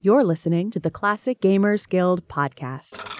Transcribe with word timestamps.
You're 0.00 0.22
listening 0.22 0.70
to 0.70 0.78
the 0.78 0.92
Classic 0.92 1.40
Gamers 1.40 1.88
Guild 1.88 2.28
podcast. 2.28 3.17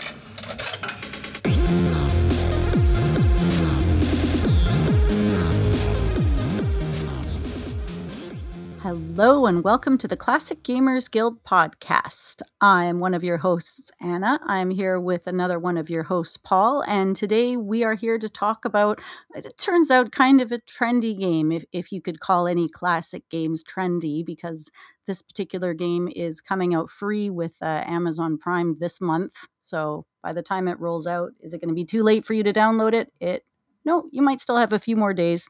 Hello, 8.82 9.46
and 9.46 9.64
welcome 9.64 9.98
to 9.98 10.06
the 10.06 10.16
Classic 10.16 10.62
Gamers 10.62 11.10
Guild 11.10 11.42
podcast. 11.42 12.42
I'm 12.60 13.00
one 13.00 13.12
of 13.12 13.24
your 13.24 13.38
hosts, 13.38 13.90
Anna. 14.00 14.38
I'm 14.44 14.70
here 14.70 15.00
with 15.00 15.26
another 15.26 15.58
one 15.58 15.76
of 15.76 15.90
your 15.90 16.04
hosts, 16.04 16.36
Paul, 16.36 16.84
and 16.86 17.16
today 17.16 17.56
we 17.56 17.82
are 17.82 17.94
here 17.94 18.18
to 18.20 18.28
talk 18.28 18.64
about 18.64 19.00
it 19.34 19.58
turns 19.58 19.90
out 19.90 20.12
kind 20.12 20.40
of 20.40 20.52
a 20.52 20.60
trendy 20.60 21.18
game, 21.18 21.50
if, 21.50 21.64
if 21.72 21.90
you 21.90 22.00
could 22.00 22.20
call 22.20 22.46
any 22.46 22.68
classic 22.68 23.28
games 23.28 23.64
trendy, 23.64 24.24
because 24.24 24.70
this 25.08 25.22
particular 25.22 25.74
game 25.74 26.08
is 26.14 26.40
coming 26.40 26.72
out 26.72 26.88
free 26.88 27.28
with 27.28 27.56
uh, 27.60 27.82
Amazon 27.84 28.38
Prime 28.38 28.76
this 28.78 29.00
month. 29.00 29.34
So 29.60 30.06
by 30.22 30.32
the 30.32 30.42
time 30.42 30.68
it 30.68 30.78
rolls 30.78 31.08
out, 31.08 31.32
is 31.40 31.52
it 31.52 31.60
going 31.60 31.70
to 31.70 31.74
be 31.74 31.84
too 31.84 32.04
late 32.04 32.24
for 32.24 32.32
you 32.32 32.44
to 32.44 32.52
download 32.52 32.94
it? 32.94 33.12
It 33.18 33.44
no, 33.84 34.08
you 34.12 34.22
might 34.22 34.40
still 34.40 34.56
have 34.56 34.72
a 34.72 34.78
few 34.78 34.94
more 34.94 35.14
days 35.14 35.48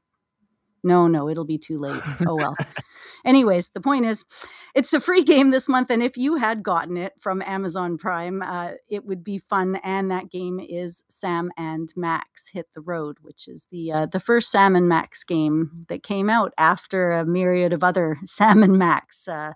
no, 0.82 1.06
no, 1.06 1.28
it'll 1.28 1.44
be 1.44 1.58
too 1.58 1.76
late. 1.78 2.00
Oh 2.26 2.34
well. 2.34 2.56
Anyways, 3.24 3.70
the 3.70 3.80
point 3.80 4.06
is, 4.06 4.24
it's 4.74 4.92
a 4.92 5.00
free 5.00 5.22
game 5.22 5.50
this 5.50 5.68
month, 5.68 5.90
and 5.90 6.02
if 6.02 6.16
you 6.16 6.36
had 6.36 6.62
gotten 6.62 6.96
it 6.96 7.12
from 7.18 7.42
Amazon 7.42 7.98
Prime, 7.98 8.42
uh, 8.42 8.72
it 8.88 9.04
would 9.04 9.24
be 9.24 9.38
fun. 9.38 9.76
And 9.82 10.10
that 10.10 10.30
game 10.30 10.60
is 10.60 11.04
Sam 11.08 11.50
and 11.56 11.92
Max 11.96 12.50
Hit 12.52 12.68
the 12.74 12.80
Road, 12.80 13.16
which 13.22 13.48
is 13.48 13.68
the 13.70 13.92
uh, 13.92 14.06
the 14.06 14.20
first 14.20 14.50
Sam 14.50 14.76
and 14.76 14.88
Max 14.88 15.24
game 15.24 15.86
that 15.88 16.02
came 16.02 16.30
out 16.30 16.52
after 16.56 17.10
a 17.10 17.26
myriad 17.26 17.72
of 17.72 17.82
other 17.82 18.16
Sam 18.24 18.62
and 18.62 18.78
Max 18.78 19.26
uh, 19.28 19.52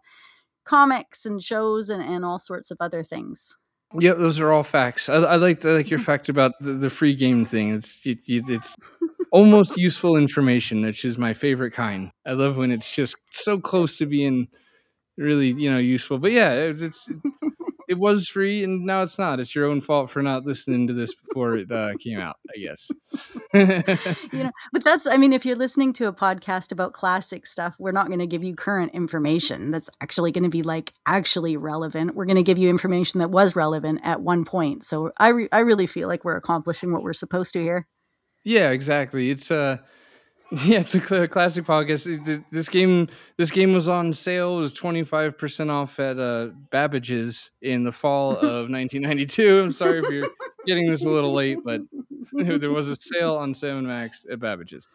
comics 0.64 1.24
and 1.24 1.42
shows 1.42 1.88
and, 1.90 2.02
and 2.02 2.24
all 2.24 2.38
sorts 2.38 2.70
of 2.70 2.78
other 2.80 3.02
things. 3.02 3.56
Yeah, 3.98 4.14
those 4.14 4.40
are 4.40 4.50
all 4.52 4.62
facts. 4.62 5.08
I, 5.08 5.16
I 5.16 5.36
like 5.36 5.64
I 5.64 5.70
like 5.70 5.90
your 5.90 5.98
fact 5.98 6.28
about 6.28 6.52
the, 6.60 6.72
the 6.74 6.90
free 6.90 7.14
game 7.14 7.44
thing. 7.44 7.74
It's 7.74 8.04
it, 8.06 8.18
it's 8.26 8.74
almost 9.32 9.76
useful 9.76 10.16
information, 10.16 10.82
which 10.82 11.04
is 11.04 11.18
my 11.18 11.34
favorite 11.34 11.72
kind. 11.72 12.10
I 12.26 12.32
love 12.32 12.56
when 12.56 12.70
it's 12.70 12.90
just 12.90 13.16
so 13.32 13.58
close 13.60 13.98
to 13.98 14.06
being 14.06 14.48
really, 15.18 15.52
you 15.52 15.70
know, 15.70 15.78
useful. 15.78 16.18
But 16.18 16.32
yeah, 16.32 16.52
it's 16.54 17.08
it 17.92 17.98
was 17.98 18.26
free 18.26 18.64
and 18.64 18.86
now 18.86 19.02
it's 19.02 19.18
not. 19.18 19.38
It's 19.38 19.54
your 19.54 19.66
own 19.66 19.82
fault 19.82 20.10
for 20.10 20.22
not 20.22 20.46
listening 20.46 20.86
to 20.86 20.94
this 20.94 21.14
before 21.14 21.56
it 21.56 21.70
uh, 21.70 21.92
came 22.00 22.18
out, 22.18 22.36
I 22.48 22.58
guess. 22.58 22.90
you 24.32 24.44
know, 24.44 24.50
but 24.72 24.82
that's 24.82 25.06
I 25.06 25.18
mean, 25.18 25.34
if 25.34 25.44
you're 25.44 25.56
listening 25.56 25.92
to 25.94 26.06
a 26.06 26.12
podcast 26.12 26.72
about 26.72 26.94
classic 26.94 27.46
stuff, 27.46 27.76
we're 27.78 27.92
not 27.92 28.06
going 28.06 28.18
to 28.18 28.26
give 28.26 28.42
you 28.42 28.56
current 28.56 28.94
information 28.94 29.70
that's 29.70 29.90
actually 30.00 30.32
going 30.32 30.44
to 30.44 30.50
be 30.50 30.62
like 30.62 30.94
actually 31.04 31.58
relevant. 31.58 32.14
We're 32.14 32.24
going 32.24 32.36
to 32.36 32.42
give 32.42 32.56
you 32.56 32.70
information 32.70 33.20
that 33.20 33.30
was 33.30 33.54
relevant 33.54 34.00
at 34.02 34.22
one 34.22 34.46
point. 34.46 34.86
So 34.86 35.12
I 35.18 35.28
re- 35.28 35.48
I 35.52 35.58
really 35.58 35.86
feel 35.86 36.08
like 36.08 36.24
we're 36.24 36.36
accomplishing 36.36 36.94
what 36.94 37.02
we're 37.02 37.12
supposed 37.12 37.52
to 37.52 37.62
here. 37.62 37.86
Yeah, 38.42 38.70
exactly. 38.70 39.28
It's 39.28 39.50
uh 39.50 39.76
yeah, 40.66 40.80
it's 40.80 40.94
a 40.94 41.00
classic 41.00 41.64
podcast. 41.64 42.44
This 42.50 42.68
game, 42.68 43.08
this 43.38 43.50
game 43.50 43.72
was 43.72 43.88
on 43.88 44.12
sale. 44.12 44.58
It 44.58 44.60
was 44.60 44.74
twenty 44.74 45.02
five 45.02 45.38
percent 45.38 45.70
off 45.70 45.98
at 45.98 46.18
uh, 46.18 46.48
Babbage's 46.70 47.50
in 47.62 47.84
the 47.84 47.92
fall 47.92 48.32
of 48.36 48.68
1992. 48.68 49.62
I'm 49.62 49.72
sorry 49.72 50.00
if 50.00 50.10
you're 50.10 50.28
getting 50.66 50.90
this 50.90 51.06
a 51.06 51.08
little 51.08 51.32
late, 51.32 51.60
but 51.64 51.80
there 52.32 52.70
was 52.70 52.90
a 52.90 52.96
sale 52.96 53.36
on 53.36 53.54
Sam 53.54 53.86
Max 53.86 54.26
at 54.30 54.40
Babbage's. 54.40 54.86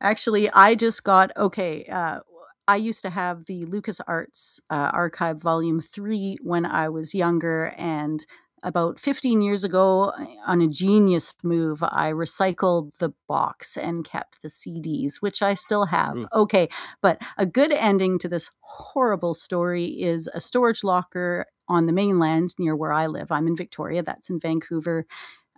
Actually, 0.00 0.48
I 0.50 0.76
just 0.76 1.02
got 1.02 1.36
okay. 1.36 1.84
Uh, 1.86 2.20
I 2.68 2.76
used 2.76 3.02
to 3.02 3.10
have 3.10 3.46
the 3.46 3.64
Lucas 3.64 4.00
Arts 4.06 4.60
uh, 4.70 4.90
Archive 4.92 5.42
Volume 5.42 5.80
Three 5.80 6.38
when 6.40 6.64
I 6.64 6.88
was 6.88 7.16
younger, 7.16 7.74
and 7.76 8.24
about 8.66 8.98
15 8.98 9.40
years 9.42 9.62
ago 9.62 10.12
on 10.46 10.60
a 10.60 10.66
genius 10.66 11.32
move 11.44 11.82
i 11.84 12.10
recycled 12.12 12.94
the 12.98 13.12
box 13.28 13.76
and 13.76 14.04
kept 14.04 14.42
the 14.42 14.48
cds 14.48 15.22
which 15.22 15.40
i 15.40 15.54
still 15.54 15.86
have. 15.86 16.16
Ooh. 16.16 16.26
okay 16.34 16.68
but 17.00 17.22
a 17.38 17.46
good 17.46 17.72
ending 17.72 18.18
to 18.18 18.28
this 18.28 18.50
horrible 18.60 19.34
story 19.34 19.84
is 19.84 20.28
a 20.34 20.40
storage 20.40 20.82
locker 20.82 21.46
on 21.68 21.86
the 21.86 21.92
mainland 21.92 22.50
near 22.58 22.76
where 22.76 22.92
i 22.92 23.06
live. 23.06 23.30
I'm 23.30 23.46
in 23.46 23.56
victoria 23.56 24.02
that's 24.02 24.28
in 24.28 24.40
vancouver. 24.40 25.06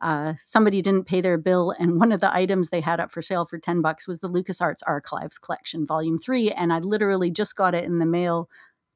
Uh, 0.01 0.35
somebody 0.45 0.81
didn't 0.81 1.09
pay 1.09 1.21
their 1.21 1.37
bill 1.37 1.75
and 1.77 1.99
one 1.99 2.13
of 2.13 2.21
the 2.21 2.33
items 2.33 2.71
they 2.71 2.81
had 2.81 3.01
up 3.01 3.11
for 3.11 3.21
sale 3.21 3.45
for 3.45 3.59
10 3.59 3.83
bucks 3.83 4.07
was 4.07 4.21
the 4.21 4.29
lucasarts 4.29 4.81
archives 4.87 5.39
collection 5.39 5.85
volume 5.85 6.17
3 6.17 6.53
and 6.53 6.73
i 6.73 6.79
literally 6.79 7.33
just 7.33 7.57
got 7.57 7.75
it 7.75 7.83
in 7.83 7.99
the 7.99 8.07
mail 8.07 8.49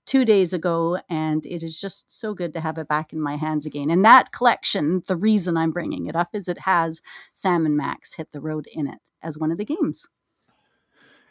two 0.07 0.25
days 0.25 0.53
ago, 0.53 0.99
and 1.09 1.47
it 1.47 1.63
is 1.63 1.81
just 1.81 2.19
so 2.19 2.35
good 2.35 2.53
to 2.55 2.61
have 2.61 2.79
it 2.79 2.89
back 2.89 3.13
in 3.13 3.21
my 3.21 3.37
hands 3.37 3.67
again. 3.67 3.91
And 3.91 4.05
that 4.05 4.33
collection, 4.33 5.03
the 5.07 5.17
reason 5.17 5.57
I'm 5.57 5.71
bringing 5.71 6.07
it 6.07 6.17
up 6.17 6.31
is 6.35 6.49
it 6.49 6.61
has 6.61 7.01
Sam 7.33 7.67
and 7.67 7.77
Max 7.77 8.15
hit 8.15 8.33
the 8.33 8.41
road 8.41 8.67
in 8.73 8.87
it 8.87 8.99
as 9.23 9.39
one 9.39 9.53
of 9.53 9.59
the 9.59 9.65
games. 9.65 10.09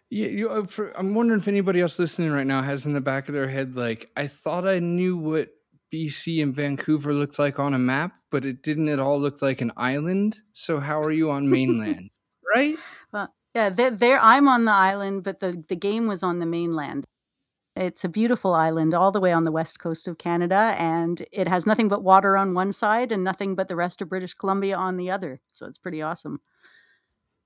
Yeah, 0.10 0.28
you, 0.28 0.50
uh, 0.50 0.66
for, 0.66 0.98
I'm 0.98 1.14
wondering 1.14 1.40
if 1.40 1.48
anybody 1.48 1.80
else 1.80 1.98
listening 1.98 2.32
right 2.32 2.48
now 2.48 2.62
has 2.62 2.86
in 2.86 2.94
the 2.94 3.02
back 3.02 3.30
of 3.30 3.34
their 3.34 3.48
head, 3.48 3.78
like, 3.78 4.10
I 4.18 4.28
thought 4.28 4.68
I 4.68 4.80
knew 4.80 5.16
what 5.16 5.50
BC 5.94 6.44
and 6.44 6.54
Vancouver 6.54 7.14
looked 7.14 7.40
like 7.40 7.60
on 7.60 7.74
a 7.74 7.80
map, 7.80 8.14
but 8.30 8.46
it 8.46 8.62
didn't 8.62 8.90
at 8.90 9.00
all 9.00 9.20
look 9.20 9.42
like 9.42 9.62
an 9.62 9.72
island. 9.78 10.40
So 10.52 10.80
how 10.80 11.02
are 11.02 11.12
you 11.12 11.32
on 11.32 11.50
mainland? 11.50 12.10
right? 12.56 12.76
Well, 13.14 13.34
yeah, 13.56 13.70
there 13.70 14.20
I'm 14.22 14.48
on 14.48 14.66
the 14.66 14.72
island, 14.72 15.24
but 15.24 15.40
the, 15.40 15.64
the 15.68 15.76
game 15.76 16.08
was 16.08 16.24
on 16.24 16.40
the 16.40 16.46
mainland. 16.46 17.06
It's 17.76 18.04
a 18.04 18.10
beautiful 18.10 18.54
island 18.54 18.94
all 18.94 19.12
the 19.12 19.22
way 19.22 19.32
on 19.32 19.46
the 19.46 19.52
west 19.52 19.80
coast 19.80 20.08
of 20.08 20.18
Canada, 20.18 20.76
and 20.78 21.26
it 21.32 21.48
has 21.48 21.66
nothing 21.66 21.88
but 21.88 22.04
water 22.04 22.36
on 22.36 22.54
one 22.54 22.74
side 22.74 23.12
and 23.12 23.24
nothing 23.24 23.56
but 23.56 23.70
the 23.70 23.78
rest 23.78 24.02
of 24.02 24.10
British 24.10 24.34
Columbia 24.34 24.76
on 24.76 24.98
the 24.98 25.10
other. 25.10 25.40
So 25.52 25.66
it's 25.68 25.78
pretty 25.78 26.02
awesome. 26.02 26.42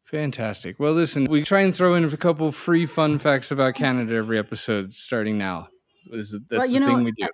Fantastic. 0.05 0.79
Well, 0.79 0.93
listen, 0.93 1.25
we 1.25 1.43
try 1.43 1.61
and 1.61 1.75
throw 1.75 1.95
in 1.95 2.05
a 2.05 2.17
couple 2.17 2.51
free 2.51 2.85
fun 2.85 3.19
facts 3.19 3.51
about 3.51 3.75
Canada 3.75 4.15
every 4.15 4.37
episode 4.37 4.93
starting 4.93 5.37
now. 5.37 5.69
That's 6.11 6.35
well, 6.51 6.67
the 6.67 6.79
know, 6.79 6.85
thing 6.85 7.03
we 7.03 7.11
do. 7.11 7.27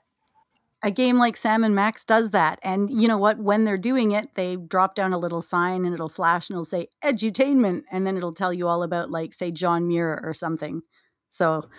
A 0.84 0.90
game 0.90 1.18
like 1.18 1.38
Sam 1.38 1.64
and 1.64 1.76
Max 1.76 2.06
does 2.06 2.32
that. 2.32 2.60
And 2.64 2.90
you 2.90 3.08
know 3.08 3.18
what? 3.18 3.38
When 3.38 3.66
they're 3.66 3.78
doing 3.78 4.14
it, 4.14 4.36
they 4.36 4.56
drop 4.56 4.96
down 4.96 5.14
a 5.14 5.18
little 5.18 5.42
sign 5.42 5.86
and 5.86 5.94
it'll 5.94 6.10
flash 6.10 6.50
and 6.50 6.56
it'll 6.56 6.66
say 6.66 6.88
edutainment. 7.04 7.84
And 7.92 8.08
then 8.08 8.18
it'll 8.18 8.34
tell 8.34 8.54
you 8.54 8.68
all 8.68 8.84
about, 8.84 9.12
like, 9.12 9.34
say, 9.34 9.52
John 9.52 9.88
Muir 9.88 10.22
or 10.24 10.34
something. 10.34 10.82
So 11.30 11.70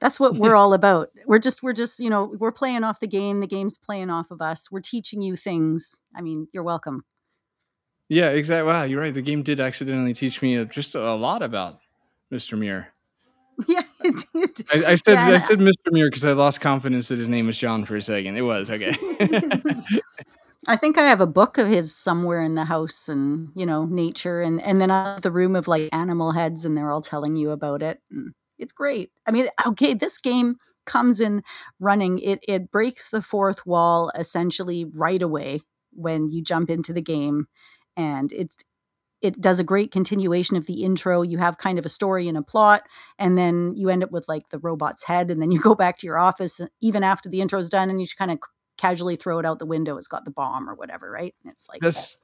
that's 0.00 0.20
what 0.20 0.34
we're 0.34 0.54
all 0.56 0.74
about. 0.74 1.08
We're 1.26 1.38
just 1.38 1.62
we're 1.62 1.72
just, 1.72 1.98
you 1.98 2.10
know, 2.10 2.34
we're 2.38 2.52
playing 2.52 2.84
off 2.84 3.00
the 3.00 3.06
game, 3.06 3.40
the 3.40 3.46
game's 3.46 3.78
playing 3.78 4.10
off 4.10 4.30
of 4.30 4.42
us. 4.42 4.70
We're 4.70 4.80
teaching 4.80 5.22
you 5.22 5.36
things. 5.36 6.00
I 6.14 6.22
mean, 6.22 6.48
you're 6.52 6.62
welcome. 6.62 7.04
Yeah, 8.08 8.28
exactly. 8.28 8.68
Wow, 8.68 8.84
you're 8.84 9.00
right. 9.00 9.12
The 9.12 9.22
game 9.22 9.42
did 9.42 9.58
accidentally 9.58 10.14
teach 10.14 10.40
me 10.40 10.58
uh, 10.58 10.64
just 10.64 10.94
a 10.94 11.14
lot 11.14 11.42
about 11.42 11.80
Mr. 12.32 12.58
Muir. 12.58 12.92
Yeah, 13.66 13.80
it 14.04 14.22
did. 14.34 14.66
I, 14.70 14.92
I 14.92 14.94
said 14.96 15.14
yeah, 15.14 15.28
I 15.28 15.38
said 15.38 15.60
Mr. 15.60 15.90
Muir 15.90 16.08
because 16.10 16.26
I 16.26 16.32
lost 16.32 16.60
confidence 16.60 17.08
that 17.08 17.16
his 17.16 17.26
name 17.26 17.46
was 17.46 17.56
John 17.56 17.86
for 17.86 17.96
a 17.96 18.02
second. 18.02 18.36
It 18.36 18.42
was 18.42 18.70
okay. 18.70 18.94
I 20.68 20.76
think 20.76 20.98
I 20.98 21.08
have 21.08 21.22
a 21.22 21.26
book 21.26 21.56
of 21.56 21.66
his 21.66 21.94
somewhere 21.94 22.42
in 22.42 22.54
the 22.54 22.66
house, 22.66 23.08
and 23.08 23.48
you 23.54 23.64
know, 23.64 23.86
nature, 23.86 24.42
and 24.42 24.60
and 24.60 24.78
then 24.78 24.90
I 24.90 25.14
have 25.14 25.22
the 25.22 25.30
room 25.30 25.56
of 25.56 25.68
like 25.68 25.88
animal 25.92 26.32
heads, 26.32 26.66
and 26.66 26.76
they're 26.76 26.90
all 26.90 27.00
telling 27.00 27.34
you 27.34 27.50
about 27.50 27.82
it. 27.82 27.98
And 28.10 28.34
it's 28.58 28.72
great. 28.72 29.10
I 29.26 29.30
mean, 29.30 29.48
okay, 29.66 29.94
this 29.94 30.18
game 30.18 30.56
comes 30.84 31.20
in 31.20 31.42
running. 31.80 32.18
It 32.18 32.40
it 32.46 32.70
breaks 32.70 33.10
the 33.10 33.22
fourth 33.22 33.66
wall 33.66 34.10
essentially 34.18 34.84
right 34.84 35.22
away 35.22 35.60
when 35.92 36.30
you 36.30 36.42
jump 36.42 36.70
into 36.70 36.92
the 36.92 37.02
game, 37.02 37.46
and 37.96 38.32
it's 38.32 38.56
it 39.22 39.40
does 39.40 39.58
a 39.58 39.64
great 39.64 39.90
continuation 39.90 40.56
of 40.56 40.66
the 40.66 40.84
intro. 40.84 41.22
You 41.22 41.38
have 41.38 41.58
kind 41.58 41.78
of 41.78 41.86
a 41.86 41.90
story 41.90 42.28
and 42.28 42.36
a 42.36 42.42
plot, 42.42 42.82
and 43.18 43.36
then 43.36 43.74
you 43.74 43.88
end 43.88 44.04
up 44.04 44.12
with 44.12 44.28
like 44.28 44.50
the 44.50 44.58
robot's 44.58 45.04
head, 45.04 45.30
and 45.30 45.40
then 45.40 45.50
you 45.50 45.60
go 45.60 45.74
back 45.84 45.98
to 45.98 46.06
your 46.06 46.18
office 46.18 46.60
uh, 46.60 46.66
even 46.80 47.02
after 47.02 47.28
the 47.28 47.40
intro's 47.40 47.68
done, 47.68 47.90
and 47.90 48.00
you 48.00 48.06
just 48.06 48.18
kind 48.18 48.30
of 48.30 48.38
casually 48.78 49.16
throw 49.16 49.38
it 49.38 49.46
out 49.46 49.58
the 49.58 49.66
window. 49.66 49.96
It's 49.96 50.08
got 50.08 50.24
the 50.24 50.30
bomb 50.30 50.68
or 50.68 50.74
whatever, 50.74 51.10
right? 51.10 51.34
And 51.42 51.52
it's 51.52 51.66
like 51.68 51.80
that's 51.80 52.16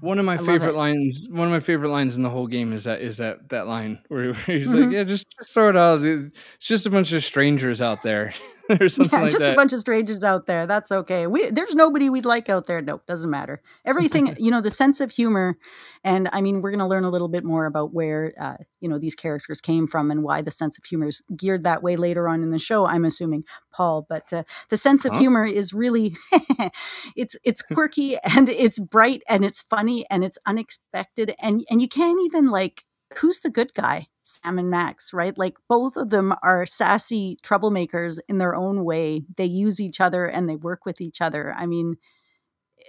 one 0.00 0.18
of 0.18 0.24
my 0.24 0.34
I 0.34 0.38
favorite 0.38 0.74
lines. 0.74 1.26
One 1.30 1.46
of 1.46 1.52
my 1.52 1.60
favorite 1.60 1.90
lines 1.90 2.16
in 2.16 2.22
the 2.22 2.30
whole 2.30 2.46
game 2.46 2.72
is 2.72 2.84
that 2.84 3.00
is 3.00 3.18
that 3.18 3.48
that 3.50 3.66
line 3.66 4.00
where, 4.08 4.32
he's 4.46 4.68
mm-hmm. 4.68 4.82
like, 4.82 4.90
"Yeah, 4.90 5.04
just, 5.04 5.26
just 5.38 5.54
throw 5.54 5.68
it 5.68 5.76
out. 5.76 6.02
It's 6.02 6.32
just 6.60 6.86
a 6.86 6.90
bunch 6.90 7.12
of 7.12 7.24
strangers 7.24 7.80
out 7.80 8.02
there." 8.02 8.34
or 8.80 8.88
something 8.88 9.18
yeah, 9.18 9.24
like 9.24 9.32
just 9.32 9.44
that. 9.44 9.52
a 9.52 9.56
bunch 9.56 9.72
of 9.72 9.80
strangers 9.80 10.24
out 10.24 10.46
there. 10.46 10.66
That's 10.66 10.90
okay. 10.90 11.26
We 11.26 11.50
there's 11.50 11.74
nobody 11.74 12.08
we'd 12.08 12.24
like 12.24 12.48
out 12.48 12.66
there. 12.66 12.80
Nope, 12.80 13.02
doesn't 13.06 13.30
matter. 13.30 13.60
Everything, 13.84 14.34
you 14.38 14.50
know, 14.50 14.60
the 14.60 14.70
sense 14.70 15.00
of 15.00 15.10
humor, 15.10 15.58
and 16.02 16.28
I 16.32 16.40
mean, 16.40 16.60
we're 16.60 16.70
going 16.70 16.80
to 16.80 16.86
learn 16.86 17.04
a 17.04 17.10
little 17.10 17.28
bit 17.28 17.44
more 17.44 17.66
about 17.66 17.92
where 17.92 18.32
uh, 18.40 18.56
you 18.80 18.88
know 18.88 18.98
these 18.98 19.14
characters 19.14 19.60
came 19.60 19.86
from 19.86 20.10
and 20.10 20.22
why 20.22 20.40
the 20.40 20.50
sense 20.50 20.78
of 20.78 20.84
humor 20.84 21.08
is 21.08 21.22
geared 21.36 21.62
that 21.64 21.82
way 21.82 21.96
later 21.96 22.28
on 22.28 22.42
in 22.42 22.50
the 22.50 22.58
show. 22.58 22.86
I'm 22.86 23.04
assuming, 23.04 23.44
Paul, 23.72 24.06
but 24.08 24.32
uh, 24.32 24.44
the 24.70 24.76
sense 24.76 25.04
of 25.04 25.12
huh? 25.12 25.18
humor 25.18 25.44
is 25.44 25.72
really 25.72 26.16
it's 27.16 27.36
it's 27.44 27.62
quirky 27.62 28.16
and 28.24 28.48
it's 28.48 28.78
bright 28.78 29.22
and 29.28 29.44
it's 29.44 29.60
funny 29.60 30.06
and 30.10 30.24
it's 30.24 30.38
unexpected 30.46 31.34
and 31.38 31.64
and 31.70 31.82
you 31.82 31.88
can't 31.88 32.20
even 32.24 32.46
like 32.50 32.84
who's 33.18 33.40
the 33.40 33.50
good 33.50 33.74
guy 33.74 34.08
Sam 34.24 34.58
and 34.58 34.70
Max, 34.70 35.12
right? 35.12 35.36
Like 35.36 35.56
both 35.68 35.96
of 35.96 36.10
them 36.10 36.34
are 36.42 36.66
sassy 36.66 37.36
troublemakers 37.42 38.18
in 38.28 38.38
their 38.38 38.54
own 38.54 38.84
way. 38.84 39.24
They 39.36 39.44
use 39.44 39.80
each 39.80 40.00
other 40.00 40.24
and 40.24 40.48
they 40.48 40.56
work 40.56 40.84
with 40.84 41.00
each 41.00 41.20
other. 41.20 41.54
I 41.56 41.66
mean, 41.66 41.96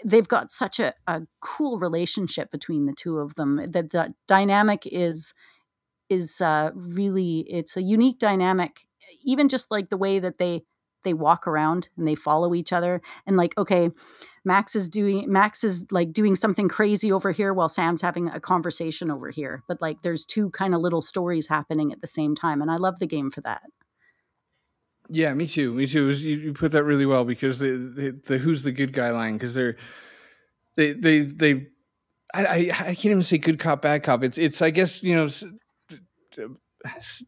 they've 0.04 0.28
got 0.28 0.50
such 0.50 0.80
a, 0.80 0.94
a 1.08 1.24
cool 1.42 1.78
relationship 1.80 2.52
between 2.52 2.86
the 2.86 2.94
two 2.94 3.20
of 3.20 3.36
them. 3.36 3.58
That 3.68 3.92
the 3.92 4.14
dynamic 4.28 4.88
is 4.88 5.34
is 6.10 6.40
uh, 6.42 6.72
really 6.74 7.40
it's 7.50 7.78
a 7.78 7.81
unique 7.81 8.20
dynamic. 8.20 8.88
Even 9.24 9.50
just 9.50 9.72
like 9.72 9.90
the 9.90 9.98
way 9.98 10.20
that 10.20 10.38
they 10.38 10.64
they 11.06 11.13
walk 11.13 11.48
around 11.48 11.88
and 11.96 12.06
they 12.06 12.16
follow 12.16 12.54
each 12.54 12.74
other 12.74 13.02
and 13.25 13.38
like 13.38 13.57
okay 13.57 13.90
max 14.46 14.75
is 14.75 14.88
doing 14.88 15.31
max 15.31 15.63
is 15.63 15.86
like 15.92 16.13
doing 16.13 16.36
something 16.36 16.69
crazy 16.69 17.12
over 17.12 17.31
here 17.31 17.54
while 17.54 17.69
sam's 17.69 18.02
having 18.02 18.28
a 18.30 18.40
conversation 18.40 19.10
over 19.10 19.30
here. 19.31 19.63
But 19.68 19.81
like 19.81 20.02
there's 20.02 20.25
two 20.25 20.50
kind 20.52 20.75
of 20.75 20.81
little 20.81 21.02
stories 21.02 21.48
happening 21.48 21.92
at 21.92 22.02
the 22.02 22.07
same 22.07 22.36
time 22.36 22.62
and 22.62 22.69
i 22.69 22.75
love 22.75 23.00
the 23.00 23.07
game 23.07 23.31
for 23.31 23.42
that. 23.42 23.63
Yeah 25.10 25.34
me 25.34 25.48
too 25.48 25.74
me 25.74 25.88
too. 25.88 26.10
You, 26.10 26.38
you 26.38 26.54
put 26.54 26.72
that 26.72 26.84
really 26.84 27.06
well 27.06 27.25
because 27.25 27.60
the, 27.60 27.72
the, 27.72 28.22
the 28.25 28.38
who's 28.38 28.63
the 28.63 28.72
good 28.72 28.94
guy 28.94 29.12
line 29.12 29.34
because 29.34 29.56
they're 29.56 29.75
they 30.78 30.94
they 30.94 31.19
they 31.22 31.68
I, 32.34 32.46
I, 32.46 32.57
I 32.57 32.96
can't 32.96 33.06
even 33.06 33.24
say 33.24 33.38
good 33.38 33.60
cop 33.60 33.81
bad 33.81 34.04
cop. 34.04 34.24
It's 34.24 34.38
it's 34.38 34.62
i 34.62 34.69
guess 34.69 35.02
you 35.02 35.16
know 35.16 35.28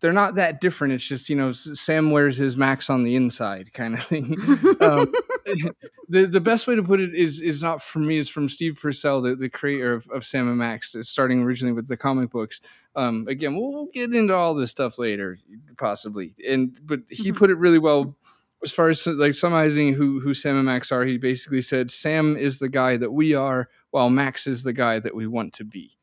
they're 0.02 0.14
not 0.14 0.36
that 0.36 0.62
different. 0.62 0.94
It's 0.94 1.08
just 1.08 1.30
you 1.30 1.36
know 1.36 1.52
Sam 1.52 2.12
wears 2.12 2.38
his 2.38 2.58
Max 2.58 2.90
on 2.90 3.04
the 3.04 3.16
inside 3.16 3.74
kind 3.74 3.96
of 3.96 4.04
thing. 4.04 4.36
um, 4.82 5.12
the 6.10 6.28
the 6.28 6.42
best 6.42 6.68
way 6.68 6.76
to 6.76 6.84
put 6.84 7.00
it 7.00 7.14
is 7.14 7.42
is 7.42 7.62
not 7.62 7.82
from 7.82 8.08
me. 8.08 8.18
Is 8.18 8.30
from 8.30 8.50
Steve 8.50 8.80
Purcell, 8.82 9.22
the, 9.22 9.36
the 9.36 9.50
creator 9.50 9.94
of, 9.94 10.08
of 10.10 10.26
Sam 10.26 10.48
and 10.48 10.58
Max, 10.58 10.96
starting 11.02 11.42
originally 11.42 11.74
with 11.74 11.88
the 11.88 11.98
comic 11.98 12.30
books. 12.30 12.60
Um, 12.96 13.28
again, 13.28 13.56
we'll, 13.56 13.88
get 13.94 14.14
into 14.14 14.34
all 14.34 14.56
this 14.56 14.72
stuff 14.72 14.98
later, 14.98 15.38
possibly. 15.78 16.36
And 16.48 16.78
but 16.84 17.02
he 17.10 17.30
mm-hmm. 17.30 17.38
put 17.38 17.52
it 17.52 17.56
really 17.56 17.80
well 17.80 18.16
as 18.64 18.72
far 18.72 18.90
as 18.90 19.06
like 19.06 19.34
summarizing 19.34 19.94
who 19.94 20.20
who 20.20 20.34
Sam 20.34 20.58
and 20.58 20.66
Max 20.66 20.92
are. 20.92 21.06
He 21.06 21.18
basically 21.18 21.62
said 21.62 21.90
Sam 21.92 22.36
is 22.36 22.60
the 22.60 22.70
guy 22.70 22.98
that 22.98 23.12
we 23.12 23.36
are, 23.36 23.70
while 23.92 24.10
Max 24.10 24.48
is 24.48 24.64
the 24.64 24.74
guy 24.74 25.00
that 25.00 25.16
we 25.16 25.28
want 25.28 25.54
to 25.54 25.64
be. 25.64 25.98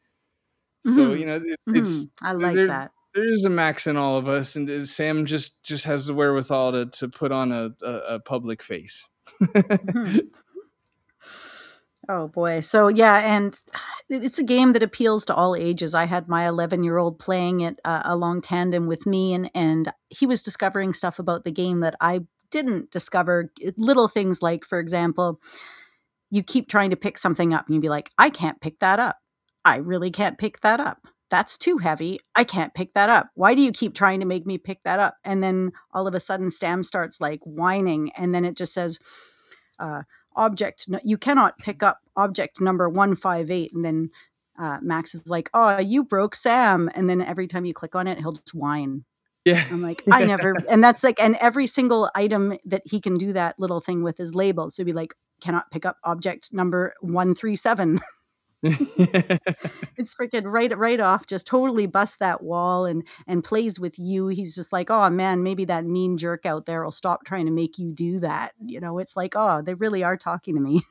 Mm-hmm. 0.86 0.96
So 0.96 1.12
you 1.12 1.26
know, 1.26 1.36
it's, 1.36 1.68
mm-hmm. 1.68 1.76
it's 1.76 2.06
I 2.22 2.32
like 2.32 2.54
that 2.54 2.92
there 3.14 3.30
is 3.30 3.44
a 3.44 3.50
max 3.50 3.86
in 3.86 3.96
all 3.96 4.16
of 4.16 4.28
us, 4.28 4.56
and 4.56 4.88
Sam 4.88 5.24
just 5.24 5.62
just 5.62 5.84
has 5.84 6.06
the 6.06 6.14
wherewithal 6.14 6.72
to 6.72 6.86
to 6.86 7.08
put 7.08 7.32
on 7.32 7.52
a 7.52 7.70
a, 7.82 7.92
a 8.14 8.20
public 8.20 8.62
face. 8.62 9.08
mm-hmm. 9.42 10.18
Oh 12.08 12.28
boy. 12.28 12.60
So 12.60 12.88
yeah, 12.88 13.34
and 13.34 13.58
it's 14.08 14.38
a 14.38 14.44
game 14.44 14.72
that 14.74 14.82
appeals 14.82 15.24
to 15.26 15.34
all 15.34 15.56
ages. 15.56 15.94
I 15.94 16.04
had 16.04 16.28
my 16.28 16.44
11-year-old 16.44 17.18
playing 17.18 17.62
it 17.62 17.80
uh, 17.84 18.02
along 18.04 18.42
tandem 18.42 18.86
with 18.86 19.06
me 19.06 19.32
and 19.32 19.50
and 19.54 19.92
he 20.10 20.26
was 20.26 20.42
discovering 20.42 20.92
stuff 20.92 21.18
about 21.18 21.44
the 21.44 21.50
game 21.50 21.80
that 21.80 21.96
I 22.00 22.20
didn't 22.50 22.90
discover. 22.90 23.50
Little 23.76 24.08
things 24.08 24.42
like 24.42 24.64
for 24.64 24.78
example, 24.78 25.40
you 26.30 26.42
keep 26.42 26.68
trying 26.68 26.90
to 26.90 26.96
pick 26.96 27.16
something 27.16 27.54
up 27.54 27.66
and 27.66 27.74
you'd 27.74 27.82
be 27.82 27.88
like, 27.88 28.10
"I 28.18 28.28
can't 28.28 28.60
pick 28.60 28.80
that 28.80 28.98
up. 28.98 29.16
I 29.64 29.76
really 29.76 30.10
can't 30.10 30.36
pick 30.36 30.60
that 30.60 30.80
up." 30.80 31.06
That's 31.34 31.58
too 31.58 31.78
heavy. 31.78 32.20
I 32.36 32.44
can't 32.44 32.72
pick 32.74 32.94
that 32.94 33.10
up. 33.10 33.28
Why 33.34 33.56
do 33.56 33.60
you 33.60 33.72
keep 33.72 33.92
trying 33.92 34.20
to 34.20 34.26
make 34.26 34.46
me 34.46 34.56
pick 34.56 34.82
that 34.82 35.00
up? 35.00 35.16
And 35.24 35.42
then 35.42 35.72
all 35.92 36.06
of 36.06 36.14
a 36.14 36.20
sudden, 36.20 36.48
Sam 36.48 36.84
starts 36.84 37.20
like 37.20 37.40
whining, 37.42 38.12
and 38.16 38.32
then 38.32 38.44
it 38.44 38.56
just 38.56 38.72
says, 38.72 39.00
uh, 39.80 40.02
object, 40.36 40.88
you 41.02 41.18
cannot 41.18 41.58
pick 41.58 41.82
up 41.82 41.98
object 42.16 42.60
number 42.60 42.88
158. 42.88 43.72
And 43.74 43.84
then 43.84 44.10
uh, 44.56 44.78
Max 44.80 45.12
is 45.12 45.26
like, 45.26 45.50
oh, 45.54 45.80
you 45.80 46.04
broke 46.04 46.36
Sam. 46.36 46.88
And 46.94 47.10
then 47.10 47.20
every 47.20 47.48
time 47.48 47.64
you 47.64 47.74
click 47.74 47.96
on 47.96 48.06
it, 48.06 48.18
he'll 48.18 48.30
just 48.30 48.54
whine. 48.54 49.04
Yeah. 49.44 49.64
I'm 49.72 49.82
like, 49.82 50.04
I 50.12 50.22
never, 50.22 50.54
and 50.70 50.84
that's 50.84 51.02
like, 51.02 51.20
and 51.20 51.34
every 51.40 51.66
single 51.66 52.10
item 52.14 52.56
that 52.64 52.82
he 52.84 53.00
can 53.00 53.14
do 53.14 53.32
that 53.32 53.58
little 53.58 53.80
thing 53.80 54.04
with 54.04 54.20
is 54.20 54.36
labeled. 54.36 54.72
So 54.72 54.84
be 54.84 54.92
like, 54.92 55.14
cannot 55.40 55.72
pick 55.72 55.84
up 55.84 55.96
object 56.04 56.50
number 56.52 56.94
137. 57.00 58.00
it's 59.96 60.14
freaking 60.14 60.44
right 60.44 60.76
right 60.78 61.00
off 61.00 61.26
just 61.26 61.46
totally 61.46 61.86
busts 61.86 62.16
that 62.16 62.42
wall 62.42 62.86
and 62.86 63.06
and 63.26 63.44
plays 63.44 63.78
with 63.78 63.98
you 63.98 64.28
he's 64.28 64.54
just 64.54 64.72
like 64.72 64.90
oh 64.90 65.10
man 65.10 65.42
maybe 65.42 65.64
that 65.64 65.84
mean 65.84 66.16
jerk 66.16 66.46
out 66.46 66.64
there 66.64 66.82
will 66.82 66.90
stop 66.90 67.24
trying 67.24 67.44
to 67.44 67.52
make 67.52 67.78
you 67.78 67.92
do 67.92 68.18
that 68.20 68.52
you 68.64 68.80
know 68.80 68.98
it's 68.98 69.16
like 69.16 69.34
oh 69.36 69.60
they 69.60 69.74
really 69.74 70.02
are 70.02 70.16
talking 70.16 70.54
to 70.54 70.60
me 70.60 70.82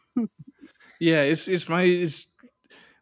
yeah 0.99 1.21
it's 1.21 1.47
it's 1.47 1.67
my 1.67 1.81
it's 1.81 2.27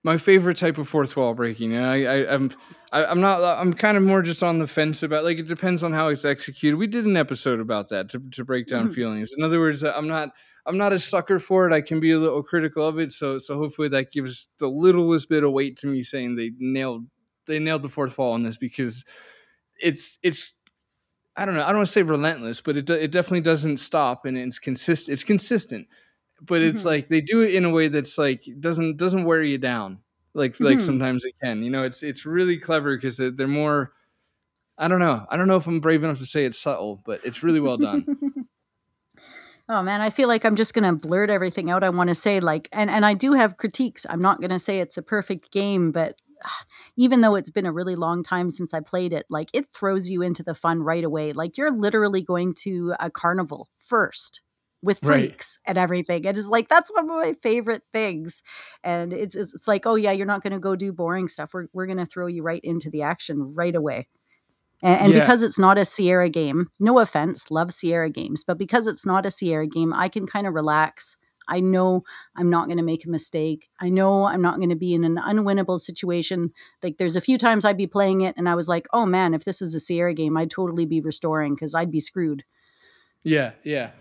my 0.03 0.17
favorite 0.17 0.57
type 0.57 0.77
of 0.77 0.87
fourth 0.87 1.17
wall 1.17 1.33
breaking 1.33 1.73
and 1.73 1.85
i, 1.85 2.03
I 2.03 2.33
i'm 2.33 2.51
I, 2.91 3.05
I'm 3.05 3.21
not. 3.21 3.41
I'm 3.41 3.73
kind 3.73 3.95
of 3.95 4.03
more 4.03 4.21
just 4.21 4.43
on 4.43 4.59
the 4.59 4.67
fence 4.67 5.01
about. 5.01 5.23
Like 5.23 5.37
it 5.37 5.47
depends 5.47 5.81
on 5.81 5.93
how 5.93 6.09
it's 6.09 6.25
executed. 6.25 6.75
We 6.75 6.87
did 6.87 7.05
an 7.05 7.15
episode 7.15 7.61
about 7.61 7.87
that 7.89 8.09
to, 8.09 8.21
to 8.31 8.43
break 8.43 8.67
down 8.67 8.85
mm-hmm. 8.85 8.93
feelings. 8.93 9.31
In 9.37 9.43
other 9.43 9.59
words, 9.59 9.83
I'm 9.83 10.07
not 10.07 10.31
I'm 10.65 10.77
not 10.77 10.93
a 10.93 10.99
sucker 10.99 11.39
for 11.39 11.67
it. 11.67 11.73
I 11.73 11.81
can 11.81 11.99
be 11.99 12.11
a 12.11 12.19
little 12.19 12.43
critical 12.43 12.87
of 12.87 12.99
it. 12.99 13.11
So 13.11 13.39
so 13.39 13.57
hopefully 13.57 13.89
that 13.89 14.11
gives 14.11 14.47
the 14.59 14.67
littlest 14.67 15.29
bit 15.29 15.43
of 15.43 15.51
weight 15.51 15.77
to 15.77 15.87
me 15.87 16.03
saying 16.03 16.35
they 16.35 16.51
nailed 16.59 17.05
they 17.47 17.59
nailed 17.59 17.83
the 17.83 17.89
fourth 17.89 18.17
wall 18.17 18.33
on 18.33 18.43
this 18.43 18.57
because 18.57 19.03
it's 19.79 20.19
it's 20.23 20.53
I 21.35 21.45
don't 21.45 21.55
know. 21.55 21.63
I 21.63 21.67
don't 21.67 21.77
want 21.77 21.87
to 21.87 21.93
say 21.93 22.03
relentless, 22.03 22.61
but 22.61 22.77
it 22.77 22.89
it 22.89 23.11
definitely 23.11 23.41
doesn't 23.41 23.77
stop 23.77 24.25
and 24.25 24.37
it's 24.37 24.59
consistent. 24.59 25.13
It's 25.13 25.23
consistent, 25.23 25.87
but 26.41 26.61
it's 26.61 26.79
mm-hmm. 26.79 26.87
like 26.87 27.07
they 27.09 27.21
do 27.21 27.41
it 27.41 27.55
in 27.55 27.65
a 27.65 27.69
way 27.69 27.87
that's 27.87 28.17
like 28.17 28.43
doesn't 28.59 28.97
doesn't 28.97 29.25
wear 29.25 29.41
you 29.41 29.57
down 29.57 29.99
like 30.33 30.53
mm-hmm. 30.53 30.65
like 30.65 30.81
sometimes 30.81 31.25
it 31.25 31.35
can. 31.43 31.63
You 31.63 31.69
know, 31.69 31.83
it's 31.83 32.03
it's 32.03 32.25
really 32.25 32.57
clever 32.57 32.95
because 32.95 33.17
they're, 33.17 33.31
they're 33.31 33.47
more. 33.47 33.93
I 34.77 34.87
don't 34.87 34.99
know. 34.99 35.25
I 35.29 35.37
don't 35.37 35.47
know 35.47 35.57
if 35.57 35.67
I'm 35.67 35.79
brave 35.79 36.03
enough 36.03 36.19
to 36.19 36.25
say 36.25 36.45
it's 36.45 36.57
subtle, 36.57 37.01
but 37.05 37.21
it's 37.23 37.43
really 37.43 37.59
well 37.59 37.77
done. 37.77 38.05
Oh 39.73 39.81
man, 39.81 40.01
I 40.01 40.09
feel 40.09 40.27
like 40.27 40.43
I'm 40.43 40.57
just 40.57 40.73
going 40.73 40.83
to 40.83 41.07
blurt 41.07 41.29
everything 41.29 41.69
out 41.69 41.81
I 41.81 41.89
want 41.89 42.09
to 42.09 42.15
say 42.15 42.41
like 42.41 42.67
and 42.73 42.89
and 42.89 43.05
I 43.05 43.13
do 43.13 43.31
have 43.33 43.55
critiques. 43.55 44.05
I'm 44.09 44.21
not 44.21 44.41
going 44.41 44.49
to 44.49 44.59
say 44.59 44.81
it's 44.81 44.97
a 44.97 45.01
perfect 45.01 45.49
game, 45.49 45.93
but 45.93 46.21
even 46.97 47.21
though 47.21 47.35
it's 47.35 47.49
been 47.49 47.65
a 47.65 47.71
really 47.71 47.95
long 47.95 48.21
time 48.21 48.51
since 48.51 48.73
I 48.73 48.81
played 48.81 49.13
it, 49.13 49.25
like 49.29 49.49
it 49.53 49.67
throws 49.73 50.09
you 50.09 50.21
into 50.21 50.43
the 50.43 50.53
fun 50.53 50.83
right 50.83 51.05
away. 51.05 51.31
Like 51.31 51.57
you're 51.57 51.71
literally 51.71 52.21
going 52.21 52.53
to 52.63 52.95
a 52.99 53.09
carnival 53.09 53.69
first 53.77 54.41
with 54.81 54.99
freaks 54.99 55.57
right. 55.65 55.69
and 55.69 55.77
everything. 55.77 56.25
It 56.25 56.37
is 56.37 56.49
like 56.49 56.67
that's 56.67 56.91
one 56.91 57.09
of 57.09 57.15
my 57.15 57.31
favorite 57.41 57.83
things. 57.93 58.43
And 58.83 59.13
it's 59.13 59.35
it's 59.35 59.69
like, 59.69 59.85
oh 59.85 59.95
yeah, 59.95 60.11
you're 60.11 60.27
not 60.27 60.43
going 60.43 60.51
to 60.51 60.59
go 60.59 60.75
do 60.75 60.91
boring 60.91 61.29
stuff. 61.29 61.53
We're 61.53 61.67
we're 61.71 61.85
going 61.85 61.97
to 61.97 62.05
throw 62.05 62.27
you 62.27 62.43
right 62.43 62.61
into 62.61 62.89
the 62.89 63.03
action 63.03 63.53
right 63.55 63.75
away. 63.75 64.09
And, 64.81 64.99
and 64.99 65.13
yeah. 65.13 65.19
because 65.19 65.41
it's 65.41 65.59
not 65.59 65.77
a 65.77 65.85
Sierra 65.85 66.29
game, 66.29 66.69
no 66.79 66.99
offense, 66.99 67.51
love 67.51 67.73
Sierra 67.73 68.09
games, 68.09 68.43
but 68.43 68.57
because 68.57 68.87
it's 68.87 69.05
not 69.05 69.25
a 69.25 69.31
Sierra 69.31 69.67
game, 69.67 69.93
I 69.93 70.07
can 70.09 70.25
kind 70.25 70.47
of 70.47 70.53
relax. 70.53 71.17
I 71.47 71.59
know 71.59 72.03
I'm 72.35 72.49
not 72.49 72.67
going 72.67 72.77
to 72.77 72.83
make 72.83 73.05
a 73.05 73.09
mistake. 73.09 73.69
I 73.79 73.89
know 73.89 74.25
I'm 74.25 74.41
not 74.41 74.57
going 74.57 74.69
to 74.69 74.75
be 74.75 74.93
in 74.93 75.03
an 75.03 75.17
unwinnable 75.17 75.79
situation. 75.79 76.51
Like 76.81 76.97
there's 76.97 77.15
a 77.15 77.21
few 77.21 77.37
times 77.37 77.65
I'd 77.65 77.77
be 77.77 77.87
playing 77.87 78.21
it 78.21 78.35
and 78.37 78.47
I 78.47 78.55
was 78.55 78.67
like, 78.67 78.87
"Oh 78.93 79.05
man, 79.05 79.33
if 79.33 79.43
this 79.43 79.59
was 79.59 79.75
a 79.75 79.79
Sierra 79.79 80.13
game, 80.13 80.37
I'd 80.37 80.51
totally 80.51 80.85
be 80.85 81.01
restoring 81.01 81.55
cuz 81.55 81.75
I'd 81.75 81.91
be 81.91 81.99
screwed." 81.99 82.43
Yeah, 83.23 83.51
yeah. 83.63 83.91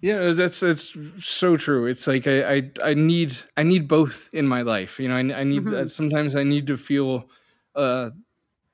Yeah, 0.00 0.32
that's 0.32 0.60
that's 0.60 0.96
so 1.18 1.56
true. 1.56 1.86
It's 1.86 2.06
like 2.06 2.26
I 2.26 2.56
I, 2.56 2.70
I 2.82 2.94
need 2.94 3.36
I 3.56 3.62
need 3.62 3.88
both 3.88 4.30
in 4.32 4.46
my 4.46 4.62
life. 4.62 4.98
You 4.98 5.08
know, 5.08 5.16
I, 5.16 5.40
I 5.40 5.44
need 5.44 5.64
mm-hmm. 5.64 5.88
sometimes 5.88 6.36
I 6.36 6.42
need 6.42 6.66
to 6.66 6.76
feel 6.76 7.28
uh 7.74 8.10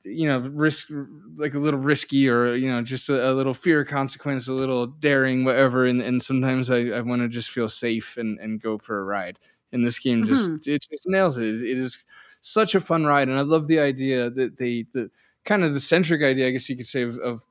you 0.04 0.26
know 0.26 0.38
risk 0.38 0.88
like 1.36 1.54
a 1.54 1.58
little 1.58 1.80
risky 1.80 2.28
or 2.28 2.54
you 2.54 2.70
know 2.70 2.82
just 2.82 3.08
a, 3.08 3.30
a 3.30 3.32
little 3.32 3.52
fear 3.52 3.84
consequence 3.84 4.48
a 4.48 4.52
little 4.52 4.86
daring 4.86 5.44
whatever. 5.44 5.86
And, 5.86 6.00
and 6.00 6.22
sometimes 6.22 6.70
i, 6.70 6.78
I 6.88 7.00
want 7.00 7.22
to 7.22 7.28
just 7.28 7.50
feel 7.50 7.68
safe 7.68 8.16
and, 8.16 8.38
and 8.38 8.60
go 8.60 8.78
for 8.78 8.98
a 8.98 9.04
ride. 9.04 9.38
And 9.72 9.86
this 9.86 9.98
game 9.98 10.24
just 10.24 10.50
mm-hmm. 10.50 10.70
it 10.70 10.86
just 10.90 11.08
nails 11.08 11.38
it. 11.38 11.62
It 11.62 11.78
is 11.78 12.04
such 12.40 12.74
a 12.74 12.80
fun 12.80 13.04
ride. 13.04 13.28
And 13.28 13.38
i 13.38 13.42
love 13.42 13.66
the 13.66 13.78
idea 13.80 14.30
that 14.30 14.56
they 14.56 14.86
the 14.92 15.10
kind 15.44 15.64
of 15.64 15.74
the 15.74 15.80
centric 15.80 16.22
idea 16.22 16.46
i 16.46 16.50
guess 16.50 16.68
you 16.68 16.76
could 16.76 16.86
say 16.86 17.02
of, 17.02 17.18
of 17.18 17.46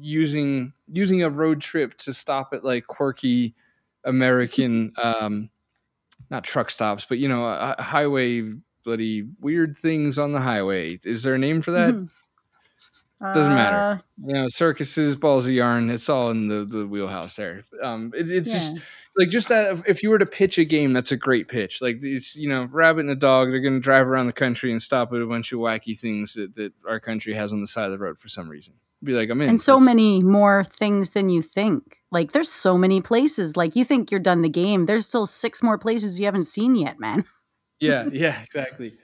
using 0.00 0.72
using 0.92 1.22
a 1.22 1.30
road 1.30 1.60
trip 1.60 1.96
to 1.98 2.12
stop 2.12 2.52
at 2.52 2.64
like 2.64 2.86
quirky 2.86 3.54
american 4.04 4.92
um 5.02 5.50
not 6.30 6.44
truck 6.44 6.70
stops 6.70 7.04
but 7.04 7.18
you 7.18 7.28
know 7.28 7.74
highway 7.78 8.42
bloody 8.84 9.26
weird 9.40 9.76
things 9.76 10.18
on 10.18 10.32
the 10.32 10.40
highway. 10.40 10.98
Is 11.04 11.22
there 11.22 11.34
a 11.34 11.38
name 11.38 11.62
for 11.62 11.72
that? 11.72 11.94
Mm-hmm. 11.94 12.06
Doesn't 13.32 13.52
uh, 13.52 13.54
matter. 13.54 14.02
You 14.22 14.34
know, 14.34 14.48
circuses, 14.48 15.16
balls 15.16 15.46
of 15.46 15.52
yarn. 15.52 15.88
It's 15.88 16.08
all 16.08 16.30
in 16.30 16.48
the, 16.48 16.64
the 16.64 16.86
wheelhouse 16.86 17.36
there. 17.36 17.64
Um, 17.82 18.12
it, 18.14 18.30
it's 18.30 18.50
yeah. 18.50 18.58
just 18.58 18.76
like 19.16 19.30
just 19.30 19.48
that. 19.48 19.82
If 19.86 20.02
you 20.02 20.10
were 20.10 20.18
to 20.18 20.26
pitch 20.26 20.58
a 20.58 20.64
game, 20.64 20.92
that's 20.92 21.10
a 21.10 21.16
great 21.16 21.48
pitch. 21.48 21.80
Like 21.80 22.00
it's 22.02 22.36
you 22.36 22.48
know, 22.48 22.68
rabbit 22.70 23.00
and 23.00 23.10
a 23.10 23.14
dog. 23.14 23.50
They're 23.50 23.60
going 23.60 23.74
to 23.74 23.80
drive 23.80 24.06
around 24.06 24.26
the 24.26 24.34
country 24.34 24.70
and 24.72 24.82
stop 24.82 25.12
at 25.12 25.22
a 25.22 25.26
bunch 25.26 25.52
of 25.52 25.60
wacky 25.60 25.98
things 25.98 26.34
that, 26.34 26.54
that 26.56 26.72
our 26.86 27.00
country 27.00 27.32
has 27.32 27.52
on 27.52 27.60
the 27.60 27.66
side 27.66 27.86
of 27.86 27.92
the 27.92 27.98
road 27.98 28.18
for 28.18 28.28
some 28.28 28.48
reason. 28.48 28.74
Be 29.02 29.12
like, 29.12 29.30
I'm 29.30 29.40
in. 29.40 29.50
And 29.50 29.60
so 29.60 29.78
many 29.78 30.22
more 30.22 30.64
things 30.64 31.10
than 31.10 31.28
you 31.28 31.40
think. 31.40 31.98
Like 32.10 32.32
there's 32.32 32.50
so 32.50 32.76
many 32.76 33.00
places. 33.00 33.56
Like 33.56 33.74
you 33.74 33.84
think 33.84 34.10
you're 34.10 34.20
done 34.20 34.42
the 34.42 34.48
game. 34.48 34.86
There's 34.86 35.06
still 35.06 35.26
six 35.26 35.62
more 35.62 35.78
places 35.78 36.18
you 36.18 36.26
haven't 36.26 36.44
seen 36.44 36.74
yet, 36.74 36.98
man 36.98 37.24
yeah, 37.80 38.08
yeah, 38.12 38.40
exactly. 38.42 38.96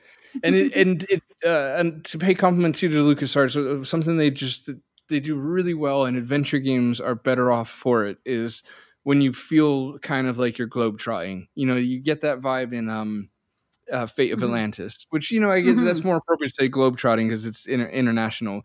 and 0.42 0.54
it, 0.54 0.74
and 0.74 1.04
it 1.10 1.22
uh, 1.44 1.74
and 1.78 2.04
to 2.06 2.18
pay 2.18 2.34
compliment 2.34 2.74
to 2.76 2.88
LucasArts, 2.88 3.56
uh, 3.56 3.84
something 3.84 4.16
they 4.16 4.30
just 4.30 4.70
they 5.08 5.20
do 5.20 5.36
really 5.36 5.74
well, 5.74 6.04
and 6.04 6.16
adventure 6.16 6.58
games 6.58 7.00
are 7.00 7.14
better 7.14 7.50
off 7.50 7.68
for 7.68 8.06
it. 8.06 8.18
Is 8.24 8.62
when 9.02 9.20
you 9.20 9.32
feel 9.32 9.98
kind 10.00 10.26
of 10.26 10.38
like 10.38 10.58
you're 10.58 10.68
globe 10.68 10.98
trotting. 10.98 11.48
You 11.54 11.66
know, 11.66 11.76
you 11.76 12.00
get 12.00 12.20
that 12.20 12.40
vibe 12.40 12.72
in 12.74 12.88
um, 12.90 13.30
uh, 13.92 14.06
Fate 14.06 14.32
of 14.32 14.40
Mhm. 14.40 14.44
Atlantis, 14.44 15.06
which 15.10 15.30
you 15.30 15.40
know 15.40 15.50
I 15.50 15.60
get 15.60 15.76
that's 15.80 16.00
Mhm. 16.00 16.04
more 16.04 16.16
appropriate 16.16 16.50
to 16.50 16.54
say 16.64 16.68
globe 16.68 16.96
trotting 16.96 17.28
because 17.28 17.46
it's 17.46 17.66
inter- 17.66 17.88
international. 17.88 18.62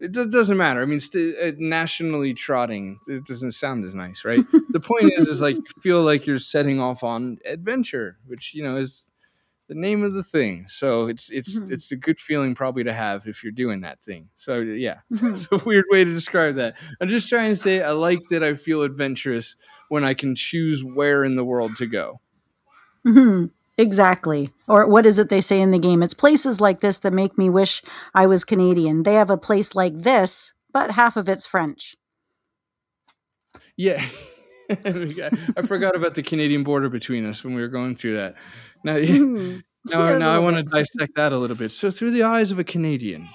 It 0.00 0.12
do- 0.12 0.30
doesn't 0.30 0.56
matter. 0.56 0.80
I 0.80 0.84
mean, 0.84 1.00
st- 1.00 1.36
uh, 1.36 1.52
nationally 1.58 2.32
trotting 2.32 2.98
it 3.08 3.24
doesn't 3.26 3.52
sound 3.52 3.84
as 3.84 3.94
nice, 3.94 4.24
right? 4.24 4.44
the 4.72 4.80
point 4.80 5.10
is, 5.16 5.26
is 5.28 5.40
like 5.42 5.56
you 5.56 5.82
feel 5.82 6.02
like 6.02 6.26
you're 6.26 6.38
setting 6.38 6.78
off 6.80 7.02
on 7.02 7.38
adventure, 7.44 8.18
which 8.26 8.54
you 8.54 8.62
know 8.62 8.76
is 8.76 9.07
the 9.68 9.74
name 9.74 10.02
of 10.02 10.14
the 10.14 10.22
thing. 10.22 10.64
So 10.68 11.06
it's 11.06 11.30
it's 11.30 11.60
Mhm. 11.60 11.70
it's 11.70 11.92
a 11.92 11.96
good 11.96 12.18
feeling 12.18 12.54
probably 12.54 12.84
to 12.84 12.92
have 12.92 13.26
if 13.26 13.42
you're 13.44 13.52
doing 13.52 13.82
that 13.82 14.00
thing. 14.02 14.28
So 14.36 14.60
yeah, 14.60 15.00
Mhm. 15.12 15.32
it's 15.32 15.48
a 15.52 15.58
weird 15.64 15.84
way 15.90 16.04
to 16.04 16.12
describe 16.12 16.54
that. 16.56 16.76
I'm 17.00 17.08
just 17.08 17.28
trying 17.28 17.50
to 17.50 17.56
say 17.56 17.82
I 17.82 17.90
like 17.92 18.20
that 18.30 18.42
I 18.42 18.54
feel 18.54 18.82
adventurous 18.82 19.56
when 19.88 20.04
I 20.04 20.14
can 20.14 20.34
choose 20.34 20.82
where 20.84 21.24
in 21.24 21.36
the 21.36 21.44
world 21.44 21.76
to 21.76 21.86
go. 21.86 22.20
Mm-hmm. 23.06 23.46
Exactly. 23.78 24.52
Or 24.66 24.86
what 24.88 25.06
is 25.06 25.18
it 25.20 25.28
they 25.28 25.40
say 25.40 25.60
in 25.60 25.70
the 25.70 25.78
game? 25.78 26.02
It's 26.02 26.12
places 26.14 26.60
like 26.60 26.80
this 26.80 26.98
that 26.98 27.12
make 27.12 27.38
me 27.38 27.48
wish 27.48 27.80
I 28.14 28.26
was 28.26 28.44
Canadian. 28.44 29.04
They 29.04 29.14
have 29.14 29.30
a 29.30 29.36
place 29.38 29.74
like 29.76 29.96
this, 30.02 30.52
but 30.72 30.90
half 30.90 31.16
of 31.16 31.28
it's 31.28 31.46
French. 31.46 31.94
Yeah. 33.76 34.04
I 35.56 35.62
forgot 35.66 35.96
about 35.96 36.14
the 36.14 36.22
Canadian 36.22 36.62
border 36.62 36.88
between 36.88 37.24
us 37.26 37.42
when 37.44 37.54
we 37.54 37.60
were 37.60 37.68
going 37.68 37.94
through 37.94 38.16
that. 38.16 38.34
Now, 38.84 38.96
Mhm. 38.96 39.62
now, 39.90 40.04
Yeah, 40.10 40.18
now 40.18 40.30
I 40.34 40.38
want 40.38 40.56
to 40.56 40.62
dissect 40.62 41.14
that 41.16 41.32
a 41.32 41.38
little 41.38 41.56
bit. 41.56 41.70
So, 41.72 41.90
through 41.90 42.10
the 42.10 42.22
eyes 42.22 42.50
of 42.50 42.58
a 42.58 42.64
Canadian, 42.64 43.28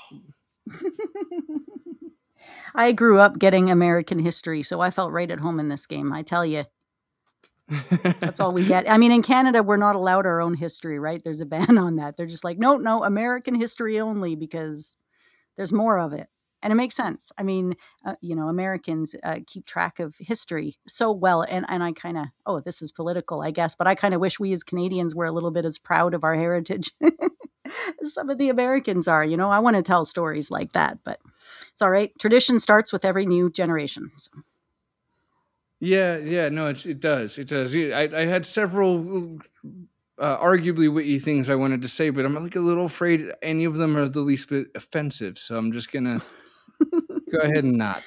I 2.76 2.92
grew 2.92 3.20
up 3.20 3.38
getting 3.40 3.70
American 3.70 4.20
history, 4.20 4.64
so 4.64 4.82
I 4.82 4.90
felt 4.92 5.12
right 5.12 5.30
at 5.30 5.40
home 5.40 5.60
in 5.60 5.70
this 5.70 5.86
game. 5.86 6.12
I 6.12 6.24
tell 6.24 6.46
you, 6.46 6.66
that's 8.20 8.40
all 8.40 8.52
we 8.52 8.66
get. 8.66 8.90
I 8.90 8.98
mean, 8.98 9.12
in 9.12 9.22
Canada, 9.24 9.64
we're 9.64 9.78
not 9.78 9.96
allowed 9.96 10.26
our 10.26 10.42
own 10.42 10.56
history, 10.56 11.00
right? 11.00 11.22
There's 11.24 11.42
a 11.42 11.46
ban 11.46 11.78
on 11.78 11.96
that. 11.98 12.18
They're 12.18 12.26
just 12.28 12.44
like, 12.44 12.58
no, 12.58 12.78
no, 12.78 13.04
American 13.04 13.56
history 13.56 14.00
only 14.00 14.36
because 14.36 14.98
there's 15.58 15.74
more 15.74 16.00
of 16.00 16.14
it. 16.14 16.28
And 16.64 16.72
it 16.72 16.78
makes 16.78 16.96
sense. 16.96 17.32
I 17.38 17.44
mean, 17.44 17.76
uh, 18.06 18.16
you 18.22 18.36
know, 18.36 18.48
Americans 18.48 19.16
uh, 19.22 19.40
keep 19.46 19.66
track 19.66 20.00
of 20.00 20.16
history 20.18 20.78
so 20.88 21.12
well. 21.12 21.42
And, 21.42 21.66
and 21.68 21.84
I 21.84 21.92
kind 21.92 22.18
of, 22.18 22.28
oh, 22.46 22.62
this 22.62 22.82
is 22.82 22.90
political, 22.90 23.42
I 23.42 23.52
guess, 23.52 23.76
but 23.76 23.86
I 23.86 23.96
kind 23.96 24.14
of 24.14 24.22
wish 24.22 24.40
we 24.40 24.54
as 24.54 24.64
Canadians 24.64 25.14
were 25.14 25.26
a 25.26 25.32
little 25.32 25.52
bit 25.52 25.66
as 25.66 25.78
proud 25.78 26.14
of 26.14 26.24
our 26.24 26.36
heritage 26.36 26.92
as 28.02 28.14
some 28.14 28.30
of 28.30 28.38
the 28.38 28.48
Americans 28.48 29.10
are. 29.10 29.26
You 29.26 29.36
know, 29.36 29.52
I 29.52 29.60
want 29.60 29.76
to 29.76 29.84
tell 29.84 30.06
stories 30.06 30.50
like 30.50 30.72
that, 30.72 31.00
but 31.04 31.20
it's 31.74 31.82
all 31.82 31.92
right. 31.92 32.18
Tradition 32.18 32.60
starts 32.60 32.94
with 32.94 33.04
every 33.04 33.26
new 33.26 33.50
generation. 33.50 34.12
So. 34.18 34.32
Yeah, 35.82 36.16
yeah, 36.16 36.48
no, 36.48 36.68
it, 36.68 36.86
it 36.86 37.02
does. 37.02 37.38
It 37.38 37.50
does. 37.50 37.76
I, 37.76 38.10
I 38.16 38.26
had 38.26 38.46
several 38.46 39.38
uh, 40.18 40.38
arguably 40.38 40.92
witty 40.92 41.20
things 41.20 41.50
I 41.50 41.56
wanted 41.56 41.82
to 41.82 41.90
say, 41.90 42.10
but 42.10 42.24
I'm 42.24 42.36
like 42.36 42.56
a 42.56 42.62
little 42.62 42.86
afraid 42.86 43.30
any 43.42 43.66
of 43.66 43.78
them 43.78 43.98
are 43.98 44.08
the 44.08 44.22
least 44.22 44.48
bit 44.48 44.68
offensive. 44.76 45.38
So 45.38 45.58
I'm 45.58 45.74
just 45.74 45.92
gonna 45.92 46.22
go 47.32 47.40
ahead 47.40 47.64
and 47.64 47.78
not. 47.78 48.04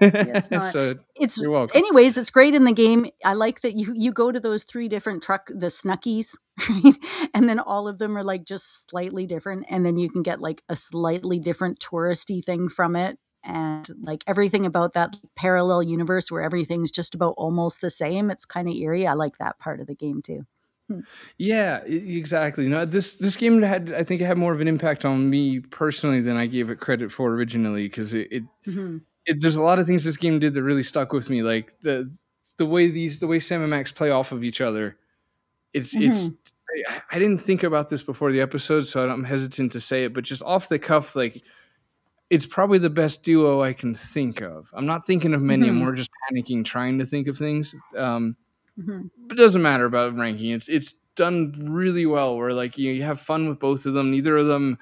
it's 0.00 0.50
not. 0.50 0.72
so 0.72 0.96
It's 1.16 1.38
you're 1.38 1.50
welcome. 1.50 1.76
anyways, 1.76 2.18
it's 2.18 2.30
great 2.30 2.54
in 2.54 2.64
the 2.64 2.72
game. 2.72 3.06
I 3.24 3.34
like 3.34 3.60
that 3.62 3.74
you 3.74 3.92
you 3.94 4.12
go 4.12 4.32
to 4.32 4.40
those 4.40 4.64
three 4.64 4.88
different 4.88 5.22
truck 5.22 5.48
the 5.54 5.70
Snuckey's, 5.70 6.38
right? 6.68 6.96
And 7.34 7.48
then 7.48 7.58
all 7.58 7.88
of 7.88 7.98
them 7.98 8.16
are 8.16 8.24
like 8.24 8.44
just 8.44 8.90
slightly 8.90 9.26
different 9.26 9.66
and 9.70 9.84
then 9.86 9.98
you 9.98 10.10
can 10.10 10.22
get 10.22 10.40
like 10.40 10.62
a 10.68 10.76
slightly 10.76 11.38
different 11.38 11.78
touristy 11.80 12.44
thing 12.44 12.68
from 12.68 12.96
it 12.96 13.18
and 13.44 13.88
like 14.02 14.22
everything 14.26 14.66
about 14.66 14.94
that 14.94 15.16
parallel 15.36 15.82
universe 15.82 16.30
where 16.30 16.42
everything's 16.42 16.90
just 16.90 17.14
about 17.14 17.34
almost 17.36 17.80
the 17.80 17.90
same. 17.90 18.30
It's 18.30 18.44
kind 18.44 18.68
of 18.68 18.74
eerie. 18.74 19.06
I 19.06 19.14
like 19.14 19.38
that 19.38 19.58
part 19.58 19.80
of 19.80 19.86
the 19.86 19.94
game 19.94 20.22
too. 20.22 20.46
Yeah, 21.38 21.80
e- 21.86 22.16
exactly. 22.18 22.68
No, 22.68 22.84
this 22.84 23.16
this 23.16 23.36
game 23.36 23.62
had 23.62 23.92
I 23.92 24.02
think 24.04 24.20
it 24.20 24.24
had 24.26 24.38
more 24.38 24.52
of 24.52 24.60
an 24.60 24.68
impact 24.68 25.04
on 25.04 25.28
me 25.30 25.60
personally 25.60 26.20
than 26.20 26.36
I 26.36 26.46
gave 26.46 26.70
it 26.70 26.80
credit 26.80 27.10
for 27.12 27.30
originally 27.32 27.84
because 27.84 28.14
it, 28.14 28.28
it, 28.30 28.42
Mhm. 28.66 29.00
it 29.26 29.40
there's 29.40 29.56
a 29.56 29.62
lot 29.62 29.78
of 29.78 29.86
things 29.86 30.04
this 30.04 30.16
game 30.16 30.38
did 30.38 30.54
that 30.54 30.62
really 30.62 30.82
stuck 30.82 31.12
with 31.12 31.30
me, 31.30 31.42
like 31.42 31.72
the 31.82 32.10
the 32.58 32.66
way 32.66 32.88
these 32.88 33.18
the 33.18 33.26
way 33.26 33.38
Sam 33.38 33.60
and 33.62 33.70
Max 33.70 33.92
play 33.92 34.10
off 34.10 34.32
of 34.32 34.44
each 34.44 34.60
other. 34.60 34.96
It's 35.72 35.94
it's 35.96 36.30
I, 36.88 37.02
I 37.12 37.18
didn't 37.18 37.38
think 37.38 37.62
about 37.62 37.88
this 37.88 38.02
before 38.02 38.32
the 38.32 38.40
episode, 38.40 38.86
so 38.86 39.08
I'm 39.08 39.24
hesitant 39.24 39.72
to 39.72 39.80
say 39.80 40.04
it, 40.04 40.14
but 40.14 40.24
just 40.24 40.42
off 40.42 40.68
the 40.68 40.78
cuff, 40.78 41.14
like 41.16 41.42
it's 42.30 42.46
probably 42.46 42.78
the 42.78 42.88
best 42.90 43.22
duo 43.22 43.60
I 43.62 43.74
can 43.74 43.94
think 43.94 44.40
of. 44.40 44.70
I'm 44.72 44.86
not 44.86 45.06
thinking 45.06 45.34
of 45.34 45.42
many. 45.42 45.68
I'm 45.68 45.74
Mhm. 45.76 45.80
more 45.80 45.92
just 45.92 46.10
panicking, 46.30 46.64
trying 46.64 46.98
to 46.98 47.04
think 47.06 47.28
of 47.28 47.36
things. 47.36 47.74
Um, 47.94 48.36
Mhm. 48.78 49.10
it 49.30 49.34
doesn't 49.36 49.62
matter 49.62 49.84
about 49.84 50.16
ranking. 50.16 50.50
It's 50.50 50.68
it's 50.68 50.94
done 51.14 51.52
really 51.70 52.06
well. 52.06 52.36
Where 52.36 52.52
like 52.54 52.78
you, 52.78 52.92
you 52.92 53.02
have 53.02 53.20
fun 53.20 53.48
with 53.48 53.58
both 53.60 53.84
of 53.86 53.94
them. 53.94 54.10
Neither 54.10 54.36
of 54.38 54.46
them. 54.46 54.78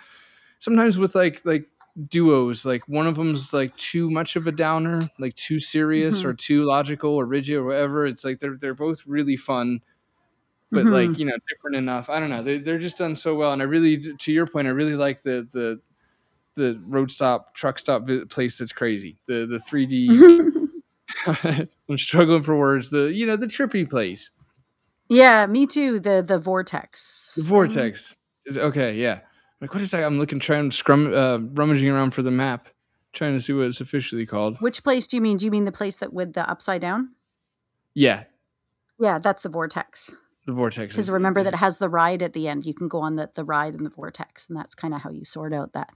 Sometimes 0.61 0.99
with 0.99 1.15
like 1.15 1.43
like 1.45 1.69
duos, 2.09 2.65
like 2.67 2.89
one 2.89 3.07
of 3.07 3.17
them's 3.17 3.53
like 3.53 3.77
too 3.77 4.11
much 4.11 4.37
of 4.37 4.47
a 4.47 4.53
downer, 4.53 5.09
like 5.19 5.35
too 5.37 5.59
serious 5.59 6.23
Mhm. 6.23 6.27
or 6.27 6.35
too 6.35 6.65
logical 6.65 7.13
or 7.15 7.27
rigid 7.27 7.57
or 7.57 7.65
whatever. 7.65 8.07
It's 8.07 8.25
like 8.25 8.41
they're 8.41 8.57
they're 8.61 8.75
both 8.75 9.07
really 9.07 9.37
fun, 9.37 9.81
but 10.73 10.87
Mhm. 10.87 10.93
like 11.11 11.19
you 11.19 11.27
know 11.27 11.37
different 11.49 11.77
enough. 11.77 12.11
I 12.11 12.21
don't 12.21 12.31
know. 12.31 12.43
They 12.43 12.59
they're 12.59 12.79
just 12.79 12.99
done 12.99 13.17
so 13.17 13.35
well. 13.37 13.53
And 13.53 13.63
I 13.63 13.67
really, 13.67 13.99
to 13.99 14.33
your 14.33 14.47
point, 14.47 14.69
I 14.69 14.73
really 14.73 14.97
like 14.97 15.23
the 15.23 15.49
the 15.53 15.81
the 16.57 16.81
road 16.87 17.11
stop 17.13 17.55
truck 17.55 17.79
stop 17.79 18.09
place 18.31 18.59
that's 18.59 18.73
crazy. 18.73 19.19
The 19.27 19.47
the 19.47 19.59
3D. 19.61 20.09
I'm 21.27 21.97
struggling 21.97 22.43
for 22.43 22.57
words. 22.57 22.91
The 22.91 23.13
you 23.13 23.27
know 23.27 23.37
the 23.37 23.47
trippy 23.47 23.89
place. 23.89 24.31
yeah, 25.09 25.47
me 25.47 25.67
too. 25.67 26.01
The 26.01 26.23
the 26.27 26.39
vortex. 26.39 27.33
The 27.37 27.43
vortex. 27.43 28.17
Is 28.47 28.59
okay, 28.59 28.95
yeah. 28.95 29.21
Like 29.61 29.75
what 29.75 29.83
is 29.83 29.91
that? 29.91 30.03
I'm 30.05 30.19
looking 30.19 30.41
trying 30.41 30.71
scrum 30.71 31.13
uh, 31.13 31.39
rummaging 31.39 31.89
around 31.89 32.13
for 32.13 32.23
the 32.23 32.31
map, 32.31 32.69
trying 33.13 33.35
to 33.35 33.41
see 33.41 33.53
what 33.53 33.67
it's 33.67 33.81
officially 33.81 34.25
called. 34.27 34.57
Which 34.61 34.83
place 34.83 35.07
do 35.07 35.17
you 35.17 35.21
mean? 35.21 35.37
Do 35.37 35.45
you 35.45 35.51
mean 35.51 35.65
the 35.65 35.73
place 35.73 35.99
that 35.99 36.13
with 36.13 36.33
the 36.33 36.49
upside 36.49 36.81
down? 36.81 37.11
Yeah, 37.93 38.25
Yeah, 38.99 39.19
that's 39.19 39.43
the 39.43 39.49
vortex. 39.49 40.11
the 40.47 40.53
vortex. 40.53 40.95
Because 40.95 41.11
remember 41.11 41.43
that 41.43 41.55
it 41.55 41.59
has 41.59 41.79
the 41.79 41.89
ride 41.89 42.23
at 42.23 42.33
the 42.33 42.49
end. 42.49 42.65
You 42.65 42.73
can 42.73 42.89
go 42.89 43.01
on 43.01 43.17
the, 43.17 43.29
the 43.35 43.45
ride 43.45 43.75
in 43.75 43.83
the 43.83 43.91
vortex, 43.91 44.49
and 44.49 44.57
that's 44.57 44.75
kind 44.75 44.95
of 44.95 45.03
how 45.03 45.11
you 45.11 45.25
sort 45.25 45.53
out 45.53 45.73
that 45.75 45.91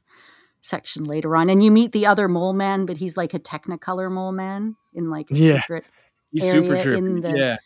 section 0.65 1.05
later 1.05 1.37
on. 1.37 1.51
And 1.51 1.63
you 1.63 1.71
meet 1.71 1.93
the 1.93 2.07
other 2.07 2.29
mole 2.29 2.53
man, 2.53 2.87
but 2.87 2.97
he's 2.97 3.17
like 3.17 3.35
a 3.35 3.39
Technicolor 3.39 4.11
mole 4.11 4.33
man 4.33 4.77
in 4.95 5.11
like 5.11 5.31
a 5.31 5.35
Yeah. 5.35 5.61
secret 5.61 5.85
he's 6.33 6.45
super 6.51 6.75
area 6.75 6.97
in 6.97 7.21
the- 7.21 7.37
yeah, 7.39 7.57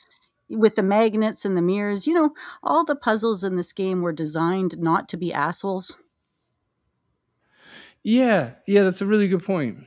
with 0.50 0.76
the 0.76 0.82
magnets 0.82 1.44
and 1.44 1.56
the 1.56 1.62
mirrors. 1.62 2.06
You 2.06 2.14
know, 2.14 2.30
all 2.62 2.84
the 2.84 2.96
puzzles 2.96 3.44
in 3.44 3.56
this 3.56 3.72
game 3.72 4.02
were 4.02 4.12
designed 4.12 4.78
not 4.78 5.08
to 5.10 5.16
be 5.16 5.32
assholes. 5.32 5.96
yeah, 8.02 8.52
yeah. 8.66 8.82
That's 8.84 9.00
a 9.00 9.06
really 9.06 9.28
good 9.28 9.42
point. 9.44 9.78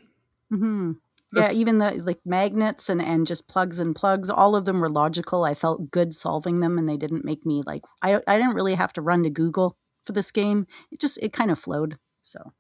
hmm 0.50 0.92
Yeah, 1.34 1.52
even 1.54 1.78
the 1.78 1.92
like 2.06 2.20
magnets 2.26 2.90
and 2.90 3.02
and 3.02 3.26
just 3.26 3.48
plugs 3.48 3.80
and 3.80 3.96
plugs, 3.96 4.30
all 4.30 4.56
of 4.56 4.66
them 4.66 4.80
were 4.82 4.90
logical. 4.90 5.44
I 5.46 5.54
felt 5.54 5.92
good 5.92 6.14
solving 6.14 6.60
them, 6.60 6.78
and 6.78 6.88
they 6.90 6.98
didn't 6.98 7.26
make 7.26 7.46
me 7.46 7.62
like 7.66 7.82
I 8.02 8.20
I 8.28 8.38
didn't 8.38 8.56
really 8.56 8.76
have 8.76 8.94
to 8.94 9.02
run 9.02 9.24
to 9.24 9.30
Google 9.30 9.78
for 10.06 10.12
this 10.14 10.32
game. 10.32 10.68
It 10.92 11.00
just 11.00 11.18
it 11.22 11.34
kind 11.34 11.52
of 11.52 11.60
flowed. 11.60 11.98
So 12.22 12.54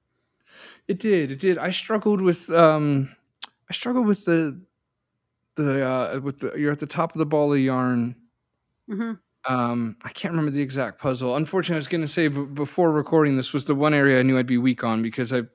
It 0.87 0.99
did. 0.99 1.31
It 1.31 1.39
did. 1.39 1.57
I 1.57 1.69
struggled 1.71 2.21
with 2.21 2.49
um, 2.51 3.15
I 3.69 3.73
struggled 3.73 4.07
with 4.07 4.25
the 4.25 4.61
the 5.55 5.85
uh, 5.87 6.19
with 6.21 6.39
the 6.41 6.53
you're 6.57 6.71
at 6.71 6.79
the 6.79 6.87
top 6.87 7.13
of 7.13 7.19
the 7.19 7.25
ball 7.25 7.53
of 7.53 7.59
yarn. 7.59 8.15
Mhm. 8.87 9.21
Um, 9.47 9.97
I 10.03 10.09
can't 10.09 10.33
remember 10.33 10.51
the 10.51 10.61
exact 10.61 11.01
puzzle. 11.01 11.35
Unfortunately, 11.35 11.75
I 11.75 11.79
was 11.79 11.87
going 11.87 12.01
to 12.01 12.07
say 12.07 12.27
b- 12.27 12.45
before 12.45 12.91
recording 12.91 13.37
this 13.37 13.53
was 13.53 13.65
the 13.65 13.73
one 13.73 13.93
area 13.93 14.19
I 14.19 14.23
knew 14.23 14.37
I'd 14.37 14.45
be 14.45 14.59
weak 14.59 14.83
on 14.83 15.01
because 15.01 15.33
I've 15.33 15.49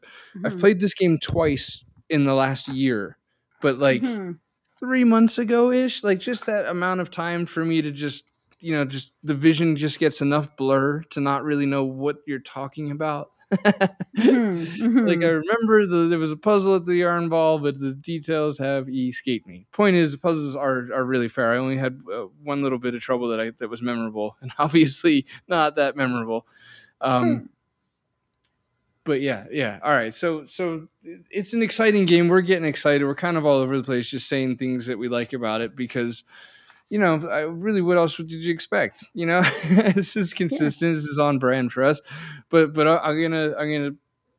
I've 0.44 0.56
Mhm. 0.56 0.60
played 0.60 0.80
this 0.80 0.92
game 0.94 1.18
twice 1.22 1.84
in 2.10 2.24
the 2.24 2.34
last 2.34 2.66
year, 2.68 3.18
but 3.60 3.78
like 3.78 4.02
Mhm. 4.02 4.38
three 4.80 5.04
months 5.04 5.38
ago 5.38 5.70
ish, 5.70 6.02
like 6.04 6.18
just 6.20 6.46
that 6.46 6.66
amount 6.66 7.00
of 7.00 7.10
time 7.10 7.46
for 7.46 7.64
me 7.64 7.80
to 7.82 7.92
just 7.92 8.24
you 8.60 8.72
know 8.74 8.84
just 8.84 9.14
the 9.22 9.34
vision 9.34 9.76
just 9.76 10.00
gets 10.00 10.20
enough 10.20 10.56
blur 10.56 11.02
to 11.10 11.20
not 11.20 11.44
really 11.44 11.66
know 11.66 11.84
what 11.84 12.16
you're 12.26 12.40
talking 12.40 12.90
about. 12.90 13.30
Mhm. 13.52 14.66
like 15.06 15.18
I 15.18 15.30
Mhm. 15.30 15.42
remember 15.42 15.86
the, 15.86 16.08
there 16.08 16.18
was 16.18 16.32
a 16.32 16.36
puzzle 16.36 16.74
at 16.76 16.84
the 16.84 16.96
yarn 16.96 17.28
ball, 17.28 17.58
but 17.58 17.78
the 17.78 17.92
details 17.94 18.58
have 18.58 18.88
escaped 18.88 19.46
me. 19.46 19.66
Point 19.72 19.96
is, 19.96 20.12
the 20.12 20.18
puzzles 20.18 20.56
are 20.56 20.92
are 20.92 21.04
really 21.04 21.28
fair. 21.28 21.52
I 21.52 21.58
only 21.58 21.76
had 21.76 22.00
uh, 22.12 22.26
one 22.42 22.62
little 22.62 22.78
bit 22.78 22.94
of 22.94 23.00
trouble 23.02 23.28
that 23.28 23.40
I 23.40 23.50
that 23.58 23.68
was 23.70 23.82
memorable, 23.82 24.36
and 24.40 24.52
obviously 24.58 25.26
not 25.48 25.76
that 25.76 25.96
memorable. 25.96 26.46
Um, 27.00 27.22
Hmm. 27.40 27.46
but 29.04 29.20
yeah, 29.20 29.44
yeah. 29.50 29.78
All 29.82 29.92
right. 29.92 30.12
So 30.14 30.44
so 30.44 30.88
it's 31.30 31.52
an 31.54 31.62
exciting 31.62 32.06
game. 32.06 32.28
We're 32.28 32.40
getting 32.40 32.64
excited. 32.64 33.04
We're 33.04 33.14
kind 33.14 33.36
of 33.36 33.46
all 33.46 33.58
over 33.58 33.76
the 33.76 33.84
place, 33.84 34.08
just 34.08 34.28
saying 34.28 34.56
things 34.56 34.86
that 34.86 34.98
we 34.98 35.08
like 35.08 35.32
about 35.32 35.60
it 35.60 35.76
because 35.76 36.24
you 36.88 36.98
know, 36.98 37.18
I, 37.28 37.40
really, 37.40 37.82
what 37.82 37.96
else 37.96 38.16
did 38.16 38.30
you 38.30 38.52
expect? 38.52 39.04
You 39.14 39.26
know, 39.26 39.42
this 39.94 40.16
is 40.16 40.32
consistent. 40.32 40.90
Yeah. 40.90 40.94
This 40.94 41.04
is 41.04 41.18
on 41.18 41.38
brand 41.38 41.72
for 41.72 41.82
us. 41.82 42.00
But 42.48 42.72
but 42.72 42.86
I, 42.86 42.98
I'm 42.98 43.20
gonna 43.20 43.54
I'm 43.58 43.72
gonna 43.72 43.96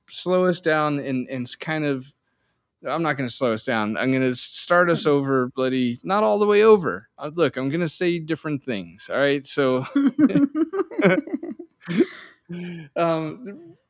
slow 0.09 0.45
us 0.45 0.61
down 0.61 0.99
and 0.99 1.27
and 1.27 1.59
kind 1.59 1.85
of. 1.85 2.13
I'm 2.87 3.01
not 3.01 3.17
going 3.17 3.27
to 3.27 3.35
slow 3.35 3.53
us 3.53 3.65
down. 3.65 3.97
I'm 3.97 4.11
going 4.11 4.21
to 4.21 4.35
start 4.35 4.91
us 4.91 5.07
over, 5.07 5.47
bloody, 5.47 5.97
not 6.03 6.23
all 6.23 6.37
the 6.37 6.45
way 6.45 6.61
over. 6.61 7.09
Uh, 7.17 7.31
look, 7.33 7.57
I'm 7.57 7.69
going 7.69 7.81
to 7.81 7.89
say 7.89 8.19
different 8.19 8.63
things. 8.63 9.09
All 9.11 9.17
right. 9.17 9.43
So, 9.47 9.83
um, 12.95 13.41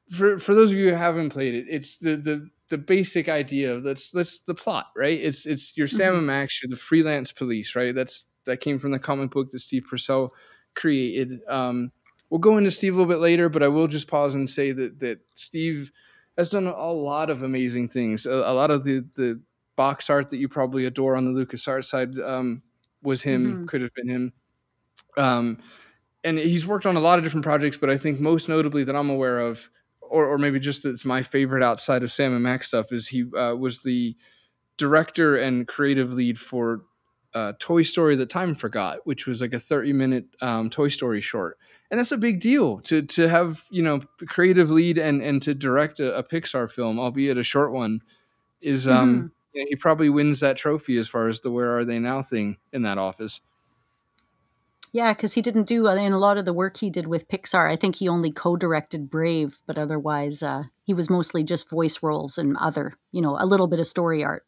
for 0.10 0.40
for 0.40 0.56
those 0.56 0.72
of 0.72 0.78
you 0.78 0.90
who 0.90 0.96
haven't 0.96 1.32
played 1.32 1.54
it, 1.54 1.66
it's 1.70 1.98
the 1.98 2.16
the 2.16 2.50
the 2.70 2.78
basic 2.78 3.30
idea 3.30 3.74
of 3.74 3.84
that's 3.84 4.12
that's 4.12 4.40
the 4.40 4.56
plot, 4.56 4.88
right? 4.96 5.20
It's 5.20 5.46
it's 5.46 5.76
you're 5.76 5.88
Sam 5.88 6.12
mm-hmm. 6.12 6.18
and 6.20 6.28
Max, 6.28 6.62
you're 6.62 6.70
the 6.70 6.76
freelance 6.76 7.32
police, 7.32 7.76
right? 7.76 7.94
That's 7.94 8.26
that 8.48 8.62
came 8.62 8.80
from 8.80 8.92
the 8.92 9.00
comic 9.00 9.32
book 9.32 9.52
that 9.52 9.60
Steve 9.60 9.86
Purcell 9.90 10.34
created. 10.76 11.40
Um, 11.48 11.92
we'll 12.30 12.40
go 12.40 12.58
into 12.58 12.72
Steve 12.72 12.96
a 12.96 12.98
little 12.98 13.12
bit 13.12 13.22
later, 13.22 13.50
but 13.50 13.64
I 13.64 13.68
will 13.68 13.88
just 13.88 14.08
pause 14.08 14.36
and 14.36 14.50
say 14.50 14.72
that 14.72 15.00
that 15.00 15.20
Steve 15.36 15.92
has 16.38 16.50
done 16.50 16.68
a 16.68 16.92
lot 16.92 17.30
of 17.30 17.44
amazing 17.44 17.90
things. 17.90 18.26
A, 18.26 18.32
a 18.32 18.54
lot 18.54 18.72
of 18.72 18.84
the 18.84 19.06
the 19.16 19.42
box 19.76 20.10
art 20.10 20.32
that 20.32 20.38
you 20.38 20.50
probably 20.50 20.86
adore 20.86 21.16
on 21.16 21.26
the 21.26 21.46
LucasArts 21.46 21.86
side 21.86 22.20
um, 22.20 22.64
was 23.04 23.22
him, 23.22 23.46
mm-hmm. 23.46 23.66
could 23.66 23.82
have 23.82 23.94
been 23.94 24.10
him. 24.10 24.34
Um, 25.18 25.60
and 26.24 26.40
he's 26.40 26.66
worked 26.66 26.88
on 26.88 26.98
a 26.98 27.00
lot 27.00 27.20
of 27.20 27.24
different 27.24 27.46
projects, 27.46 27.78
but 27.78 27.90
I 27.90 27.98
think 27.98 28.20
most 28.20 28.50
notably 28.50 28.84
that 28.84 28.96
I'm 28.96 29.10
aware 29.10 29.40
of 29.40 29.70
or, 30.10 30.26
or 30.26 30.38
maybe 30.38 30.60
just 30.60 30.86
it's 30.86 31.06
my 31.06 31.22
favorite 31.22 31.64
outside 31.64 32.04
of 32.04 32.12
Sam 32.12 32.34
and 32.34 32.44
Max 32.44 32.68
stuff 32.68 32.92
is 32.92 33.08
he 33.08 33.26
uh, 33.38 33.56
was 33.56 33.84
the 33.84 34.16
director 34.78 35.38
and 35.38 35.68
creative 35.68 36.14
lead 36.14 36.40
for 36.40 36.82
uh, 37.34 37.54
Toy 37.60 37.84
Story: 37.84 38.16
That 38.16 38.30
Time 38.30 38.56
Forgot, 38.56 39.00
which 39.06 39.28
was 39.28 39.42
like 39.42 39.54
a 39.54 39.60
30 39.60 39.94
minute 39.94 40.26
um, 40.42 40.70
Toy 40.70 40.88
Story 40.88 41.22
short, 41.22 41.58
and 41.92 42.00
that's 42.00 42.12
a 42.12 42.18
big 42.18 42.40
deal 42.40 42.80
to 42.82 43.02
to 43.02 43.30
have 43.30 43.64
you 43.70 43.82
know 43.82 44.02
creative 44.28 44.70
lead 44.70 44.98
and 44.98 45.22
and 45.22 45.42
to 45.42 45.54
direct 45.54 46.00
a, 46.00 46.18
a 46.18 46.24
Pixar 46.24 46.72
film, 46.72 47.00
albeit 47.00 47.38
a 47.38 47.44
short 47.44 47.72
one, 47.72 48.02
is 48.62 48.88
um 48.88 49.10
mm-hmm. 49.10 49.28
you 49.54 49.62
know, 49.62 49.68
he 49.70 49.76
probably 49.76 50.10
wins 50.10 50.40
that 50.40 50.58
trophy 50.58 50.98
as 50.98 51.08
far 51.08 51.28
as 51.28 51.42
the 51.42 51.52
Where 51.52 51.78
Are 51.78 51.86
They 51.86 52.00
Now 52.00 52.22
thing 52.22 52.58
in 52.72 52.82
that 52.84 52.98
office. 52.98 53.42
Yeah, 54.94 55.14
because 55.14 55.34
he 55.34 55.42
didn't 55.42 55.68
do 55.68 55.88
uh, 55.88 55.96
in 55.96 56.14
a 56.14 56.18
lot 56.18 56.38
of 56.38 56.46
the 56.46 56.54
work 56.54 56.78
he 56.78 56.90
did 56.90 57.08
with 57.08 57.28
Pixar. 57.28 57.70
I 57.70 57.76
think 57.76 57.98
he 57.98 58.08
only 58.08 58.32
co-directed 58.32 59.10
Brave, 59.10 59.60
but 59.68 59.78
otherwise, 59.78 60.42
uh, 60.42 60.64
he 60.84 60.94
was 60.94 61.10
mostly 61.10 61.44
just 61.44 61.70
voice 61.70 62.02
roles 62.02 62.38
and 62.38 62.56
other, 62.58 62.94
you 63.12 63.22
know, 63.22 63.38
a 63.40 63.46
little 63.46 63.68
bit 63.68 63.80
of 63.80 63.88
story 63.88 64.24
art. 64.24 64.46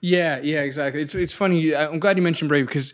Yeah, 0.00 0.40
yeah, 0.42 0.60
exactly. 0.60 1.02
It's 1.02 1.14
it's 1.14 1.32
funny. 1.32 1.74
I'm 1.74 1.98
glad 1.98 2.16
you 2.16 2.22
mentioned 2.22 2.48
Brave 2.48 2.66
because 2.66 2.92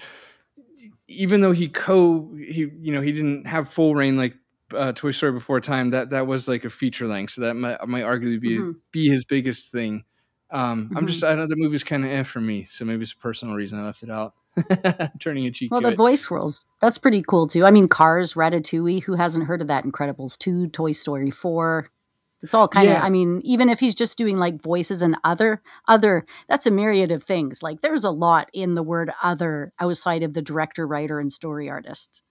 even 1.06 1.40
though 1.40 1.52
he 1.52 1.68
co 1.68 2.30
he 2.36 2.70
you 2.80 2.92
know 2.92 3.00
he 3.00 3.12
didn't 3.12 3.46
have 3.46 3.68
full 3.68 3.94
reign 3.94 4.16
like 4.16 4.36
uh, 4.74 4.92
Toy 4.92 5.10
Story 5.10 5.32
before 5.32 5.60
time, 5.60 5.90
that 5.90 6.10
that 6.10 6.26
was 6.26 6.48
like 6.48 6.64
a 6.64 6.70
feature 6.70 7.06
length, 7.06 7.32
so 7.32 7.40
that 7.42 7.54
might 7.54 7.86
might 7.88 8.04
arguably 8.04 8.40
be 8.40 8.58
mm-hmm. 8.58 8.72
be 8.92 9.08
his 9.08 9.24
biggest 9.24 9.72
thing. 9.72 10.04
Um, 10.50 10.86
mm-hmm. 10.86 10.96
I'm 10.96 11.06
just 11.06 11.24
I 11.24 11.34
know 11.34 11.46
the 11.46 11.56
movie's 11.56 11.84
kind 11.84 12.04
of 12.04 12.10
eh 12.10 12.22
for 12.22 12.40
me, 12.40 12.64
so 12.64 12.84
maybe 12.84 13.02
it's 13.02 13.12
a 13.12 13.16
personal 13.16 13.54
reason 13.54 13.78
I 13.78 13.84
left 13.84 14.02
it 14.02 14.10
out. 14.10 14.34
turning 15.20 15.46
a 15.46 15.52
cheek. 15.52 15.70
Well, 15.70 15.80
the 15.80 15.92
it. 15.92 15.96
voice 15.96 16.30
roles 16.30 16.66
that's 16.80 16.98
pretty 16.98 17.22
cool 17.22 17.46
too. 17.46 17.64
I 17.64 17.70
mean, 17.70 17.88
Cars, 17.88 18.34
Ratatouille. 18.34 19.02
Who 19.04 19.14
hasn't 19.14 19.46
heard 19.46 19.62
of 19.62 19.68
that? 19.68 19.84
Incredibles 19.84 20.36
two, 20.36 20.68
Toy 20.68 20.92
Story 20.92 21.30
four. 21.30 21.90
It's 22.42 22.54
all 22.54 22.68
kind 22.68 22.88
of. 22.88 22.94
Yeah. 22.94 23.02
I 23.02 23.10
mean, 23.10 23.40
even 23.44 23.68
if 23.68 23.80
he's 23.80 23.94
just 23.94 24.16
doing 24.16 24.38
like 24.38 24.62
voices 24.62 25.02
and 25.02 25.16
other 25.24 25.62
other, 25.88 26.24
that's 26.48 26.66
a 26.66 26.70
myriad 26.70 27.10
of 27.10 27.22
things. 27.22 27.62
Like 27.62 27.80
there's 27.80 28.04
a 28.04 28.10
lot 28.10 28.48
in 28.52 28.74
the 28.74 28.82
word 28.82 29.10
other 29.22 29.72
outside 29.80 30.22
of 30.22 30.34
the 30.34 30.42
director, 30.42 30.86
writer, 30.86 31.18
and 31.18 31.32
story 31.32 31.68
artist 31.68 32.22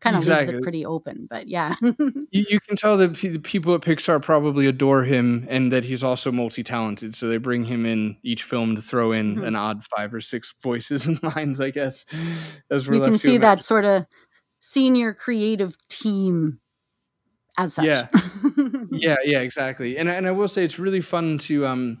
kind 0.00 0.16
of 0.16 0.20
exactly. 0.20 0.46
leaves 0.48 0.58
it 0.58 0.62
pretty 0.62 0.86
open. 0.86 1.26
But 1.28 1.48
yeah, 1.48 1.74
you, 1.82 2.26
you, 2.30 2.60
can 2.60 2.76
tell 2.76 2.96
that 2.96 3.14
the 3.14 3.38
people 3.38 3.74
at 3.74 3.80
Pixar 3.80 4.20
probably 4.22 4.66
adore 4.66 5.04
him, 5.04 5.46
and 5.48 5.72
that 5.72 5.84
he's 5.84 6.02
also 6.04 6.32
multi-talented. 6.32 7.14
So 7.14 7.28
they 7.28 7.38
bring 7.38 7.64
him 7.64 7.86
in 7.86 8.16
each 8.22 8.42
film 8.42 8.76
to 8.76 8.82
throw 8.82 9.12
in 9.12 9.36
mm-hmm. 9.36 9.44
an 9.44 9.56
odd 9.56 9.84
five 9.84 10.12
or 10.12 10.20
six 10.20 10.54
voices 10.62 11.06
and 11.06 11.22
lines, 11.36 11.60
I 11.60 11.70
guess. 11.70 12.04
As 12.70 12.88
we're 12.88 12.96
you 12.96 13.02
can 13.02 13.18
see 13.18 13.38
that 13.38 13.62
sort 13.62 13.84
of 13.84 14.06
senior 14.60 15.14
creative 15.14 15.76
team 15.88 16.60
as 17.58 17.74
such. 17.74 17.86
Yeah, 17.86 18.08
yeah, 18.92 19.16
yeah, 19.24 19.40
exactly. 19.40 19.96
And 19.98 20.08
and 20.08 20.26
I 20.26 20.30
will 20.30 20.48
say 20.48 20.64
it's 20.64 20.78
really 20.78 21.00
fun 21.00 21.38
to 21.38 21.66
um 21.66 21.98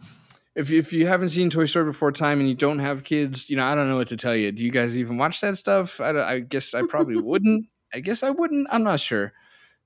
if 0.56 0.72
if 0.72 0.92
you 0.92 1.06
haven't 1.06 1.28
seen 1.28 1.50
Toy 1.50 1.66
Story 1.66 1.84
before 1.84 2.10
time 2.10 2.40
and 2.40 2.48
you 2.48 2.54
don't 2.54 2.78
have 2.78 3.04
kids, 3.04 3.48
you 3.50 3.56
know, 3.56 3.64
I 3.64 3.74
don't 3.74 3.88
know 3.88 3.96
what 3.96 4.08
to 4.08 4.16
tell 4.16 4.34
you. 4.34 4.50
Do 4.50 4.64
you 4.64 4.72
guys 4.72 4.96
even 4.96 5.18
watch 5.18 5.40
that 5.42 5.58
stuff? 5.58 6.00
I, 6.00 6.10
I 6.18 6.40
guess 6.40 6.74
I 6.74 6.82
probably 6.88 7.16
wouldn't. 7.22 7.66
I 7.92 8.00
guess 8.00 8.22
I 8.22 8.30
wouldn't. 8.30 8.66
I'm 8.70 8.82
not 8.82 8.98
sure. 8.98 9.32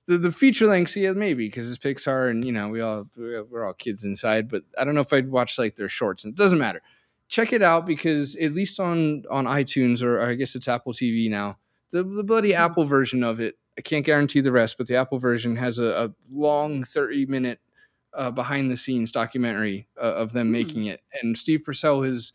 The 0.06 0.16
the 0.16 0.32
feature 0.32 0.66
length, 0.66 0.96
yeah, 0.96 1.12
maybe 1.12 1.48
because 1.48 1.68
it's 1.68 1.78
Pixar 1.78 2.30
and 2.30 2.44
you 2.44 2.52
know 2.52 2.68
we 2.68 2.80
all 2.80 3.06
we're 3.16 3.66
all 3.66 3.74
kids 3.74 4.04
inside. 4.04 4.48
But 4.48 4.62
I 4.78 4.84
don't 4.84 4.94
know 4.94 5.00
if 5.00 5.12
I'd 5.12 5.30
watch 5.30 5.58
like 5.58 5.76
their 5.76 5.88
shorts. 5.88 6.24
And 6.24 6.32
it 6.32 6.36
doesn't 6.36 6.58
matter. 6.58 6.82
Check 7.28 7.52
it 7.52 7.62
out 7.62 7.84
because 7.84 8.36
at 8.36 8.54
least 8.54 8.78
on 8.78 9.24
on 9.28 9.46
iTunes 9.46 10.02
or, 10.02 10.20
or 10.20 10.28
I 10.28 10.34
guess 10.34 10.54
it's 10.54 10.68
Apple 10.68 10.92
TV 10.92 11.28
now. 11.28 11.58
The 11.90 12.04
the 12.04 12.24
bloody 12.24 12.52
mm-hmm. 12.52 12.62
Apple 12.62 12.84
version 12.84 13.24
of 13.24 13.40
it. 13.40 13.56
I 13.78 13.82
can't 13.82 14.04
guarantee 14.04 14.40
the 14.40 14.52
rest, 14.52 14.76
but 14.78 14.86
the 14.86 14.96
Apple 14.96 15.18
version 15.18 15.56
has 15.56 15.78
a, 15.78 16.04
a 16.06 16.14
long 16.30 16.84
30 16.84 17.26
minute 17.26 17.60
uh, 18.12 18.30
behind 18.30 18.70
the 18.70 18.76
scenes 18.76 19.12
documentary 19.12 19.86
uh, 19.96 20.14
of 20.14 20.32
them 20.32 20.46
mm-hmm. 20.46 20.52
making 20.52 20.84
it, 20.86 21.00
and 21.22 21.36
Steve 21.36 21.62
Purcell 21.64 22.02
is 22.02 22.32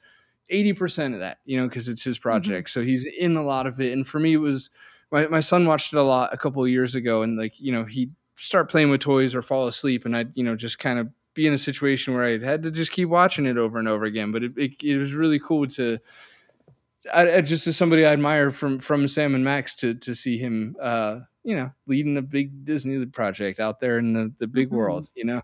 80% 0.52 1.14
of 1.14 1.20
that, 1.20 1.40
you 1.46 1.58
know, 1.58 1.68
because 1.68 1.90
it's 1.90 2.04
his 2.04 2.18
mm-hmm. 2.18 2.30
project. 2.30 2.70
Mm-hmm. 2.70 2.80
So 2.80 2.86
he's 2.86 3.06
in 3.06 3.36
a 3.36 3.44
lot 3.44 3.68
of 3.68 3.80
it. 3.82 3.94
And 3.94 4.08
for 4.08 4.20
me, 4.20 4.34
it 4.34 4.38
was 4.38 4.70
my, 5.12 5.28
my 5.28 5.40
son 5.40 5.66
watched 5.66 5.94
it 5.94 5.98
a 5.98 6.04
lot 6.04 6.34
a 6.34 6.38
couple 6.38 6.64
of 6.64 6.70
years 6.70 6.96
ago 6.96 7.22
and 7.22 7.38
like 7.38 7.60
you 7.60 7.72
know 7.72 7.86
he'd 7.86 8.14
start 8.36 8.70
playing 8.70 8.90
with 8.90 9.02
toys 9.02 9.34
or 9.34 9.42
fall 9.42 9.68
asleep 9.68 10.06
and 10.06 10.16
i'd 10.16 10.36
you 10.36 10.44
know 10.44 10.56
just 10.56 10.80
kind 10.80 11.00
of 11.00 11.10
be 11.34 11.48
in 11.48 11.54
a 11.54 11.58
situation 11.58 12.14
where 12.14 12.26
i 12.26 12.38
had 12.38 12.64
to 12.64 12.72
just 12.72 12.92
keep 12.92 13.10
watching 13.10 13.46
it 13.46 13.58
over 13.58 13.78
and 13.78 13.88
over 13.88 14.06
again 14.06 14.32
but 14.32 14.44
it, 14.44 14.52
it, 14.58 14.72
it 14.84 14.98
was 14.98 15.14
really 15.14 15.40
cool 15.40 15.66
to 15.68 15.98
I, 17.14 17.36
I, 17.36 17.42
just 17.42 17.68
as 17.68 17.78
somebody 17.78 18.06
i 18.06 18.14
admire 18.14 18.52
from 18.52 18.80
from 18.80 19.08
sam 19.08 19.36
and 19.36 19.44
max 19.44 19.76
to 19.76 19.94
to 19.96 20.16
see 20.16 20.38
him 20.38 20.76
uh 20.80 21.20
you 21.44 21.56
know 21.56 21.72
leading 21.88 22.18
a 22.18 22.22
big 22.22 22.66
disney 22.66 23.06
project 23.06 23.60
out 23.60 23.80
there 23.80 23.98
in 23.98 24.14
the, 24.14 24.34
the 24.38 24.48
big 24.48 24.68
mm-hmm. 24.68 24.78
world 24.78 25.10
you 25.16 25.26
know 25.26 25.42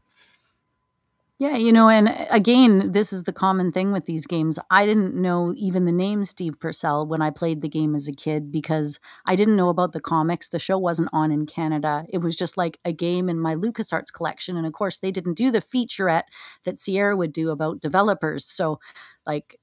yeah, 1.42 1.56
you 1.56 1.72
know, 1.72 1.90
and 1.90 2.08
uh, 2.08 2.28
again, 2.30 2.92
this 2.92 3.12
is 3.12 3.24
the 3.24 3.34
common 3.34 3.72
thing 3.72 3.92
with 3.92 4.06
these 4.06 4.28
games. 4.28 4.60
I 4.70 4.86
didn't 4.86 5.16
know 5.16 5.56
even 5.58 5.86
the 5.86 5.92
name 5.92 6.24
Steve 6.24 6.60
Purcell 6.60 7.08
when 7.08 7.24
I 7.24 7.32
played 7.32 7.62
the 7.62 7.68
game 7.68 7.96
as 7.96 8.08
a 8.08 8.12
kid 8.12 8.52
because 8.52 9.00
I 9.26 9.36
didn't 9.36 9.56
know 9.56 9.70
about 9.70 9.92
the 9.92 10.00
comics. 10.00 10.50
The 10.50 10.60
show 10.60 10.78
wasn't 10.78 11.10
on 11.12 11.32
in 11.32 11.48
Canada. 11.48 12.06
It 12.10 12.20
was 12.20 12.36
just 12.36 12.58
like 12.58 12.80
a 12.86 12.94
game 12.94 13.28
in 13.28 13.40
my 13.40 13.56
LucasArts 13.56 14.14
collection. 14.14 14.56
And 14.56 14.68
of 14.68 14.74
course, 14.74 15.00
they 15.00 15.10
didn't 15.10 15.34
do 15.34 15.50
the 15.50 15.64
featurette 15.64 16.26
that 16.64 16.78
Sierra 16.78 17.18
would 17.18 17.34
do 17.34 17.50
about 17.50 17.80
developers. 17.80 18.46
So, 18.46 18.80
like, 19.26 19.60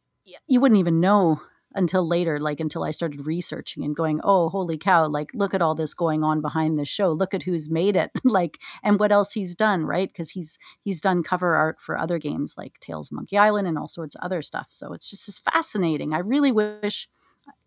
you 0.48 0.60
wouldn't 0.60 0.80
even 0.80 0.98
know 0.98 1.42
until 1.74 2.06
later, 2.06 2.40
like 2.40 2.60
until 2.60 2.84
I 2.84 2.90
started 2.90 3.26
researching 3.26 3.84
and 3.84 3.94
going, 3.94 4.20
oh, 4.24 4.48
holy 4.48 4.78
cow, 4.78 5.06
like 5.06 5.30
look 5.34 5.54
at 5.54 5.62
all 5.62 5.74
this 5.74 5.94
going 5.94 6.24
on 6.24 6.40
behind 6.40 6.78
the 6.78 6.84
show. 6.84 7.12
Look 7.12 7.34
at 7.34 7.42
who's 7.42 7.68
made 7.68 7.96
it, 7.96 8.10
like, 8.24 8.58
and 8.82 8.98
what 8.98 9.12
else 9.12 9.32
he's 9.32 9.54
done, 9.54 9.84
right? 9.84 10.08
Because 10.08 10.30
he's 10.30 10.58
he's 10.82 11.00
done 11.00 11.22
cover 11.22 11.54
art 11.54 11.80
for 11.80 11.98
other 11.98 12.18
games 12.18 12.54
like 12.56 12.80
Tales 12.80 13.12
Monkey 13.12 13.36
Island 13.36 13.68
and 13.68 13.78
all 13.78 13.88
sorts 13.88 14.14
of 14.14 14.24
other 14.24 14.42
stuff. 14.42 14.68
So 14.70 14.92
it's 14.92 15.10
just 15.10 15.28
as 15.28 15.38
fascinating. 15.38 16.14
I 16.14 16.18
really 16.18 16.52
wish 16.52 17.08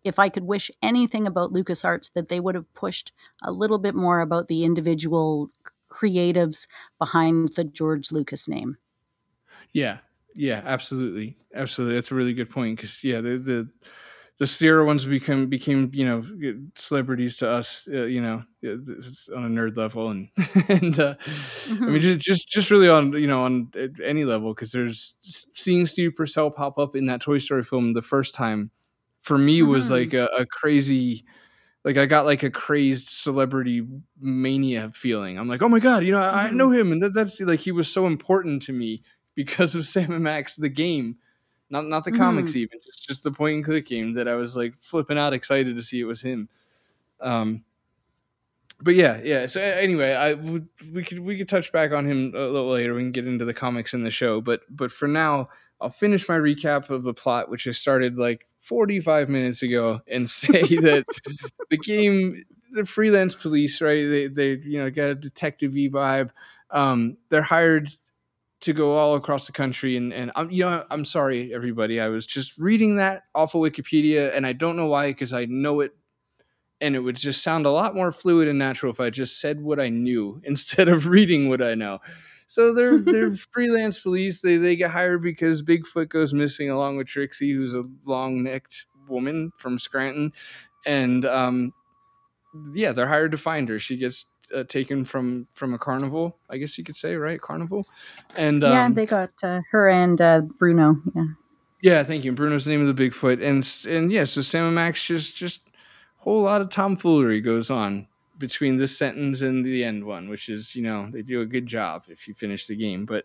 if 0.04 0.18
I 0.18 0.28
could 0.28 0.44
wish 0.44 0.70
anything 0.82 1.26
about 1.26 1.52
LucasArts 1.52 2.12
that 2.14 2.28
they 2.28 2.40
would 2.40 2.54
have 2.54 2.72
pushed 2.74 3.12
a 3.42 3.52
little 3.52 3.78
bit 3.78 3.94
more 3.94 4.20
about 4.20 4.48
the 4.48 4.64
individual 4.64 5.48
creatives 5.90 6.66
behind 6.98 7.52
the 7.54 7.64
George 7.64 8.10
Lucas 8.10 8.48
name. 8.48 8.78
Yeah, 9.72 9.98
yeah, 10.34 10.62
absolutely, 10.64 11.36
absolutely. 11.54 11.96
That's 11.96 12.10
a 12.10 12.14
really 12.14 12.34
good 12.34 12.50
point 12.50 12.76
because 12.76 13.02
yeah, 13.04 13.20
the 13.20 13.38
the 13.38 13.68
the 14.38 14.46
Sierra 14.46 14.84
ones 14.84 15.04
become 15.04 15.46
became 15.46 15.90
you 15.92 16.04
know 16.04 16.24
celebrities 16.74 17.36
to 17.38 17.48
us, 17.48 17.86
uh, 17.92 18.04
you 18.04 18.20
know, 18.20 18.42
on 18.64 19.44
a 19.44 19.48
nerd 19.48 19.76
level, 19.76 20.10
and 20.10 20.28
and 20.68 20.98
uh, 20.98 21.14
mm-hmm. 21.14 21.84
I 21.84 21.86
mean 21.86 21.88
mm-hmm. 21.88 21.98
just, 21.98 22.20
just 22.20 22.48
just 22.48 22.70
really 22.70 22.88
on 22.88 23.12
you 23.12 23.26
know 23.26 23.44
on 23.44 23.70
any 24.04 24.24
level 24.24 24.54
because 24.54 24.72
there's 24.72 25.16
seeing 25.20 25.86
Steve 25.86 26.16
Purcell 26.16 26.50
pop 26.50 26.78
up 26.78 26.96
in 26.96 27.06
that 27.06 27.20
Toy 27.20 27.38
Story 27.38 27.62
film 27.62 27.92
the 27.92 28.02
first 28.02 28.34
time 28.34 28.70
for 29.20 29.38
me 29.38 29.60
mm-hmm. 29.60 29.70
was 29.70 29.90
like 29.90 30.14
a, 30.14 30.24
a 30.36 30.46
crazy 30.46 31.24
like 31.84 31.96
I 31.96 32.06
got 32.06 32.26
like 32.26 32.42
a 32.42 32.50
crazed 32.50 33.08
celebrity 33.08 33.86
mania 34.20 34.90
feeling. 34.94 35.38
I'm 35.38 35.48
like, 35.48 35.62
oh 35.62 35.68
my 35.68 35.80
god, 35.80 36.04
you 36.04 36.12
know, 36.12 36.22
I, 36.22 36.26
mm-hmm. 36.26 36.46
I 36.46 36.50
know 36.50 36.70
him, 36.70 36.92
and 36.92 37.02
that, 37.02 37.14
that's 37.14 37.40
like 37.40 37.60
he 37.60 37.72
was 37.72 37.92
so 37.92 38.06
important 38.06 38.62
to 38.62 38.72
me 38.72 39.02
because 39.34 39.74
of 39.74 39.84
Sam 39.86 40.12
and 40.12 40.24
Max 40.24 40.56
the 40.56 40.68
game, 40.68 41.16
not 41.70 41.86
not 41.86 42.04
the 42.04 42.10
mm-hmm. 42.10 42.20
comics 42.20 42.56
even, 42.56 42.78
just 42.84 43.08
just 43.08 43.24
the 43.24 43.30
point 43.30 43.56
and 43.56 43.64
click 43.64 43.86
game 43.86 44.14
that 44.14 44.28
I 44.28 44.36
was 44.36 44.56
like 44.56 44.74
flipping 44.80 45.18
out 45.18 45.32
excited 45.32 45.76
to 45.76 45.82
see 45.82 46.00
it 46.00 46.04
was 46.04 46.22
him. 46.22 46.48
Um, 47.20 47.64
but 48.82 48.94
yeah, 48.94 49.20
yeah. 49.22 49.46
So 49.46 49.60
anyway, 49.60 50.12
I 50.12 50.34
we 50.34 51.04
could 51.04 51.20
we 51.20 51.38
could 51.38 51.48
touch 51.48 51.72
back 51.72 51.92
on 51.92 52.04
him 52.04 52.32
a 52.34 52.40
little 52.40 52.70
later. 52.70 52.94
We 52.94 53.02
can 53.02 53.12
get 53.12 53.26
into 53.26 53.44
the 53.44 53.54
comics 53.54 53.94
in 53.94 54.02
the 54.02 54.10
show, 54.10 54.40
but 54.40 54.62
but 54.68 54.90
for 54.90 55.06
now, 55.06 55.48
I'll 55.80 55.90
finish 55.90 56.28
my 56.28 56.36
recap 56.36 56.90
of 56.90 57.04
the 57.04 57.14
plot, 57.14 57.48
which 57.48 57.66
I 57.66 57.70
started 57.70 58.18
like 58.18 58.46
45 58.58 59.28
minutes 59.28 59.62
ago 59.62 60.00
and 60.08 60.28
say 60.30 60.62
that 60.62 61.04
the 61.70 61.76
game, 61.76 62.44
the 62.72 62.84
freelance 62.84 63.34
police, 63.34 63.80
right? 63.80 64.08
They 64.08 64.26
they 64.26 64.48
you 64.62 64.78
know 64.78 64.90
got 64.90 65.04
a 65.04 65.14
detective 65.14 65.72
vibe. 65.72 66.30
Um, 66.70 67.18
they're 67.28 67.42
hired 67.42 67.90
to 68.62 68.72
go 68.72 68.96
all 68.96 69.16
across 69.16 69.46
the 69.46 69.52
country 69.52 69.96
and 69.96 70.12
and 70.12 70.32
I'm 70.34 70.50
you 70.50 70.64
know 70.64 70.84
I'm 70.90 71.04
sorry 71.04 71.52
everybody 71.52 72.00
I 72.00 72.08
was 72.08 72.26
just 72.26 72.56
reading 72.58 72.96
that 72.96 73.24
off 73.34 73.54
of 73.54 73.60
Wikipedia 73.60 74.34
and 74.34 74.46
I 74.46 74.52
don't 74.52 74.76
know 74.76 74.86
why 74.86 75.08
because 75.08 75.32
I 75.32 75.44
know 75.46 75.80
it 75.80 75.92
and 76.80 76.96
it 76.96 77.00
would 77.00 77.16
just 77.16 77.42
sound 77.42 77.66
a 77.66 77.70
lot 77.70 77.94
more 77.94 78.10
fluid 78.10 78.48
and 78.48 78.58
natural 78.58 78.92
if 78.92 79.00
I 79.00 79.10
just 79.10 79.40
said 79.40 79.60
what 79.60 79.78
I 79.78 79.88
knew 79.88 80.40
instead 80.44 80.88
of 80.88 81.06
reading 81.06 81.48
what 81.48 81.62
I 81.62 81.74
know. 81.74 82.00
So 82.46 82.74
they're 82.74 82.98
they're 83.12 83.30
freelance 83.30 83.98
police. 83.98 84.42
They 84.42 84.56
they 84.56 84.76
get 84.76 84.90
hired 84.90 85.22
because 85.22 85.62
Bigfoot 85.62 86.08
goes 86.08 86.34
missing 86.34 86.70
along 86.70 86.96
with 86.96 87.06
Trixie, 87.06 87.52
who's 87.52 87.74
a 87.74 87.84
long 88.04 88.42
necked 88.42 88.86
woman 89.08 89.52
from 89.56 89.78
Scranton, 89.78 90.32
and 90.84 91.24
um, 91.24 91.72
yeah, 92.74 92.92
they're 92.92 93.08
hired 93.08 93.30
to 93.32 93.38
find 93.38 93.68
her. 93.68 93.78
She 93.78 93.96
gets 93.96 94.26
uh, 94.54 94.64
taken 94.64 95.04
from 95.04 95.46
from 95.52 95.74
a 95.74 95.78
carnival, 95.78 96.36
I 96.50 96.58
guess 96.58 96.76
you 96.78 96.84
could 96.84 96.96
say, 96.96 97.16
right? 97.16 97.40
Carnival, 97.40 97.86
and 98.36 98.64
um, 98.64 98.72
yeah, 98.72 98.88
they 98.90 99.06
got 99.06 99.30
uh, 99.42 99.60
her 99.70 99.88
and 99.88 100.20
uh, 100.20 100.40
Bruno. 100.40 100.96
Yeah, 101.14 101.24
yeah, 101.80 102.04
thank 102.04 102.24
you. 102.24 102.32
Bruno's 102.32 102.64
the 102.64 102.70
name 102.70 102.86
of 102.86 102.94
the 102.94 103.10
Bigfoot, 103.10 103.42
and 103.42 103.92
and 103.92 104.10
yeah, 104.12 104.24
so 104.24 104.42
Sam 104.42 104.66
and 104.66 104.74
Max 104.74 105.04
just 105.04 105.36
just 105.36 105.60
whole 106.18 106.42
lot 106.42 106.60
of 106.60 106.70
tomfoolery 106.70 107.40
goes 107.40 107.70
on 107.70 108.06
between 108.38 108.76
this 108.76 108.96
sentence 108.96 109.42
and 109.42 109.64
the 109.64 109.84
end 109.84 110.04
one, 110.04 110.28
which 110.28 110.48
is 110.48 110.74
you 110.74 110.82
know 110.82 111.08
they 111.10 111.22
do 111.22 111.40
a 111.40 111.46
good 111.46 111.66
job 111.66 112.04
if 112.08 112.26
you 112.28 112.34
finish 112.34 112.66
the 112.66 112.76
game, 112.76 113.04
but 113.04 113.24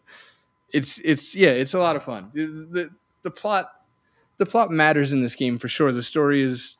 it's 0.71 0.99
it's 1.03 1.35
yeah 1.35 1.49
it's 1.49 1.73
a 1.73 1.79
lot 1.79 1.95
of 1.95 2.03
fun. 2.03 2.31
The, 2.33 2.45
the, 2.45 2.89
the 3.23 3.31
plot 3.31 3.71
the 4.37 4.45
plot 4.45 4.71
matters 4.71 5.13
in 5.13 5.21
this 5.21 5.35
game 5.35 5.57
for 5.57 5.67
sure. 5.67 5.91
The 5.91 6.01
story 6.01 6.41
is 6.41 6.77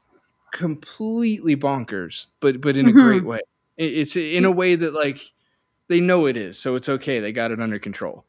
completely 0.52 1.56
bonkers, 1.56 2.28
but 2.40 2.62
but 2.62 2.78
in 2.78 2.88
mm-hmm. 2.88 3.00
a 3.00 3.02
great 3.02 3.24
way. 3.24 3.40
It's 3.78 4.16
in 4.16 4.46
a 4.46 4.52
way 4.52 4.76
that 4.76 4.94
like 4.94 5.20
they 5.88 6.00
know 6.00 6.26
it 6.26 6.36
is, 6.36 6.58
so 6.58 6.76
it's 6.76 6.90
okay. 6.90 7.20
They 7.20 7.32
got 7.32 7.52
it 7.52 7.62
under 7.62 7.80
control. 7.80 8.26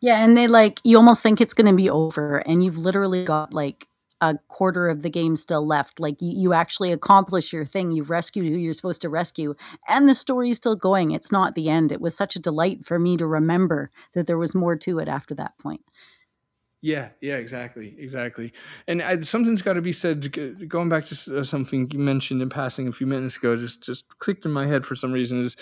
Yeah, 0.00 0.22
and 0.22 0.36
they 0.36 0.46
like 0.46 0.80
you 0.84 0.96
almost 0.96 1.22
think 1.22 1.40
it's 1.40 1.54
going 1.54 1.66
to 1.66 1.76
be 1.76 1.88
over, 1.88 2.38
and 2.46 2.62
you've 2.62 2.78
literally 2.78 3.24
got 3.24 3.54
like 3.54 3.88
a 4.20 4.38
quarter 4.48 4.88
of 4.88 5.02
the 5.02 5.10
game 5.10 5.36
still 5.36 5.66
left. 5.66 5.98
Like 5.98 6.20
you, 6.20 6.32
you 6.34 6.52
actually 6.52 6.92
accomplish 6.92 7.52
your 7.52 7.64
thing. 7.64 7.90
You've 7.90 8.10
rescued 8.10 8.46
who 8.46 8.58
you're 8.58 8.74
supposed 8.74 9.02
to 9.02 9.08
rescue, 9.08 9.54
and 9.88 10.08
the 10.08 10.14
story's 10.14 10.58
still 10.58 10.76
going. 10.76 11.10
It's 11.10 11.32
not 11.32 11.54
the 11.54 11.68
end. 11.68 11.90
It 11.90 12.00
was 12.00 12.16
such 12.16 12.36
a 12.36 12.40
delight 12.40 12.84
for 12.84 12.98
me 12.98 13.16
to 13.16 13.26
remember 13.26 13.90
that 14.14 14.26
there 14.26 14.38
was 14.38 14.54
more 14.54 14.76
to 14.76 14.98
it 14.98 15.08
after 15.08 15.34
that 15.36 15.58
point. 15.58 15.82
Yeah, 16.84 17.08
yeah, 17.22 17.36
exactly, 17.36 17.96
exactly. 17.98 18.52
And 18.86 19.00
I, 19.00 19.18
something's 19.20 19.62
got 19.62 19.72
to 19.72 19.80
be 19.80 19.94
said. 19.94 20.68
Going 20.68 20.90
back 20.90 21.06
to 21.06 21.38
uh, 21.38 21.42
something 21.42 21.90
you 21.90 21.98
mentioned 21.98 22.42
in 22.42 22.50
passing 22.50 22.88
a 22.88 22.92
few 22.92 23.06
minutes 23.06 23.38
ago, 23.38 23.56
just 23.56 23.82
just 23.82 24.06
clicked 24.18 24.44
in 24.44 24.50
my 24.50 24.66
head 24.66 24.84
for 24.84 24.94
some 24.94 25.10
reason. 25.10 25.40
Is 25.40 25.56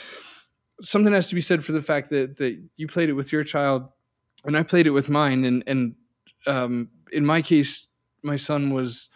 something 0.81 1.13
has 1.13 1.29
to 1.29 1.37
be 1.37 1.41
said 1.41 1.65
for 1.65 1.71
the 1.71 1.81
fact 1.81 2.11
that 2.11 2.39
that 2.39 2.61
you 2.77 2.89
played 2.89 3.09
it 3.09 3.13
with 3.13 3.31
your 3.31 3.45
child, 3.45 3.85
and 4.45 4.57
I 4.57 4.65
played 4.65 4.89
it 4.89 4.91
with 4.91 5.09
mine. 5.09 5.45
And 5.45 5.63
and 5.69 5.95
um, 6.49 6.89
in 7.13 7.25
my 7.25 7.41
case, 7.41 7.87
my 8.25 8.35
son 8.35 8.75
was, 8.75 9.09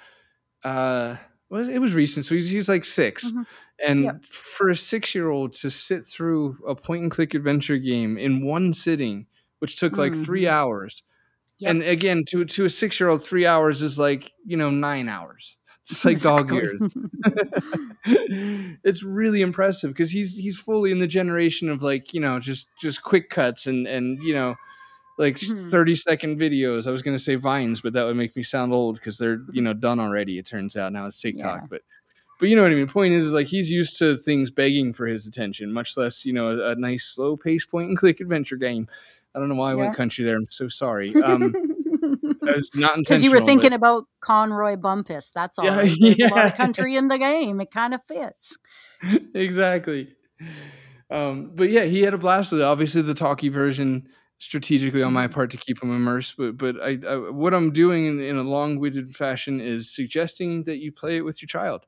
uh, 0.62 1.16
was 1.50 1.66
it 1.66 1.80
was 1.80 1.92
recent, 1.92 2.24
so 2.24 2.36
he's 2.36 2.50
he's 2.50 2.68
like 2.68 2.84
6 2.84 3.24
mm-hmm. 3.24 3.42
And 3.84 4.04
yep. 4.04 4.24
for 4.26 4.68
a 4.68 4.76
six 4.76 5.12
year 5.12 5.28
old 5.28 5.54
to 5.54 5.70
sit 5.70 6.06
through 6.06 6.56
a 6.68 6.76
point 6.76 7.02
and 7.02 7.10
click 7.10 7.34
adventure 7.34 7.78
game 7.78 8.16
in 8.16 8.46
one 8.46 8.72
sitting, 8.72 9.26
which 9.58 9.74
took 9.74 9.96
like 9.96 10.12
mm-hmm. 10.12 10.22
three 10.22 10.46
hours 10.46 11.02
Yep. 11.58 11.70
And 11.70 11.82
again, 11.82 12.24
to 12.28 12.44
to 12.44 12.64
a 12.66 12.70
six 12.70 13.00
year 13.00 13.08
old, 13.08 13.22
three 13.22 13.46
hours 13.46 13.82
is 13.82 13.98
like 13.98 14.32
you 14.44 14.56
know 14.56 14.70
nine 14.70 15.08
hours. 15.08 15.56
It's 15.88 16.04
like 16.04 16.12
exactly. 16.14 16.48
dog 16.48 16.64
years. 16.64 16.96
it's 18.82 19.04
really 19.04 19.40
impressive 19.40 19.92
because 19.92 20.10
he's 20.10 20.36
he's 20.36 20.58
fully 20.58 20.90
in 20.90 20.98
the 20.98 21.06
generation 21.06 21.70
of 21.70 21.80
like 21.80 22.12
you 22.12 22.18
know 22.18 22.40
just 22.40 22.66
just 22.80 23.04
quick 23.04 23.30
cuts 23.30 23.68
and 23.68 23.86
and 23.86 24.20
you 24.20 24.34
know 24.34 24.56
like 25.16 25.38
mm-hmm. 25.38 25.70
30 25.70 25.94
second 25.94 26.40
videos. 26.40 26.88
I 26.88 26.90
was 26.90 27.02
gonna 27.02 27.20
say 27.20 27.36
vines, 27.36 27.80
but 27.80 27.92
that 27.92 28.04
would 28.04 28.16
make 28.16 28.36
me 28.36 28.42
sound 28.42 28.72
old 28.72 28.96
because 28.96 29.18
they're 29.18 29.38
you 29.52 29.62
know 29.62 29.74
done 29.74 30.00
already. 30.00 30.38
It 30.38 30.46
turns 30.46 30.76
out 30.76 30.92
now 30.92 31.06
it's 31.06 31.20
TikTok, 31.20 31.60
yeah. 31.62 31.66
but 31.70 31.82
but 32.38 32.48
you 32.48 32.56
know 32.56 32.62
what 32.62 32.72
I 32.72 32.74
mean. 32.74 32.88
Point 32.88 33.14
is, 33.14 33.26
is 33.26 33.32
like 33.32 33.46
he's 33.46 33.70
used 33.70 33.98
to 33.98 34.16
things 34.16 34.50
begging 34.50 34.92
for 34.92 35.06
his 35.06 35.26
attention, 35.26 35.72
much 35.72 35.96
less 35.96 36.24
you 36.24 36.32
know 36.32 36.50
a, 36.50 36.72
a 36.72 36.74
nice 36.74 37.04
slow 37.04 37.36
pace 37.36 37.64
point 37.64 37.88
and 37.88 37.96
click 37.96 38.20
adventure 38.20 38.56
game. 38.56 38.88
I 39.36 39.38
don't 39.38 39.50
know 39.50 39.54
why 39.54 39.72
I 39.72 39.74
went 39.74 39.94
country 39.94 40.24
there. 40.24 40.36
I'm 40.36 40.46
so 40.50 40.66
sorry. 40.66 41.14
Um, 41.14 41.52
it's 41.52 42.74
not 42.74 42.96
intentional. 42.96 43.02
Because 43.02 43.22
you 43.22 43.30
were 43.30 43.40
thinking 43.40 43.70
but... 43.70 43.76
about 43.76 44.04
Conroy 44.20 44.76
Bumpus. 44.76 45.30
That's 45.34 45.58
all. 45.58 45.66
Yeah, 45.66 45.76
There's 45.76 46.18
yeah. 46.18 46.28
a 46.28 46.34
lot 46.34 46.46
of 46.46 46.54
country 46.56 46.96
in 46.96 47.08
the 47.08 47.18
game. 47.18 47.60
It 47.60 47.70
kind 47.70 47.92
of 47.92 48.02
fits. 48.02 48.56
exactly. 49.34 50.14
Um, 51.10 51.52
but 51.54 51.70
yeah, 51.70 51.84
he 51.84 52.00
had 52.02 52.14
a 52.14 52.18
blast 52.18 52.52
with 52.52 52.62
it. 52.62 52.64
Obviously, 52.64 53.02
the 53.02 53.14
talkie 53.14 53.50
version 53.50 54.08
strategically 54.38 55.02
on 55.02 55.12
my 55.12 55.26
mm-hmm. 55.26 55.34
part 55.34 55.50
to 55.50 55.56
keep 55.56 55.82
him 55.82 55.94
immersed. 55.94 56.36
But 56.38 56.56
but 56.56 56.76
I, 56.80 56.98
I 57.06 57.30
what 57.30 57.52
I'm 57.52 57.72
doing 57.72 58.06
in, 58.06 58.20
in 58.20 58.36
a 58.36 58.42
long-winded 58.42 59.14
fashion 59.14 59.60
is 59.60 59.94
suggesting 59.94 60.64
that 60.64 60.78
you 60.78 60.92
play 60.92 61.16
it 61.16 61.22
with 61.26 61.42
your 61.42 61.48
child 61.48 61.86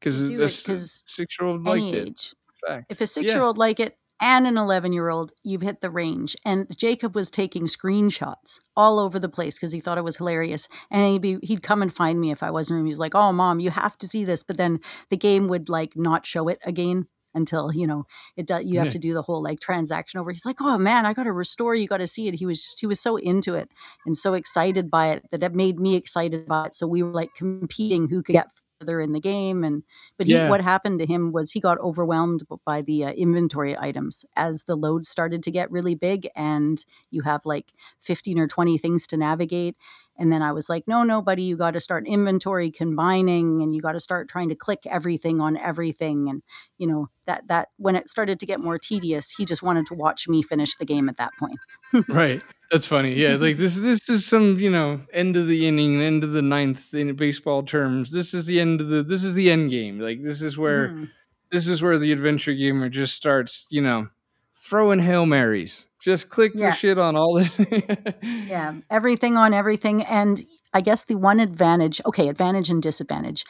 because 0.00 0.30
this 0.30 1.02
six-year-old 1.06 1.64
liked 1.64 1.94
age. 1.94 2.34
it. 2.68 2.84
If 2.88 3.00
a 3.00 3.06
six-year-old 3.06 3.56
yeah. 3.56 3.60
like 3.60 3.80
it, 3.80 3.96
and 4.20 4.46
an 4.46 4.58
11 4.58 4.92
year 4.92 5.08
old, 5.08 5.32
you've 5.42 5.62
hit 5.62 5.80
the 5.80 5.90
range. 5.90 6.36
And 6.44 6.66
Jacob 6.76 7.14
was 7.14 7.30
taking 7.30 7.64
screenshots 7.64 8.58
all 8.76 8.98
over 8.98 9.18
the 9.18 9.28
place 9.28 9.58
because 9.58 9.72
he 9.72 9.80
thought 9.80 9.98
it 9.98 10.04
was 10.04 10.18
hilarious. 10.18 10.68
And 10.90 11.12
he'd, 11.12 11.22
be, 11.22 11.38
he'd 11.42 11.62
come 11.62 11.82
and 11.82 11.92
find 11.92 12.20
me 12.20 12.30
if 12.30 12.42
I 12.42 12.50
wasn't. 12.50 12.86
He's 12.86 12.98
like, 12.98 13.14
oh, 13.14 13.32
mom, 13.32 13.60
you 13.60 13.70
have 13.70 13.96
to 13.98 14.06
see 14.06 14.24
this. 14.24 14.42
But 14.42 14.56
then 14.56 14.80
the 15.08 15.16
game 15.16 15.48
would 15.48 15.68
like 15.68 15.96
not 15.96 16.26
show 16.26 16.48
it 16.48 16.58
again 16.64 17.06
until 17.34 17.72
you 17.72 17.86
know 17.86 18.04
it 18.36 18.46
does 18.46 18.64
you 18.64 18.78
have 18.78 18.88
hmm. 18.88 18.92
to 18.92 18.98
do 18.98 19.14
the 19.14 19.22
whole 19.22 19.40
like 19.40 19.60
transaction 19.60 20.18
over 20.18 20.32
he's 20.32 20.44
like 20.44 20.60
oh 20.60 20.76
man 20.76 21.06
i 21.06 21.12
gotta 21.12 21.32
restore 21.32 21.74
you 21.76 21.86
gotta 21.86 22.06
see 22.06 22.26
it 22.26 22.34
he 22.34 22.44
was 22.44 22.60
just 22.60 22.80
he 22.80 22.86
was 22.86 23.00
so 23.00 23.16
into 23.16 23.54
it 23.54 23.68
and 24.04 24.16
so 24.16 24.34
excited 24.34 24.90
by 24.90 25.10
it 25.10 25.22
that 25.30 25.42
it 25.42 25.54
made 25.54 25.78
me 25.78 25.94
excited 25.94 26.46
by 26.46 26.66
it 26.66 26.74
so 26.74 26.86
we 26.88 27.04
were 27.04 27.12
like 27.12 27.32
competing 27.36 28.08
who 28.08 28.20
could 28.20 28.32
get 28.32 28.48
further 28.80 29.00
in 29.00 29.12
the 29.12 29.20
game 29.20 29.62
and 29.62 29.82
but 30.16 30.26
he, 30.26 30.32
yeah. 30.32 30.48
what 30.48 30.60
happened 30.60 30.98
to 30.98 31.06
him 31.06 31.32
was 31.32 31.52
he 31.52 31.60
got 31.60 31.78
overwhelmed 31.78 32.42
by 32.64 32.80
the 32.80 33.04
uh, 33.04 33.10
inventory 33.10 33.76
items 33.78 34.24
as 34.36 34.64
the 34.64 34.76
load 34.76 35.04
started 35.04 35.42
to 35.42 35.50
get 35.50 35.70
really 35.70 35.94
big 35.94 36.28
and 36.34 36.84
you 37.10 37.22
have 37.22 37.44
like 37.44 37.72
15 38.00 38.38
or 38.38 38.48
20 38.48 38.78
things 38.78 39.06
to 39.06 39.16
navigate 39.16 39.76
and 40.18 40.32
then 40.32 40.42
i 40.42 40.50
was 40.50 40.68
like 40.68 40.84
no 40.86 41.02
no 41.02 41.20
buddy 41.20 41.42
you 41.42 41.56
got 41.56 41.72
to 41.72 41.80
start 41.80 42.06
inventory 42.06 42.70
combining 42.70 43.62
and 43.62 43.74
you 43.74 43.80
got 43.80 43.92
to 43.92 44.00
start 44.00 44.28
trying 44.28 44.48
to 44.48 44.54
click 44.54 44.80
everything 44.86 45.40
on 45.40 45.56
everything 45.56 46.28
and 46.28 46.42
you 46.78 46.86
know 46.86 47.08
that 47.26 47.46
that 47.48 47.68
when 47.76 47.96
it 47.96 48.08
started 48.08 48.40
to 48.40 48.46
get 48.46 48.60
more 48.60 48.78
tedious 48.78 49.34
he 49.36 49.44
just 49.44 49.62
wanted 49.62 49.86
to 49.86 49.94
watch 49.94 50.26
me 50.26 50.42
finish 50.42 50.76
the 50.76 50.86
game 50.86 51.08
at 51.08 51.16
that 51.16 51.30
point 51.38 51.58
right 52.08 52.42
that's 52.70 52.86
funny. 52.86 53.14
Yeah, 53.14 53.34
like 53.34 53.56
this 53.56 53.76
this 53.76 54.08
is 54.08 54.24
some, 54.24 54.58
you 54.58 54.70
know, 54.70 55.00
end 55.12 55.36
of 55.36 55.48
the 55.48 55.66
inning, 55.66 56.00
end 56.00 56.22
of 56.22 56.32
the 56.32 56.42
ninth 56.42 56.94
in 56.94 57.14
baseball 57.16 57.64
terms. 57.64 58.12
This 58.12 58.32
is 58.32 58.46
the 58.46 58.60
end 58.60 58.80
of 58.80 58.88
the 58.88 59.02
this 59.02 59.24
is 59.24 59.34
the 59.34 59.50
end 59.50 59.70
game. 59.70 59.98
Like 59.98 60.22
this 60.22 60.40
is 60.40 60.56
where 60.56 60.88
mm. 60.88 61.10
this 61.50 61.66
is 61.66 61.82
where 61.82 61.98
the 61.98 62.12
adventure 62.12 62.54
gamer 62.54 62.88
just 62.88 63.14
starts, 63.14 63.66
you 63.70 63.80
know, 63.80 64.08
throwing 64.54 65.00
Hail 65.00 65.26
Marys. 65.26 65.88
Just 66.00 66.28
click 66.28 66.52
yeah. 66.54 66.70
the 66.70 66.76
shit 66.76 66.96
on 66.96 67.16
all 67.16 67.34
the 67.34 68.14
Yeah, 68.46 68.74
everything 68.88 69.36
on 69.36 69.52
everything. 69.52 70.04
And 70.04 70.40
I 70.72 70.80
guess 70.80 71.04
the 71.04 71.16
one 71.16 71.40
advantage, 71.40 72.00
okay, 72.06 72.28
advantage 72.28 72.70
and 72.70 72.80
disadvantage 72.80 73.44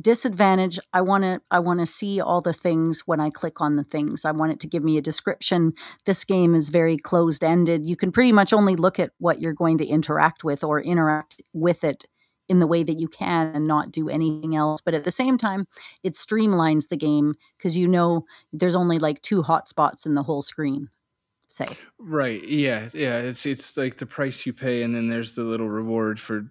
disadvantage. 0.00 0.78
I 0.92 1.02
want 1.02 1.24
to 1.24 1.40
i 1.50 1.58
want 1.58 1.80
to 1.80 1.86
see 1.86 2.20
all 2.20 2.40
the 2.40 2.52
things 2.52 3.02
when 3.06 3.20
i 3.20 3.30
click 3.30 3.60
on 3.60 3.76
the 3.76 3.84
things. 3.84 4.24
I 4.24 4.32
want 4.32 4.52
it 4.52 4.60
to 4.60 4.66
give 4.66 4.82
me 4.82 4.96
a 4.96 5.02
description. 5.02 5.74
This 6.06 6.24
game 6.24 6.54
is 6.54 6.70
very 6.70 6.96
closed 6.96 7.44
ended 7.44 7.86
you 7.86 7.96
can 7.96 8.12
pretty 8.12 8.32
much 8.32 8.52
only 8.52 8.76
look 8.76 8.98
at 8.98 9.10
what 9.18 9.40
you're 9.40 9.52
going 9.52 9.78
to 9.78 9.86
interact 9.86 10.44
with 10.44 10.64
or 10.64 10.80
interact 10.80 11.42
with 11.52 11.84
it 11.84 12.06
in 12.48 12.58
the 12.58 12.66
way 12.66 12.82
that 12.82 12.98
you 12.98 13.08
can 13.08 13.54
and 13.54 13.66
not 13.66 13.92
do 13.92 14.08
anything 14.08 14.56
else. 14.56 14.80
But 14.84 14.94
at 14.94 15.04
the 15.04 15.12
same 15.12 15.36
time 15.38 15.66
it 16.02 16.14
streamlines 16.14 16.88
the 16.88 16.96
game 16.96 17.34
because 17.58 17.76
you 17.76 17.86
know 17.86 18.24
there's 18.52 18.74
only 18.74 18.98
like 18.98 19.20
two 19.22 19.42
hotspots 19.42 20.06
in 20.06 20.14
the 20.14 20.22
whole 20.22 20.42
screen 20.42 20.88
say. 21.48 21.66
Right. 21.98 22.42
Yeah. 22.48 22.88
Yeah. 22.94 23.18
It's 23.18 23.44
it's 23.44 23.76
like 23.76 23.98
the 23.98 24.06
price 24.06 24.46
you 24.46 24.52
pay 24.52 24.82
and 24.82 24.94
then 24.94 25.08
there's 25.08 25.34
the 25.34 25.42
little 25.42 25.68
reward 25.68 26.18
for 26.18 26.46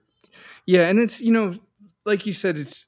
yeah 0.65 0.88
and 0.88 0.99
it's 0.99 1.19
you 1.19 1.32
know 1.32 1.58
like 2.06 2.25
you 2.25 2.34
said 2.34 2.58
it's 2.58 2.88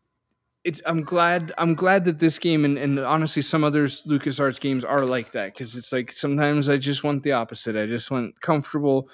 it's 0.63 0.81
I'm 0.85 1.03
glad 1.03 1.51
I'm 1.57 1.75
glad 1.75 2.05
that 2.05 2.19
this 2.19 2.39
game 2.39 2.63
and, 2.63 2.77
and 2.77 2.99
honestly 2.99 3.41
some 3.41 3.63
others 3.63 4.03
LucasArts 4.03 4.59
games 4.59 4.85
are 4.85 5.05
like 5.05 5.31
that 5.31 5.53
because 5.53 5.75
it's 5.75 5.91
like 5.91 6.11
sometimes 6.11 6.69
I 6.69 6.77
just 6.77 7.03
want 7.03 7.23
the 7.23 7.33
opposite. 7.33 7.75
I 7.75 7.85
just 7.85 8.09
want 8.09 8.39
comfortable 8.41 9.09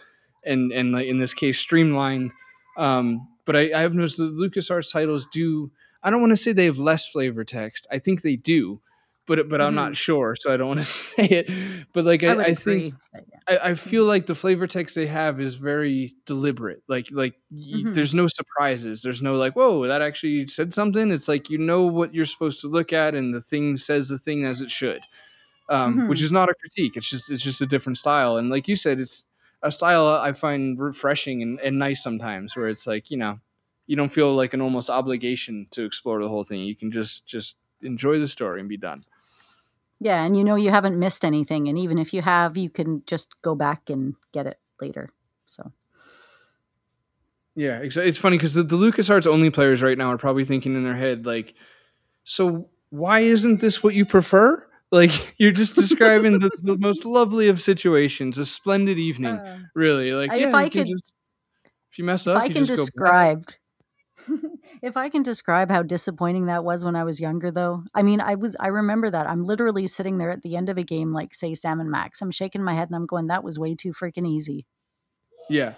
and 0.46 0.72
and 0.72 0.92
like 0.92 1.08
in 1.08 1.20
this 1.20 1.34
case 1.34 1.60
streamlined. 1.60 2.32
Um, 2.78 3.28
but 3.46 3.56
I, 3.56 3.72
I 3.74 3.82
have 3.82 3.96
noticed 3.96 4.18
that 4.18 4.36
LucasArts 4.36 4.92
titles 4.92 5.26
do 5.32 5.72
I 6.04 6.10
don't 6.10 6.22
want 6.22 6.32
to 6.32 6.38
say 6.38 6.54
they 6.54 6.66
have 6.66 6.78
less 6.78 7.08
flavor 7.08 7.44
text. 7.44 7.88
I 7.92 8.00
think 8.00 8.22
they 8.22 8.36
do, 8.36 8.80
but 9.30 9.48
but 9.48 9.62
I'm 9.62 9.76
not 9.76 9.96
sure, 9.96 10.36
so 10.38 10.52
I 10.54 10.58
don't 10.58 10.68
want 10.68 10.82
to 10.82 10.86
say 11.08 11.24
it. 11.26 11.52
But 11.94 12.04
like 12.06 12.24
I, 12.26 12.36
would 12.36 12.46
I 12.46 12.54
think 12.56 12.96
yeah. 13.16 13.22
I, 13.48 13.70
I 13.70 13.74
feel 13.76 14.04
like 14.06 14.26
the 14.26 14.36
flavor 14.36 14.68
text 14.68 14.96
they 14.96 15.08
have 15.08 15.40
is 15.40 15.56
very 15.56 16.16
deliberate. 16.26 16.84
Like 16.90 17.08
like 17.12 17.36
y- 17.50 17.84
Mhm. 17.86 17.94
there's 17.94 18.14
no 18.14 18.28
surprises. 18.28 19.02
There's 19.04 19.22
no 19.22 19.36
like, 19.36 19.56
whoa, 19.56 19.88
that 19.88 20.02
actually 20.02 20.48
said 20.48 20.74
something. 20.74 21.12
It's 21.12 21.30
like 21.30 21.50
you 21.50 21.58
know 21.60 21.84
what 21.84 22.14
you're 22.14 22.26
supposed 22.26 22.60
to 22.62 22.68
look 22.68 22.92
at, 22.92 23.16
and 23.16 23.34
the 23.34 23.42
thing 23.42 23.78
says 23.78 24.10
the 24.10 24.18
thing 24.18 24.44
as 24.46 24.62
it 24.62 24.72
should. 24.72 25.02
Um, 25.70 26.08
which 26.08 26.20
Mhm. 26.20 26.24
is 26.24 26.32
not 26.32 26.50
a 26.50 26.56
critique. 26.56 26.98
It's 26.98 27.10
just 27.10 27.30
it's 27.30 27.44
just 27.44 27.62
a 27.62 27.68
different 27.68 28.00
style. 28.00 28.38
And 28.38 28.50
like 28.50 28.68
you 28.68 28.76
said, 28.76 29.00
it's 29.00 29.28
a 29.62 29.72
style 29.72 30.08
I 30.08 30.34
find 30.34 30.80
refreshing 30.80 31.44
and, 31.44 31.60
and 31.60 31.78
nice 31.78 32.02
sometimes, 32.02 32.56
where 32.56 32.68
it's 32.68 32.88
like 32.88 33.12
you 33.12 33.18
know 33.18 33.40
you 33.86 33.96
don't 33.96 34.10
feel 34.10 34.34
like 34.36 34.54
an 34.56 34.62
almost 34.62 34.90
obligation 34.90 35.68
to 35.72 35.84
explore 35.86 36.22
the 36.22 36.30
whole 36.30 36.44
thing. 36.44 36.62
You 36.62 36.76
can 36.76 36.92
just 36.92 37.26
just 37.28 37.56
enjoy 37.82 38.20
the 38.20 38.28
story 38.28 38.60
and 38.60 38.68
be 38.70 38.78
done. 38.78 39.04
Yeah, 40.00 40.24
and 40.24 40.36
you 40.38 40.44
know 40.44 40.56
you 40.56 40.70
haven't 40.72 40.98
missed 40.98 41.26
anything, 41.26 41.68
and 41.68 41.78
even 41.78 41.98
if 41.98 42.14
you 42.14 42.22
have, 42.22 42.56
you 42.58 42.70
can 42.70 43.04
just 43.06 43.36
go 43.42 43.54
back 43.56 43.90
and 43.90 44.16
get 44.32 44.48
it 44.48 44.58
later. 44.82 45.10
So 45.46 45.74
Yeah, 47.56 47.80
it's 47.84 48.18
funny 48.18 48.38
because 48.38 48.54
the, 48.54 48.64
the 48.64 48.78
LucasArts 48.78 49.28
only 49.28 49.50
players 49.50 49.82
right 49.82 49.98
now 49.98 50.08
are 50.08 50.18
probably 50.18 50.46
thinking 50.46 50.76
in 50.76 50.84
their 50.84 50.96
head 50.96 51.26
like, 51.26 51.54
so 52.24 52.70
why 52.90 53.20
isn't 53.22 53.60
this 53.60 53.84
what 53.84 53.94
you 53.94 54.06
prefer? 54.06 54.66
Like 54.92 55.36
you're 55.38 55.52
just 55.52 55.76
describing 55.76 56.40
the, 56.40 56.50
the 56.64 56.76
most 56.76 57.06
lovely 57.06 57.48
of 57.48 57.62
situations, 57.62 58.40
a 58.40 58.46
splendid 58.46 58.98
evening, 58.98 59.40
really. 59.76 60.14
Like 60.14 60.32
Uh, 60.32 60.36
if 60.36 60.42
yeah, 60.42 60.56
I 60.56 60.68
could- 60.68 60.88
just, 60.88 61.14
if 61.92 62.00
you 62.00 62.04
mess 62.06 62.26
if 62.26 62.36
up, 62.36 62.42
I 62.42 62.46
you 62.46 62.54
can 62.56 62.66
describe, 62.66 63.46
if 64.82 64.98
I 64.98 65.10
can 65.10 65.24
describe 65.24 65.70
how 65.70 65.84
disappointing 65.84 66.46
that 66.48 66.64
was 66.64 66.84
when 66.86 66.96
I 66.96 67.04
was 67.04 67.20
younger, 67.20 67.52
though, 67.52 67.84
I 67.94 68.02
mean, 68.02 68.22
I 68.22 68.36
was, 68.36 68.56
I 68.60 68.68
remember 68.68 69.10
that 69.10 69.28
I'm 69.28 69.44
literally 69.44 69.88
sitting 69.88 70.18
there 70.18 70.30
at 70.32 70.42
the 70.42 70.56
end 70.56 70.70
of 70.70 70.78
a 70.78 70.84
game, 70.84 71.12
like 71.14 71.34
say 71.34 71.56
Sam 71.56 71.80
and 71.80 71.90
Max. 71.90 72.22
I'm 72.22 72.32
shaking 72.32 72.64
my 72.64 72.74
head 72.74 72.90
and 72.90 72.96
I'm 72.96 73.06
going, 73.06 73.28
that 73.28 73.44
was 73.44 73.60
way 73.60 73.76
too 73.76 73.92
freaking 73.92 74.28
easy. 74.28 74.66
Yeah, 75.50 75.74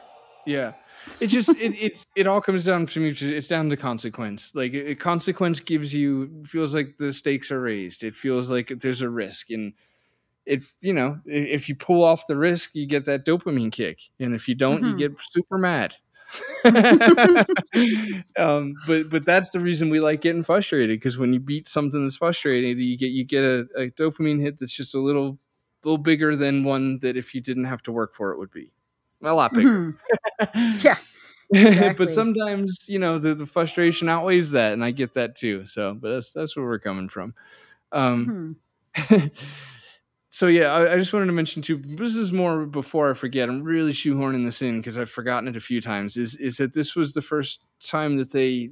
yeah. 0.46 0.74
It 1.20 1.28
just 1.28 1.50
it 1.50 1.76
it's 1.82 2.06
it 2.16 2.28
all 2.28 2.42
comes 2.42 2.66
down 2.66 2.86
to 2.88 3.00
me. 3.00 3.14
to- 3.14 3.36
It's 3.36 3.48
down 3.48 3.70
to 3.70 3.78
consequence. 3.78 4.52
Like 4.54 4.74
a 4.74 4.96
consequence 4.96 5.60
gives 5.62 5.94
you 5.94 6.44
feels 6.46 6.76
like 6.76 6.98
the 6.98 7.14
stakes 7.14 7.52
are 7.52 7.62
raised. 7.62 8.04
It 8.04 8.16
feels 8.16 8.52
like 8.52 8.68
there's 8.82 9.02
a 9.02 9.10
risk, 9.10 9.50
and 9.50 9.74
if 10.46 10.74
you 10.82 10.94
know 10.94 11.20
if 11.26 11.70
you 11.70 11.76
pull 11.76 12.04
off 12.04 12.28
the 12.28 12.36
risk, 12.38 12.72
you 12.76 12.86
get 12.86 13.06
that 13.06 13.26
dopamine 13.26 13.72
kick, 13.72 14.00
and 14.20 14.36
if 14.36 14.50
you 14.50 14.56
don't, 14.56 14.84
Mhm. 14.84 14.90
you 14.92 14.98
get 14.98 15.20
super 15.22 15.58
mad. 15.58 15.96
um, 18.38 18.74
but 18.88 19.10
but 19.10 19.26
that's 19.26 19.50
the 19.52 19.60
reason 19.60 19.90
we 19.90 20.00
like 20.00 20.22
getting 20.22 20.44
frustrated 20.44 21.00
because 21.00 21.18
when 21.18 21.34
you 21.34 21.40
beat 21.40 21.68
something 21.68 22.04
that's 22.04 22.18
frustrating, 22.18 22.78
you 22.80 22.98
get 22.98 23.12
you 23.12 23.24
get 23.24 23.44
a, 23.44 23.68
a 23.76 23.90
dopamine 23.92 24.42
hit 24.42 24.60
that's 24.60 24.74
just 24.74 24.96
a 24.96 25.00
little 25.00 25.38
little 25.84 25.98
bigger 25.98 26.36
than 26.36 26.64
one 26.64 27.00
that 27.00 27.18
if 27.18 27.34
you 27.34 27.42
didn't 27.42 27.66
have 27.66 27.82
to 27.84 27.92
work 27.92 28.14
for 28.14 28.32
it 28.32 28.38
would 28.38 28.52
be 28.52 28.72
a 29.24 29.34
lot 29.34 29.54
bigger. 29.54 29.82
Mhm. 30.40 30.98
Yeah, 31.54 31.90
but 31.90 32.10
sometimes 32.10 32.86
you 32.88 32.98
know 33.00 33.20
the, 33.20 33.36
the 33.36 33.46
frustration 33.46 34.08
outweighs 34.10 34.52
that, 34.52 34.74
and 34.74 34.84
I 34.84 34.92
get 34.92 35.14
that 35.16 35.36
too. 35.36 35.68
So, 35.68 35.94
but 35.94 36.10
that's 36.14 36.32
that's 36.32 36.56
where 36.56 36.66
we're 36.66 36.80
coming 36.80 37.10
from. 37.10 37.34
Um, 37.92 38.34
Mhm. 38.96 39.32
so 40.32 40.48
yeah, 40.48 40.72
I, 40.72 40.94
I 40.94 40.98
just 40.98 41.12
wanted 41.12 41.26
to 41.28 41.34
mention 41.34 41.62
too. 41.62 41.78
This 41.78 42.16
is 42.16 42.32
more 42.32 42.66
before 42.66 43.12
I 43.12 43.14
forget. 43.14 43.50
I'm 43.50 43.64
really 43.64 43.92
shoehorning 43.92 44.46
this 44.46 44.62
in 44.62 44.78
because 44.78 44.98
I've 44.98 45.12
forgotten 45.12 45.50
it 45.50 45.58
a 45.58 45.60
few 45.62 45.82
times. 45.82 46.16
Is 46.16 46.36
is 46.38 46.58
that 46.58 46.74
this 46.74 46.96
was 46.96 47.14
the 47.14 47.22
first 47.22 47.62
time 47.82 48.18
that 48.18 48.32
they 48.32 48.72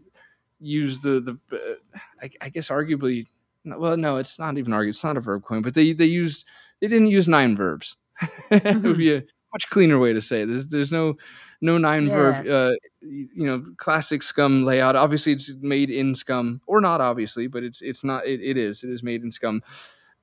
used 0.61 1.03
the 1.03 1.19
the 1.19 1.37
uh, 1.55 1.99
I, 2.21 2.29
I 2.41 2.49
guess 2.49 2.69
arguably 2.69 3.27
well 3.65 3.95
no 3.97 4.17
it's 4.17 4.39
not 4.39 4.57
even 4.57 4.73
argue 4.73 4.89
it's 4.89 5.03
not 5.03 5.15
a 5.15 5.21
verb 5.21 5.43
coin 5.43 5.61
but 5.61 5.73
they 5.73 5.93
they 5.93 6.05
used 6.05 6.45
they 6.81 6.87
didn't 6.87 7.07
use 7.07 7.29
nine 7.29 7.55
verbs 7.55 7.95
it 8.51 8.81
would 8.81 8.97
be 8.97 9.13
a 9.13 9.23
much 9.53 9.69
cleaner 9.69 9.99
way 9.99 10.13
to 10.13 10.21
say 10.21 10.41
it. 10.41 10.45
There's 10.47 10.67
there's 10.67 10.91
no 10.91 11.17
no 11.61 11.77
nine 11.77 12.07
verb 12.07 12.47
uh, 12.47 12.71
you 13.01 13.45
know 13.45 13.63
classic 13.77 14.21
SCUMM 14.21 14.63
layout. 14.63 14.95
Obviously 14.95 15.33
it's 15.33 15.53
made 15.61 15.89
in 15.89 16.13
SCUMM 16.13 16.61
or 16.67 16.81
not 16.81 17.01
obviously, 17.01 17.47
but 17.47 17.63
it's 17.63 17.81
it's 17.81 18.03
not 18.03 18.25
it, 18.25 18.41
it 18.41 18.57
is 18.57 18.83
it 18.83 18.89
is 18.89 19.03
made 19.03 19.23
in 19.23 19.31
SCUMM. 19.31 19.61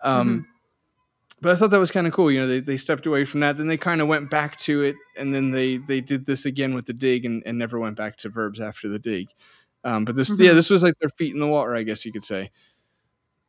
Um, 0.03 0.47
But 1.47 1.53
I 1.53 1.57
thought 1.57 1.71
that 1.71 1.79
was 1.79 1.93
kind 1.93 2.09
of 2.09 2.13
cool. 2.13 2.29
You 2.33 2.41
know, 2.41 2.49
they, 2.49 2.59
they 2.59 2.77
stepped 2.77 3.07
away 3.07 3.25
from 3.25 3.39
that, 3.39 3.57
then 3.57 3.69
they 3.69 3.77
kind 3.77 4.01
of 4.01 4.09
went 4.09 4.31
back 4.31 4.57
to 4.63 4.83
it, 4.83 4.97
and 5.17 5.33
then 5.33 5.53
they 5.53 5.77
they 5.77 6.01
did 6.01 6.27
this 6.27 6.45
again 6.45 6.75
with 6.75 6.87
the 6.87 6.93
dig, 6.93 7.25
and, 7.25 7.41
and 7.47 7.57
never 7.57 7.79
went 7.79 7.97
back 7.97 8.17
to 8.19 8.29
verbs 8.29 8.61
after 8.61 8.89
the 8.89 8.99
dig. 8.99 9.29
Um, 9.85 10.05
but 10.05 10.17
this, 10.17 10.29
yeah, 10.41 10.51
Mhm. 10.51 10.55
this 10.55 10.71
was 10.71 10.83
like 10.83 10.99
their 10.99 11.09
feet 11.11 11.33
in 11.35 11.39
the 11.41 11.47
water, 11.47 11.77
I 11.77 11.85
guess 11.85 12.05
you 12.05 12.11
could 12.13 12.25
say. 12.25 12.51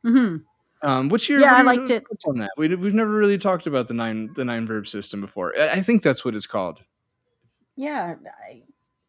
Mhm. 0.06 0.44
Um, 0.82 1.08
what's 1.08 1.28
your 1.28 1.40
Yeah, 1.40 1.50
what 1.50 1.58
I 1.60 1.62
liked 1.62 1.90
it. 1.90 2.04
on 2.28 2.38
that? 2.38 2.50
We, 2.56 2.72
we've 2.76 2.94
never 2.94 3.10
really 3.10 3.36
talked 3.36 3.66
about 3.66 3.88
the 3.88 3.94
nine 3.94 4.30
the 4.36 4.44
nine 4.44 4.64
verb 4.64 4.86
system 4.86 5.20
before. 5.20 5.52
I, 5.58 5.70
I 5.70 5.80
think 5.82 6.04
that's 6.04 6.24
what 6.24 6.36
it's 6.36 6.46
called. 6.46 6.78
Yeah, 7.74 8.14
I, 8.48 8.62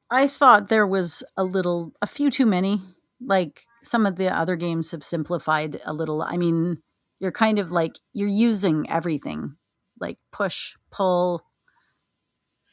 I 0.09 0.27
thought 0.27 0.69
there 0.69 0.87
was 0.87 1.23
a 1.37 1.43
little, 1.43 1.93
a 2.01 2.07
few 2.07 2.31
too 2.31 2.47
many. 2.47 2.81
Like 3.21 3.65
some 3.83 4.07
of 4.07 4.15
the 4.15 4.35
other 4.35 4.55
games 4.55 4.89
have 4.91 5.03
simplified 5.03 5.79
a 5.85 5.93
little. 5.93 6.23
I 6.23 6.37
mean, 6.37 6.81
you're 7.19 7.31
kind 7.31 7.59
of 7.59 7.71
like 7.71 7.99
you're 8.13 8.27
using 8.27 8.89
everything, 8.89 9.55
like 9.99 10.19
push, 10.31 10.75
pull. 10.91 11.43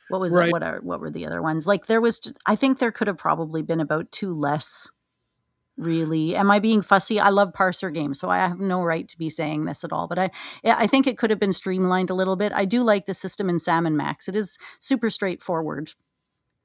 What 0.09 0.21
was 0.21 0.35
Right. 0.35 0.49
it? 0.49 0.53
What 0.53 0.63
are 0.63 0.81
what 0.83 1.01
were 1.01 1.11
the 1.11 1.27
other 1.27 1.43
ones? 1.43 1.67
Like 1.67 1.87
there 1.87 2.01
was. 2.01 2.33
I 2.47 2.57
think 2.57 2.79
there 2.79 2.93
could 2.93 3.09
have 3.09 3.19
probably 3.19 3.63
been 3.63 3.81
about 3.81 4.13
two 4.13 4.35
less. 4.35 4.89
Really, 5.79 6.35
am 6.37 6.51
I 6.51 6.59
being 6.59 6.81
fussy? 6.83 7.21
I 7.21 7.29
love 7.29 7.53
parser 7.53 7.93
games, 7.93 8.19
so 8.19 8.31
I 8.31 8.39
have 8.39 8.59
no 8.61 8.83
right 8.83 9.07
to 9.09 9.19
be 9.19 9.29
saying 9.29 9.67
this 9.67 9.85
at 9.85 9.93
all. 9.93 10.09
But 10.09 10.19
I, 10.19 10.31
I 10.65 10.87
think 10.87 11.07
it 11.07 11.19
could 11.19 11.31
have 11.31 11.41
been 11.41 11.53
streamlined 11.53 12.09
a 12.11 12.15
little 12.15 12.37
bit. 12.37 12.53
I 12.53 12.65
do 12.65 12.83
like 12.83 13.05
the 13.07 13.15
system 13.15 13.51
in 13.51 13.59
Sam 13.59 13.85
and 13.87 13.97
Max. 13.97 14.27
It 14.29 14.37
is 14.37 14.59
super 14.79 15.11
straightforward 15.11 15.91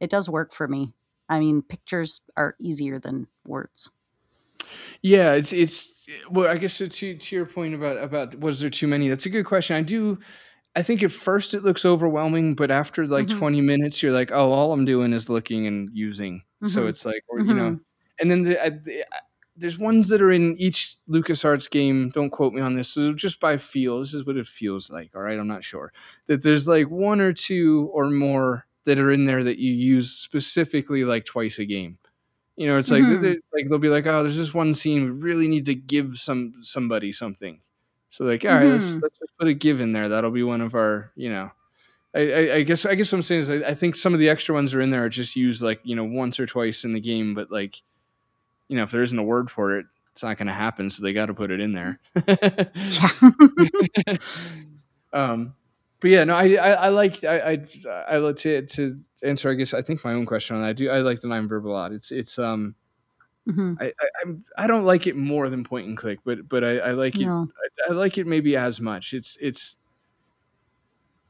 it 0.01 0.09
does 0.09 0.29
work 0.29 0.53
for 0.53 0.67
me. 0.67 0.93
I 1.29 1.39
mean, 1.39 1.61
pictures 1.61 2.21
are 2.35 2.55
easier 2.59 2.99
than 2.99 3.27
words. 3.45 3.89
Yeah, 5.01 5.33
it's 5.33 5.53
it's 5.53 5.93
well, 6.29 6.47
I 6.49 6.57
guess 6.57 6.77
to 6.77 6.87
to 6.89 7.35
your 7.35 7.45
point 7.45 7.73
about 7.75 7.97
about 7.97 8.39
was 8.39 8.59
there 8.59 8.69
too 8.69 8.87
many? 8.87 9.07
That's 9.09 9.25
a 9.25 9.29
good 9.29 9.45
question. 9.45 9.75
I 9.75 9.81
do. 9.81 10.19
I 10.75 10.83
think 10.83 11.03
at 11.03 11.11
first 11.11 11.53
it 11.53 11.63
looks 11.63 11.85
overwhelming, 11.85 12.55
but 12.55 12.71
after 12.71 13.05
like 13.07 13.27
Mhm. 13.27 13.37
20 13.39 13.61
minutes, 13.61 14.01
you're 14.03 14.13
like, 14.13 14.31
oh, 14.31 14.51
all 14.53 14.71
I'm 14.73 14.85
doing 14.85 15.13
is 15.13 15.29
looking 15.29 15.67
and 15.67 15.89
using. 15.93 16.43
So 16.63 16.83
Mhm. 16.83 16.89
it's 16.89 17.05
like, 17.05 17.23
or, 17.29 17.41
you 17.41 17.53
know, 17.53 17.71
Mhm. 17.71 17.79
and 18.19 18.31
then 18.31 18.43
the, 18.43 18.63
I, 18.63 18.69
the, 18.69 19.03
I- 19.03 19.19
there's 19.57 19.77
ones 19.77 20.07
that 20.09 20.21
are 20.21 20.31
in 20.31 20.57
each 20.59 20.95
LucasArts 21.09 21.69
game. 21.69 22.09
Don't 22.09 22.29
quote 22.31 22.53
me 22.53 22.61
on 22.61 22.73
this. 22.75 22.89
So 22.89 23.13
just 23.13 23.39
by 23.41 23.57
feel, 23.57 23.99
this 23.99 24.13
is 24.13 24.25
what 24.25 24.37
it 24.37 24.47
feels 24.47 24.89
like. 24.89 25.11
All 25.15 25.21
right, 25.21 25.37
I'm 25.39 25.47
not 25.47 25.63
sure 25.63 25.91
that 26.27 26.41
there's 26.43 26.67
like 26.69 26.89
one 26.89 27.19
or 27.21 27.33
two 27.33 27.89
or 27.93 28.09
more 28.09 28.65
that 28.85 28.97
are 28.99 29.11
in 29.11 29.25
there 29.25 29.43
that 29.43 29.59
you 29.59 29.73
use 29.73 30.11
specifically 30.11 31.03
like 31.03 31.25
twice 31.25 31.59
a 31.59 31.65
game. 31.65 31.97
You 32.61 32.67
know, 32.67 32.77
it's 32.77 32.91
like 32.91 33.01
Mhm. 33.03 33.21
they- 33.21 33.39
like 33.53 33.67
they'll 33.69 33.79
be 33.79 33.89
like, 33.89 34.05
oh, 34.05 34.21
there's 34.21 34.37
this 34.37 34.53
one 34.53 34.75
scene 34.75 35.03
we 35.03 35.09
really 35.09 35.47
need 35.47 35.65
to 35.65 35.73
give 35.73 36.17
some 36.17 36.53
somebody 36.61 37.11
something. 37.11 37.59
So 38.11 38.23
like, 38.25 38.45
all 38.45 38.51
right, 38.53 38.65
let's 38.65 38.85
Mhm. 38.91 39.01
let's 39.01 39.17
just 39.17 39.35
put 39.39 39.47
a 39.47 39.53
give 39.53 39.81
in 39.81 39.93
there. 39.93 40.09
That'll 40.09 40.29
be 40.29 40.43
one 40.43 40.61
of 40.61 40.75
our, 40.75 41.11
you 41.15 41.31
know. 41.31 41.49
I, 42.13 42.19
I, 42.19 42.55
I 42.57 42.61
guess 42.63 42.85
I 42.85 42.93
guess 42.93 43.11
what 43.11 43.17
I'm 43.17 43.21
saying 43.23 43.41
is 43.41 43.49
I, 43.49 43.55
I 43.69 43.73
think 43.73 43.95
some 43.95 44.13
of 44.13 44.19
the 44.19 44.29
extra 44.29 44.53
ones 44.53 44.75
are 44.75 44.81
in 44.81 44.91
there 44.91 45.03
are 45.05 45.09
just 45.09 45.35
used 45.35 45.63
like 45.63 45.79
you 45.83 45.95
know 45.95 46.03
once 46.03 46.39
or 46.39 46.45
twice 46.45 46.83
in 46.83 46.93
the 46.93 46.99
game, 46.99 47.33
but 47.33 47.49
like, 47.51 47.81
you 48.67 48.77
know, 48.77 48.83
if 48.83 48.91
there 48.91 49.01
isn't 49.01 49.17
a 49.17 49.23
word 49.23 49.49
for 49.49 49.77
it, 49.77 49.85
it's 50.11 50.21
not 50.21 50.37
going 50.37 50.47
to 50.47 50.53
happen. 50.53 50.91
So 50.91 51.01
they 51.03 51.13
got 51.13 51.27
to 51.27 51.33
put 51.33 51.49
it 51.51 51.59
in 51.61 51.71
there. 51.73 51.99
Um, 55.13 55.55
but 56.01 56.09
yeah, 56.09 56.25
no, 56.25 56.35
I 56.35 56.55
I, 56.55 56.71
I 56.71 56.89
like 56.89 57.23
I 57.23 57.51
I, 57.51 57.65
I 58.09 58.17
like 58.17 58.35
to 58.37 58.63
to 58.63 58.99
answer. 59.23 59.49
I 59.49 59.53
guess 59.53 59.73
I 59.73 59.81
think 59.81 60.03
my 60.03 60.13
own 60.13 60.25
question 60.25 60.57
on 60.57 60.63
that. 60.63 60.67
I 60.69 60.73
do 60.73 60.89
I 60.89 60.99
like 60.99 61.21
the 61.21 61.29
nine 61.29 61.47
verb 61.47 61.65
a 61.65 61.69
lot. 61.69 61.93
It's 61.93 62.11
it's 62.11 62.37
um 62.37 62.75
Mhm. 63.47 63.75
I, 63.81 63.85
I 63.87 64.07
I'm 64.23 64.43
don't 64.67 64.85
like 64.85 65.07
it 65.07 65.15
more 65.15 65.49
than 65.49 65.63
point 65.63 65.87
and 65.87 65.97
click, 65.97 66.19
but 66.23 66.47
but 66.47 66.63
I, 66.63 66.77
I 66.77 66.91
like 66.91 67.15
it 67.15 67.27
I, 67.87 67.91
I 67.91 67.93
like 67.93 68.17
it 68.17 68.27
maybe 68.27 68.55
as 68.55 68.79
much. 68.81 69.13
It's 69.13 69.37
it's 69.41 69.77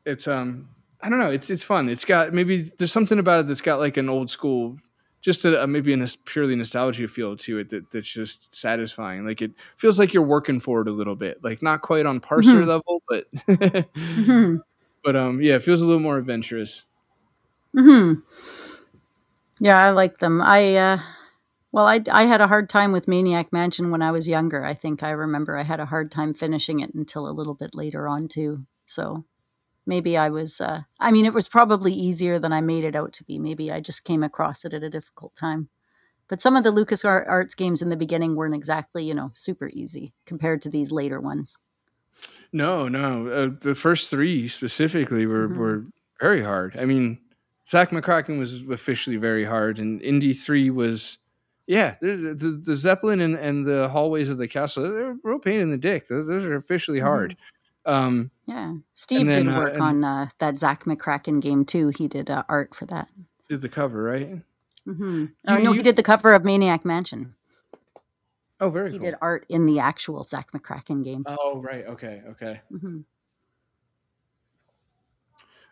it's 0.06 0.28
um 0.28 0.70
I 1.02 1.10
don't 1.10 1.20
know. 1.20 1.32
It's 1.32 1.50
it's 1.50 1.64
fun. 1.64 1.90
It's 1.90 2.06
got 2.06 2.34
maybe 2.34 2.72
there's 2.78 2.92
something 2.92 3.20
about 3.20 3.42
it 3.42 3.48
that's 3.48 3.62
got 3.62 3.80
like 3.80 3.98
an 3.98 4.10
old 4.10 4.30
school, 4.30 4.78
just 5.22 5.46
a, 5.46 5.64
a 5.64 5.68
maybe 5.68 5.94
a 5.94 6.06
purely 6.26 6.56
nostalgia 6.56 7.08
feel 7.08 7.38
to 7.38 7.60
it 7.60 7.70
that 7.70 7.92
that's 7.92 8.08
just 8.12 8.56
satisfying. 8.56 9.26
Like 9.26 9.42
it 9.42 9.52
feels 9.78 10.00
like 10.00 10.14
you're 10.14 10.24
working 10.24 10.60
for 10.60 10.82
it 10.82 10.88
a 10.88 10.92
little 10.92 11.16
bit. 11.16 11.44
Like 11.44 11.62
not 11.62 11.82
quite 11.82 12.06
on 12.06 12.20
parser 12.20 12.64
Mhm. 12.64 12.68
level, 12.68 13.02
but 13.08 13.28
Mhm. 14.16 14.62
but 15.04 15.16
um 15.16 15.42
yeah, 15.42 15.56
it 15.56 15.64
feels 15.64 15.82
a 15.82 15.86
little 15.86 16.02
more 16.02 16.18
adventurous. 16.18 16.86
Mhm. 17.74 18.22
Yeah, 19.60 19.80
I 19.80 19.92
like 19.92 20.20
them. 20.20 20.42
I 20.42 20.76
uh 20.76 21.00
well, 21.72 21.88
I 21.88 22.02
I 22.12 22.24
had 22.26 22.42
a 22.42 22.48
hard 22.48 22.70
time 22.70 22.92
with 22.92 23.08
Maniac 23.08 23.54
Mansion 23.54 23.92
when 23.92 24.02
I 24.02 24.12
was 24.12 24.28
younger. 24.28 24.66
I 24.66 24.74
think 24.74 25.04
I 25.04 25.12
remember 25.12 25.58
I 25.58 25.64
had 25.64 25.80
a 25.80 25.86
hard 25.86 26.12
time 26.12 26.34
finishing 26.34 26.80
it 26.82 26.94
until 26.94 27.28
a 27.30 27.32
little 27.32 27.54
bit 27.54 27.76
later 27.76 28.08
on 28.08 28.28
too. 28.28 28.66
So 28.86 29.26
maybe 29.86 30.18
I 30.18 30.30
was 30.30 30.62
uh 30.62 30.82
I 31.00 31.12
mean, 31.12 31.26
it 31.26 31.34
was 31.34 31.50
probably 31.50 31.94
easier 31.94 32.40
than 32.40 32.54
I 32.54 32.62
made 32.62 32.84
it 32.84 32.96
out 32.96 33.14
to 33.14 33.24
be. 33.24 33.40
Maybe 33.40 33.72
I 33.72 33.80
just 33.80 34.04
came 34.04 34.24
across 34.24 34.64
it 34.66 34.74
at 34.74 34.84
a 34.84 34.90
difficult 34.90 35.36
time. 35.36 35.70
But 36.28 36.40
some 36.42 36.56
of 36.56 36.64
the 36.64 36.72
Lucas 36.72 37.04
Arts 37.04 37.56
games 37.56 37.82
in 37.82 37.90
the 37.90 37.98
beginning 37.98 38.36
weren't 38.36 38.56
exactly, 38.56 39.04
you 39.04 39.14
know, 39.14 39.32
super 39.34 39.70
easy 39.74 40.14
compared 40.26 40.62
to 40.62 40.70
these 40.70 40.90
later 40.92 41.20
ones. 41.20 41.58
No, 42.54 42.88
no. 42.88 43.28
Uh, 43.28 43.50
the 43.60 43.76
first 43.76 44.10
three 44.10 44.48
specifically 44.48 45.26
were, 45.26 45.50
Mhm. 45.50 45.58
were 45.58 45.86
very 46.20 46.42
hard. 46.42 46.78
I 46.78 46.86
mean, 46.86 47.20
Zak 47.68 47.90
McKracken 47.90 48.38
was 48.40 48.68
officially 48.70 49.18
very 49.18 49.44
hard, 49.46 49.80
and 49.80 50.02
Indy 50.02 50.34
3 50.34 50.70
was, 50.70 51.18
yeah, 51.68 51.96
the, 52.02 52.16
the, 52.38 52.62
the 52.64 52.76
Zeppelin 52.76 53.22
and, 53.22 53.36
and 53.36 53.66
the 53.66 53.90
hallways 53.90 54.30
of 54.30 54.38
the 54.38 54.48
castle, 54.48 54.84
they're 54.84 55.12
a 55.12 55.18
real 55.24 55.40
pain 55.40 55.60
in 55.62 55.70
the 55.72 55.78
dick. 55.78 56.08
Those, 56.08 56.28
those 56.28 56.46
are 56.46 56.56
officially 56.56 57.00
Mhm. 57.00 57.04
hard. 57.04 57.38
Um, 57.86 58.30
Yeah. 58.46 58.76
Steve 58.94 59.28
then, 59.28 59.46
did 59.46 59.56
uh, 59.56 59.58
work 59.58 59.74
and- 59.74 59.82
on 59.82 60.04
uh, 60.04 60.30
that 60.40 60.58
Zak 60.60 60.84
McKracken 60.86 61.42
game 61.42 61.66
too. 61.66 61.90
He 61.98 62.08
did 62.08 62.30
uh, 62.30 62.44
art 62.50 62.76
for 62.76 62.86
that. 62.88 63.10
did 63.50 63.62
the 63.62 63.70
cover, 63.70 64.04
right? 64.04 64.42
Mm-hmm. 64.88 65.26
Oh, 65.48 65.58
You- 65.58 65.64
no, 65.64 65.72
he 65.74 65.82
did 65.82 65.96
the 65.96 66.04
cover 66.04 66.34
of 66.34 66.44
Maniac 66.46 66.86
Mansion. 66.86 67.36
Oh, 68.60 68.70
very 68.70 68.92
He 68.92 69.00
cool. 69.00 69.10
did 69.10 69.16
art 69.22 69.46
in 69.50 69.66
the 69.66 69.80
actual 69.80 70.24
Zak 70.24 70.52
McKracken 70.52 71.04
game. 71.04 71.24
Oh, 71.26 71.60
right. 71.62 71.86
Okay. 71.88 72.22
Okay. 72.30 72.62
hmm 72.70 73.00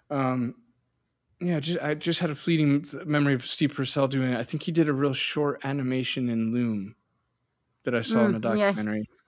Um, 0.10 0.56
yeah, 1.39 1.60
just, 1.60 1.80
I 1.80 1.93
just 1.93 2.19
had 2.19 2.30
a 2.32 2.36
fleeting 2.36 2.88
memory 3.06 3.34
of 3.36 3.45
Steve 3.45 3.74
Purcell 3.76 4.08
doing 4.08 4.34
it. 4.34 4.38
I 4.39 4.43
think 4.43 4.63
he 4.63 4.72
did 4.72 4.89
a 4.89 4.93
real 4.93 5.13
short 5.13 5.63
animation 5.63 6.30
in 6.30 6.52
Loom 6.54 6.95
that 7.84 7.93
I 7.95 8.02
saw 8.02 8.26
in 8.26 8.36
a 8.36 8.39
documentary. 8.39 9.00
yeah. 9.10 9.18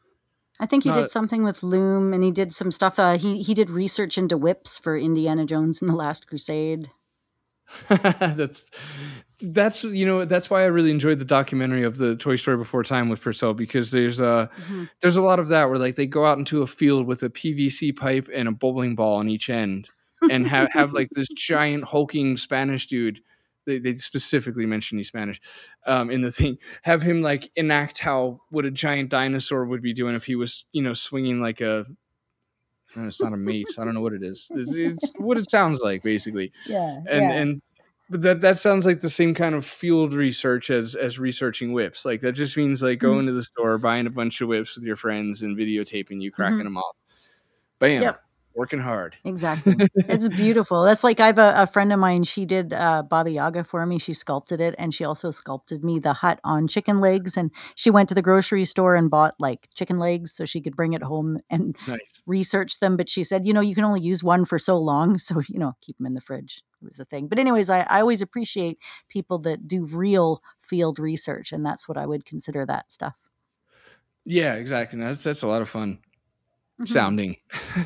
I 0.59 0.65
think 0.65 0.83
he 0.83 0.89
Not- 0.89 0.99
did 0.99 1.09
something 1.09 1.43
with 1.43 1.63
Loom, 1.63 2.13
and 2.13 2.23
he 2.23 2.31
did 2.31 2.53
some 2.53 2.71
stuff. 2.71 2.99
Uh, 2.99 3.17
he 3.17 3.41
he 3.41 3.53
did 3.53 3.69
research 3.69 4.17
into 4.17 4.37
whips 4.37 4.77
for 4.77 4.97
Indiana 4.97 5.45
Jones 5.45 5.81
and 5.81 5.89
the 5.89 5.95
Last 5.95 6.27
Crusade. 6.27 6.91
that's 7.89 8.65
that's 9.41 9.83
you 9.85 10.05
know 10.05 10.25
that's 10.25 10.49
why 10.49 10.61
I 10.61 10.65
really 10.65 10.91
enjoyed 10.91 11.19
the 11.19 11.25
documentary 11.25 11.83
of 11.83 11.97
the 11.97 12.15
Toy 12.15 12.35
Story 12.35 12.57
Before 12.57 12.83
Time 12.83 13.07
with 13.09 13.21
Purcell 13.21 13.53
because 13.53 13.91
there's 13.91 14.19
uh 14.21 14.47
Mhm. 14.69 14.89
there's 15.01 15.15
a 15.15 15.21
lot 15.21 15.39
of 15.39 15.47
that 15.49 15.69
where 15.69 15.79
like 15.79 15.95
they 15.95 16.05
go 16.05 16.25
out 16.25 16.37
into 16.37 16.61
a 16.61 16.67
field 16.67 17.07
with 17.07 17.23
a 17.23 17.29
PVC 17.29 17.95
pipe 17.95 18.27
and 18.33 18.47
a 18.47 18.51
bowling 18.51 18.95
ball 18.95 19.15
on 19.17 19.29
each 19.29 19.49
end 19.49 19.87
and 20.29 20.45
have 20.47 20.69
have 20.73 20.91
like 20.93 21.09
this 21.11 21.29
giant 21.29 21.85
hulking 21.85 22.35
Spanish 22.37 22.87
dude. 22.87 23.21
They, 23.65 23.77
they 23.79 23.95
specifically 23.95 24.65
mention 24.65 24.97
he's 24.97 25.07
Spanish 25.09 25.39
um, 25.85 26.09
in 26.09 26.21
the 26.21 26.31
thing. 26.31 26.57
Have 26.81 27.01
him 27.01 27.21
like 27.21 27.51
enact 27.55 27.99
how 27.99 28.39
what 28.49 28.65
a 28.65 28.71
giant 28.71 29.09
dinosaur 29.09 29.65
would 29.65 29.81
be 29.81 29.93
doing 29.93 30.15
if 30.15 30.25
he 30.25 30.35
was 30.35 30.65
you 30.71 30.81
know 30.81 30.93
swinging 30.93 31.41
like 31.41 31.61
a. 31.61 31.85
know, 32.95 33.07
It's 33.07 33.21
not 33.21 33.33
a 33.33 33.37
mace. 33.37 33.77
I 33.79 33.85
don't 33.85 33.93
know 33.93 34.01
what 34.01 34.13
it 34.13 34.23
is. 34.23 34.47
It's, 34.51 34.73
it's 34.73 35.13
what 35.17 35.37
it 35.37 35.49
sounds 35.49 35.81
like, 35.81 36.03
basically 36.03 36.51
Yeah, 36.65 37.01
and 37.09 37.31
and 37.31 37.61
but 38.09 38.21
that 38.23 38.41
that 38.41 38.57
sounds 38.57 38.85
like 38.85 38.99
the 38.99 39.09
same 39.09 39.33
kind 39.33 39.55
of 39.55 39.65
field 39.65 40.13
research 40.13 40.69
as 40.69 40.95
as 40.95 41.17
researching 41.19 41.71
whips. 41.71 42.03
Like 42.03 42.19
that 42.21 42.33
just 42.33 42.57
means 42.57 42.81
like 42.83 42.99
going 42.99 43.25
to 43.27 43.31
the 43.31 43.43
store, 43.43 43.77
buying 43.77 44.07
a 44.07 44.09
bunch 44.09 44.41
of 44.41 44.49
whips 44.49 44.75
with 44.75 44.83
your 44.83 44.97
friends, 44.97 45.43
and 45.43 45.55
videotaping 45.57 46.19
you 46.21 46.31
cracking 46.31 46.57
Mhm. 46.59 46.63
them 46.63 46.77
off. 46.77 46.95
Bam, 47.79 48.01
Yep. 48.01 48.21
Working 48.55 48.79
hard. 48.79 49.15
Exactly. 49.23 49.75
it's 49.95 50.27
beautiful. 50.29 50.83
That's 50.83 51.03
like 51.03 51.19
I 51.19 51.27
have 51.27 51.37
a, 51.37 51.53
a 51.57 51.67
friend 51.67 51.93
of 51.93 51.99
mine. 51.99 52.23
She 52.23 52.45
did 52.45 52.73
uh, 52.73 53.03
Baba 53.03 53.31
Yaga 53.31 53.63
for 53.63 53.85
me. 53.85 53.99
She 53.99 54.13
sculpted 54.13 54.59
it, 54.59 54.75
and 54.77 54.93
she 54.93 55.03
also 55.05 55.31
sculpted 55.31 55.83
me 55.83 55.99
the 55.99 56.13
hut 56.13 56.39
on 56.43 56.67
chicken 56.67 56.99
legs. 56.99 57.37
And 57.37 57.51
she 57.75 57.89
went 57.89 58.09
to 58.09 58.15
the 58.15 58.21
grocery 58.21 58.65
store 58.65 58.95
and 58.95 59.09
bought 59.09 59.35
like 59.39 59.69
chicken 59.75 59.99
legs 59.99 60.33
so 60.33 60.45
she 60.45 60.61
could 60.61 60.75
bring 60.75 60.93
it 60.93 61.03
home 61.03 61.39
and 61.49 61.75
Nice. 61.87 62.21
research 62.25 62.79
them. 62.79 62.97
But 62.97 63.09
she 63.09 63.23
said, 63.23 63.45
you 63.45 63.53
know, 63.53 63.61
you 63.61 63.75
can 63.75 63.85
only 63.85 64.01
use 64.01 64.23
one 64.23 64.45
for 64.45 64.59
so 64.59 64.77
long, 64.77 65.17
so 65.17 65.41
you 65.47 65.59
know, 65.59 65.73
keep 65.81 65.97
them 65.97 66.05
in 66.07 66.13
the 66.13 66.21
fridge. 66.21 66.63
It 66.81 66.85
was 66.85 66.99
a 66.99 67.05
thing. 67.05 67.27
But 67.27 67.39
anyways, 67.39 67.69
I, 67.69 67.81
I 67.81 68.01
always 68.01 68.21
appreciate 68.21 68.79
people 69.07 69.37
that 69.39 69.67
do 69.67 69.85
real 69.85 70.41
field 70.59 70.99
research, 70.99 71.51
and 71.51 71.65
that's 71.65 71.87
what 71.87 71.97
I 71.97 72.05
would 72.05 72.25
consider 72.25 72.65
that 72.65 72.91
stuff. 72.91 73.15
Yeah, 74.25 74.55
exactly. 74.55 74.99
That's 74.99 75.23
that's 75.23 75.41
a 75.43 75.47
lot 75.47 75.61
of 75.61 75.69
fun. 75.69 75.99
Sounding. 76.87 77.37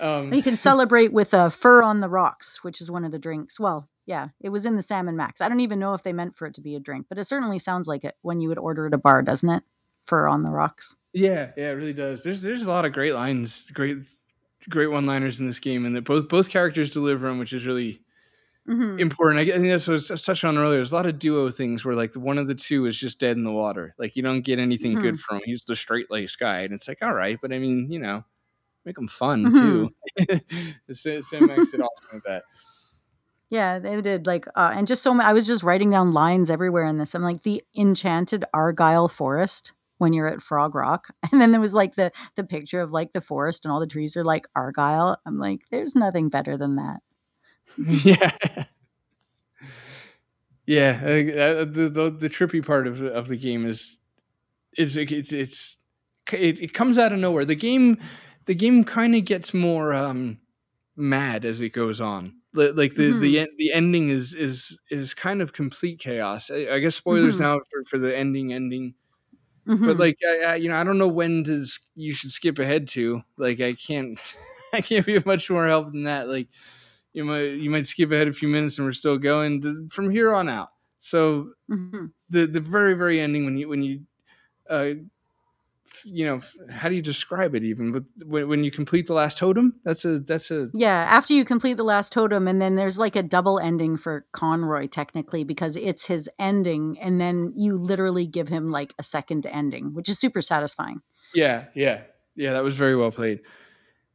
um, 0.00 0.32
You 0.32 0.42
can 0.42 0.56
celebrate 0.56 1.12
with 1.12 1.34
a 1.34 1.50
fur 1.50 1.82
on 1.82 2.00
the 2.00 2.08
rocks, 2.08 2.62
which 2.62 2.80
is 2.80 2.90
one 2.90 3.04
of 3.04 3.12
the 3.12 3.18
drinks. 3.18 3.58
Well, 3.60 3.88
yeah, 4.06 4.28
it 4.40 4.50
was 4.50 4.66
in 4.66 4.76
the 4.76 4.82
Sam 4.82 5.08
and 5.08 5.16
Max. 5.16 5.40
I 5.40 5.48
don't 5.48 5.60
even 5.60 5.78
know 5.78 5.94
if 5.94 6.02
they 6.02 6.12
meant 6.12 6.36
for 6.36 6.46
it 6.46 6.54
to 6.54 6.60
be 6.60 6.74
a 6.76 6.80
drink, 6.80 7.06
but 7.08 7.18
it 7.18 7.24
certainly 7.24 7.58
sounds 7.58 7.88
like 7.88 8.04
it 8.04 8.16
when 8.22 8.40
you 8.40 8.48
would 8.48 8.58
order 8.58 8.86
at 8.86 8.94
a 8.94 8.98
bar, 8.98 9.22
doesn't 9.22 9.48
it? 9.48 9.62
Fur 10.06 10.28
on 10.28 10.42
the 10.42 10.50
rocks. 10.50 10.94
Yeah, 11.14 11.52
yeah, 11.56 11.70
it 11.70 11.74
really 11.74 11.94
does. 11.94 12.22
There's 12.22 12.42
there's 12.42 12.64
a 12.64 12.70
lot 12.70 12.84
of 12.84 12.92
great 12.92 13.14
lines, 13.14 13.64
great 13.72 13.98
great 14.68 14.88
one 14.88 15.06
liners 15.06 15.40
in 15.40 15.46
this 15.46 15.58
game, 15.58 15.86
and 15.86 15.96
that 15.96 16.04
both 16.04 16.28
both 16.28 16.50
characters 16.50 16.90
deliver 16.90 17.26
them, 17.26 17.38
which 17.38 17.52
is 17.54 17.66
really 17.66 18.00
hmm 18.66 18.98
important. 18.98 19.40
I, 19.40 19.52
think 19.52 19.68
that's 19.68 19.88
what 19.88 20.10
I 20.10 20.12
was 20.12 20.22
touching 20.22 20.48
on 20.48 20.56
earlier. 20.56 20.78
There's 20.78 20.92
a 20.92 20.96
lot 20.96 21.06
of 21.06 21.18
duo 21.18 21.50
things 21.50 21.84
where 21.84 21.94
like 21.94 22.14
one 22.14 22.38
of 22.38 22.46
the 22.46 22.54
two 22.54 22.86
is 22.86 22.98
just 22.98 23.18
dead 23.18 23.36
in 23.36 23.44
the 23.44 23.52
water. 23.52 23.94
Like 23.98 24.16
you 24.16 24.22
don't 24.22 24.42
get 24.42 24.58
anything 24.58 24.94
good 24.94 25.18
from 25.18 25.36
him. 25.36 25.42
He's 25.46 25.64
the 25.64 25.76
straight 25.76 26.10
laced 26.10 26.38
guy, 26.38 26.60
and 26.60 26.72
it's 26.72 26.88
like 26.88 27.02
all 27.02 27.14
right, 27.14 27.38
but 27.40 27.52
I 27.52 27.58
mean, 27.58 27.90
you 27.90 27.98
know, 27.98 28.24
make 28.84 28.98
him 28.98 29.08
fun 29.08 29.52
too. 29.52 29.90
the 30.16 30.94
Sam 30.94 31.46
Max 31.46 31.70
did 31.70 31.80
awesome 31.80 32.10
with 32.14 32.24
that. 32.26 32.44
Yeah, 33.50 33.78
they 33.78 34.00
did 34.00 34.26
like, 34.26 34.46
uh, 34.56 34.72
and 34.74 34.88
just 34.88 35.02
so 35.02 35.14
many. 35.14 35.28
I 35.28 35.32
was 35.32 35.46
just 35.46 35.62
writing 35.62 35.90
down 35.90 36.12
lines 36.12 36.50
everywhere 36.50 36.86
in 36.86 36.98
this. 36.98 37.14
I'm 37.14 37.22
like 37.22 37.42
the 37.42 37.62
enchanted 37.76 38.44
Argyle 38.52 39.08
Forest 39.08 39.72
when 39.98 40.12
you're 40.12 40.26
at 40.26 40.42
Frog 40.42 40.74
Rock, 40.74 41.14
and 41.32 41.40
then 41.40 41.52
there 41.52 41.60
was 41.60 41.74
like 41.74 41.94
the 41.94 42.10
the 42.36 42.44
picture 42.44 42.80
of 42.80 42.90
like 42.90 43.12
the 43.12 43.20
forest 43.20 43.64
and 43.64 43.72
all 43.72 43.80
the 43.80 43.86
trees 43.86 44.16
are 44.16 44.24
like 44.24 44.46
Argyle. 44.56 45.18
I'm 45.26 45.38
like, 45.38 45.60
there's 45.70 45.94
nothing 45.94 46.30
better 46.30 46.56
than 46.56 46.76
that. 46.76 47.00
yeah. 48.04 48.30
Yeah, 50.66 50.98
uh, 51.04 51.64
the, 51.64 51.90
the 51.92 52.10
the 52.18 52.30
trippy 52.30 52.64
part 52.64 52.86
of 52.86 53.02
of 53.02 53.28
the 53.28 53.36
game 53.36 53.66
is 53.66 53.98
is 54.78 54.96
it- 54.96 55.12
it's 55.12 55.32
it's 55.32 55.78
it, 56.32 56.60
it 56.60 56.74
comes 56.74 56.98
out 56.98 57.12
of 57.12 57.18
nowhere. 57.20 57.44
The 57.44 57.56
game 57.56 57.98
the 58.46 58.54
game 58.54 58.84
kind 58.84 59.14
of 59.16 59.24
gets 59.26 59.54
more 59.54 59.94
um 59.94 60.38
mad 60.96 61.44
as 61.44 61.62
it 61.62 61.70
goes 61.70 62.00
on. 62.00 62.34
Like 62.54 62.94
the 62.96 63.12
the 63.18 63.40
en- 63.40 63.56
the 63.58 63.72
ending 63.72 64.10
is 64.10 64.34
is 64.34 64.80
is 64.90 65.14
kind 65.14 65.42
of 65.42 65.52
complete 65.54 66.00
chaos. 66.00 66.50
I, 66.50 66.68
I 66.74 66.78
guess 66.80 66.96
spoilers 66.96 67.36
Mhm. 67.38 67.40
now 67.40 67.60
for, 67.70 67.84
for 67.84 67.98
the 67.98 68.16
ending 68.16 68.52
ending. 68.52 68.94
Mhm. 69.68 69.84
But 69.86 69.98
like 69.98 70.18
I, 70.28 70.44
I, 70.52 70.54
you 70.56 70.68
know, 70.70 70.76
I 70.76 70.84
don't 70.84 70.98
know 70.98 71.08
when 71.08 71.44
to 71.44 71.64
you 71.96 72.12
should 72.12 72.30
skip 72.32 72.58
ahead 72.58 72.88
to. 72.90 73.22
Like 73.38 73.60
I 73.60 73.74
can't 73.74 74.20
I 74.74 74.80
can't 74.82 75.06
be 75.06 75.16
of 75.16 75.26
much 75.26 75.50
more 75.50 75.66
help 75.68 75.88
than 75.92 76.04
that. 76.04 76.28
Like 76.28 76.48
you 77.14 77.24
might 77.24 77.44
you 77.44 77.70
might 77.70 77.86
skip 77.86 78.12
ahead 78.12 78.28
a 78.28 78.32
few 78.32 78.48
minutes 78.48 78.76
and 78.76 78.86
we're 78.86 78.92
still 78.92 79.16
going 79.16 79.88
from 79.90 80.10
here 80.10 80.34
on 80.34 80.48
out. 80.48 80.68
So 80.98 81.52
Mhm. 81.70 82.12
the 82.28 82.46
the 82.46 82.60
very 82.60 82.94
very 82.94 83.20
ending 83.20 83.44
when 83.46 83.56
you 83.56 83.68
when 83.68 83.82
you 83.82 84.00
uh 84.68 84.90
you 86.04 86.26
know 86.26 86.40
how 86.70 86.88
do 86.88 86.94
you 86.94 87.02
describe 87.02 87.54
it 87.54 87.62
even 87.62 87.92
but 87.92 88.02
when, 88.26 88.48
when 88.48 88.64
you 88.64 88.70
complete 88.70 89.06
the 89.06 89.14
last 89.14 89.38
totem 89.38 89.74
that's 89.84 90.04
a 90.04 90.18
that's 90.18 90.50
a 90.50 90.68
Yeah, 90.74 91.06
after 91.08 91.32
you 91.34 91.44
complete 91.44 91.76
the 91.76 91.84
last 91.84 92.12
totem, 92.12 92.48
and 92.48 92.60
then 92.60 92.74
there's 92.74 92.98
like 92.98 93.14
a 93.16 93.22
double 93.22 93.60
ending 93.60 93.96
for 93.96 94.26
Conroy, 94.32 94.88
technically, 94.88 95.44
because 95.44 95.76
it's 95.76 96.06
his 96.06 96.28
ending, 96.38 96.98
and 97.00 97.20
then 97.20 97.52
you 97.56 97.76
literally 97.78 98.26
give 98.26 98.48
him 98.48 98.70
like 98.72 98.92
a 98.98 99.02
second 99.02 99.46
ending, 99.46 99.94
which 99.94 100.08
is 100.08 100.18
super 100.18 100.42
satisfying. 100.42 101.00
yeah 101.34 101.66
yeah 101.74 102.02
yeah 102.34 102.52
that 102.54 102.64
was 102.64 102.76
very 102.76 102.96
well 102.96 103.10
played 103.10 103.40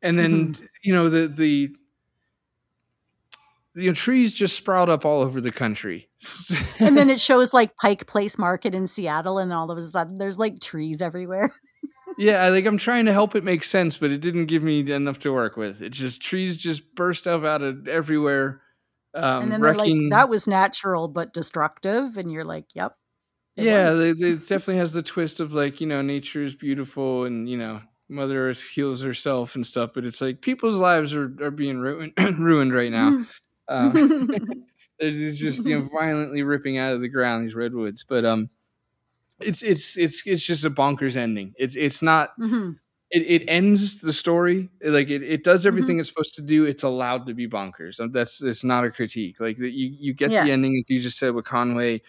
and 0.01 0.17
then 0.19 0.53
you 0.83 0.93
know 0.93 1.09
the 1.09 1.27
the 1.27 1.75
you 3.75 3.87
know 3.87 3.93
trees 3.93 4.33
just 4.33 4.55
sprout 4.55 4.89
up 4.89 5.05
all 5.05 5.21
over 5.21 5.41
the 5.41 5.51
country 5.51 6.09
And 6.79 6.97
then 6.97 7.09
it 7.09 7.19
shows 7.19 7.53
like 7.53 7.75
Pike 7.77 8.07
Place 8.07 8.37
Market 8.37 8.75
in 8.75 8.87
Seattle, 8.87 9.37
and 9.37 9.53
all 9.53 9.71
of 9.71 9.77
a 9.77 9.83
sudden 9.83 10.17
there's 10.17 10.39
like 10.39 10.59
trees 10.59 11.01
everywhere. 11.01 11.53
yeah 12.17 12.43
I- 12.43 12.49
like 12.49 12.65
i'm 12.65 12.77
trying 12.77 13.05
to 13.05 13.13
help 13.13 13.35
it 13.35 13.43
make 13.43 13.63
sense 13.63 13.97
but 13.97 14.11
it 14.11 14.19
didn't 14.19 14.47
give 14.47 14.63
me 14.63 14.79
enough 14.91 15.19
to 15.19 15.31
work 15.31 15.55
with 15.55 15.81
it's 15.81 15.97
just 15.97 16.21
trees 16.21 16.57
just 16.57 16.93
burst 16.95 17.27
up 17.27 17.43
out 17.45 17.61
of 17.61 17.87
everywhere 17.87 18.61
um 19.13 19.43
and 19.43 19.51
then 19.51 19.61
wrecking 19.61 20.09
like, 20.09 20.11
that 20.11 20.29
was 20.29 20.47
natural 20.47 21.07
but 21.07 21.33
destructive. 21.33 22.17
And 22.17 22.31
you're 22.31 22.45
like, 22.45 22.65
yep. 22.75 22.95
it 23.55 23.65
yeah, 23.65 23.91
they, 23.91 24.13
they 24.13 24.33
definitely 24.35 24.77
has 24.77 24.93
the 24.93 25.01
twist 25.01 25.39
of 25.39 25.53
like 25.53 25.81
you 25.81 25.87
know 25.87 26.01
nature 26.01 26.43
is 26.43 26.55
beautiful 26.55 27.25
and 27.25 27.49
you 27.49 27.57
know 27.57 27.81
Mother 28.09 28.49
Earth 28.49 28.61
heals 28.61 29.03
herself 29.03 29.55
and 29.55 29.65
stuff, 29.65 29.91
but 29.93 30.03
it's 30.03 30.19
like 30.19 30.41
people's 30.41 30.77
lives 30.77 31.13
are, 31.13 31.31
are 31.41 31.51
being 31.51 31.77
ruined 31.77 32.13
ruined 32.39 32.73
right 32.73 32.91
now. 32.91 33.25
Uh, 33.69 33.93
it's 34.99 35.37
just 35.39 35.65
you 35.65 35.79
know 35.79 35.89
violently 35.93 36.43
ripping 36.43 36.77
out 36.79 36.93
of 36.93 37.01
the 37.01 37.09
ground 37.09 37.45
these 37.45 37.55
redwoods, 37.55 38.05
but 38.07 38.25
um, 38.25 38.49
it's 39.39 39.61
it's 39.61 39.97
it's 39.97 40.25
it's 40.27 40.43
just 40.43 40.65
a 40.65 40.69
bonkers 40.71 41.15
ending. 41.15 41.53
It's 41.57 41.75
it's 41.75 42.01
not 42.01 42.31
Mhm. 42.39 42.79
it, 43.11 43.23
it 43.23 43.45
ends 43.47 44.01
the 44.01 44.13
story 44.13 44.69
like 44.83 45.09
it, 45.09 45.23
it 45.23 45.43
does 45.43 45.65
everything 45.65 45.95
Mm-hmm. 45.95 45.99
it's 46.01 46.09
supposed 46.09 46.35
to 46.35 46.41
do 46.43 46.65
it's 46.65 46.83
allowed 46.83 47.25
to 47.27 47.33
be 47.33 47.47
bonkers 47.47 47.99
Um, 47.99 48.11
that's 48.11 48.41
it's 48.41 48.63
not 48.63 48.85
a 48.85 48.91
critique 48.91 49.39
like 49.39 49.57
that 49.57 49.71
you 49.71 49.87
you 49.99 50.13
get 50.13 50.31
Yeah. 50.31 50.43
the 50.45 50.51
ending 50.51 50.83
you 50.87 50.99
just 51.01 51.17
said 51.19 51.33
with 51.33 51.45
Conroy 51.45 52.01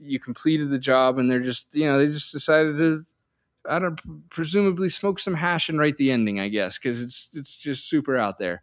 you 0.00 0.18
completed 0.20 0.70
the 0.70 0.78
job 0.80 1.18
and 1.18 1.30
they're 1.30 1.40
just 1.40 1.74
you 1.76 1.86
know 1.86 1.98
they 1.98 2.12
just 2.12 2.32
decided 2.32 2.76
to 2.78 3.04
i 3.68 3.78
don't 3.78 4.00
presumably 4.30 4.88
smoke 4.88 5.18
some 5.20 5.34
hash 5.34 5.68
and 5.68 5.78
write 5.78 5.96
the 5.96 6.10
ending 6.10 6.40
i 6.40 6.48
guess 6.48 6.78
because 6.78 7.00
it's 7.00 7.30
it's 7.34 7.58
just 7.58 7.88
super 7.88 8.16
out 8.16 8.38
there 8.38 8.62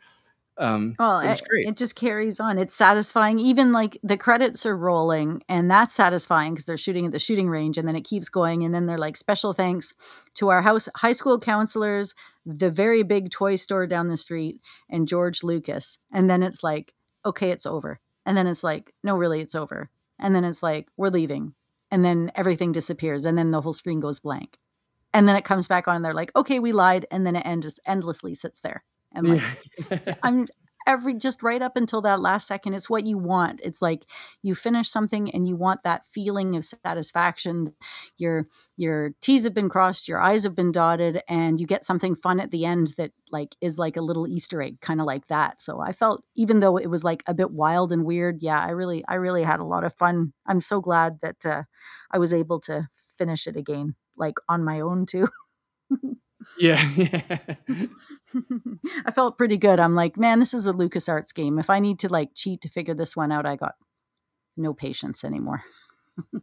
Um, 0.57 0.95
Well, 0.97 1.19
it, 1.19 1.41
it 1.67 1.77
just 1.77 1.95
carries 1.95 2.39
on. 2.39 2.57
It's 2.57 2.73
satisfying. 2.73 3.39
Even 3.39 3.71
like 3.73 3.97
the 4.03 4.17
credits 4.17 4.65
are 4.65 4.77
rolling, 4.77 5.43
and 5.49 5.69
that's 5.69 5.93
satisfying 5.93 6.53
because 6.53 6.65
they're 6.65 6.77
shooting 6.77 7.05
at 7.05 7.11
the 7.11 7.19
shooting 7.19 7.49
range, 7.49 7.77
and 7.77 7.87
then 7.87 7.95
it 7.95 8.05
keeps 8.05 8.29
going, 8.29 8.63
and 8.63 8.73
then 8.73 8.85
they're 8.85 8.97
like 8.97 9.17
special 9.17 9.51
thanks 9.53 9.93
to 10.35 10.49
our 10.49 10.61
house 10.61 10.87
high 10.95 11.11
school 11.11 11.39
counselors, 11.39 12.15
the 12.45 12.71
very 12.71 13.03
big 13.03 13.31
toy 13.31 13.55
store 13.55 13.85
down 13.87 14.07
the 14.07 14.17
street, 14.17 14.61
and 14.89 15.07
George 15.07 15.43
Lucas, 15.43 15.99
and 16.13 16.29
then 16.29 16.41
it's 16.43 16.63
like, 16.63 16.93
okay, 17.25 17.51
it's 17.51 17.65
over, 17.65 17.99
and 18.25 18.37
then 18.37 18.47
it's 18.47 18.63
like, 18.63 18.93
no, 19.03 19.17
really, 19.17 19.41
it's 19.41 19.55
over, 19.55 19.89
and 20.19 20.33
then 20.33 20.45
it's 20.45 20.63
like, 20.63 20.87
we're 20.95 21.09
leaving, 21.09 21.53
and 21.91 22.05
then 22.05 22.31
everything 22.35 22.71
disappears, 22.71 23.25
and 23.25 23.37
then 23.37 23.51
the 23.51 23.61
whole 23.61 23.73
screen 23.73 23.99
goes 23.99 24.19
blank, 24.21 24.57
and 25.13 25.27
then 25.27 25.35
it 25.35 25.43
comes 25.45 25.67
back 25.67 25.87
on, 25.87 25.97
and 25.97 26.05
they're 26.05 26.13
like, 26.13 26.31
okay, 26.35 26.59
we 26.59 26.71
lied, 26.71 27.05
and 27.11 27.25
then 27.25 27.35
it 27.35 27.45
end- 27.45 27.63
just 27.63 27.79
endlessly 27.85 28.33
sits 28.35 28.61
there, 28.61 28.83
and 29.15 29.27
like. 29.27 29.41
Yeah. 29.91 30.15
I'm 30.23 30.47
every 30.87 31.15
just 31.15 31.41
right 31.41 31.61
up 31.61 31.75
until 31.75 32.01
that 32.01 32.19
last 32.19 32.47
second. 32.47 32.73
It's 32.73 32.89
what 32.89 33.05
you 33.05 33.17
want. 33.17 33.59
It's 33.63 33.81
like 33.81 34.05
you 34.41 34.55
finish 34.55 34.89
something 34.89 35.31
and 35.31 35.47
you 35.47 35.55
want 35.55 35.83
that 35.83 36.05
feeling 36.05 36.55
of 36.55 36.63
satisfaction. 36.63 37.73
Your 38.17 38.45
your 38.77 39.11
T's 39.21 39.43
have 39.45 39.53
been 39.53 39.69
crossed, 39.69 40.07
your 40.07 40.21
I's 40.21 40.43
have 40.43 40.55
been 40.55 40.71
dotted, 40.71 41.21
and 41.27 41.59
you 41.59 41.67
get 41.67 41.85
something 41.85 42.15
fun 42.15 42.39
at 42.39 42.51
the 42.51 42.65
end 42.65 42.93
that 42.97 43.11
like 43.31 43.55
is 43.61 43.77
like 43.77 43.97
a 43.97 44.01
little 44.01 44.27
Easter 44.27 44.61
egg, 44.61 44.79
kind 44.81 44.99
of 44.99 45.07
like 45.07 45.27
that. 45.27 45.61
So 45.61 45.79
I 45.81 45.91
felt 45.91 46.23
even 46.35 46.59
though 46.59 46.77
it 46.77 46.89
was 46.89 47.03
like 47.03 47.23
a 47.27 47.33
bit 47.33 47.51
wild 47.51 47.91
and 47.91 48.05
weird, 48.05 48.41
yeah, 48.41 48.61
I 48.61 48.69
really 48.69 49.03
I 49.07 49.15
really 49.15 49.43
had 49.43 49.59
a 49.59 49.65
lot 49.65 49.83
of 49.83 49.93
fun. 49.93 50.33
I'm 50.45 50.61
so 50.61 50.81
glad 50.81 51.19
that 51.21 51.45
uh, 51.45 51.63
I 52.11 52.19
was 52.19 52.33
able 52.33 52.59
to 52.61 52.87
finish 53.17 53.47
it 53.47 53.55
again, 53.55 53.95
like 54.17 54.35
on 54.49 54.63
my 54.63 54.79
own 54.79 55.05
too. 55.05 55.27
yeah. 56.59 56.89
yeah. 56.95 57.37
I 59.05 59.11
felt 59.11 59.37
pretty 59.37 59.57
good. 59.57 59.79
I'm 59.79 59.95
like, 59.95 60.17
man, 60.17 60.39
this 60.39 60.53
is 60.53 60.67
a 60.67 60.73
LucasArts 60.73 61.33
game. 61.33 61.59
If 61.59 61.69
I 61.69 61.79
need 61.79 61.99
to 61.99 62.09
like 62.09 62.29
cheat 62.33 62.61
to 62.61 62.69
figure 62.69 62.93
this 62.93 63.15
one 63.15 63.31
out, 63.31 63.45
I 63.45 63.55
got 63.55 63.75
no 64.57 64.73
patience 64.73 65.23
anymore. 65.23 65.63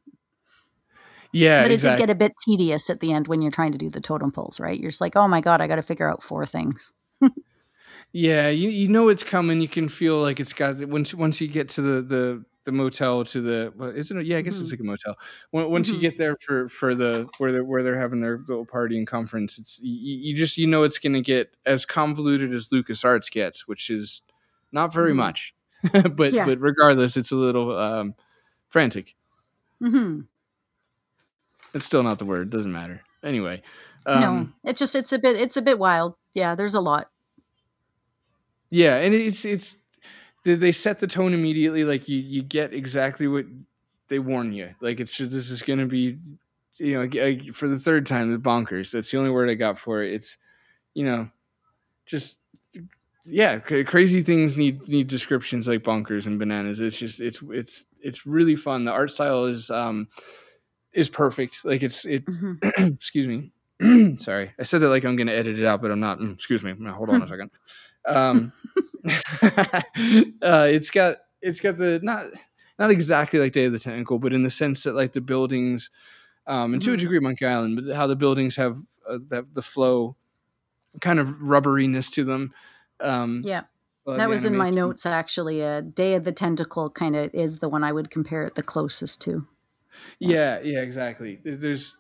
Yeah, 1.35 1.63
but 1.63 1.71
it 1.71 1.75
exactly. 1.77 1.97
did 1.97 2.09
get 2.09 2.13
a 2.13 2.15
bit 2.15 2.35
tedious 2.45 2.91
at 2.91 3.01
the 3.01 3.11
end 3.11 3.27
when 3.27 3.41
you're 3.41 3.51
trying 3.51 3.73
to 3.73 3.79
do 3.79 3.89
the 3.89 4.03
totem 4.03 4.33
poles, 4.33 4.61
right? 4.61 4.79
You're 4.79 4.91
just 4.91 5.01
like, 5.01 5.17
oh 5.17 5.27
my 5.27 5.41
god, 5.41 5.63
I 5.63 5.67
got 5.67 5.77
to 5.77 5.83
figure 5.83 6.07
out 6.07 6.23
four 6.23 6.45
things. 6.45 6.93
Yeah, 8.13 8.49
you 8.49 8.69
you 8.69 8.89
know 8.89 9.09
it's 9.09 9.25
coming. 9.25 9.61
You 9.61 9.69
can 9.69 9.89
feel 9.89 10.21
like 10.21 10.39
it's 10.39 10.53
got 10.53 10.79
once 10.87 11.15
once 11.15 11.41
you 11.41 11.49
get 11.49 11.71
to 11.71 11.83
the 11.83 12.03
the 12.03 12.45
the 12.65 12.73
motel 12.73 13.25
to 13.25 13.41
the 13.41 13.73
well, 13.77 13.91
isn't 13.91 14.17
it? 14.17 14.27
Yeah, 14.27 14.39
I 14.39 14.43
guess 14.43 14.61
it's 14.61 14.69
Mhm. 14.69 14.73
like 14.73 14.81
a 14.81 14.85
motel. 14.85 15.19
Once 15.71 15.91
Mhm. 15.91 15.95
you 15.95 16.01
get 16.01 16.17
there 16.17 16.37
for 16.37 16.69
for 16.69 16.95
the 16.95 17.29
where 17.39 17.53
they're 17.53 17.65
where 17.65 17.83
they're 17.83 17.99
having 18.01 18.21
their 18.21 18.39
little 18.47 18.65
party 18.67 18.97
and 18.97 19.07
conference, 19.07 19.59
it's 19.59 19.81
you, 19.83 20.19
you 20.31 20.37
just 20.37 20.57
you 20.57 20.67
know 20.67 20.83
it's 20.85 20.99
going 20.99 21.15
to 21.15 21.21
get 21.23 21.57
as 21.67 21.85
convoluted 21.85 22.53
as 22.55 22.69
LucasArts 22.69 23.31
gets, 23.31 23.67
which 23.67 23.91
is 23.91 24.23
not 24.73 24.93
very 24.93 25.13
Mhm. 25.13 25.17
much. 25.17 25.55
but 26.17 26.33
Yeah. 26.33 26.47
but 26.47 26.61
regardless, 26.61 27.17
it's 27.17 27.33
a 27.33 27.37
little 27.37 27.77
um, 27.77 28.15
frantic. 28.69 29.17
hmm 29.81 30.21
It's 31.75 31.85
still 31.85 32.03
not 32.03 32.19
the 32.19 32.25
word. 32.25 32.51
Doesn't 32.51 32.73
matter. 32.73 33.01
Anyway, 33.25 33.63
no, 34.07 34.29
um, 34.29 34.55
it's 34.65 34.79
just 34.79 34.95
it's 34.95 35.13
a 35.13 35.19
bit 35.19 35.37
it's 35.37 35.57
a 35.57 35.63
bit 35.63 35.79
wild. 35.79 36.15
Yeah, 36.35 36.55
there's 36.55 36.75
a 36.75 36.81
lot. 36.81 37.11
Yeah, 38.71 38.97
and 38.97 39.15
it's 39.15 39.45
it's 39.45 39.77
they, 40.45 40.55
they 40.55 40.73
set 40.73 40.99
the 40.99 41.07
tone 41.07 41.35
immediately. 41.35 41.85
Like 41.85 42.09
you 42.09 42.19
you 42.19 42.43
get 42.43 42.73
exactly 42.73 43.27
what 43.29 43.47
they 44.09 44.19
warn 44.19 44.53
you. 44.53 44.75
Like 44.81 45.01
it's 45.01 45.17
just 45.17 45.33
this 45.33 45.51
is 45.51 45.63
going 45.63 45.79
to 45.79 45.87
be, 45.87 46.19
you 46.77 46.95
know, 47.07 47.53
for 47.53 47.69
the 47.69 47.79
third 47.79 48.07
time, 48.07 48.33
the 48.33 48.39
bonkers. 48.39 48.91
That's 48.91 49.11
the 49.11 49.19
only 49.19 49.31
word 49.31 49.49
I 49.49 49.55
got 49.55 49.79
for 49.79 50.03
it. 50.03 50.13
It's, 50.13 50.39
you 50.95 51.05
know, 51.05 51.31
just 52.07 52.39
yeah, 53.25 53.59
crazy 53.61 54.23
things 54.23 54.59
need 54.59 54.89
need 54.89 55.07
descriptions 55.07 55.69
like 55.69 55.83
bonkers 55.83 56.27
and 56.27 56.39
bananas. 56.39 56.81
It's 56.81 56.99
just 56.99 57.21
it's 57.21 57.41
it's 57.51 57.87
it's 58.01 58.27
really 58.27 58.57
fun. 58.57 58.85
The 58.85 58.93
art 58.93 59.11
style 59.13 59.45
is 59.45 59.71
um 59.71 60.09
is 60.93 61.09
perfect. 61.09 61.65
Like 61.65 61.83
it's 61.83 62.05
it. 62.05 62.25
hmm 62.29 62.55
excuse 62.79 63.27
me. 63.27 63.53
Sorry, 64.19 64.53
I 64.59 64.63
said 64.65 64.81
that 64.81 64.89
like 64.89 65.05
I'm 65.05 65.17
going 65.17 65.27
to 65.27 65.37
edit 65.37 65.59
it 65.59 65.65
out, 65.65 65.83
but 65.83 65.91
I'm 65.91 66.01
not. 66.01 66.19
Mm, 66.19 66.35
Excuse 66.35 66.63
me. 66.63 66.75
Now, 66.79 66.95
Hold 66.95 67.11
on 67.11 67.23
a 67.23 67.27
second. 67.29 67.51
Um, 68.07 68.53
uh, 70.43 70.67
it's 70.71 70.91
got 70.91 71.19
it's 71.41 71.61
got 71.61 71.77
the 71.77 72.01
not 72.03 72.27
not 72.79 72.91
exactly 72.91 73.39
like 73.39 73.53
Day 73.53 73.65
of 73.65 73.73
the 73.73 73.79
Tentacle, 73.79 74.19
but 74.19 74.33
in 74.33 74.43
the 74.43 74.51
sense 74.51 74.83
that 74.85 74.95
like 74.95 75.13
the 75.13 75.21
buildings, 75.21 75.91
um, 76.47 76.73
and 76.73 76.83
to 76.83 76.93
a 76.93 76.97
Mhm. 76.97 77.01
degree 77.01 77.21
Monkey 77.21 77.47
Island, 77.47 77.81
but 77.85 77.95
how 77.95 78.07
the 78.07 78.17
buildings 78.17 78.57
have 78.57 78.79
uh, 79.09 79.19
the, 79.19 79.47
the 79.53 79.63
flow, 79.63 80.17
kind 81.01 81.19
of 81.19 81.29
rubberiness 81.29 82.11
to 82.13 82.25
them. 82.25 82.53
Um, 83.01 83.43
Yeah, 83.45 83.63
uh, 84.07 84.17
that 84.19 84.27
the 84.27 84.29
was 84.29 84.45
in 84.45 84.57
my 84.57 84.71
notes 84.71 85.07
actually. 85.07 85.65
Uh, 85.65 85.81
Day 85.81 86.15
of 86.15 86.25
the 86.25 86.33
Tentacle 86.33 86.91
kind 86.91 87.17
of 87.17 87.35
is 87.35 87.59
the 87.59 87.69
one 87.69 87.85
I 87.85 87.93
would 87.93 88.11
compare 88.11 88.45
it 88.45 88.55
the 88.55 88.63
closest 88.63 89.21
to. 89.23 89.47
Yeah, 90.19 90.61
yeah, 90.63 90.81
exactly. 90.81 91.41
There's 91.45 91.97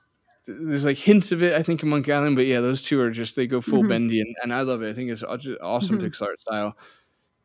there's 0.47 0.85
like 0.85 0.97
hints 0.99 1.33
of 1.33 1.43
it, 1.43 1.55
I 1.55 1.63
think, 1.63 1.83
in 1.83 1.89
Monkey 1.89 2.13
Island, 2.13 2.37
but 2.37 2.47
yeah, 2.47 2.61
those 2.61 2.83
two 2.83 3.01
are 3.01 3.11
just 3.11 3.37
they 3.37 3.47
go 3.47 3.61
full 3.61 3.83
Mhm. 3.85 3.89
bendy, 3.89 4.21
and, 4.21 4.35
and 4.43 4.53
I 4.55 4.63
love 4.63 4.83
it. 4.83 4.91
I 4.91 4.95
think 4.95 5.11
it's 5.11 5.23
awesome 5.23 5.99
Mhm. 5.99 6.03
Pixar 6.09 6.39
style, 6.41 6.77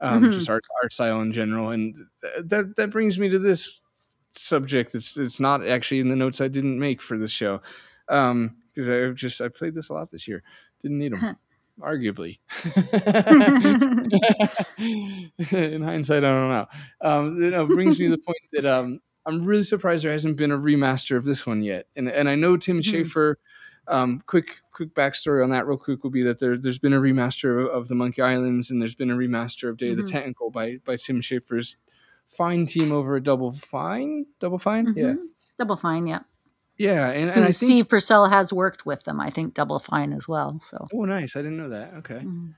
um, 0.01 0.23
Mhm. 0.25 0.33
just 0.33 0.49
art 0.49 0.65
art 0.83 0.93
style 0.93 1.21
in 1.21 1.31
general, 1.33 1.69
and 1.71 1.95
th- 2.21 2.45
that 2.47 2.75
that 2.77 2.89
brings 2.91 3.19
me 3.19 3.29
to 3.29 3.39
this 3.39 3.81
subject. 4.33 4.95
It's 4.95 5.17
it's 5.17 5.39
not 5.39 5.65
actually 5.67 5.99
in 6.01 6.09
the 6.09 6.15
notes 6.15 6.41
I 6.41 6.47
didn't 6.49 6.79
make 6.79 7.01
for 7.01 7.17
this 7.17 7.31
show, 7.31 7.61
because 8.07 8.89
I've 8.89 9.15
just 9.15 9.41
I 9.41 9.49
played 9.49 9.75
this 9.75 9.89
a 9.89 9.93
lot 9.93 10.11
this 10.11 10.27
year. 10.27 10.43
Didn't 10.81 10.99
need 10.99 11.13
them, 11.13 11.37
arguably. 11.81 12.39
in 14.77 15.81
hindsight, 15.81 16.23
I 16.23 16.27
don't 16.31 16.49
know. 16.49 16.67
Um, 17.01 17.41
you 17.41 17.49
know, 17.51 17.65
brings 17.67 17.99
me 17.99 18.05
to 18.07 18.11
the 18.11 18.17
point 18.21 18.37
that 18.53 18.65
um, 18.65 18.99
I'm 19.27 19.43
really 19.45 19.63
surprised 19.63 20.03
there 20.05 20.11
hasn't 20.11 20.37
been 20.37 20.51
a 20.51 20.57
remaster 20.57 21.17
of 21.17 21.25
this 21.25 21.45
one 21.45 21.61
yet. 21.61 21.85
And 21.95 22.07
and 22.09 22.27
I 22.29 22.35
know 22.35 22.57
Tim 22.57 22.77
Hmm. 22.77 22.81
Schafer. 22.81 23.35
Um, 23.89 24.21
quick 24.25 24.57
quick 24.73 24.93
backstory 24.93 25.41
on 25.43 25.49
that, 25.51 25.65
real 25.65 25.77
quick, 25.77 26.03
will 26.03 26.09
be 26.11 26.23
that 26.23 26.39
there 26.39 26.57
there's 26.57 26.77
been 26.79 26.91
a 26.93 26.99
remaster 26.99 27.63
of, 27.63 27.69
of 27.69 27.87
the 27.87 27.95
Monkey 27.95 28.21
Islands, 28.21 28.69
and 28.69 28.81
there's 28.81 28.95
been 28.95 29.09
a 29.11 29.15
remaster 29.15 29.69
of 29.69 29.77
Day 29.77 29.91
of 29.91 29.97
Mhm. 29.97 30.05
the 30.05 30.11
Tentacle 30.11 30.49
by 30.51 30.77
by 30.85 30.97
Tim 30.97 31.21
Schafer's 31.21 31.77
fine 32.27 32.65
team 32.65 32.91
over 32.91 33.15
at 33.15 33.23
Double 33.23 33.51
Fine. 33.53 34.25
Double 34.41 34.59
Fine, 34.59 34.93
yeah, 34.97 35.13
Mhm. 35.13 35.27
Double 35.57 35.77
Fine, 35.77 36.05
yeah. 36.07 36.19
yeah. 36.77 37.09
And, 37.11 37.29
and 37.29 37.39
I 37.39 37.43
think 37.51 37.53
Steve 37.53 37.87
Purcell 37.87 38.27
has 38.27 38.51
worked 38.51 38.85
with 38.85 39.03
them. 39.03 39.21
I 39.21 39.29
think 39.29 39.53
Double 39.53 39.79
Fine 39.79 40.11
as 40.11 40.27
well. 40.27 40.59
So. 40.69 40.85
oh, 40.93 41.05
nice. 41.05 41.37
I 41.37 41.41
didn't 41.41 41.57
know 41.57 41.69
that. 41.69 41.93
Okay. 41.99 42.19
Mhm. 42.25 42.55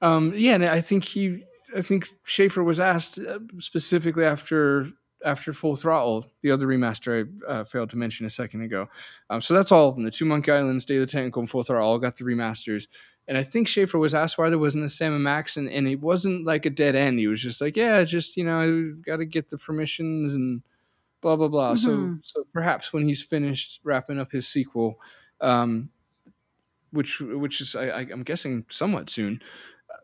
Um, 0.00 0.32
yeah, 0.36 0.54
and 0.54 0.64
I 0.64 0.80
think 0.80 1.04
he, 1.04 1.44
I 1.76 1.82
think 1.82 2.06
Schafer 2.24 2.64
was 2.64 2.78
asked 2.78 3.18
uh, 3.18 3.40
specifically 3.58 4.24
after 4.24 4.86
after 5.24 5.52
Full 5.52 5.76
Throttle, 5.76 6.26
the 6.42 6.50
other 6.50 6.66
remaster 6.66 7.28
I 7.48 7.50
uh, 7.50 7.64
failed 7.64 7.90
to 7.90 7.96
mention 7.96 8.26
a 8.26 8.30
second 8.30 8.62
ago. 8.62 8.88
Um, 9.30 9.40
so 9.40 9.54
that's 9.54 9.72
all 9.72 9.88
of 9.88 9.94
them. 9.94 10.04
The 10.04 10.10
two 10.10 10.24
Monkey 10.24 10.50
Islands, 10.52 10.84
Day 10.84 10.96
of 10.96 11.00
the 11.00 11.06
Tentacle, 11.06 11.40
and 11.40 11.50
Full 11.50 11.62
Throttle 11.62 11.86
all 11.88 11.98
got 11.98 12.16
the 12.16 12.24
remasters. 12.24 12.88
And 13.28 13.38
I 13.38 13.42
think 13.44 13.68
Schafer 13.68 14.00
was 14.00 14.14
asked 14.14 14.36
why 14.36 14.48
there 14.50 14.58
wasn't 14.58 14.84
a 14.84 14.88
Sam 14.88 15.14
and 15.14 15.22
Max, 15.22 15.56
and, 15.56 15.68
and 15.68 15.86
it 15.86 16.00
wasn't 16.00 16.44
like 16.44 16.66
a 16.66 16.70
dead 16.70 16.96
end. 16.96 17.18
He 17.20 17.28
was 17.28 17.40
just 17.40 17.60
like, 17.60 17.76
yeah, 17.76 18.02
just 18.04 18.36
you 18.36 18.44
know, 18.44 18.58
I 18.58 19.00
got 19.08 19.18
to 19.18 19.24
get 19.24 19.48
the 19.48 19.58
permissions 19.58 20.34
and 20.34 20.62
blah 21.20 21.36
blah 21.36 21.46
blah. 21.48 21.76
So 21.76 21.90
Mhm. 21.90 22.18
so 22.24 22.44
perhaps 22.52 22.92
when 22.92 23.06
he's 23.06 23.22
finished 23.22 23.78
wrapping 23.84 24.18
up 24.18 24.32
his 24.32 24.48
sequel, 24.48 24.98
um, 25.40 25.90
which 26.90 27.20
which 27.20 27.60
is 27.60 27.76
I, 27.76 27.86
I- 27.88 28.08
I'm 28.10 28.24
guessing 28.24 28.64
somewhat 28.68 29.08
soon. 29.08 29.40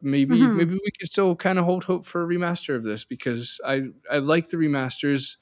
Maybe 0.02 0.36
Mhm. 0.40 0.56
maybe 0.56 0.74
we 0.74 0.90
could 0.98 1.08
still 1.08 1.34
kind 1.36 1.58
of 1.58 1.64
hold 1.64 1.84
hope 1.84 2.04
for 2.06 2.22
a 2.22 2.26
remaster 2.26 2.76
of 2.76 2.84
this 2.84 3.04
because 3.04 3.60
I 3.64 3.82
I 4.10 4.18
like 4.18 4.48
the 4.48 4.56
remasters, 4.56 5.36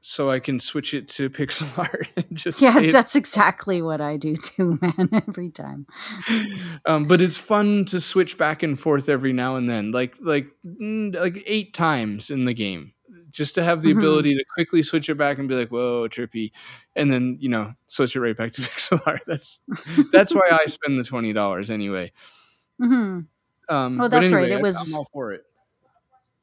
so 0.00 0.30
I 0.30 0.40
can 0.40 0.60
switch 0.60 0.94
it 0.94 1.08
to 1.10 1.30
pixel 1.38 1.76
art 1.78 2.08
and 2.16 2.36
just 2.36 2.60
Yeah, 2.60 2.78
it. 2.80 2.92
that's 2.92 3.16
exactly 3.16 3.82
what 3.82 4.00
I 4.00 4.16
do 4.16 4.36
too, 4.36 4.78
man. 4.82 5.08
Every 5.28 5.50
time. 5.50 5.86
um, 6.86 7.06
but 7.06 7.20
it's 7.20 7.36
fun 7.38 7.84
to 7.86 8.00
switch 8.00 8.36
back 8.38 8.62
and 8.62 8.78
forth 8.78 9.08
every 9.08 9.32
now 9.32 9.56
and 9.56 9.68
then, 9.68 9.92
like 9.92 10.16
like 10.20 10.46
mm, 10.66 11.14
like 11.14 11.42
eight 11.46 11.74
times 11.74 12.30
in 12.30 12.44
the 12.44 12.54
game, 12.54 12.92
just 13.30 13.54
to 13.56 13.64
have 13.64 13.82
the 13.82 13.92
Mhm. 13.92 13.98
ability 13.98 14.34
to 14.36 14.44
quickly 14.54 14.82
switch 14.82 15.08
it 15.08 15.16
back 15.16 15.38
and 15.38 15.48
be 15.48 15.54
like, 15.54 15.70
"Whoa, 15.70 16.08
trippy," 16.08 16.52
and 16.96 17.10
then 17.12 17.38
you 17.40 17.48
know 17.48 17.72
switch 17.88 18.16
it 18.16 18.20
right 18.20 18.36
back 18.36 18.52
to 18.52 18.62
pixel 18.62 19.00
art. 19.06 19.22
That's 19.26 19.60
that's 20.12 20.34
why 20.34 20.48
I 20.50 20.66
spend 20.66 20.98
the 20.98 21.04
twenty 21.04 21.32
dollars 21.32 21.70
anyway. 21.70 22.12
hmm 22.80 23.20
Um, 23.68 24.00
Oh, 24.00 24.08
that's 24.08 24.30
right. 24.32 24.50
It 24.50 24.60
was- 24.60 24.76
I'm 24.92 24.94
all 24.98 25.08
for 25.12 25.32
it. 25.32 25.44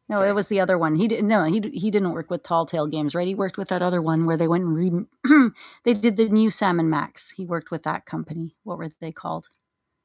No, 0.10 0.18
Sorry. 0.18 0.30
it 0.30 0.34
was 0.34 0.50
the 0.50 0.60
other 0.60 0.78
one. 0.78 0.96
He 0.96 1.08
didn't. 1.08 1.28
No, 1.30 1.46
he 1.46 1.62
he 1.74 1.90
didn't 1.90 2.12
work 2.12 2.30
with 2.30 2.44
Telltale 2.44 2.86
Games, 2.88 3.16
right? 3.16 3.26
He 3.28 3.34
worked 3.36 3.58
with 3.58 3.70
that 3.70 3.82
other 3.82 4.02
one 4.02 4.26
where 4.26 4.36
they 4.36 4.48
went 4.48 4.66
and 4.66 4.76
re. 4.76 5.50
they 5.86 5.94
did 5.94 6.18
the 6.18 6.28
new 6.28 6.50
Sam 6.50 6.82
and 6.82 6.90
Max. 6.90 7.32
He 7.32 7.46
worked 7.46 7.72
with 7.72 7.84
that 7.84 8.06
company. 8.06 8.54
What 8.64 8.78
were 8.78 8.90
they 9.00 9.14
called? 9.14 9.48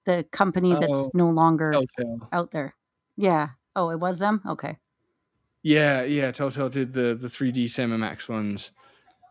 The 0.05 0.25
company 0.31 0.75
that's 0.75 1.07
Oh, 1.07 1.11
no 1.13 1.29
longer 1.31 1.73
Telltale. 1.73 2.29
out 2.31 2.53
there. 2.53 2.77
Yeah. 3.17 3.49
Oh, 3.75 3.91
it 3.91 3.99
was 3.99 4.19
them. 4.19 4.43
Okay. 4.47 4.77
Yeah, 5.63 6.05
yeah. 6.05 6.31
Telltale 6.31 6.69
did 6.69 6.93
the 6.93 7.17
the 7.21 7.27
3D 7.29 7.69
Sam 7.69 7.91
and 7.91 8.01
Max 8.01 8.29
ones. 8.29 8.71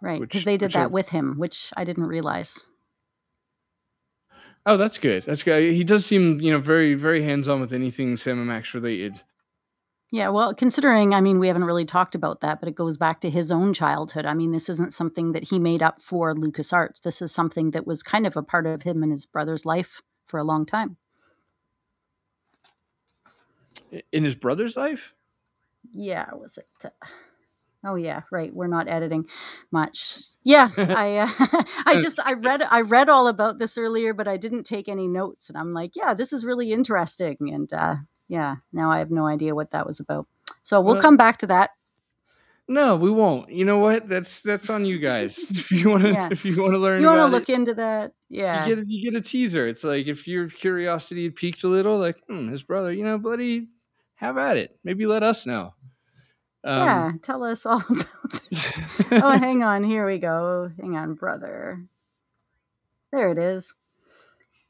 Right, 0.02 0.20
because 0.20 0.44
they 0.44 0.58
did 0.58 0.66
which 0.68 0.76
are- 0.76 0.80
that 0.84 0.92
with 0.92 1.10
him, 1.10 1.38
which 1.40 1.72
I 1.78 1.86
didn't 1.86 2.08
realize. 2.08 2.68
Oh, 4.66 4.78
that's 4.78 4.98
good. 4.98 5.24
That's 5.24 5.44
good. 5.44 5.74
He 5.74 5.84
does 5.84 6.06
seem, 6.06 6.40
you 6.42 6.52
know, 6.52 6.60
very 6.60 6.96
very 6.96 7.24
hands 7.24 7.48
on 7.48 7.62
with 7.62 7.74
anything 7.74 8.18
Sam 8.18 8.40
and 8.40 8.48
Max 8.48 8.74
related. 8.74 9.22
Yeah, 10.12 10.30
well, 10.30 10.54
considering, 10.54 11.14
I 11.14 11.22
mean, 11.22 11.40
we 11.40 11.48
haven't 11.48 11.66
really 11.66 11.84
talked 11.84 12.14
about 12.16 12.42
that, 12.42 12.60
but 12.60 12.70
it 12.70 12.76
goes 12.76 12.96
back 12.98 13.22
to 13.22 13.30
his 13.30 13.52
own 13.52 13.74
childhood. 13.74 14.26
I 14.26 14.34
mean, 14.34 14.52
this 14.52 14.70
isn't 14.70 14.94
something 14.94 15.32
that 15.32 15.46
he 15.46 15.58
made 15.58 15.82
up 15.82 16.02
for 16.02 16.36
LucasArts. 16.36 17.02
This 17.02 17.22
is 17.22 17.34
something 17.34 17.72
that 17.72 17.88
was 17.88 18.04
kind 18.04 18.28
of 18.28 18.38
a 18.38 18.44
part 18.44 18.68
of 18.68 18.84
him 18.84 19.02
and 19.02 19.12
his 19.12 19.26
brother's 19.26 19.66
life 19.66 20.02
for 20.24 20.40
a 20.40 20.44
long 20.44 20.66
time. 20.66 20.98
In 24.12 24.24
his 24.24 24.36
brother's 24.36 24.78
life? 24.78 25.14
Yeah, 25.92 26.34
was 26.34 26.58
it? 26.58 26.68
Uh, 26.86 27.08
oh 27.86 27.96
yeah, 27.96 28.22
right. 28.32 28.54
We're 28.54 28.68
not 28.68 28.88
editing 28.90 29.28
much. 29.72 30.18
Yeah, 30.44 30.70
I 30.78 31.18
uh, 31.18 31.64
I 31.86 31.98
just 32.00 32.20
I 32.20 32.34
read 32.34 32.62
I 32.70 32.82
read 32.82 33.10
all 33.10 33.28
about 33.28 33.60
this 33.60 33.78
earlier, 33.78 34.14
but 34.14 34.28
I 34.28 34.38
didn't 34.38 34.64
take 34.64 34.90
any 34.90 35.08
notes, 35.08 35.50
and 35.50 35.58
I'm 35.58 35.74
like, 35.74 35.96
yeah, 35.96 36.14
this 36.14 36.34
is 36.34 36.46
really 36.46 36.72
interesting, 36.72 37.38
and 37.54 37.72
uh, 37.72 37.96
yeah, 38.28 38.56
now 38.74 38.92
I 38.92 38.98
have 38.98 39.12
no 39.12 39.26
idea 39.28 39.56
what 39.56 39.72
that 39.72 39.86
was 39.86 40.00
about. 40.00 40.28
So 40.64 40.82
we'll 40.82 40.96
Well- 40.96 41.02
come 41.02 41.18
back 41.18 41.38
to 41.40 41.48
that. 41.48 41.72
No, 42.68 42.96
we 42.96 43.12
won't. 43.12 43.52
You 43.52 43.64
know 43.64 43.78
what? 43.78 44.10
That's 44.10 44.42
that's 44.42 44.72
on 44.72 44.86
you 44.86 44.98
guys. 45.12 45.38
If 45.38 45.72
you 45.72 45.88
want 45.92 46.02
to, 46.02 46.10
Yeah. 46.14 46.30
if 46.32 46.44
you 46.44 46.60
want 46.60 46.74
to 46.74 46.80
learn 46.80 47.02
You 47.04 47.08
want 47.10 47.20
to 47.20 47.28
look 47.28 47.48
it, 47.48 47.54
into 47.54 47.76
that? 47.76 48.14
Yeah. 48.28 48.66
you 48.66 48.76
get 48.76 48.86
you 48.88 49.12
get 49.12 49.20
a 49.20 49.22
teaser. 49.22 49.68
It's 49.68 49.84
like 49.84 50.08
if 50.08 50.28
your 50.28 50.50
curiosity 50.50 51.26
had 51.26 51.36
piqued 51.36 51.64
a 51.64 51.68
little, 51.68 52.00
like 52.00 52.20
hmm, 52.28 52.50
his 52.50 52.64
brother, 52.64 52.92
you 52.92 53.04
know, 53.04 53.20
buddy, 53.20 53.68
have 54.16 54.40
at 54.40 54.58
it. 54.58 54.80
Maybe 54.84 55.06
let 55.06 55.22
us 55.22 55.46
know. 55.46 55.76
Yeah, 56.66 57.06
Um, 57.08 57.20
tell 57.20 57.44
us 57.44 57.66
all 57.66 57.82
about 57.90 58.06
this. 58.50 58.74
oh, 59.12 59.38
hang 59.38 59.64
on. 59.64 59.84
Here 59.84 60.06
we 60.06 60.18
go. 60.18 60.72
Hang 60.80 60.96
on, 60.96 61.14
brother. 61.14 61.86
There 63.12 63.30
it 63.32 63.38
is. 63.38 63.74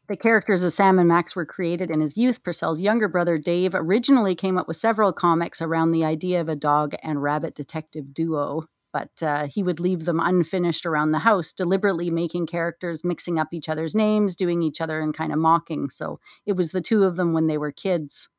The 0.07 0.17
characters 0.17 0.63
of 0.63 0.71
Sam 0.73 0.99
and 0.99 1.07
Max 1.07 1.35
were 1.35 1.45
created 1.47 1.89
in 1.89 1.99
his 2.01 2.15
youth. 2.15 2.43
Purcell's 2.43 2.79
younger 2.79 3.07
brother, 3.07 3.39
Dave, 3.39 3.73
originally 3.73 4.35
came 4.35 4.55
up 4.57 4.67
with 4.67 4.77
several 4.77 5.11
comics 5.11 5.61
around 5.61 5.91
the 5.91 6.05
idea 6.05 6.39
of 6.41 6.47
a 6.47 6.55
dog 6.55 6.93
and 7.01 7.23
rabbit 7.23 7.55
detective 7.55 8.13
duo, 8.13 8.65
but 8.93 9.23
uh, 9.23 9.47
he 9.47 9.63
would 9.63 9.79
leave 9.79 10.05
them 10.05 10.19
unfinished 10.19 10.85
around 10.85 11.09
the 11.09 11.19
house, 11.19 11.53
deliberately 11.53 12.11
making 12.11 12.45
characters, 12.45 13.03
mixing 13.03 13.39
up 13.39 13.47
each 13.51 13.67
other's 13.67 13.95
names, 13.95 14.35
doing 14.35 14.61
each 14.61 14.79
other, 14.79 15.01
and 15.01 15.17
kind 15.17 15.33
of 15.33 15.39
mocking. 15.39 15.89
So 15.89 16.19
it 16.45 16.53
was 16.55 16.69
the 16.71 16.81
two 16.81 17.03
of 17.03 17.15
them 17.15 17.33
when 17.33 17.47
they 17.47 17.57
were 17.57 17.71
kids, 17.71 18.29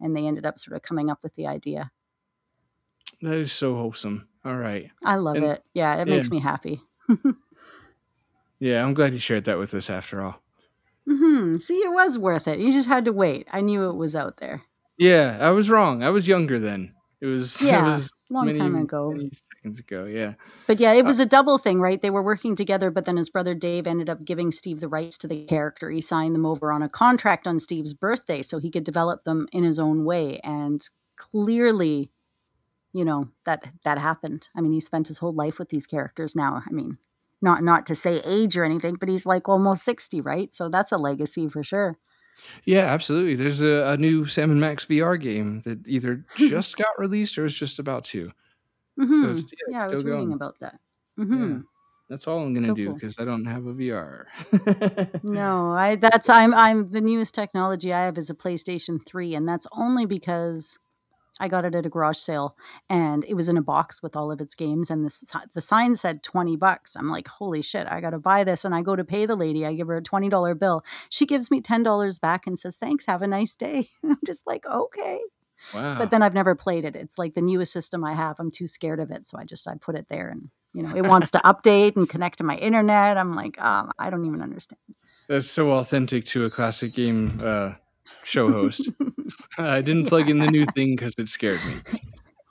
and 0.00 0.14
they 0.16 0.26
ended 0.28 0.46
up 0.46 0.60
sort 0.60 0.76
of 0.76 0.82
coming 0.82 1.10
up 1.10 1.18
with 1.24 1.34
the 1.34 1.48
idea. 1.48 1.90
That 3.22 3.34
is 3.34 3.52
so 3.52 3.74
wholesome. 3.74 4.28
All 4.44 4.56
right. 4.56 4.90
I 5.04 5.16
love 5.16 5.36
And- 5.36 5.44
it. 5.46 5.62
Yeah, 5.74 5.94
it 5.96 6.08
yeah. 6.08 6.14
makes 6.14 6.30
me 6.30 6.40
happy. 6.40 6.80
Yeah, 8.58 8.82
I'm 8.84 8.94
glad 8.94 9.12
you 9.12 9.18
shared 9.18 9.44
that 9.44 9.58
with 9.58 9.74
us 9.74 9.90
after 9.90 10.22
all. 10.22 10.40
hmm 11.06 11.56
See, 11.56 11.74
it 11.76 11.92
was 11.92 12.18
worth 12.18 12.48
it. 12.48 12.58
You 12.58 12.72
just 12.72 12.88
had 12.88 13.04
to 13.04 13.12
wait. 13.12 13.46
I 13.52 13.60
knew 13.60 13.88
it 13.88 13.96
was 13.96 14.16
out 14.16 14.38
there. 14.38 14.62
Yeah, 14.98 15.36
I 15.40 15.50
was 15.50 15.68
wrong. 15.68 16.02
I 16.02 16.10
was 16.10 16.26
younger 16.26 16.58
then. 16.58 16.94
It 17.20 17.26
was 17.26 17.60
it 17.62 17.66
Yeah, 17.66 17.84
was 17.96 18.10
Long 18.30 18.46
many, 18.46 18.58
time 18.58 18.74
ago. 18.74 19.14
seconds 19.56 19.78
ago. 19.78 20.04
Yeah. 20.06 20.34
But 20.66 20.80
yeah, 20.80 20.92
it 20.94 21.04
was 21.04 21.20
a 21.20 21.26
double 21.26 21.58
thing, 21.58 21.80
right? 21.80 22.00
They 22.00 22.10
were 22.10 22.22
working 22.22 22.56
together, 22.56 22.90
but 22.90 23.04
then 23.04 23.16
his 23.18 23.28
brother 23.30 23.54
Dave 23.54 23.86
ended 23.86 24.08
up 24.08 24.24
giving 24.24 24.50
Steve 24.50 24.80
the 24.80 24.88
rights 24.88 25.18
to 25.18 25.28
the 25.28 25.44
character. 25.44 25.90
He 25.90 26.00
signed 26.00 26.34
them 26.34 26.46
over 26.46 26.72
on 26.72 26.82
a 26.82 26.88
contract 26.88 27.46
on 27.46 27.60
Steve's 27.60 27.92
birthday 27.94 28.40
so 28.42 28.58
he 28.58 28.70
could 28.70 28.84
develop 28.84 29.24
them 29.24 29.48
in 29.52 29.64
his 29.64 29.78
own 29.78 30.04
way. 30.04 30.40
And 30.42 30.80
clearly, 31.16 32.10
you 32.96 33.04
know, 33.04 33.28
that 33.44 33.60
that 33.84 33.98
happened. 33.98 34.48
I 34.56 34.60
mean, 34.62 34.72
he 34.72 34.80
spent 34.80 35.08
his 35.08 35.18
whole 35.18 35.34
life 35.34 35.58
with 35.58 35.68
these 35.68 35.86
characters 35.86 36.34
now. 36.34 36.62
I 36.66 36.72
mean, 36.72 36.96
not 37.42 37.62
not 37.62 37.84
to 37.86 37.94
say 37.94 38.20
age 38.24 38.56
or 38.56 38.64
anything, 38.64 38.94
but 38.94 39.08
he's 39.10 39.26
like 39.26 39.48
almost 39.48 39.84
60, 39.84 40.20
right? 40.22 40.52
So 40.52 40.68
that's 40.70 40.92
a 40.92 40.96
legacy 40.96 41.48
for 41.48 41.62
sure. 41.62 41.98
Yeah, 42.64 42.84
absolutely. 42.86 43.34
There's 43.34 43.62
a, 43.62 43.92
a 43.92 43.96
new 43.96 44.24
Sam 44.26 44.50
and 44.50 44.60
Max 44.60 44.86
VR 44.86 45.20
game 45.20 45.60
that 45.66 45.86
either 45.86 46.24
just 46.36 46.76
got 46.76 46.98
released 46.98 47.36
or 47.38 47.44
is 47.44 47.54
just 47.54 47.78
about 47.78 48.04
to. 48.06 48.32
Mhm. 48.98 49.24
it's- 49.24 49.42
yeah, 49.52 49.68
it's 49.68 49.72
yeah, 49.72 49.84
I 49.84 49.88
was 49.88 50.00
still 50.00 50.12
reading 50.12 50.32
about 50.32 50.56
that. 50.60 50.80
hmm 51.16 51.58
That's 52.08 52.26
all 52.26 52.40
I'm 52.40 52.54
gonna 52.54 52.68
So 52.68 52.74
do 52.74 52.86
cool. 52.86 52.94
because 52.94 53.16
I 53.18 53.24
don't 53.24 53.44
have 53.44 53.66
a 53.66 53.74
VR. 53.74 54.26
No, 55.22 55.72
I 55.72 55.96
that's 55.96 56.28
I'm 56.28 56.54
I'm 56.54 56.90
the 56.90 57.00
newest 57.00 57.34
technology 57.34 57.92
I 57.92 58.04
have 58.04 58.16
is 58.18 58.30
a 58.30 58.34
PlayStation 58.34 59.04
3 59.04 59.34
and 59.34 59.48
that's 59.48 59.66
only 59.72 60.06
because 60.06 60.78
I 61.38 61.48
got 61.48 61.64
it 61.64 61.74
at 61.74 61.86
a 61.86 61.90
garage 61.90 62.18
sale 62.18 62.56
and 62.88 63.24
it 63.24 63.34
was 63.34 63.48
in 63.48 63.56
a 63.56 63.62
box 63.62 64.02
with 64.02 64.16
all 64.16 64.30
of 64.30 64.40
its 64.40 64.54
games 64.54 64.90
and 64.90 65.04
the 65.04 65.46
the 65.54 65.60
sign 65.60 65.96
said 65.96 66.22
20 66.22 66.56
bucks. 66.56 66.96
I'm 66.96 67.10
like, 67.10 67.28
"Holy 67.28 67.62
shit, 67.62 67.86
I 67.86 68.00
got 68.00 68.10
to 68.10 68.18
buy 68.18 68.44
this." 68.44 68.64
And 68.64 68.74
I 68.74 68.82
go 68.82 68.96
to 68.96 69.04
pay 69.04 69.26
the 69.26 69.36
lady. 69.36 69.66
I 69.66 69.74
give 69.74 69.88
her 69.88 69.96
a 69.96 70.02
$20 70.02 70.58
bill. 70.58 70.82
She 71.10 71.26
gives 71.26 71.50
me 71.50 71.60
$10 71.60 72.20
back 72.20 72.46
and 72.46 72.58
says, 72.58 72.76
"Thanks, 72.76 73.06
have 73.06 73.22
a 73.22 73.26
nice 73.26 73.56
day." 73.56 73.88
And 74.02 74.12
I'm 74.12 74.18
just 74.24 74.46
like, 74.46 74.66
"Okay." 74.66 75.20
wow. 75.74 75.98
But 75.98 76.10
then 76.10 76.22
I've 76.22 76.34
never 76.34 76.54
played 76.54 76.84
it. 76.84 76.96
It's 76.96 77.18
like 77.18 77.34
the 77.34 77.40
newest 77.40 77.72
system 77.72 78.04
I 78.04 78.14
have. 78.14 78.36
I'm 78.38 78.50
too 78.50 78.68
scared 78.68 79.00
of 79.00 79.10
it, 79.10 79.26
so 79.26 79.38
I 79.38 79.44
just 79.44 79.66
I 79.66 79.74
put 79.74 79.96
it 79.96 80.06
there 80.08 80.28
and 80.28 80.50
you 80.74 80.82
know, 80.82 80.94
it 80.94 81.06
wants 81.06 81.30
to 81.30 81.38
update 81.38 81.96
and 81.96 82.06
connect 82.06 82.36
to 82.38 82.44
my 82.44 82.56
internet. 82.56 83.16
I'm 83.16 83.34
like, 83.34 83.58
um, 83.58 83.92
I 83.98 84.10
don't 84.10 84.26
even 84.26 84.42
understand. 84.42 84.78
That's 85.26 85.50
so 85.50 85.70
authentic 85.72 86.26
to 86.26 86.44
a 86.44 86.50
classic 86.50 86.92
game 86.92 87.40
uh, 87.42 87.72
show 88.24 88.50
host. 88.50 88.90
I 89.58 89.80
didn't 89.82 90.06
plug 90.06 90.28
in 90.28 90.38
the 90.38 90.46
new 90.46 90.64
thing 90.66 90.96
because 90.96 91.14
it 91.18 91.28
scared 91.28 91.60
me. 91.64 91.74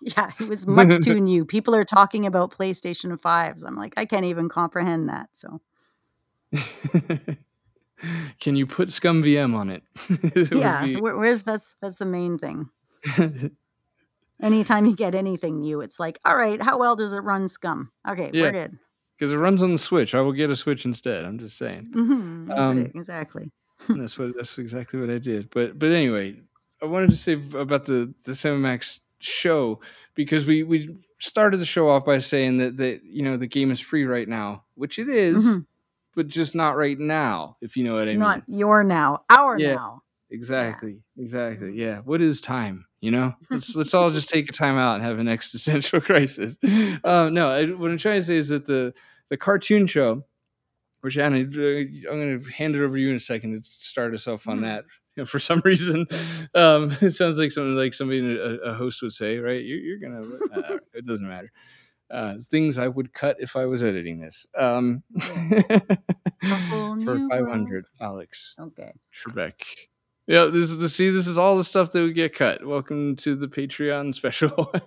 Yeah, 0.01 0.29
it 0.39 0.47
was 0.47 0.67
much 0.67 1.03
too 1.03 1.19
new. 1.31 1.45
People 1.45 1.73
are 1.75 1.83
talking 1.85 2.25
about 2.25 2.51
PlayStation 2.51 3.19
5s. 3.19 3.63
I'm 3.65 3.75
like, 3.75 3.93
I 3.97 4.05
can't 4.05 4.25
even 4.25 4.49
comprehend 4.49 5.09
that. 5.09 5.29
So, 5.33 5.61
Can 8.39 8.55
you 8.55 8.67
put 8.67 8.89
ScummVM 8.89 9.55
on 9.55 9.69
it? 9.69 9.83
It 10.35 10.51
yeah, 10.55 10.83
be- 10.85 10.97
where, 11.01 11.17
where's 11.17 11.43
that's 11.43 11.75
that's 11.81 11.97
the 11.99 12.05
main 12.05 12.37
thing. 12.37 12.69
Anytime 14.41 14.85
you 14.85 14.95
get 14.95 15.15
anything 15.15 15.61
new, 15.61 15.79
it's 15.81 15.97
like, 15.99 16.19
all 16.25 16.35
right, 16.35 16.61
how 16.61 16.77
well 16.77 16.95
does 16.97 17.13
it 17.13 17.19
run 17.19 17.47
Scum? 17.47 17.91
Okay, 18.07 18.31
Yeah. 18.33 18.41
we're 18.43 18.51
good. 18.51 18.77
because 19.17 19.33
it 19.33 19.37
runs 19.37 19.61
on 19.61 19.71
the 19.71 19.77
Switch. 19.77 20.13
I 20.13 20.19
will 20.19 20.33
get 20.33 20.49
a 20.49 20.55
Switch 20.57 20.83
instead. 20.85 21.23
I'm 21.23 21.39
just 21.39 21.57
saying. 21.57 21.89
hmm 21.93 22.51
Um, 22.51 22.91
exactly. 22.93 23.49
And 23.87 24.01
that's 24.01 24.17
what 24.17 24.35
that's 24.35 24.57
exactly 24.57 24.99
what 24.99 25.09
I 25.09 25.17
did. 25.17 25.49
But 25.51 25.77
but 25.79 25.91
anyway, 25.91 26.39
I 26.81 26.85
wanted 26.85 27.09
to 27.11 27.17
say 27.17 27.33
about 27.33 27.85
the 27.85 28.13
the 28.23 28.35
Sam 28.35 28.53
and 28.53 28.61
Max 28.63 29.01
show 29.19 29.79
because 30.13 30.45
we 30.45 30.63
we 30.63 30.89
started 31.19 31.57
the 31.57 31.65
show 31.65 31.89
off 31.89 32.05
by 32.05 32.19
saying 32.19 32.57
that 32.57 32.77
that 32.77 33.01
you 33.03 33.23
know 33.23 33.37
the 33.37 33.47
game 33.47 33.71
is 33.71 33.79
free 33.79 34.05
right 34.05 34.27
now, 34.27 34.63
which 34.75 34.99
it 34.99 35.09
is, 35.09 35.45
Mhm. 35.47 35.65
but 36.15 36.27
just 36.27 36.55
not 36.55 36.75
right 36.77 36.99
now. 36.99 37.57
If 37.61 37.75
you 37.77 37.83
know 37.83 37.93
what 37.93 38.03
I 38.03 38.11
mean. 38.11 38.19
Not 38.19 38.43
your 38.47 38.83
now, 38.83 39.23
our 39.29 39.57
Yeah. 39.59 39.75
now. 39.75 40.01
Exactly. 40.31 40.97
Exactly. 41.17 41.71
Yeah. 41.75 41.99
What 41.99 42.21
is 42.21 42.41
time? 42.41 42.85
You 42.99 43.11
know, 43.11 43.35
let's 43.51 43.75
let's 43.75 43.93
all 43.93 44.09
just 44.11 44.29
take 44.29 44.49
a 44.49 44.51
time 44.51 44.77
out 44.77 44.95
and 44.95 45.03
have 45.03 45.19
an 45.19 45.27
existential 45.27 46.01
crisis. 46.09 46.57
Um, 47.03 47.33
no, 47.33 47.51
I, 47.51 47.65
what 47.67 47.91
I'm 47.91 47.97
trying 47.97 48.19
to 48.21 48.25
say 48.25 48.37
is 48.37 48.49
that 48.49 48.65
the 48.65 48.93
the 49.29 49.37
cartoon 49.37 49.87
show, 49.87 50.23
which 51.05 51.17
Anna, 51.17 51.37
uh, 51.37 51.41
I'm 51.41 52.01
going 52.03 52.39
to 52.41 52.51
hand 52.51 52.75
it 52.75 52.81
over 52.83 52.95
to 52.95 52.99
you 53.01 53.11
in 53.11 53.15
a 53.15 53.19
second 53.19 53.53
to 53.53 53.61
start 53.63 54.13
us 54.13 54.27
off 54.27 54.47
on 54.47 54.59
Mhm. 54.59 54.61
that. 54.63 54.85
You 55.15 55.21
know, 55.21 55.25
for 55.25 55.39
some 55.39 55.61
reason, 55.65 56.07
um, 56.53 56.91
it 56.99 57.11
sounds 57.11 57.37
like 57.37 57.51
something 57.53 57.75
like 57.75 57.93
somebody 57.93 58.19
a, 58.37 58.55
a 58.55 58.73
host 58.73 59.01
would 59.01 59.13
say, 59.13 59.37
right? 59.37 59.63
You're, 59.63 59.79
you're 59.79 59.99
gonna. 59.99 60.25
Uh, 60.53 60.77
it 60.93 61.05
doesn't 61.05 61.27
matter. 61.27 61.51
Uh, 62.11 62.35
things 62.51 62.77
I 62.77 62.87
would 62.87 63.13
cut 63.13 63.37
if 63.39 63.55
I 63.55 63.65
was 63.65 63.81
editing 63.83 64.19
this. 64.19 64.45
Um, 64.57 65.03
for 66.69 66.95
new 66.95 67.29
500, 67.29 67.85
Alex. 68.01 68.55
Okay. 68.59 68.91
Trebek. 69.13 69.53
Yeah, 70.27 70.45
this 70.45 70.69
is 70.71 70.79
the 70.79 70.89
see. 70.89 71.11
This 71.11 71.27
is 71.27 71.37
all 71.37 71.55
the 71.57 71.63
stuff 71.63 71.91
that 71.91 72.01
would 72.01 72.15
get 72.15 72.33
cut. 72.35 72.65
Welcome 72.65 73.15
to 73.17 73.35
the 73.35 73.47
Patreon 73.47 74.13
special. 74.13 74.71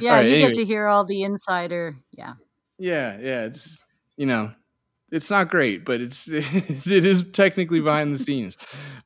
Yeah, 0.00 0.16
right, 0.16 0.26
you 0.26 0.34
anyway. 0.36 0.50
get 0.52 0.54
to 0.60 0.64
hear 0.64 0.86
all 0.86 1.04
the 1.04 1.22
insider. 1.22 1.96
Yeah. 2.12 2.34
Yeah, 2.78 3.18
yeah. 3.20 3.44
It's 3.46 3.82
you 4.16 4.26
know, 4.26 4.52
it's 5.10 5.30
not 5.30 5.50
great, 5.50 5.84
but 5.84 6.00
it's 6.00 6.28
it 6.30 7.04
is 7.06 7.24
technically 7.32 7.80
behind 7.80 8.14
the 8.14 8.18
scenes. 8.22 8.56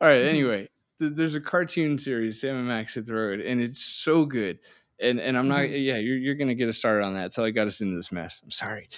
All 0.01 0.09
right. 0.09 0.23
Anyway, 0.25 0.69
th- 0.99 1.13
there's 1.15 1.35
a 1.35 1.41
cartoon 1.41 1.99
series, 1.99 2.41
Sam 2.41 2.57
and 2.57 2.69
Max 2.69 2.95
hit 2.95 3.07
the 3.07 3.15
road, 3.15 3.41
and 3.41 3.61
it's 3.61 3.81
so 3.83 4.25
good. 4.25 4.59
And 5.01 5.19
and 5.21 5.37
I'm 5.37 5.49
not. 5.49 5.61
Mhm. 5.61 5.85
Yeah, 5.85 5.97
you're 5.97 6.17
you're 6.17 6.35
gonna 6.35 6.55
get 6.55 6.69
us 6.69 6.79
started 6.79 7.05
on 7.05 7.15
that. 7.15 7.23
That's 7.23 7.37
how 7.37 7.45
I 7.45 7.51
got 7.51 7.67
us 7.67 7.81
into 7.81 7.97
this 7.97 8.13
mess. 8.13 8.41
I'm 8.45 8.51
sorry, 8.53 8.89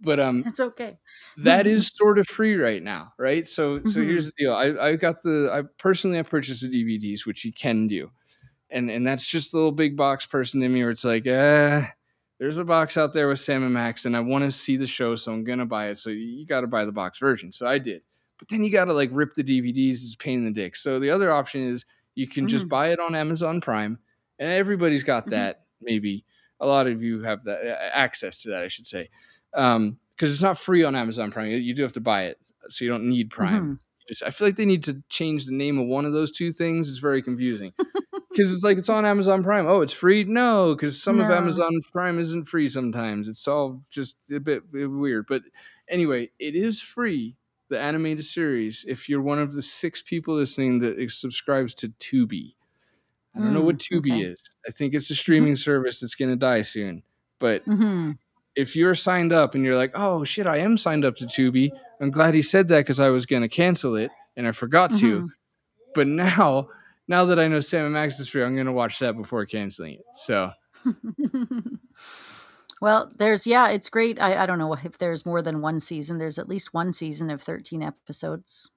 but 0.00 0.18
um, 0.18 0.42
That's 0.42 0.60
okay. 0.60 0.98
that 1.38 1.66
is 1.66 1.88
sort 1.94 2.18
of 2.18 2.26
free 2.26 2.56
right 2.56 2.82
now, 2.82 3.12
right? 3.18 3.46
So 3.46 3.78
so 3.84 4.00
Mhm. 4.00 4.06
here's 4.06 4.26
the 4.26 4.32
deal. 4.38 4.52
I 4.54 4.66
I 4.90 4.96
got 4.96 5.22
the 5.22 5.50
I 5.52 5.62
personally 5.78 6.18
I 6.18 6.22
purchased 6.22 6.62
the 6.62 6.68
DVDs, 6.68 7.26
which 7.26 7.44
you 7.44 7.52
can 7.52 7.86
do, 7.86 8.10
and 8.70 8.90
and 8.90 9.06
that's 9.06 9.28
just 9.28 9.52
the 9.52 9.58
little 9.58 9.72
big 9.72 9.96
box 9.96 10.24
person 10.26 10.62
in 10.62 10.72
me 10.72 10.82
where 10.82 10.90
it's 10.90 11.04
like, 11.04 11.26
eh, 11.26 11.86
there's 12.38 12.56
a 12.58 12.64
box 12.64 12.96
out 12.96 13.12
there 13.12 13.28
with 13.28 13.40
Sam 13.40 13.62
and 13.62 13.72
Max, 13.74 14.04
and 14.04 14.16
I 14.16 14.20
want 14.20 14.44
to 14.44 14.50
see 14.50 14.76
the 14.76 14.86
show, 14.86 15.14
so 15.14 15.32
I'm 15.32 15.44
gonna 15.44 15.66
buy 15.66 15.88
it. 15.88 15.98
So 15.98 16.10
you 16.10 16.46
got 16.46 16.62
to 16.62 16.66
buy 16.66 16.84
the 16.84 16.92
box 16.92 17.18
version. 17.18 17.52
So 17.52 17.66
I 17.66 17.78
did, 17.78 18.02
but 18.38 18.48
then 18.48 18.64
you 18.64 18.70
got 18.70 18.86
to 18.86 18.92
like 18.92 19.10
rip 19.12 19.34
the 19.34 19.44
DVDs. 19.44 20.04
It's 20.04 20.14
a 20.14 20.18
pain 20.18 20.38
in 20.40 20.44
the 20.44 20.50
dick. 20.50 20.74
So 20.76 20.98
the 20.98 21.10
other 21.10 21.32
option 21.32 21.62
is 21.62 21.84
you 22.14 22.26
can 22.26 22.48
just 22.48 22.66
Mhm. 22.66 22.70
buy 22.70 22.88
it 22.92 22.98
on 23.00 23.14
Amazon 23.14 23.60
Prime, 23.60 23.98
and 24.38 24.50
everybody's 24.50 25.04
got 25.04 25.26
Mhm. 25.26 25.30
that. 25.30 25.64
Maybe 25.80 26.24
a 26.60 26.66
lot 26.66 26.86
of 26.86 27.02
you 27.02 27.22
have 27.22 27.42
that 27.44 27.64
access 27.94 28.38
to 28.42 28.50
that, 28.50 28.62
I 28.62 28.68
should 28.68 28.86
say, 28.86 29.08
because 29.52 30.32
it's 30.32 30.42
not 30.42 30.58
free 30.58 30.82
on 30.84 30.94
Amazon 30.94 31.30
Prime. 31.30 31.50
You- 31.50 31.74
do 31.74 31.82
have 31.82 31.92
to 31.94 32.00
buy 32.00 32.24
it, 32.24 32.38
so 32.68 32.84
you 32.84 32.90
don't 32.90 33.08
need 33.08 33.30
Prime. 33.30 33.72
Mhm. 33.72 33.80
I 34.24 34.30
feel 34.30 34.48
like 34.48 34.56
they 34.56 34.64
need 34.64 34.82
to 34.84 35.02
change 35.08 35.46
the 35.46 35.54
name 35.54 35.78
of 35.78 35.86
one 35.86 36.04
of 36.04 36.12
those 36.12 36.30
two 36.30 36.52
things. 36.52 36.88
It's 36.88 36.98
very 36.98 37.22
confusing 37.22 37.72
because 38.32 38.52
it's 38.52 38.64
like 38.64 38.78
it's 38.78 38.88
on 38.88 39.04
Amazon 39.04 39.42
Prime. 39.42 39.66
Oh, 39.66 39.80
it's 39.80 39.92
free? 39.92 40.24
No, 40.24 40.74
because 40.74 41.02
some 41.02 41.20
of 41.20 41.30
Amazon 41.30 41.80
Prime 41.92 42.18
isn't 42.18 42.46
free 42.46 42.68
sometimes. 42.68 43.28
It's 43.28 43.46
all 43.48 43.82
just 43.90 44.16
a 44.30 44.40
bit 44.40 44.62
weird. 44.72 45.26
But 45.28 45.42
anyway, 45.88 46.30
it 46.38 46.54
is 46.54 46.80
free. 46.80 47.36
The 47.68 47.78
animated 47.80 48.26
series. 48.26 48.84
If 48.86 49.08
you're 49.08 49.22
one 49.22 49.38
of 49.38 49.54
the 49.54 49.62
six 49.62 50.02
people 50.02 50.34
listening 50.34 50.80
that 50.80 51.10
subscribes 51.10 51.72
to 51.74 51.88
Tubi, 51.88 52.54
I 53.36 53.40
don't 53.40 53.52
know 53.52 53.62
what 53.62 53.78
Mm, 53.78 53.80
Tubi 53.80 54.20
okay. 54.20 54.30
is. 54.32 54.50
I 54.66 54.72
think 54.72 54.94
it's 54.94 55.10
a 55.10 55.14
streaming 55.14 55.56
service 55.56 56.00
that's 56.00 56.14
going 56.14 56.30
to 56.30 56.36
die 56.36 56.62
soon. 56.62 57.02
But 57.38 57.64
hmm 57.66 58.12
if 58.54 58.76
you're 58.76 58.94
signed 58.94 59.32
up 59.32 59.54
and 59.54 59.64
you're 59.64 59.76
like, 59.76 59.92
oh 59.94 60.24
shit, 60.24 60.46
I 60.46 60.58
am 60.58 60.76
signed 60.76 61.04
up 61.04 61.16
to 61.16 61.26
Tubi, 61.26 61.70
I'm 62.00 62.10
glad 62.10 62.34
he 62.34 62.42
said 62.42 62.68
that 62.68 62.78
because 62.78 63.00
I 63.00 63.08
was 63.08 63.26
going 63.26 63.42
to 63.42 63.48
cancel 63.48 63.96
it 63.96 64.10
and 64.36 64.46
I 64.46 64.52
forgot 64.52 64.90
to. 64.98 65.22
Mhm. 65.22 65.28
But 65.94 66.06
now, 66.06 66.68
now 67.08 67.24
that 67.26 67.38
I 67.38 67.48
know 67.48 67.60
Sam 67.60 67.84
and 67.84 67.94
Max 67.94 68.18
is 68.18 68.28
free, 68.28 68.42
I'm 68.42 68.54
going 68.54 68.66
to 68.66 68.72
watch 68.72 68.98
that 69.00 69.16
before 69.16 69.44
canceling 69.46 69.94
it. 69.94 70.04
So 70.14 70.52
well, 72.80 73.10
there's 73.16 73.46
yeah, 73.46 73.70
it's 73.70 73.88
great. 73.88 74.20
I, 74.20 74.42
I 74.42 74.46
don't 74.46 74.58
know 74.58 74.72
if 74.74 74.98
there's 74.98 75.26
more 75.26 75.42
than 75.42 75.60
one 75.60 75.80
season. 75.80 76.18
There's 76.18 76.38
at 76.38 76.48
least 76.48 76.74
one 76.74 76.92
season 76.92 77.30
of 77.30 77.42
13 77.42 77.82
episodes. 77.82 78.70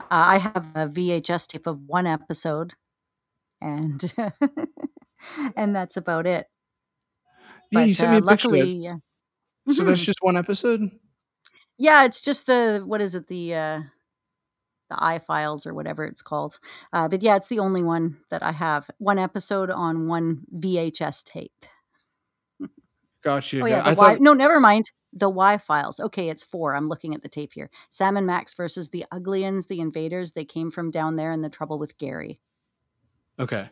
Uh, 0.00 0.04
I 0.10 0.38
have 0.38 0.66
a 0.74 0.86
VHS 0.86 1.48
tape 1.48 1.66
of 1.66 1.80
one 1.86 2.06
episode, 2.06 2.74
and 3.60 4.12
and 5.56 5.74
that's 5.74 5.96
about 5.96 6.26
it. 6.26 6.46
Yeah, 7.70 7.80
you 7.80 7.92
But, 7.92 7.96
sent 7.96 8.10
me 8.12 8.16
uh, 8.16 8.20
a 8.20 8.22
picture. 8.22 8.48
luckily, 8.48 8.60
That's- 8.60 8.74
yeah. 8.74 9.74
So 9.74 9.84
that's 9.84 10.00
Mhm. 10.00 10.04
just 10.04 10.18
one 10.22 10.36
episode. 10.36 10.90
yeah, 11.76 12.04
it's 12.04 12.20
just 12.20 12.46
the 12.46 12.82
what 12.86 13.00
is 13.02 13.14
it 13.14 13.26
the 13.28 13.54
uh, 13.54 13.80
the 14.90 14.96
i 15.04 15.18
files 15.18 15.66
or 15.66 15.74
whatever 15.74 16.04
it's 16.04 16.22
called. 16.22 16.58
Uh, 16.92 17.06
but 17.08 17.22
yeah, 17.22 17.36
it's 17.36 17.48
the 17.48 17.58
only 17.58 17.82
one 17.82 18.16
that 18.30 18.42
I 18.42 18.52
have. 18.52 18.90
One 18.98 19.18
episode 19.18 19.68
on 19.70 20.06
one 20.08 20.46
VHS 20.54 21.22
tape. 21.24 21.66
Gotcha. 23.22 23.60
Oh 23.60 23.66
yeah, 23.66 23.82
I 23.84 23.88
y- 23.90 23.94
thought 23.94 24.20
no, 24.20 24.32
never 24.32 24.60
mind. 24.60 24.86
The 25.12 25.28
Y 25.28 25.58
files. 25.58 26.00
Okay, 26.00 26.28
it's 26.30 26.44
four. 26.44 26.74
I'm 26.74 26.88
looking 26.88 27.14
at 27.14 27.22
the 27.22 27.28
tape 27.28 27.52
here. 27.54 27.70
Sam 27.90 28.16
and 28.16 28.26
Max 28.26 28.54
versus 28.54 28.90
the 28.90 29.04
Uglians, 29.10 29.66
the 29.66 29.80
Invaders. 29.80 30.32
They 30.32 30.44
came 30.44 30.70
from 30.70 30.90
down 30.90 31.16
there 31.16 31.32
and 31.32 31.42
the 31.44 31.48
Trouble 31.50 31.78
with 31.78 31.98
Gary. 31.98 32.40
okay. 33.38 33.68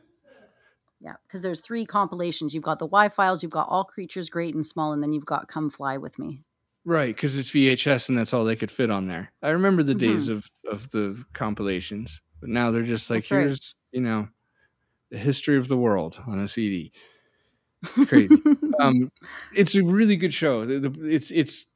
Yeah, 1.01 1.17
because 1.27 1.43
there's 1.43 1.61
three 1.61 1.85
compilations. 1.85 2.55
You've 2.55 2.63
got 2.63 2.79
the 2.79 2.87
Y 2.87 3.09
files. 3.09 3.43
You've 3.43 3.53
got 3.53 3.69
All 3.69 3.85
Creatures 3.85 4.31
Great 4.31 4.55
and 4.55 4.65
Small, 4.67 4.93
and 4.93 5.03
then 5.03 5.13
you've 5.13 5.27
got 5.27 5.49
Come 5.49 5.69
Fly 5.71 5.97
with 5.99 6.19
Me. 6.19 6.43
Right, 6.85 7.15
because 7.15 7.37
it's 7.37 7.51
VHS 7.51 8.09
and 8.09 8.17
that's 8.17 8.33
all 8.33 8.45
they 8.45 8.55
could 8.55 8.71
fit 8.71 8.91
on 8.91 9.09
there. 9.09 9.33
I 9.43 9.51
remember 9.51 9.83
the 9.83 9.95
Mhm. 9.95 9.97
days 9.97 10.29
of 10.29 10.47
of 10.71 10.91
the 10.91 11.25
compilations, 11.33 12.21
but 12.41 12.49
now 12.49 12.71
they're 12.71 12.83
just 12.85 13.11
like, 13.11 13.25
That's 13.25 13.33
right. 13.33 13.53
here's 13.53 13.75
you 13.93 14.01
know, 14.01 14.29
the 15.11 15.19
history 15.19 15.57
of 15.59 15.69
the 15.69 15.77
world 15.79 16.21
on 16.27 16.41
a 16.41 16.49
CD. 16.49 16.93
It's 17.97 18.05
crazy. 18.05 18.45
um, 18.81 19.11
it's 19.53 19.75
a 19.75 19.83
really 19.85 20.17
good 20.17 20.35
show. 20.35 20.63
It's 20.69 21.31
it's 21.31 21.67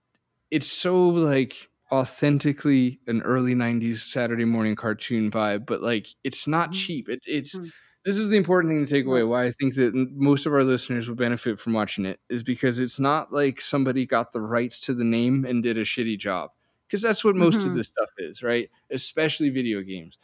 it's 0.50 0.72
so 0.72 1.08
like 1.10 1.68
authentically 1.92 3.00
an 3.08 3.22
early 3.22 3.54
'90s 3.54 4.02
Saturday 4.02 4.44
morning 4.46 4.76
cartoon 4.76 5.30
vibe, 5.30 5.66
but 5.66 5.82
like 5.82 6.08
it's 6.24 6.46
not 6.48 6.72
Mhm. 6.72 6.72
cheap. 6.72 7.08
It, 7.08 7.20
it's 7.26 7.58
Mm. 7.58 7.70
This 8.05 8.16
is 8.16 8.28
the 8.30 8.36
important 8.36 8.72
thing 8.72 8.84
to 8.84 8.90
take 8.90 9.07
away. 9.07 9.22
Why 9.22 9.44
I 9.46 9.51
think 9.53 9.74
that 9.74 9.94
most 9.94 10.46
of 10.46 10.53
our 10.55 10.64
listeners 10.64 11.09
would 11.09 11.18
benefit 11.18 11.59
from 11.59 11.72
watching 11.74 12.07
it 12.07 12.18
is 12.28 12.42
because 12.42 12.80
it's 12.80 12.98
not 13.01 13.32
like 13.32 13.61
somebody 13.61 14.07
got 14.07 14.32
the 14.32 14.40
rights 14.40 14.80
to 14.80 14.94
the 14.94 15.05
name 15.05 15.44
and 15.44 15.62
did 15.62 15.76
a 15.78 15.82
shitty 15.84 16.18
job. 16.18 16.51
Because 16.86 17.03
that's 17.03 17.22
what 17.24 17.36
most 17.36 17.57
of 17.59 17.70
Mhm. 17.70 17.74
this 17.74 17.88
stuff 17.88 18.09
is, 18.18 18.42
right? 18.42 18.68
Especially 18.90 19.48
video 19.51 19.80
games. 19.82 20.18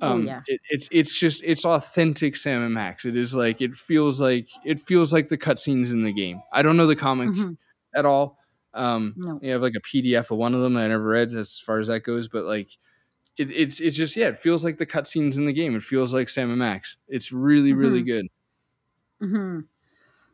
Oh, 0.00 0.14
Um, 0.14 0.24
yeah. 0.26 0.40
it, 0.48 0.60
it's 0.70 0.88
it's 0.90 1.16
just 1.16 1.44
it's 1.44 1.64
authentic 1.64 2.34
Sam 2.36 2.62
and 2.62 2.74
Max. 2.74 3.04
It 3.04 3.16
is 3.16 3.34
like 3.34 3.60
it 3.60 3.74
feels 3.74 4.20
like 4.20 4.48
it 4.64 4.80
feels 4.80 5.12
like 5.12 5.28
the 5.28 5.38
cutscenes 5.38 5.92
in 5.92 6.02
the 6.02 6.12
game. 6.12 6.40
I 6.52 6.62
don't 6.62 6.76
know 6.76 6.88
the 6.88 6.96
comic 6.96 7.28
Mhm. 7.28 7.56
at 7.94 8.04
all. 8.04 8.38
Um, 8.74 9.14
No. 9.16 9.38
you 9.42 9.52
have 9.52 9.62
like 9.62 9.74
a 9.76 9.80
PDF 9.80 10.30
of 10.32 10.38
one 10.38 10.54
of 10.54 10.62
them 10.62 10.74
that 10.74 10.86
I 10.86 10.88
never 10.88 11.04
read 11.04 11.34
as 11.34 11.58
far 11.58 11.78
as 11.78 11.86
that 11.86 12.00
goes, 12.02 12.26
but 12.26 12.44
like 12.44 12.70
it, 13.38 13.50
it's 13.50 13.80
it's 13.80 13.96
just 13.96 14.16
yeah, 14.16 14.28
it 14.28 14.38
feels 14.38 14.64
like 14.64 14.78
the 14.78 14.86
cutscenes 14.86 15.36
in 15.38 15.44
the 15.46 15.52
game. 15.52 15.74
It 15.76 15.82
feels 15.82 16.14
like 16.14 16.28
Sam 16.28 16.50
and 16.50 16.58
Max. 16.58 16.96
It's 17.08 17.32
really 17.32 17.72
really 17.72 18.02
Mhm. 18.02 18.06
good. 18.06 18.26
hmm 19.20 19.60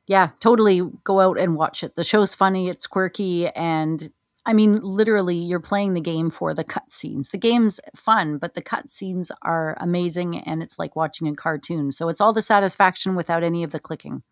Yeah, 0.08 0.30
totally 0.40 0.82
go 1.04 1.20
out 1.20 1.38
and 1.38 1.56
watch 1.56 1.82
it. 1.84 1.96
The 1.96 2.04
show's 2.04 2.34
funny, 2.34 2.68
it's 2.68 2.86
quirky, 2.86 3.48
and 3.50 4.10
I 4.46 4.54
mean, 4.54 4.80
literally, 4.82 5.36
you're 5.36 5.60
playing 5.60 5.94
the 5.94 6.00
game 6.00 6.30
for 6.30 6.54
the 6.54 6.64
cutscenes. 6.64 7.30
The 7.32 7.38
game's 7.38 7.80
fun, 7.96 8.38
but 8.38 8.54
the 8.54 8.62
cutscenes 8.62 9.30
are 9.42 9.76
amazing, 9.80 10.38
and 10.40 10.62
it's 10.62 10.78
like 10.78 10.96
watching 10.96 11.28
a 11.28 11.34
cartoon. 11.36 11.92
So 11.92 12.08
it's 12.08 12.20
all 12.20 12.32
the 12.32 12.42
satisfaction 12.42 13.14
without 13.16 13.42
any 13.44 13.62
of 13.64 13.72
the 13.72 13.80
clicking. 13.80 14.22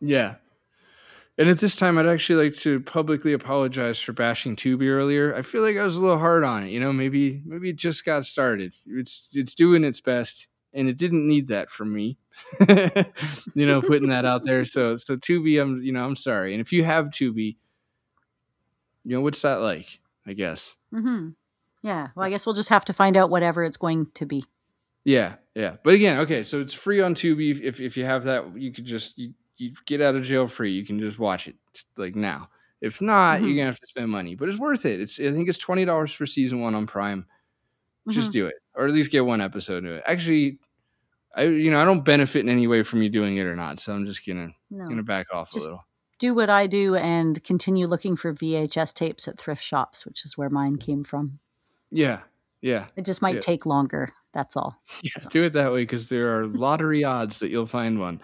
Yeah. 0.00 0.36
And 1.38 1.48
at 1.48 1.58
this 1.58 1.74
time, 1.74 1.96
I'd 1.96 2.06
actually 2.06 2.44
like 2.44 2.54
to 2.60 2.80
publicly 2.80 3.32
apologize 3.32 3.98
for 3.98 4.12
bashing 4.12 4.56
Tubi 4.56 4.88
earlier. 4.88 5.34
I 5.34 5.42
feel 5.42 5.62
like 5.62 5.76
I 5.76 5.84
was 5.84 5.96
a 5.96 6.00
little 6.00 6.18
hard 6.18 6.44
on 6.44 6.64
it. 6.64 6.70
You 6.70 6.80
know, 6.80 6.92
maybe 6.92 7.42
maybe 7.46 7.70
it 7.70 7.76
just 7.76 8.04
got 8.04 8.26
started. 8.26 8.74
It's 8.86 9.28
it's 9.32 9.54
doing 9.54 9.82
its 9.82 10.00
best, 10.00 10.48
and 10.74 10.88
it 10.88 10.98
didn't 10.98 11.26
need 11.26 11.48
that 11.48 11.70
from 11.70 11.94
me. 11.94 12.18
you 13.54 13.66
know, 13.66 13.80
putting 13.80 14.10
that 14.10 14.26
out 14.26 14.44
there. 14.44 14.64
So 14.64 14.96
so 14.96 15.16
Tubi, 15.16 15.60
I'm 15.60 15.82
you 15.82 15.92
know 15.92 16.04
I'm 16.04 16.16
sorry. 16.16 16.52
And 16.52 16.60
if 16.60 16.72
you 16.72 16.84
have 16.84 17.06
Tubi, 17.06 17.56
you 19.04 19.16
know 19.16 19.22
what's 19.22 19.42
that 19.42 19.60
like? 19.60 20.00
I 20.26 20.34
guess. 20.34 20.76
Mm-hmm. 20.92 21.30
Yeah, 21.82 22.08
well, 22.14 22.26
I 22.26 22.30
guess 22.30 22.44
we'll 22.44 22.54
just 22.54 22.68
have 22.68 22.84
to 22.86 22.92
find 22.92 23.16
out 23.16 23.30
whatever 23.30 23.64
it's 23.64 23.78
going 23.78 24.08
to 24.14 24.26
be. 24.26 24.44
Yeah, 25.04 25.36
yeah. 25.54 25.76
But 25.82 25.94
again, 25.94 26.18
okay, 26.20 26.42
so 26.42 26.60
it's 26.60 26.74
free 26.74 27.00
on 27.00 27.14
Tubi. 27.14 27.58
If 27.62 27.80
if 27.80 27.96
you 27.96 28.04
have 28.04 28.24
that, 28.24 28.56
you 28.56 28.72
could 28.72 28.84
just 28.84 29.18
you, 29.18 29.32
you 29.60 29.72
get 29.86 30.00
out 30.00 30.14
of 30.16 30.24
jail 30.24 30.46
free. 30.46 30.72
You 30.72 30.84
can 30.84 30.98
just 30.98 31.18
watch 31.18 31.46
it 31.48 31.56
like 31.96 32.16
now. 32.16 32.48
If 32.80 33.00
not, 33.02 33.40
Mhm. 33.40 33.46
you're 33.46 33.56
gonna 33.56 33.66
have 33.66 33.80
to 33.80 33.86
spend 33.86 34.10
money. 34.10 34.34
But 34.34 34.48
it's 34.48 34.58
worth 34.58 34.86
it. 34.86 35.00
It's 35.00 35.20
I 35.20 35.30
think 35.32 35.48
it's 35.48 35.58
twenty 35.58 35.84
dollars 35.84 36.12
for 36.12 36.26
season 36.26 36.60
one 36.60 36.74
on 36.74 36.86
Prime. 36.86 37.26
Just 38.08 38.30
Mhm. 38.30 38.32
do 38.32 38.46
it, 38.46 38.54
or 38.74 38.86
at 38.86 38.92
least 38.92 39.10
get 39.10 39.24
one 39.26 39.40
episode 39.42 39.84
of 39.84 39.92
it. 39.92 40.02
Actually, 40.06 40.58
I 41.36 41.44
you 41.44 41.70
know 41.70 41.80
I 41.80 41.84
don't 41.84 42.04
benefit 42.04 42.40
in 42.40 42.48
any 42.48 42.66
way 42.66 42.82
from 42.82 43.02
you 43.02 43.10
doing 43.10 43.36
it 43.36 43.44
or 43.46 43.54
not, 43.54 43.78
so 43.78 43.94
I'm 43.94 44.06
just 44.06 44.26
gonna 44.26 44.52
No. 44.70 44.88
gonna 44.88 45.02
back 45.02 45.26
off 45.32 45.52
Just- 45.52 45.66
a 45.66 45.70
little. 45.70 45.84
Do 46.18 46.34
what 46.34 46.50
I 46.50 46.66
do 46.66 46.96
and 46.96 47.42
continue 47.44 47.86
looking 47.86 48.14
for 48.16 48.32
VHS 48.34 48.92
tapes 48.92 49.26
at 49.28 49.38
thrift 49.38 49.62
shops, 49.62 50.04
which 50.04 50.24
is 50.24 50.36
where 50.36 50.50
mine 50.50 50.76
came 50.76 51.02
from. 51.04 51.38
Yeah, 51.90 52.20
yeah, 52.62 52.86
It 52.96 53.04
just 53.04 53.22
might 53.22 53.36
Yeah. 53.36 53.40
take 53.40 53.66
longer. 53.66 54.12
That's 54.32 54.56
all. 54.56 54.76
yeah. 55.02 55.12
Do 55.30 55.42
it 55.44 55.52
that 55.54 55.72
way 55.72 55.82
because 55.82 56.08
there 56.08 56.38
are 56.38 56.46
lottery 56.46 57.02
odds 57.04 57.40
that 57.40 57.50
you'll 57.50 57.66
find 57.66 57.98
one 57.98 58.20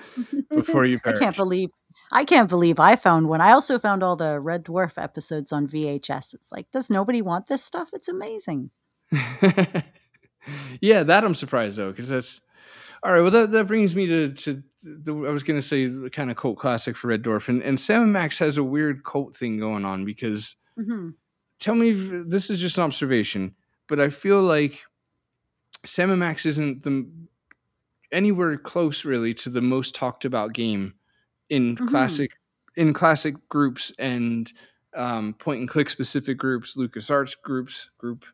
before 0.50 0.84
you 0.84 1.00
I 1.06 1.12
can't 1.12 1.36
believe 1.36 1.70
I 2.12 2.24
can't 2.24 2.48
believe 2.48 2.78
I 2.78 2.94
found 2.94 3.28
one. 3.28 3.40
I 3.40 3.52
also 3.52 3.78
found 3.78 4.02
all 4.02 4.14
the 4.16 4.38
Red 4.38 4.64
Dwarf 4.64 5.02
episodes 5.02 5.50
on 5.52 5.66
VHS. 5.66 6.34
It's 6.34 6.52
like, 6.52 6.70
does 6.70 6.90
nobody 6.90 7.22
want 7.22 7.46
this 7.48 7.64
stuff? 7.64 7.90
It's 7.94 8.08
amazing. 8.08 8.70
yeah, 10.80 11.02
that 11.02 11.24
I'm 11.24 11.34
surprised 11.34 11.76
though, 11.76 11.90
because 11.90 12.08
that's 12.08 12.40
all 13.02 13.12
right. 13.12 13.20
Well, 13.22 13.30
that, 13.30 13.50
that 13.50 13.66
brings 13.66 13.94
me 13.96 14.06
to 14.06 14.32
to 14.32 14.62
the, 14.82 15.12
I 15.26 15.30
was 15.30 15.42
gonna 15.42 15.62
say 15.62 15.86
the 15.86 16.10
kind 16.10 16.30
of 16.30 16.36
cult 16.36 16.58
classic 16.58 16.96
for 16.96 17.08
Red 17.08 17.22
Dwarf, 17.22 17.48
and 17.48 17.62
and 17.62 17.78
Sam 17.80 18.02
and 18.02 18.12
Max 18.12 18.38
has 18.38 18.58
a 18.58 18.64
weird 18.64 19.04
cult 19.04 19.34
thing 19.36 19.58
going 19.58 19.84
on 19.84 20.04
because 20.04 20.56
Mm-hmm. 20.78 21.08
tell 21.58 21.74
me 21.74 21.92
if 21.92 22.28
this 22.28 22.50
is 22.50 22.60
just 22.60 22.76
an 22.76 22.84
observation, 22.84 23.54
but 23.88 24.00
I 24.00 24.08
feel 24.10 24.42
like 24.42 24.80
Sam 25.84 26.10
and 26.10 26.20
Max 26.20 26.46
isn't 26.46 26.82
the 26.84 27.06
anywhere 28.12 28.56
close 28.56 29.04
really 29.04 29.34
to 29.34 29.50
the 29.50 29.60
most 29.60 29.94
talked 29.94 30.24
about 30.24 30.52
game 30.52 30.94
in 31.48 31.76
Mhm. 31.76 31.88
classic 31.88 32.30
in 32.76 32.92
classic 32.92 33.34
groups 33.48 33.92
and 33.98 34.52
um, 34.94 35.34
point 35.34 35.60
and 35.60 35.68
click 35.68 35.90
specific 35.90 36.38
groups, 36.38 36.74
LucasArts 36.76 37.36
groups, 37.42 37.90
group, 37.98 38.24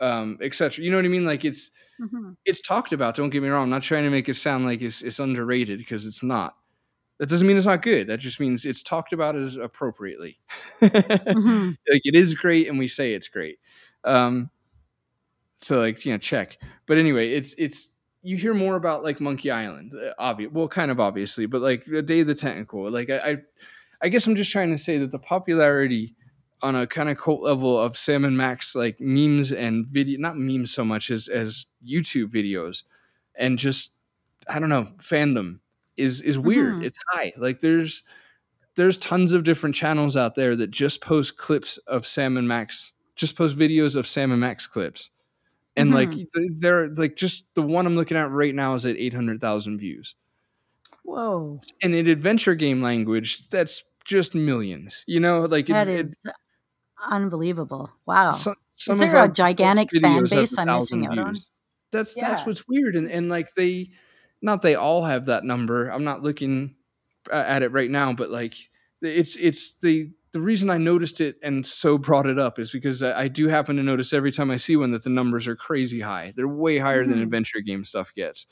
um, 0.00 0.38
etc. 0.40 0.84
You 0.84 0.90
know 0.90 0.98
what 0.98 1.04
I 1.04 1.08
mean? 1.08 1.24
Like 1.24 1.44
it's 1.44 1.70
Mm-hmm. 2.00 2.32
it's 2.44 2.60
talked 2.60 2.92
about. 2.92 3.14
Don't 3.16 3.30
get 3.30 3.42
me 3.42 3.48
wrong. 3.48 3.62
I'm 3.64 3.70
not 3.70 3.82
trying 3.82 4.04
to 4.04 4.10
make 4.10 4.28
it 4.28 4.34
sound 4.34 4.66
like 4.66 4.82
it's, 4.82 5.00
it's 5.00 5.18
underrated 5.18 5.78
because 5.78 6.06
it's 6.06 6.22
not. 6.22 6.54
That 7.18 7.30
doesn't 7.30 7.46
mean 7.46 7.56
it's 7.56 7.64
not 7.64 7.80
good. 7.80 8.06
That 8.08 8.18
just 8.20 8.38
means 8.38 8.66
it's 8.66 8.82
talked 8.82 9.14
about 9.14 9.34
as 9.34 9.56
appropriately. 9.56 10.38
Mm-hmm. 10.82 11.68
like 11.90 12.02
it 12.04 12.14
is 12.14 12.34
great, 12.34 12.68
and 12.68 12.78
we 12.78 12.86
say 12.86 13.14
it's 13.14 13.28
great. 13.28 13.58
Um, 14.04 14.50
so 15.56 15.80
like 15.80 16.04
you 16.04 16.12
know, 16.12 16.18
check. 16.18 16.58
But 16.86 16.98
anyway, 16.98 17.32
it's 17.32 17.54
it's 17.58 17.90
you 18.22 18.36
hear 18.36 18.54
more 18.54 18.76
about 18.76 19.04
like 19.04 19.20
Monkey 19.20 19.50
Island, 19.50 19.92
uh, 19.94 20.12
obvious. 20.18 20.52
Well, 20.52 20.68
kind 20.68 20.90
of 20.90 21.00
obviously, 21.00 21.46
but 21.46 21.62
like 21.62 21.84
the 21.84 22.02
Day 22.02 22.20
of 22.20 22.26
the 22.26 22.34
Tentacle. 22.34 22.88
Like 22.88 23.10
I, 23.10 23.18
I, 23.18 23.36
I 24.02 24.08
guess 24.08 24.26
I'm 24.26 24.36
just 24.36 24.50
trying 24.50 24.70
to 24.70 24.78
say 24.78 24.98
that 24.98 25.10
the 25.10 25.18
popularity 25.18 26.14
on 26.62 26.74
a 26.74 26.86
kind 26.86 27.08
of 27.08 27.18
cult 27.18 27.42
level 27.42 27.78
of 27.78 27.96
Sam 27.96 28.24
and 28.24 28.36
Max 28.36 28.74
like 28.74 29.00
memes 29.00 29.52
and 29.52 29.86
video, 29.86 30.18
not 30.18 30.36
memes 30.38 30.72
so 30.72 30.84
much 30.84 31.10
as 31.10 31.28
as 31.28 31.66
YouTube 31.86 32.26
videos, 32.32 32.82
and 33.34 33.58
just 33.58 33.92
I 34.48 34.58
don't 34.58 34.68
know 34.68 34.88
fandom 34.98 35.60
is 35.96 36.20
is 36.22 36.38
weird. 36.38 36.76
Mhm. 36.76 36.84
It's 36.84 36.98
high. 37.12 37.32
Like 37.36 37.60
there's 37.60 38.02
there's 38.76 38.96
tons 38.98 39.32
of 39.32 39.44
different 39.44 39.74
channels 39.74 40.16
out 40.16 40.34
there 40.34 40.54
that 40.56 40.70
just 40.70 41.00
post 41.00 41.36
clips 41.36 41.78
of 41.86 42.06
Sam 42.06 42.36
and 42.36 42.46
Max, 42.46 42.92
just 43.14 43.36
post 43.36 43.56
videos 43.58 43.96
of 43.96 44.06
Sam 44.06 44.30
and 44.32 44.40
Max 44.40 44.66
clips. 44.66 45.10
And 45.76 45.92
like 45.92 46.10
Mhm. 46.10 46.26
th- 46.34 46.50
they're 46.60 46.88
like 46.88 47.16
just 47.16 47.44
the 47.54 47.62
one 47.62 47.86
I'm 47.86 47.96
looking 47.96 48.16
at 48.16 48.30
right 48.30 48.54
now 48.54 48.74
is 48.74 48.86
at 48.86 48.96
800,000 48.96 49.78
views. 49.78 50.14
Whoa. 51.04 51.60
And 51.82 51.94
in 51.94 52.08
adventure 52.08 52.54
game 52.54 52.82
language, 52.82 53.48
that's 53.48 53.84
just 54.04 54.34
millions. 54.34 55.04
You 55.06 55.20
know, 55.20 55.42
like 55.42 55.66
That 55.66 55.88
it, 55.88 55.94
it- 55.96 56.00
is 56.00 56.26
unbelievable. 57.08 57.90
Wow. 58.06 58.32
so- 58.32 58.54
some 58.78 58.98
there 58.98 59.16
a 59.24 59.28
gigantic 59.28 59.88
fan 59.90 60.24
base 60.28 60.58
I'm 60.58 60.66
missing 60.66 61.06
out 61.06 61.18
on? 61.18 61.34
views. 61.34 61.46
That's 61.92 62.14
that's 62.14 62.40
Yeah. 62.40 62.44
what's 62.46 62.68
weird, 62.68 62.94
and 62.96 63.10
and 63.10 63.28
like 63.30 63.54
they, 63.54 63.90
not 64.42 64.60
they 64.60 64.74
all 64.74 65.04
have 65.04 65.26
that 65.26 65.44
number. 65.44 65.88
I'm 65.88 66.04
not 66.04 66.22
looking 66.22 66.74
at 67.32 67.62
it 67.62 67.72
right 67.72 67.90
now, 67.90 68.12
but 68.12 68.28
like 68.30 68.54
it's 69.00 69.36
it's 69.36 69.76
the 69.80 70.10
the 70.36 70.42
reason 70.42 70.68
I 70.68 70.76
noticed 70.76 71.22
it 71.22 71.36
and 71.42 71.64
so 71.64 71.96
brought 71.96 72.26
it 72.26 72.38
up 72.38 72.58
is 72.58 72.70
because 72.70 73.02
I, 73.02 73.22
I 73.22 73.28
do 73.28 73.48
happen 73.48 73.76
to 73.76 73.82
notice 73.82 74.12
every 74.12 74.30
time 74.30 74.50
I 74.50 74.58
see 74.58 74.76
one 74.76 74.90
that 74.92 75.02
the 75.02 75.08
numbers 75.10 75.48
are 75.48 75.56
crazy 75.56 76.00
high. 76.00 76.34
They're 76.36 76.46
way 76.46 76.76
higher 76.78 77.06
than 77.06 77.18
Mhm. 77.18 77.22
adventure 77.22 77.60
game 77.60 77.84
stuff 77.84 78.12
gets. 78.14 78.46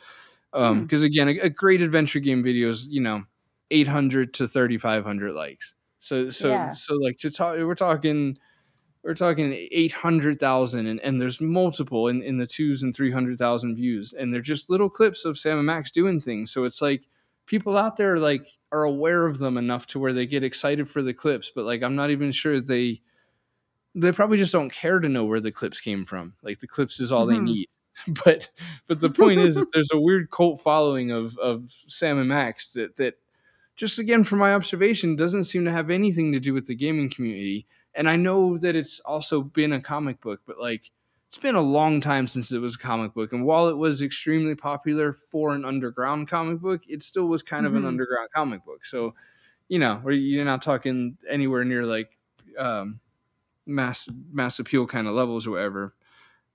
Um, 0.54 0.78
Hmm. 0.78 0.82
because 0.84 1.02
again, 1.02 1.28
a, 1.28 1.38
a 1.40 1.50
great 1.50 1.82
adventure 1.82 2.20
game 2.20 2.42
video 2.42 2.70
is 2.70 2.86
you 2.86 3.02
know 3.02 3.24
800 3.70 4.32
to 4.34 4.46
3500 4.48 5.32
likes. 5.34 5.74
So 5.98 6.30
so 6.30 6.52
Yeah. 6.54 6.68
so 6.68 6.94
like 6.94 7.16
to 7.18 7.30
talk, 7.30 7.56
we're 7.58 7.74
talking 7.74 8.36
we're 9.04 9.14
talking 9.14 9.52
800,000 9.72 10.86
and, 10.86 11.00
and 11.02 11.20
there's 11.20 11.40
multiple 11.40 12.08
in, 12.08 12.22
in 12.22 12.38
the 12.38 12.46
twos 12.46 12.82
and 12.82 12.94
300,000 12.96 13.76
views 13.76 14.12
and 14.14 14.32
they're 14.32 14.40
just 14.40 14.70
little 14.70 14.88
clips 14.88 15.24
of 15.26 15.38
Sam 15.38 15.58
and 15.58 15.66
Max 15.66 15.90
doing 15.90 16.20
things. 16.20 16.50
So 16.52 16.64
it's 16.64 16.80
like 16.80 17.06
people 17.46 17.76
out 17.76 17.96
there 17.96 18.18
like 18.18 18.46
are 18.74 18.84
aware 18.84 19.26
of 19.26 19.38
them 19.38 19.56
enough 19.58 19.86
to 19.88 20.00
where 20.00 20.12
they 20.14 20.26
get 20.26 20.44
excited 20.44 20.90
for 20.90 21.02
the 21.02 21.14
clips, 21.14 21.52
but 21.54 21.64
like 21.64 21.82
I'm 21.82 21.96
not 21.96 22.10
even 22.10 22.32
sure 22.32 22.60
they 22.60 23.02
they 23.94 24.12
probably 24.12 24.38
just 24.38 24.52
don't 24.52 24.72
care 24.72 24.98
to 25.00 25.08
know 25.08 25.24
where 25.24 25.40
the 25.40 25.52
clips 25.52 25.80
came 25.80 26.04
from. 26.04 26.34
Like 26.42 26.58
the 26.60 26.66
clips 26.66 27.00
is 27.00 27.12
all 27.12 27.26
they 27.26 27.38
Mhm. 27.38 27.44
need. 27.44 27.68
But 28.24 28.50
but 28.88 29.00
the 29.00 29.10
point 29.10 29.40
is 29.40 29.64
there's 29.72 29.90
a 29.92 30.00
weird 30.00 30.30
cult 30.32 30.60
following 30.60 31.12
of 31.12 31.38
of 31.38 31.70
Sam 31.88 32.18
and 32.18 32.28
Max 32.28 32.70
that 32.72 32.96
that 32.96 33.14
just 33.76 33.98
again 34.00 34.24
from 34.24 34.40
my 34.40 34.54
observation 34.54 35.16
doesn't 35.16 35.44
seem 35.44 35.64
to 35.66 35.72
have 35.72 35.90
anything 35.90 36.32
to 36.32 36.40
do 36.40 36.54
with 36.54 36.66
the 36.66 36.74
gaming 36.76 37.10
community 37.10 37.66
and 37.94 38.08
I 38.10 38.16
know 38.16 38.58
that 38.58 38.76
it's 38.76 39.00
also 39.00 39.42
been 39.42 39.72
a 39.72 39.80
comic 39.80 40.20
book, 40.20 40.40
but 40.46 40.58
like 40.60 40.90
it's 41.34 41.42
been 41.42 41.56
a 41.56 41.60
long 41.60 42.00
time 42.00 42.28
since 42.28 42.52
it 42.52 42.58
was 42.60 42.76
a 42.76 42.78
comic 42.78 43.12
book. 43.12 43.32
And 43.32 43.44
while 43.44 43.68
it 43.68 43.76
was 43.76 44.00
extremely 44.02 44.54
popular 44.54 45.12
for 45.12 45.52
an 45.52 45.64
underground 45.64 46.28
comic 46.28 46.60
book, 46.60 46.82
it 46.88 47.02
still 47.02 47.26
was 47.26 47.42
kind 47.42 47.66
of 47.66 47.74
an 47.74 47.82
Mhm. 47.82 47.88
underground 47.88 48.28
comic 48.32 48.64
book. 48.64 48.84
So, 48.84 49.14
you 49.68 49.80
know, 49.80 50.08
you're 50.08 50.44
not 50.44 50.62
talking 50.62 51.18
anywhere 51.28 51.64
near 51.64 51.84
like 51.84 52.16
um, 52.56 53.00
mass 53.66 54.08
mass 54.32 54.60
appeal 54.60 54.86
kind 54.86 55.08
of 55.08 55.14
levels 55.14 55.44
or 55.44 55.50
whatever. 55.52 55.94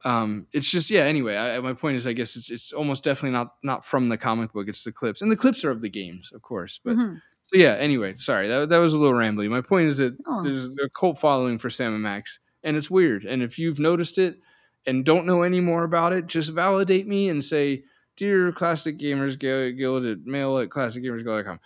Um, 0.05 0.47
it's 0.53 0.71
just 0.71 0.89
yeah. 0.89 1.01
Anyway, 1.03 1.36
I, 1.36 1.59
my 1.59 1.73
point 1.73 1.97
is, 1.97 2.07
I 2.07 2.13
guess 2.13 2.38
it's 2.38 2.49
it's 2.49 2.71
almost 2.71 3.03
definitely 3.03 3.32
not 3.38 3.55
not 3.63 3.84
from 3.84 4.07
the 4.07 4.17
comic 4.17 4.53
book. 4.53 4.69
It's 4.69 4.86
the 4.86 4.93
clips, 4.93 5.21
and 5.21 5.30
the 5.30 5.36
clips 5.36 5.65
are 5.65 5.71
of 5.71 5.82
the 5.82 5.89
games, 5.89 6.32
of 6.34 6.41
course. 6.41 6.80
But 6.86 6.95
Mhm. 6.95 7.21
so 7.47 7.57
yeah. 7.57 7.73
Anyway, 7.73 8.13
sorry 8.13 8.47
that 8.47 8.69
that 8.69 8.77
was 8.77 8.93
a 8.93 8.97
little 8.97 9.17
rambly. 9.17 9.49
My 9.49 9.59
point 9.59 9.89
is 9.89 9.97
that 9.97 10.15
Oh. 10.25 10.41
there's 10.41 10.73
a 10.77 10.88
cult 10.97 11.19
following 11.19 11.57
for 11.57 11.69
Sam 11.69 11.93
and 11.93 12.01
Max, 12.03 12.39
and 12.63 12.77
it's 12.77 12.89
weird. 12.89 13.25
And 13.25 13.43
if 13.43 13.59
you've 13.59 13.80
noticed 13.80 14.17
it 14.17 14.39
and 14.86 15.05
don't 15.05 15.25
know 15.25 15.43
any 15.43 15.61
more 15.61 15.84
about 15.84 16.13
it, 16.13 16.27
just 16.27 16.51
validate 16.51 17.07
me 17.07 17.30
and 17.30 17.43
say, 17.43 17.84
"Dear 18.15 18.51
Classic 18.51 18.97
Gamers 18.97 19.38
Guild 19.39 20.05
at 20.05 20.25
mail 20.25 20.57
at 20.59 20.69
classicgamersguild.com." 20.69 21.59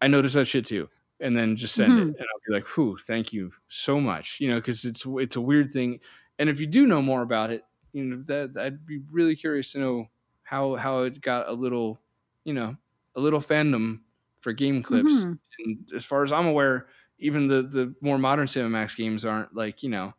I 0.00 0.08
noticed 0.08 0.34
that 0.34 0.46
shit 0.46 0.66
too, 0.66 0.88
and 1.20 1.36
then 1.36 1.56
just 1.56 1.74
send 1.74 1.98
Mhm. 1.98 1.98
it, 1.98 2.14
and 2.18 2.26
I'll 2.28 2.40
be 2.46 2.54
like, 2.54 2.66
"Whew, 2.76 2.96
thank 2.98 3.32
you 3.32 3.52
so 3.68 4.00
much." 4.00 4.40
You 4.40 4.48
know, 4.50 4.56
because 4.56 4.84
it's 4.84 5.04
it's 5.06 5.36
a 5.36 5.40
weird 5.40 5.72
thing, 5.72 6.00
and 6.38 6.48
if 6.50 6.60
you 6.60 6.66
do 6.66 6.86
know 6.86 7.02
more 7.02 7.22
about 7.22 7.50
it, 7.50 7.64
you 7.92 8.04
know 8.04 8.22
that 8.24 8.56
I'd 8.58 8.86
be 8.86 8.98
really 9.10 9.36
curious 9.36 9.72
to 9.72 9.78
know 9.80 10.10
how 10.44 10.76
how 10.76 11.02
it 11.02 11.20
got 11.20 11.48
a 11.48 11.52
little, 11.52 12.00
you 12.44 12.52
know, 12.54 12.76
a 13.14 13.20
little 13.20 13.40
fandom 13.40 14.02
for 14.40 14.52
game 14.52 14.82
clips 14.82 15.26
Mhm. 15.26 15.38
and 15.58 15.90
as 15.94 16.04
far 16.04 16.22
as 16.22 16.32
I'm 16.32 16.46
aware, 16.46 16.88
even 17.18 17.48
the 17.48 17.62
the 17.62 17.94
more 18.00 18.18
modern 18.18 18.46
Sam 18.46 18.64
and 18.66 18.72
Max 18.72 18.94
games 18.94 19.24
aren't 19.24 19.54
like 19.54 19.82
you 19.82 19.88
know 19.90 20.14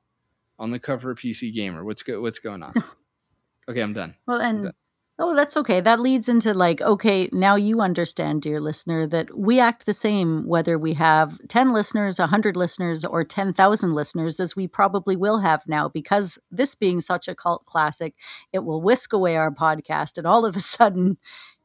on 0.60 0.72
the 0.72 0.80
cover 0.80 1.12
of 1.12 1.20
PC 1.20 1.54
Gamer. 1.54 1.84
What's 1.84 2.04
go 2.04 2.22
What's 2.22 2.40
going 2.40 2.64
on? 2.64 2.74
okay, 3.70 3.82
I'm 3.82 3.94
done. 3.94 4.16
Well, 4.26 4.42
and 4.42 4.66
that. 4.66 4.76
oh, 5.20 5.36
that's 5.36 5.58
okay. 5.58 5.80
That 5.80 6.00
leads 6.00 6.30
into 6.30 6.54
like, 6.54 6.82
okay, 6.82 7.30
now 7.32 7.56
you 7.56 7.82
understand, 7.82 8.42
dear 8.42 8.60
listener, 8.60 9.08
that 9.08 9.38
we 9.38 9.60
act 9.60 9.86
the 9.86 9.94
same 9.94 10.48
whether 10.48 10.78
we 10.78 10.94
have 10.94 11.40
10 11.48 11.72
listeners, 11.74 12.20
100 12.20 12.56
listeners, 12.56 13.06
or 13.06 13.24
10,000 13.24 13.94
listeners, 13.94 14.40
as 14.40 14.56
we 14.56 14.68
probably 14.68 15.16
will 15.16 15.40
have 15.40 15.68
now, 15.68 15.88
because 15.90 16.40
this 16.52 16.76
being 16.76 17.02
such 17.02 17.28
a 17.28 17.36
cult 17.36 17.66
classic, 17.66 18.16
it 18.52 18.64
will 18.64 18.82
whisk 18.82 19.14
away 19.14 19.36
our 19.36 19.52
podcast. 19.52 20.18
And 20.18 20.26
all 20.26 20.46
of 20.46 20.56
a 20.56 20.62
sudden, 20.62 21.18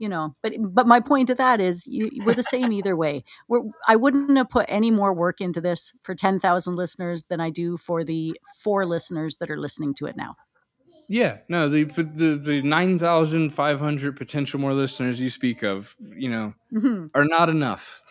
you 0.02 0.08
know, 0.08 0.34
but 0.42 0.52
but 0.60 0.88
my 0.88 0.98
point 0.98 1.28
to 1.28 1.34
that 1.36 1.60
is 1.60 1.86
you, 1.86 2.10
we're 2.26 2.34
the 2.34 2.42
same 2.42 2.72
either 2.72 2.96
way. 2.96 3.22
We're, 3.46 3.62
I 3.86 3.94
wouldn't 3.94 4.36
have 4.36 4.50
put 4.50 4.66
any 4.68 4.90
more 4.90 5.14
work 5.14 5.40
into 5.40 5.60
this 5.60 5.92
for 6.02 6.12
10,000 6.12 6.74
listeners 6.74 7.26
than 7.26 7.40
I 7.40 7.50
do 7.50 7.76
for 7.76 8.02
the 8.02 8.36
four 8.64 8.84
listeners 8.84 9.36
that 9.36 9.48
are 9.48 9.56
listening 9.56 9.94
to 9.94 10.06
it 10.06 10.16
now. 10.16 10.34
Yeah, 11.08 11.38
no, 11.48 11.68
the 11.68 11.84
the 11.84 12.34
the 12.42 12.62
nine 12.62 12.98
thousand 12.98 13.50
five 13.50 13.78
hundred 13.78 14.16
potential 14.16 14.58
more 14.58 14.72
listeners 14.72 15.20
you 15.20 15.30
speak 15.30 15.62
of, 15.62 15.94
you 16.16 16.28
know, 16.30 16.54
Mhm. 16.72 17.10
are 17.14 17.24
not 17.24 17.48
enough. 17.48 18.02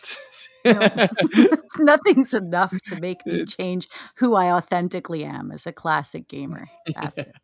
No. 0.64 0.90
Nothing's 1.78 2.32
enough 2.32 2.72
to 2.86 2.96
make 2.96 3.26
me 3.26 3.42
change 3.44 3.88
who 4.16 4.34
I 4.34 4.50
authentically 4.50 5.24
am 5.24 5.50
as 5.52 5.66
a 5.66 5.72
classic 5.72 6.28
gamer. 6.28 6.68
That's 6.94 7.22
it. 7.22 7.36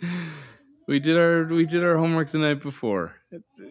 we 0.92 1.00
did 1.00 1.16
our 1.16 1.44
we 1.46 1.64
did 1.64 1.82
our 1.82 1.96
homework 1.96 2.30
the 2.30 2.38
night 2.38 2.60
before, 2.60 3.14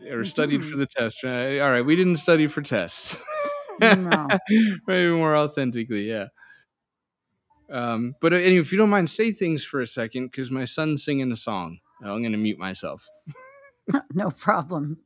or 0.10 0.26
studied 0.26 0.66
for 0.66 0.76
the 0.76 0.88
test. 0.88 1.24
Right? 1.24 1.60
All 1.60 1.70
right, 1.70 1.86
we 1.86 1.96
didn't 1.96 2.18
study 2.18 2.48
for 2.48 2.64
tests. 2.64 3.16
No. 3.80 4.28
Maybe 4.88 5.12
more 5.12 5.36
authentically, 5.36 6.10
yeah. 6.10 6.28
Um, 7.70 8.16
but 8.22 8.34
uh, 8.34 8.38
anyway, 8.38 8.62
if 8.62 8.72
you 8.72 8.78
don't 8.78 8.90
mind, 8.90 9.10
say 9.10 9.32
things 9.32 9.64
for 9.64 9.82
a 9.82 9.88
second 9.88 10.28
because 10.28 10.52
my 10.52 10.66
son's 10.66 11.04
singing 11.04 11.32
a 11.32 11.38
song. 11.38 11.80
I'm 12.04 12.22
going 12.22 12.32
to 12.32 12.38
mute 12.38 12.58
myself. 12.58 13.08
no 14.14 14.32
problem. 14.32 14.98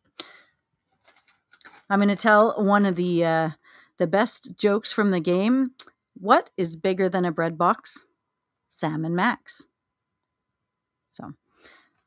I'm 1.90 2.00
going 2.00 2.10
to 2.10 2.16
tell 2.16 2.56
one 2.58 2.86
of 2.86 2.96
the 2.96 3.26
uh, 3.26 3.50
the 3.98 4.08
best 4.08 4.58
jokes 4.58 4.94
from 4.94 5.12
the 5.12 5.20
game. 5.20 5.72
What 6.14 6.50
is 6.56 6.78
bigger 6.78 7.10
than 7.10 7.26
a 7.26 7.32
bread 7.32 7.58
box? 7.58 8.06
Sam 8.70 9.04
and 9.04 9.16
Max. 9.16 9.68
So, 11.10 11.34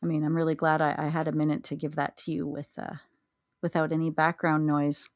I 0.03 0.07
mean, 0.07 0.25
I'm 0.25 0.37
really 0.37 0.55
glad 0.55 0.81
I, 0.81 0.95
I 0.97 1.09
had 1.09 1.29
a 1.29 1.33
minute 1.33 1.65
to 1.65 1.77
give 1.77 1.97
that 1.97 2.17
to 2.19 2.33
you 2.33 2.47
with 2.47 2.69
uh, 2.79 2.95
without 3.63 3.93
any 3.93 4.11
background 4.11 4.67
noise. 4.67 5.09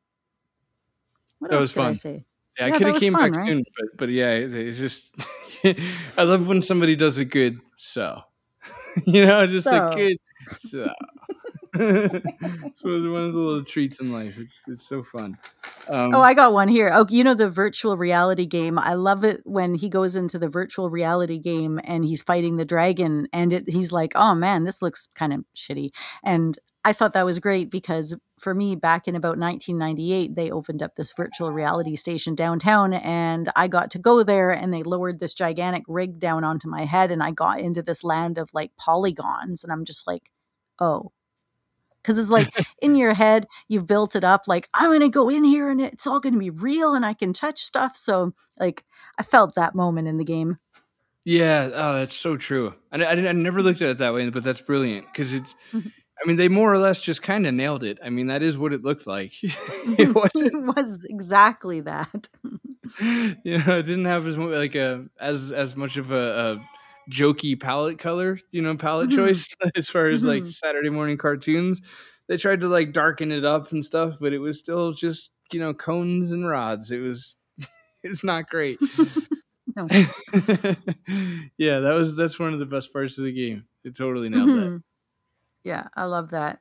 What 1.39 1.51
That 1.51 1.57
else 1.57 1.62
was 1.62 1.72
did 1.74 1.83
I 1.85 1.93
say? 1.93 2.24
Yeah, 2.59 2.66
Yeah, 2.66 2.74
I 2.74 2.78
could 2.78 2.87
have 2.89 3.01
came 3.01 3.12
fun, 3.12 3.30
back 3.30 3.39
right? 3.39 3.49
soon, 3.49 3.64
but 3.76 3.87
but 3.99 4.09
yeah, 4.09 4.30
it's 4.33 4.78
just 4.78 5.14
I 6.18 6.22
love 6.24 6.47
when 6.47 6.62
somebody 6.62 6.97
does 6.97 7.18
it 7.18 7.26
good. 7.26 7.61
So 7.76 8.22
you 9.07 9.26
know, 9.26 9.47
just 9.47 9.66
So. 9.66 9.70
like 9.70 9.95
good. 9.95 10.16
So 10.59 10.93
it's 11.75 12.83
one 12.83 12.93
of 12.93 13.03
the 13.03 13.39
little 13.39 13.64
treats 13.64 13.99
in 13.99 14.12
life. 14.12 14.37
It's 14.39 14.61
it's 14.68 14.87
so 14.87 15.03
fun. 15.03 15.39
Um, 15.89 16.14
Oh, 16.14 16.20
I 16.20 16.35
got 16.35 16.53
one 16.53 16.68
here. 16.68 16.91
Oh, 16.93 17.07
you 17.09 17.25
know 17.25 17.33
the 17.33 17.49
virtual 17.49 17.97
reality 17.97 18.45
game. 18.45 18.79
I 18.79 18.93
love 18.93 19.25
it 19.25 19.41
when 19.45 19.75
he 19.75 19.89
goes 19.89 20.14
into 20.14 20.39
the 20.39 20.51
virtual 20.51 20.91
reality 20.91 21.39
game 21.39 21.81
and 21.85 22.05
he's 22.05 22.23
fighting 22.23 22.57
the 22.59 22.66
dragon, 22.66 23.27
and 23.33 23.55
it, 23.55 23.70
he's 23.70 23.91
like, 23.91 24.12
"Oh 24.14 24.35
man, 24.35 24.64
this 24.64 24.83
looks 24.83 25.09
kind 25.14 25.33
of 25.33 25.45
shitty." 25.57 25.91
And 26.23 26.59
I 26.85 26.93
thought 26.93 27.14
that 27.14 27.25
was 27.25 27.39
great 27.39 27.70
because 27.70 28.14
for 28.39 28.55
me, 28.55 28.75
back 28.77 29.09
in 29.09 29.14
about 29.16 29.39
1998, 29.39 30.35
they 30.35 30.51
opened 30.51 30.83
up 30.83 30.95
this 30.97 31.14
virtual 31.16 31.53
reality 31.53 31.97
station 31.97 32.35
downtown, 32.35 32.93
and 32.93 33.51
I 33.57 33.68
got 33.68 33.91
to 33.93 33.99
go 33.99 34.23
there. 34.23 34.51
And 34.51 34.75
they 34.75 34.83
lowered 34.83 35.20
this 35.20 35.33
gigantic 35.33 35.85
rig 35.89 36.18
down 36.18 36.45
onto 36.45 36.68
my 36.68 36.85
head, 36.85 37.11
and 37.11 37.23
I 37.23 37.31
got 37.31 37.61
into 37.61 37.83
this 37.83 38.05
land 38.05 38.37
of 38.37 38.51
like 38.53 38.73
polygons, 38.77 39.64
and 39.64 39.73
I'm 39.73 39.87
just 39.87 40.07
like, 40.07 40.31
"Oh." 40.79 41.12
Because 42.03 42.19
it's 42.19 42.31
like 42.31 42.49
in 42.83 42.97
your 42.97 43.15
head, 43.15 43.47
you've 43.69 43.87
built 43.87 44.17
it 44.17 44.25
up 44.25 44.43
like, 44.47 44.69
I'm 44.75 44.91
going 44.91 45.01
to 45.01 45.09
go 45.09 45.29
in 45.29 45.45
here 45.45 45.71
and 45.71 45.81
it's 45.81 46.07
all 46.07 46.21
going 46.21 46.35
to 46.35 46.39
be 46.39 46.51
real 46.51 46.95
and 46.95 47.07
I 47.07 47.15
can 47.15 47.33
touch 47.33 47.61
stuff. 47.61 47.97
So, 47.97 48.35
like, 48.59 48.85
I 49.19 49.23
felt 49.23 49.55
that 49.55 49.75
moment 49.75 50.09
in 50.09 50.19
the 50.19 50.25
game. 50.25 50.59
Yeah, 51.25 51.71
oh, 51.73 51.95
that's 51.95 52.15
so 52.15 52.37
true. 52.37 52.75
I, 52.91 53.03
I, 53.05 53.13
I 53.13 53.33
never 53.33 53.63
looked 53.63 53.81
at 53.81 53.91
it 53.91 53.99
that 53.99 54.13
way, 54.13 54.29
but 54.31 54.43
that's 54.45 54.61
brilliant 54.61 55.07
because 55.07 55.35
it's. 55.35 55.55
Mhm. 55.73 55.93
I 56.23 56.29
mean, 56.29 56.37
they 56.37 56.49
more 56.49 56.73
or 56.73 56.79
less 56.79 57.01
just 57.01 57.23
kind 57.23 57.47
of 57.47 57.55
nailed 57.55 57.83
it. 57.83 57.99
I 58.05 58.09
mean, 58.09 58.29
that 58.29 58.43
is 58.43 58.57
what 58.57 58.73
it 58.73 58.85
looked 58.85 59.09
like. 59.09 59.33
it 59.43 60.15
wasn't, 60.15 60.55
it 60.55 60.77
was 60.77 61.05
exactly 61.09 61.81
that. 61.81 62.29
you 63.01 63.59
know, 63.59 63.79
it 63.79 63.85
didn't 63.85 64.05
have 64.05 64.27
as 64.27 64.37
mu- 64.37 64.55
like 64.55 64.75
a 64.75 65.07
as 65.19 65.51
as 65.51 65.75
much 65.75 65.97
of 65.97 66.13
a, 66.13 66.61
a 66.61 66.69
jokey 67.11 67.59
palette 67.61 67.99
color, 67.99 68.39
you 68.51 68.63
know, 68.63 68.77
palette 68.77 69.11
Mhm. 69.11 69.17
choice 69.17 69.49
as 69.77 69.89
far 69.91 70.07
as 70.07 70.25
like 70.25 70.45
Mhm. 70.45 70.53
Saturday 70.53 70.91
morning 70.91 71.17
cartoons. 71.19 71.81
They 72.29 72.37
tried 72.37 72.61
to 72.63 72.69
like 72.69 72.93
darken 72.93 73.33
it 73.33 73.45
up 73.45 73.73
and 73.73 73.85
stuff, 73.85 74.17
but 74.21 74.33
it 74.33 74.39
was 74.39 74.59
still 74.59 74.93
just 74.93 75.33
you 75.53 75.61
know 75.61 75.75
cones 75.75 76.33
and 76.33 76.47
rods. 76.49 76.91
It 76.93 77.01
was 77.01 77.37
it 78.03 78.09
was 78.09 78.25
not 78.25 78.49
great. 78.49 78.79
No. 79.75 79.87
yeah, 81.57 81.81
that 81.81 81.95
was 81.97 82.15
that's 82.17 82.39
one 82.39 82.53
of 82.53 82.59
the 82.59 82.67
best 82.67 82.93
parts 82.93 83.17
of 83.17 83.25
the 83.25 83.33
game. 83.33 83.65
It 83.85 83.97
totally 83.97 84.29
nailed 84.29 84.51
that. 84.51 84.55
Mhm. 84.55 84.83
Yeah, 85.65 85.89
I 85.97 86.05
love 86.05 86.31
that. 86.31 86.61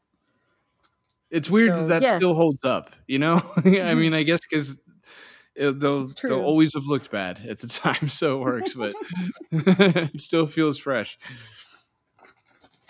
It's 1.30 1.50
weird 1.50 1.74
So, 1.74 1.82
that 1.88 1.88
that 1.88 2.02
yeah. 2.04 2.16
still 2.16 2.34
holds 2.34 2.64
up. 2.64 2.92
You 3.08 3.20
know, 3.20 3.36
I 3.36 3.62
Mhm. 3.62 3.98
mean, 3.98 4.14
I 4.14 4.24
guess 4.24 4.40
because 4.50 4.78
they'll 5.56 6.06
they'll 6.06 6.42
always 6.42 6.74
have 6.74 6.86
looked 6.86 7.12
bad 7.12 7.46
at 7.48 7.60
the 7.60 7.68
time, 7.68 8.08
so 8.08 8.38
it 8.38 8.42
works. 8.42 8.74
But 8.74 8.94
it 9.52 10.22
still 10.22 10.48
feels 10.48 10.78
fresh. 10.78 11.18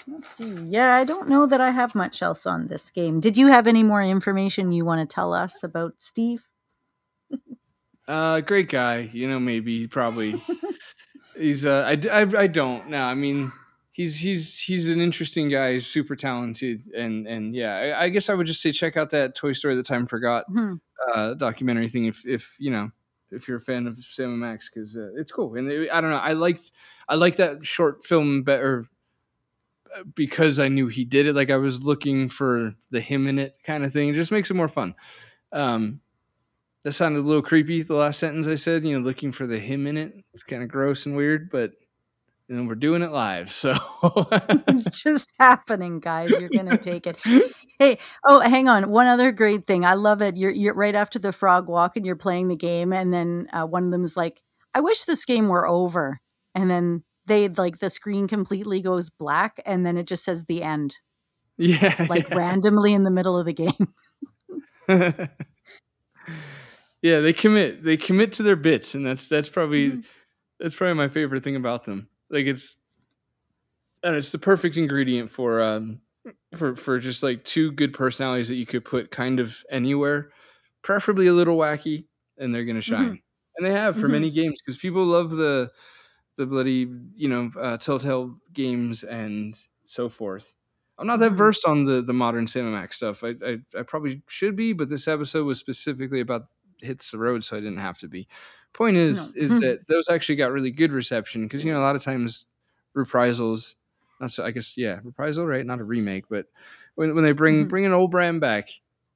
Let's 0.08 0.32
see. 0.32 0.54
Yeah, 0.66 0.96
I 0.96 1.04
don't 1.04 1.30
know 1.30 1.46
that 1.46 1.62
I 1.62 1.72
have 1.72 1.96
much 1.96 2.22
else 2.22 2.46
on 2.46 2.68
this 2.68 2.90
game. 2.90 3.20
Did 3.20 3.38
you 3.38 3.48
have 3.48 3.68
any 3.68 3.84
more 3.84 4.04
information 4.04 4.72
you 4.72 4.84
want 4.84 5.08
to 5.08 5.14
tell 5.14 5.34
us 5.34 5.64
about 5.64 6.02
Steve? 6.02 6.48
Uh, 8.08 8.42
great 8.42 8.68
guy. 8.68 9.10
You 9.14 9.28
know, 9.30 9.40
maybe 9.40 9.88
probably 9.88 10.42
he's. 11.38 11.66
Uh, 11.66 11.84
I, 11.88 12.10
I 12.10 12.22
I 12.44 12.48
don't. 12.48 12.90
No, 12.90 13.04
I 13.04 13.14
mean. 13.14 13.52
He's 13.94 14.18
he's 14.20 14.58
he's 14.60 14.90
an 14.90 15.02
interesting 15.02 15.50
guy. 15.50 15.74
He's 15.74 15.86
super 15.88 16.16
talented, 16.16 16.84
and 16.96 17.28
and 17.28 17.54
yeah, 17.54 17.76
I, 18.00 18.04
I 18.06 18.10
guess 18.10 18.30
I 18.30 18.34
would 18.34 18.48
just 18.48 18.62
say 18.62 18.72
check 18.72 18.96
out 18.96 19.10
that 19.10 19.36
Toy 19.36 19.52
Story 19.52 19.76
That 19.76 19.86
Time 19.86 20.08
Forgot 20.08 20.46
Mhm. 20.50 20.80
uh, 21.14 21.34
documentary 21.34 21.90
thing 21.90 22.06
if 22.06 22.26
if 22.26 22.56
you 22.58 22.72
know 22.72 22.92
if 23.32 23.48
you're 23.48 23.58
a 23.58 23.62
fan 23.62 23.88
of 23.88 23.98
Sam 23.98 24.30
and 24.32 24.40
Max 24.40 24.70
because 24.70 24.96
uh, 24.98 25.10
it's 25.18 25.32
cool 25.32 25.56
and 25.56 25.70
it, 25.70 25.90
I 25.92 26.00
don't 26.02 26.10
know 26.10 26.18
I 26.18 26.34
liked 26.34 26.72
I 27.10 27.16
like 27.16 27.36
that 27.38 27.66
short 27.66 28.06
film 28.06 28.44
better 28.44 28.88
uh, 29.96 30.04
because 30.16 30.60
I 30.60 30.68
knew 30.70 30.88
he 30.88 31.04
did 31.06 31.28
it 31.28 31.36
like 31.36 31.50
I 31.50 31.58
was 31.58 31.82
looking 31.84 32.30
for 32.30 32.74
the 32.92 33.02
him 33.02 33.28
in 33.28 33.40
it 33.40 33.56
kind 33.66 33.84
of 33.86 33.92
thing 33.94 34.10
it 34.10 34.16
just 34.16 34.32
makes 34.32 34.50
it 34.50 34.54
more 34.56 34.68
fun 34.68 34.96
um 35.52 36.00
that 36.84 36.94
sounded 36.94 37.20
a 37.20 37.24
little 37.28 37.42
creepy 37.42 37.82
the 37.84 37.96
last 37.96 38.20
sentence 38.20 38.48
I 38.48 38.56
said 38.56 38.84
you 38.84 38.98
know 38.98 39.06
looking 39.06 39.32
for 39.32 39.48
the 39.48 39.60
him 39.60 39.86
in 39.88 39.98
it 39.98 40.14
it's 40.34 40.44
kind 40.44 40.64
of 40.64 40.70
gross 40.70 41.06
and 41.06 41.16
weird 41.16 41.50
but 41.52 41.72
know, 42.56 42.64
we're 42.64 42.76
doing 42.76 43.02
it 43.02 43.12
live 43.12 43.52
so 43.52 43.74
it's 44.68 45.04
just 45.04 45.34
happening, 45.40 46.00
guys. 46.00 46.32
You're 46.32 46.50
gonna 46.50 46.78
take 46.78 47.08
it. 47.08 47.18
Hey, 47.80 47.98
oh, 48.28 48.40
hang 48.42 48.68
on. 48.68 48.90
One 48.92 49.08
other 49.08 49.32
great 49.32 49.66
thing. 49.68 49.86
I 49.86 49.94
love 49.96 50.22
it. 50.22 50.38
You're 50.38 50.52
you're 50.52 50.74
right 50.76 50.96
after 50.96 51.20
the 51.20 51.32
Frog 51.32 51.70
Rock, 51.70 51.96
and 51.98 52.06
you're 52.06 52.16
playing 52.16 52.48
the 52.50 52.56
game, 52.56 52.94
and 52.94 53.14
then 53.14 53.48
uh, 53.54 53.66
one 53.66 53.86
of 53.86 53.92
them 53.92 54.04
is 54.04 54.18
like, 54.18 54.42
"I 54.74 54.82
wish 54.82 55.04
this 55.06 55.26
game 55.26 55.48
were 55.48 55.68
over," 55.68 56.20
and 56.56 56.70
then 56.70 57.04
they 57.28 57.48
like 57.50 57.80
the 57.80 57.90
screen 57.90 58.28
completely 58.28 58.82
goes 58.82 59.10
black, 59.10 59.62
and 59.66 59.86
then 59.86 59.98
it 59.98 60.08
just 60.08 60.24
says 60.26 60.46
the 60.46 60.62
end, 60.64 60.98
yeah 61.58 62.06
like 62.10 62.30
yeah. 62.30 62.38
randomly 62.38 62.94
in 62.94 63.04
the 63.04 63.12
middle 63.12 63.38
of 63.40 63.46
the 63.46 63.54
game. 63.54 63.94
yeah, 67.02 67.20
they 67.22 67.34
commit. 67.34 67.84
They 67.84 67.98
commit 67.98 68.34
to 68.34 68.44
their 68.44 68.56
bits, 68.56 68.94
and 68.96 69.06
that's 69.06 69.28
that's 69.28 69.50
probably 69.50 69.92
Mhm. 69.92 70.04
that's 70.60 70.76
probably 70.76 70.96
my 70.96 71.08
favorite 71.08 71.44
thing 71.44 71.56
about 71.56 71.86
them. 71.86 72.08
Like 72.32 72.48
it's, 72.48 72.78
and 74.04 74.16
it's 74.16 74.32
the 74.32 74.40
perfect 74.40 74.78
ingredient 74.78 75.30
for 75.30 75.62
um 75.62 76.02
for 76.56 76.76
for 76.76 77.00
just 77.00 77.24
like 77.24 77.44
two 77.44 77.72
good 77.72 77.94
personalities 77.94 78.50
that 78.50 78.56
you 78.56 78.66
could 78.66 78.86
put 78.86 79.12
kind 79.12 79.40
of 79.40 79.64
anywhere, 79.70 80.32
preferably 80.82 81.28
a 81.28 81.34
little 81.34 81.58
wacky, 81.58 82.08
and 82.38 82.54
they're 82.54 82.66
gonna 82.66 82.82
shine. 82.82 83.22
And 83.58 83.66
they 83.66 83.74
have 83.74 83.98
for 83.98 84.08
Mhm. 84.08 84.10
many 84.10 84.32
games 84.32 84.60
because 84.62 84.78
people 84.80 85.06
love 85.06 85.32
the 85.32 85.72
the 86.38 86.46
bloody 86.46 86.88
you 87.16 87.30
know 87.30 87.52
uh, 87.60 87.78
Telltale 87.78 88.38
games 88.54 89.04
and 89.04 89.58
so 89.86 90.10
forth. 90.10 90.56
I'm 91.00 91.08
not 91.08 91.20
that 91.20 91.32
Mhm. 91.32 91.34
versed 91.34 91.66
on 91.66 91.86
the 91.86 92.02
the 92.02 92.14
modern 92.14 92.48
Sam 92.48 92.66
and 92.66 92.74
Max 92.76 92.98
stuff. 92.98 93.24
I, 93.24 93.36
I 93.46 93.60
I 93.78 93.84
probably 93.84 94.24
should 94.28 94.56
be, 94.56 94.74
but 94.74 94.90
this 94.90 95.08
episode 95.08 95.46
was 95.46 95.60
specifically 95.60 96.22
about 96.22 96.48
hits 96.82 97.12
the 97.12 97.20
road, 97.20 97.44
so 97.44 97.58
I 97.58 97.62
didn't 97.62 97.80
have 97.80 97.98
to 98.00 98.08
be. 98.10 98.28
Point 98.74 98.96
is, 98.98 99.34
No. 99.36 99.42
is 99.44 99.60
that 99.60 99.88
those 99.88 100.08
actually 100.10 100.38
got 100.38 100.52
really 100.52 100.72
good 100.72 100.92
reception 100.92 101.44
because 101.44 101.66
you 101.66 101.74
know 101.74 101.80
a 101.80 101.84
lot 101.84 101.96
of 101.96 102.04
times 102.04 102.48
reprisals, 102.94 103.76
not 104.22 104.32
so 104.32 104.46
I 104.46 104.52
guess 104.52 104.78
yeah 104.78 105.00
reprisal 105.04 105.46
right, 105.46 105.66
not 105.66 105.80
a 105.80 105.84
remake, 105.84 106.26
but 106.30 106.46
when 106.96 107.14
when 107.14 107.24
they 107.24 107.34
bring 107.34 107.66
Mhm. 107.66 107.68
bring 107.68 107.86
an 107.86 107.92
old 107.92 108.12
brand 108.12 108.40
back, 108.40 108.70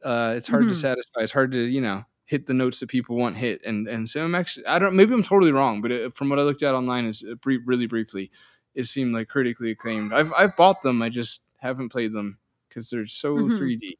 uh, 0.03 0.34
it's 0.36 0.47
hard 0.49 0.68
to 0.68 0.74
Mhm. 0.74 0.76
satisfy. 0.76 1.22
It's 1.22 1.32
hard 1.32 1.51
to 1.53 1.60
you 1.64 1.80
know 1.82 2.03
hit 2.26 2.47
the 2.47 2.53
notes 2.53 2.80
that 2.82 2.89
people 2.89 3.16
want 3.16 3.38
hit, 3.38 3.62
and 3.66 3.88
and 3.88 4.10
Sam 4.10 4.24
and 4.24 4.32
Max. 4.34 4.58
I'm 4.58 4.64
actually 4.64 4.68
I 4.76 4.80
don't 4.80 4.95
maybe 4.95 5.14
I'm 5.14 5.24
totally 5.24 5.53
wrong, 5.53 5.82
but 5.82 5.91
it, 5.91 6.16
from 6.18 6.28
what 6.30 6.39
I 6.39 6.41
looked 6.43 6.64
at 6.64 6.76
online, 6.76 7.06
is 7.06 7.24
uh, 7.30 7.36
brief, 7.36 7.62
really 7.66 7.88
briefly, 7.88 8.32
it 8.74 8.84
seemed 8.86 9.14
like 9.14 9.30
critically 9.30 9.72
acclaimed. 9.72 10.12
I've 10.14 10.34
I've 10.34 10.56
bought 10.58 10.82
them, 10.82 11.01
I 11.01 11.08
just 11.10 11.41
haven't 11.60 11.89
played 11.89 12.12
them 12.12 12.39
because 12.68 12.89
they're 12.89 13.08
so 13.08 13.47
Mhm. 13.47 13.49
3D. 13.49 13.97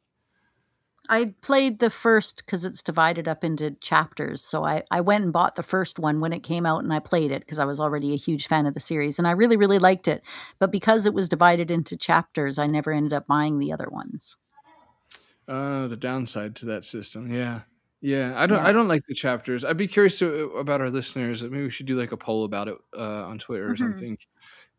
I 1.10 1.34
played 1.42 1.80
the 1.80 1.90
first 1.90 2.46
because 2.46 2.66
it's 2.66 2.82
divided 2.82 3.28
up 3.28 3.44
into 3.44 3.72
chapters. 3.82 4.42
So 4.42 4.64
I, 4.66 4.84
I 4.92 5.02
went 5.02 5.24
and 5.24 5.34
bought 5.34 5.56
the 5.56 5.64
first 5.64 6.00
one 6.00 6.20
when 6.20 6.34
it 6.34 6.44
came 6.44 6.66
out 6.66 6.84
and 6.84 6.94
I 6.94 7.00
played 7.00 7.32
it 7.32 7.42
because 7.42 7.60
I 7.60 7.66
was 7.66 7.80
already 7.80 8.14
a 8.14 8.18
huge 8.18 8.48
fan 8.48 8.66
of 8.66 8.74
the 8.74 8.80
series 8.80 9.20
and 9.20 9.28
I 9.28 9.32
really, 9.32 9.58
really 9.58 9.80
liked 9.80 10.08
it. 10.08 10.24
But 10.60 10.72
because 10.72 11.06
it 11.06 11.14
was 11.14 11.30
divided 11.30 11.70
into 11.72 11.96
chapters, 11.98 12.58
I 12.58 12.68
never 12.68 12.92
ended 12.92 13.14
up 13.14 13.28
buying 13.28 13.60
the 13.60 13.72
other 13.72 13.88
ones. 13.90 14.38
Uh, 15.48 15.88
the 15.88 15.98
downside 15.98 16.56
to 16.56 16.66
that 16.66 16.84
system, 16.84 17.32
yeah, 17.32 17.62
yeah. 18.02 18.34
I 18.36 18.48
don't, 18.48 18.58
Yeah. 18.58 18.68
I 18.68 18.72
don't 18.72 18.88
like 18.88 19.06
the 19.08 19.14
chapters. 19.14 19.64
I'd 19.64 19.78
be 19.78 19.88
curious 19.88 20.18
to, 20.20 20.50
about 20.58 20.82
our 20.82 20.90
listeners. 20.90 21.44
Maybe 21.44 21.62
we 21.62 21.70
should 21.70 21.86
do 21.86 21.96
like 22.00 22.12
a 22.12 22.18
poll 22.18 22.46
about 22.46 22.68
it 22.68 22.78
uh, 22.98 23.26
on 23.26 23.38
Twitter 23.38 23.70
or 23.70 23.74
Mhm. 23.76 23.80
something. 23.80 24.18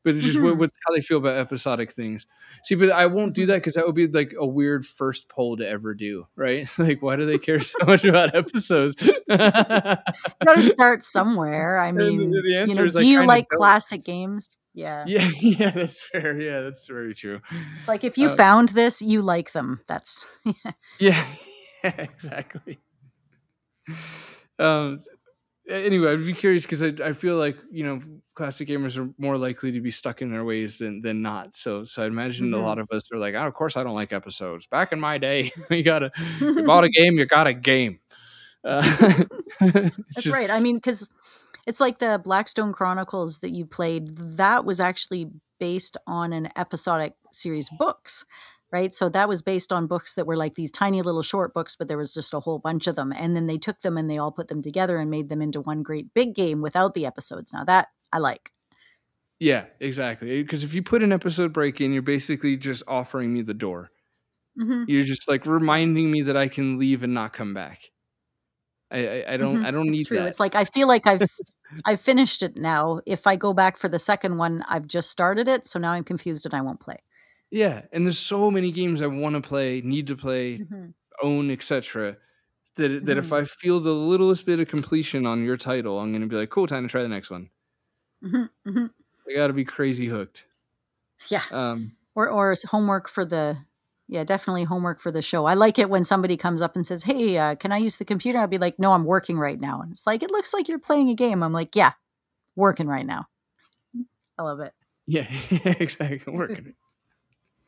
But 0.06 0.14
just 0.14 0.38
Mhm. 0.38 0.56
what 0.56 0.70
how 0.86 0.94
they 0.94 1.00
feel 1.00 1.18
about 1.18 1.36
episodic 1.36 1.90
things. 1.90 2.26
See, 2.62 2.76
but 2.76 2.90
I 2.92 3.06
won't 3.06 3.34
do 3.34 3.46
that 3.46 3.56
because 3.56 3.74
that 3.74 3.84
would 3.86 3.96
be 3.96 4.06
like 4.06 4.34
a 4.38 4.46
weird 4.46 4.86
first 4.86 5.28
poll 5.28 5.56
to 5.56 5.68
ever 5.68 5.94
do, 5.94 6.28
right? 6.36 6.68
like, 6.78 7.02
why 7.02 7.16
do 7.16 7.26
they 7.26 7.38
care 7.38 7.58
so 7.58 7.78
much 7.84 8.04
about 8.04 8.32
episodes? 8.36 8.94
Got 9.28 10.04
to 10.54 10.62
start 10.62 11.02
somewhere. 11.02 11.78
I 11.78 11.88
And 11.88 11.98
the- 11.98 12.04
mean, 12.16 12.30
the 12.30 12.42
you 12.46 12.56
answer 12.58 12.84
know, 12.86 12.90
do 12.92 13.04
you 13.04 13.18
kinda 13.18 13.26
like 13.28 13.48
classic 13.48 14.04
games? 14.04 14.56
Yeah. 14.74 15.04
yeah, 15.08 15.28
yeah, 15.40 15.70
that's 15.70 16.02
fair. 16.12 16.38
Yeah, 16.40 16.60
that's 16.60 16.86
very 16.86 17.12
true. 17.14 17.40
It's 17.78 17.88
like 17.88 18.04
if 18.04 18.16
you 18.16 18.28
Uh, 18.28 18.36
found 18.36 18.68
this, 18.70 19.02
you 19.02 19.22
like 19.22 19.50
them. 19.52 19.80
That's 19.88 20.24
Yeah, 21.00 21.24
yeah, 21.82 21.96
exactly. 21.98 22.78
Um. 24.58 24.98
Anyway, 25.68 26.12
I'd 26.12 26.24
be 26.24 26.32
curious 26.32 26.62
because 26.62 26.82
I, 26.82 26.92
I 27.04 27.12
feel 27.12 27.36
like 27.36 27.56
you 27.70 27.84
know 27.84 28.00
classic 28.34 28.68
gamers 28.68 28.96
are 28.98 29.10
more 29.18 29.36
likely 29.36 29.72
to 29.72 29.80
be 29.80 29.90
stuck 29.90 30.22
in 30.22 30.30
their 30.30 30.44
ways 30.44 30.78
than 30.78 31.00
than 31.02 31.22
not. 31.22 31.56
So 31.56 31.84
so 31.84 32.02
I 32.02 32.06
imagine 32.06 32.52
a 32.54 32.58
Mhm. 32.58 32.62
lot 32.62 32.78
of 32.78 32.88
us 32.92 33.10
are 33.12 33.18
like, 33.18 33.34
oh, 33.34 33.46
of 33.46 33.54
course 33.54 33.76
I 33.76 33.82
don't 33.82 33.94
like 33.96 34.12
episodes. 34.12 34.66
Back 34.68 34.92
in 34.92 35.00
my 35.00 35.18
day, 35.18 35.52
you 35.70 35.82
got 35.82 36.02
a 36.04 36.12
you 36.54 36.62
bought 36.64 36.84
a 36.84 36.88
game, 36.90 37.18
you 37.18 37.26
got 37.26 37.46
a 37.48 37.54
game. 37.54 37.98
Uh, 38.64 39.24
That's 40.14 40.30
right. 40.30 40.50
I 40.50 40.60
mean, 40.60 40.76
because 40.76 41.08
it's 41.66 41.80
like 41.80 41.98
the 41.98 42.20
Blackstone 42.22 42.72
Chronicles 42.72 43.40
that 43.40 43.50
you 43.50 43.66
played. 43.66 44.16
That 44.16 44.64
was 44.64 44.80
actually 44.80 45.30
based 45.60 45.96
on 46.06 46.32
an 46.32 46.48
episodic 46.56 47.14
series 47.32 47.70
books, 47.70 48.24
right? 48.72 48.92
So 48.94 49.08
that 49.10 49.28
was 49.28 49.42
based 49.42 49.72
on 49.72 49.86
books 49.86 50.14
that 50.14 50.26
were 50.26 50.36
like 50.36 50.54
these 50.54 50.70
tiny 50.70 51.02
little 51.02 51.22
short 51.22 51.54
books, 51.54 51.76
but 51.76 51.88
there 51.88 51.98
was 51.98 52.12
just 52.14 52.34
a 52.34 52.40
whole 52.40 52.58
bunch 52.58 52.86
of 52.86 52.96
them. 52.96 53.12
And 53.12 53.34
then 53.36 53.46
they 53.46 53.58
took 53.58 53.80
them 53.80 53.96
and 53.96 54.10
they 54.10 54.18
all 54.18 54.32
put 54.32 54.48
them 54.48 54.62
together 54.62 54.98
and 54.98 55.10
made 55.10 55.28
them 55.28 55.40
into 55.42 55.60
one 55.60 55.82
great 55.82 56.12
big 56.14 56.34
game 56.34 56.60
without 56.62 56.94
the 56.94 57.06
episodes. 57.06 57.52
Now 57.52 57.64
that 57.64 57.88
I 58.12 58.18
like. 58.18 58.50
yeah, 59.38 59.66
exactly. 59.80 60.42
Because 60.42 60.64
if 60.64 60.74
you 60.74 60.82
put 60.82 61.02
an 61.02 61.12
episode 61.12 61.52
break 61.52 61.80
in, 61.80 61.92
you're 61.92 62.02
basically 62.02 62.56
just 62.56 62.82
offering 62.88 63.32
me 63.34 63.42
the 63.42 63.54
door. 63.54 63.90
Mm-hmm. 64.60 64.84
You're 64.88 65.04
just 65.04 65.28
like 65.28 65.44
reminding 65.46 66.10
me 66.10 66.22
that 66.22 66.36
I 66.36 66.48
can 66.48 66.78
leave 66.78 67.02
and 67.02 67.12
not 67.14 67.32
come 67.34 67.52
back. 67.54 67.90
I 68.90 68.98
I, 69.24 69.34
I 69.34 69.36
don't 69.36 69.64
I 69.64 69.70
don't 69.70 69.86
Mm-hmm. 69.86 69.92
it's 69.92 69.98
need 69.98 70.06
true. 70.06 70.18
that. 70.18 70.28
It's 70.28 70.40
like 70.40 70.54
I 70.54 70.64
feel 70.64 70.88
like 70.88 71.06
I've 71.06 71.22
I've 71.84 72.00
finished 72.00 72.42
it 72.42 72.56
now. 72.56 73.00
If 73.06 73.26
I 73.26 73.36
go 73.36 73.52
back 73.52 73.76
for 73.76 73.88
the 73.88 73.98
second 73.98 74.38
one, 74.38 74.64
I've 74.68 74.86
just 74.86 75.10
started 75.10 75.48
it, 75.48 75.66
so 75.66 75.78
now 75.78 75.92
I'm 75.92 76.04
confused 76.04 76.46
and 76.46 76.54
I 76.54 76.60
won't 76.62 76.80
play. 76.80 76.98
Yeah, 77.50 77.82
and 77.92 78.04
there's 78.04 78.18
so 78.18 78.50
many 78.50 78.72
games 78.72 79.02
I 79.02 79.06
want 79.06 79.34
to 79.36 79.40
play, 79.40 79.80
need 79.80 80.08
to 80.08 80.16
play, 80.16 80.64
own, 81.22 81.50
etc. 81.50 82.16
That 82.76 83.06
that 83.06 83.18
if 83.18 83.30
Mhm. 83.30 83.36
I 83.42 83.44
feel 83.44 83.80
the 83.80 83.94
littlest 83.94 84.46
bit 84.46 84.60
of 84.60 84.68
completion 84.68 85.26
on 85.26 85.44
your 85.44 85.56
title, 85.56 85.98
I'm 86.00 86.12
gonna 86.12 86.26
be 86.26 86.36
like, 86.36 86.50
cool, 86.50 86.66
time 86.66 86.82
to 86.84 86.88
try 86.88 87.02
the 87.02 87.08
next 87.08 87.30
one. 87.30 87.50
Mhm, 88.22 88.50
mhm. 88.66 88.90
I 89.28 89.34
gotta 89.34 89.52
be 89.52 89.64
crazy 89.64 90.06
hooked. 90.06 90.46
Yeah. 91.30 91.42
Um, 91.50 91.96
or 92.14 92.28
or 92.28 92.54
homework 92.68 93.08
for 93.08 93.24
the 93.24 93.58
yeah 94.08 94.24
definitely 94.24 94.64
homework 94.64 95.00
for 95.00 95.10
the 95.10 95.20
show 95.20 95.46
i 95.46 95.54
like 95.54 95.78
it 95.80 95.90
when 95.90 96.04
somebody 96.04 96.36
comes 96.36 96.62
up 96.62 96.76
and 96.76 96.86
says 96.86 97.02
hey 97.02 97.36
uh, 97.38 97.54
can 97.56 97.72
i 97.72 97.76
use 97.76 97.98
the 97.98 98.04
computer 98.04 98.38
i'll 98.38 98.46
be 98.46 98.56
like 98.58 98.78
no 98.78 98.92
i'm 98.92 99.04
working 99.04 99.36
right 99.36 99.58
now 99.60 99.80
and 99.80 99.90
it's 99.90 100.06
like 100.06 100.22
it 100.22 100.30
looks 100.30 100.54
like 100.54 100.68
you're 100.68 100.78
playing 100.78 101.10
a 101.10 101.14
game 101.14 101.42
i'm 101.42 101.52
like 101.52 101.74
yeah 101.74 101.92
working 102.54 102.86
right 102.86 103.04
now 103.06 103.26
i 104.38 104.42
love 104.42 104.60
it 104.60 104.72
yeah, 105.08 105.26
exactly. 105.64 106.32
Working. 106.32 106.74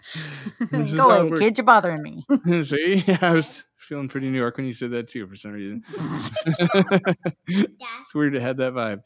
Go 0.96 1.10
away 1.10 1.38
kid 1.38 1.58
you're 1.58 1.64
bothering 1.64 2.02
me 2.02 2.24
See, 2.62 3.04
I 3.20 3.34
was 3.34 3.64
feeling 3.76 4.08
pretty 4.08 4.30
New 4.30 4.38
York 4.38 4.56
when 4.56 4.66
you 4.66 4.72
said 4.72 4.92
that 4.92 5.08
too, 5.08 5.26
for 5.26 5.34
some 5.34 5.52
reason. 5.52 5.84
it's 7.46 8.14
weird 8.14 8.34
to 8.34 8.40
have 8.40 8.58
that 8.58 8.72
vibe. 8.74 9.02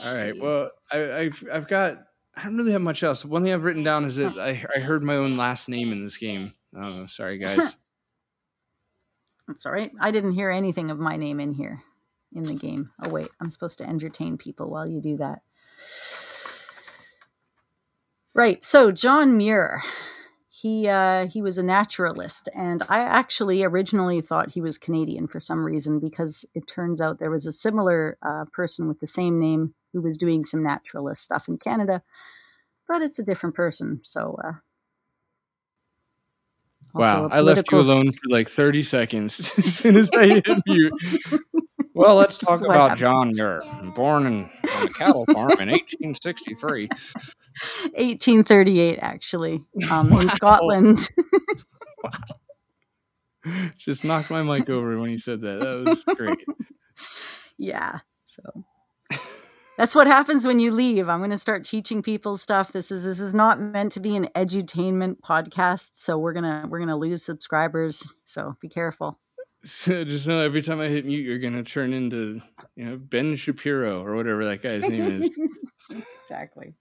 All 0.00 0.14
right. 0.14 0.38
Well, 0.38 0.70
I, 0.90 1.12
I've 1.12 1.44
I've 1.52 1.68
got 1.68 1.98
I 2.36 2.44
don't 2.44 2.56
really 2.56 2.72
have 2.72 2.82
much 2.82 3.02
else. 3.02 3.24
One 3.24 3.42
thing 3.42 3.52
I've 3.52 3.64
written 3.64 3.82
down 3.82 4.04
is 4.04 4.16
that 4.16 4.38
I 4.38 4.64
I 4.74 4.80
heard 4.80 5.02
my 5.02 5.16
own 5.16 5.36
last 5.36 5.68
name 5.68 5.92
in 5.92 6.02
this 6.02 6.16
game. 6.16 6.54
Oh, 6.76 7.06
sorry 7.06 7.38
guys. 7.38 7.76
That's 9.46 9.66
all 9.66 9.72
right. 9.72 9.92
I 10.00 10.10
didn't 10.10 10.32
hear 10.32 10.50
anything 10.50 10.90
of 10.90 10.98
my 10.98 11.16
name 11.16 11.40
in 11.40 11.52
here 11.52 11.82
in 12.34 12.42
the 12.42 12.54
game. 12.54 12.90
Oh 13.02 13.08
wait, 13.08 13.28
I'm 13.40 13.50
supposed 13.50 13.78
to 13.78 13.88
entertain 13.88 14.38
people 14.38 14.70
while 14.70 14.88
you 14.88 15.00
do 15.00 15.16
that. 15.18 15.40
Right. 18.34 18.64
So 18.64 18.92
John 18.92 19.36
Muir, 19.36 19.82
he 20.48 20.88
uh, 20.88 21.26
he 21.26 21.42
was 21.42 21.58
a 21.58 21.62
naturalist, 21.62 22.48
and 22.54 22.82
I 22.88 23.00
actually 23.00 23.62
originally 23.62 24.22
thought 24.22 24.52
he 24.52 24.62
was 24.62 24.78
Canadian 24.78 25.28
for 25.28 25.38
some 25.38 25.64
reason 25.64 25.98
because 25.98 26.46
it 26.54 26.66
turns 26.66 27.00
out 27.00 27.18
there 27.18 27.30
was 27.30 27.46
a 27.46 27.52
similar 27.52 28.16
uh, 28.22 28.44
person 28.52 28.88
with 28.88 29.00
the 29.00 29.06
same 29.06 29.38
name 29.38 29.74
who 29.92 30.00
was 30.00 30.16
doing 30.16 30.44
some 30.44 30.62
naturalist 30.62 31.22
stuff 31.22 31.46
in 31.46 31.58
Canada, 31.58 32.02
but 32.88 33.02
it's 33.02 33.18
a 33.18 33.24
different 33.24 33.54
person. 33.54 34.00
So. 34.02 34.38
Uh, 34.42 34.52
Wow, 36.94 37.28
I 37.32 37.40
left 37.40 37.72
you 37.72 37.78
alone 37.78 38.12
for 38.12 38.28
like 38.28 38.50
30 38.50 38.82
seconds 38.82 39.40
as 39.56 39.64
soon 39.76 39.96
as 39.96 40.10
I 40.12 40.26
hit 40.26 40.62
mute. 40.66 40.92
Well, 42.02 42.16
let's 42.16 42.36
talk 42.36 42.60
about. 42.60 42.98
John 42.98 43.30
Muir, 43.32 43.62
born 43.94 44.26
in, 44.26 44.50
on 44.76 44.86
a 44.86 44.90
cattle 44.90 45.24
farm 45.26 45.52
in 45.60 45.70
1863. 45.70 46.88
1838, 46.88 48.98
actually, 49.00 49.62
um, 49.88 50.10
wow. 50.10 50.18
in 50.18 50.28
Scotland. 50.30 51.08
wow. 52.02 52.10
Just 53.76 54.04
knocked 54.04 54.32
my 54.32 54.42
mic 54.42 54.68
over 54.68 54.98
when 54.98 55.10
you 55.10 55.18
said 55.18 55.42
that. 55.42 55.60
That 55.60 55.88
was 55.88 56.02
great. 56.16 56.44
Yeah. 57.56 58.00
So 58.26 58.42
that's 59.78 59.94
what 59.94 60.08
happens 60.08 60.44
when 60.44 60.58
you 60.58 60.72
leave. 60.72 61.08
I'm 61.08 61.20
going 61.20 61.30
to 61.30 61.38
start 61.38 61.64
teaching 61.64 62.02
people 62.02 62.36
stuff. 62.36 62.72
This 62.72 62.90
is 62.90 63.04
this 63.04 63.20
is 63.20 63.32
not 63.32 63.60
meant 63.60 63.92
to 63.92 64.00
be 64.00 64.16
an 64.16 64.26
edutainment 64.34 65.20
podcast, 65.20 65.92
so 65.94 66.18
we're 66.18 66.32
gonna 66.32 66.66
we're 66.68 66.80
gonna 66.80 66.98
lose 66.98 67.24
subscribers. 67.24 68.04
So 68.24 68.56
be 68.60 68.68
careful. 68.68 69.20
So 69.66 70.02
just 70.02 70.26
know 70.26 70.40
every 70.40 70.60
time 70.60 70.80
I 70.80 70.88
hit 70.88 71.06
mute, 71.06 71.24
you're 71.24 71.38
gonna 71.38 71.62
turn 71.62 71.92
into 71.92 72.40
you 72.74 72.84
know 72.84 72.96
Ben 72.96 73.36
Shapiro 73.36 74.04
or 74.04 74.16
whatever 74.16 74.44
that 74.44 74.60
guy's 74.60 74.88
name 74.88 75.22
is. 75.22 75.30
exactly. 76.24 76.74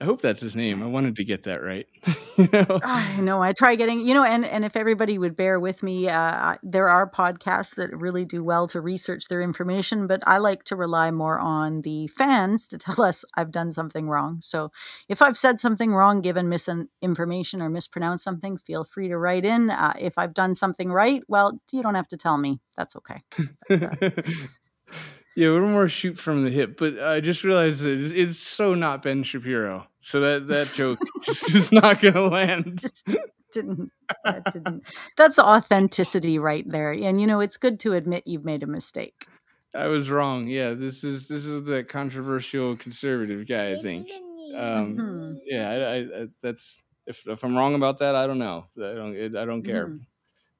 I 0.00 0.04
hope 0.04 0.20
that's 0.20 0.40
his 0.40 0.54
name. 0.54 0.80
I 0.80 0.86
wanted 0.86 1.16
to 1.16 1.24
get 1.24 1.42
that 1.42 1.60
right. 1.60 1.86
you 2.36 2.48
know? 2.52 2.80
I 2.84 3.20
know. 3.20 3.42
I 3.42 3.52
try 3.52 3.74
getting, 3.74 4.06
you 4.06 4.14
know, 4.14 4.22
and 4.22 4.44
and 4.44 4.64
if 4.64 4.76
everybody 4.76 5.18
would 5.18 5.36
bear 5.36 5.58
with 5.58 5.82
me, 5.82 6.08
uh, 6.08 6.54
there 6.62 6.88
are 6.88 7.10
podcasts 7.10 7.74
that 7.74 7.90
really 7.98 8.24
do 8.24 8.44
well 8.44 8.68
to 8.68 8.80
research 8.80 9.24
their 9.28 9.42
information, 9.42 10.06
but 10.06 10.22
I 10.24 10.38
like 10.38 10.62
to 10.64 10.76
rely 10.76 11.10
more 11.10 11.40
on 11.40 11.82
the 11.82 12.06
fans 12.06 12.68
to 12.68 12.78
tell 12.86 13.02
us 13.02 13.24
I've 13.34 13.50
done 13.50 13.72
something 13.72 14.08
wrong. 14.08 14.38
So 14.40 14.70
if 15.08 15.20
I've 15.20 15.36
said 15.36 15.58
something 15.58 15.92
wrong, 15.92 16.20
given 16.20 16.48
misinformation 16.48 17.60
or 17.60 17.68
mispronounced 17.68 18.22
something, 18.22 18.56
feel 18.56 18.84
free 18.84 19.08
to 19.08 19.18
write 19.18 19.44
in. 19.44 19.70
Uh, 19.70 19.94
if 19.98 20.16
I've 20.16 20.34
done 20.34 20.54
something 20.54 20.92
right, 20.92 21.22
well, 21.26 21.60
you 21.72 21.82
don't 21.82 21.96
have 21.96 22.08
to 22.08 22.16
tell 22.16 22.38
me. 22.38 22.60
That's 22.76 22.94
okay. 22.94 23.22
But, 23.68 24.02
uh, 24.04 24.22
yeah, 25.38 25.50
a 25.50 25.52
little 25.52 25.68
more 25.68 25.86
shoot 25.86 26.18
from 26.18 26.42
the 26.42 26.50
hip, 26.50 26.76
but 26.76 26.98
I 26.98 27.20
just 27.20 27.44
realized 27.44 27.82
that 27.82 27.96
it's, 27.96 28.10
it's 28.10 28.38
so 28.40 28.74
not 28.74 29.04
Ben 29.04 29.22
Shapiro. 29.22 29.86
So 30.00 30.18
that 30.18 30.48
that 30.48 30.72
joke 30.74 30.98
is 31.28 31.70
not 31.70 32.00
going 32.00 32.14
to 32.14 32.26
land. 32.26 32.80
Just 32.80 33.08
didn't, 33.52 33.92
that 34.24 34.52
didn't. 34.52 34.82
That's 35.16 35.38
authenticity 35.38 36.40
right 36.40 36.68
there. 36.68 36.90
And 36.90 37.20
you 37.20 37.26
know, 37.28 37.38
it's 37.38 37.56
good 37.56 37.78
to 37.80 37.92
admit 37.92 38.24
you've 38.26 38.44
made 38.44 38.64
a 38.64 38.66
mistake. 38.66 39.28
I 39.76 39.86
was 39.86 40.10
wrong. 40.10 40.48
Yeah, 40.48 40.74
this 40.74 41.04
is 41.04 41.28
this 41.28 41.44
is 41.44 41.62
the 41.62 41.84
controversial 41.84 42.76
conservative 42.76 43.46
guy. 43.46 43.74
I 43.74 43.80
think. 43.80 44.08
Um, 44.56 44.96
mm-hmm. 44.96 45.34
Yeah, 45.46 45.70
I, 45.70 45.74
I, 45.74 46.22
I, 46.22 46.26
that's 46.42 46.82
if 47.06 47.24
if 47.28 47.44
I'm 47.44 47.56
wrong 47.56 47.76
about 47.76 47.98
that, 48.00 48.16
I 48.16 48.26
don't 48.26 48.40
know. 48.40 48.64
I 48.76 48.92
don't 48.92 49.14
it, 49.14 49.36
I 49.36 49.44
don't 49.44 49.62
care. 49.62 49.86
Mm-hmm. 49.86 49.98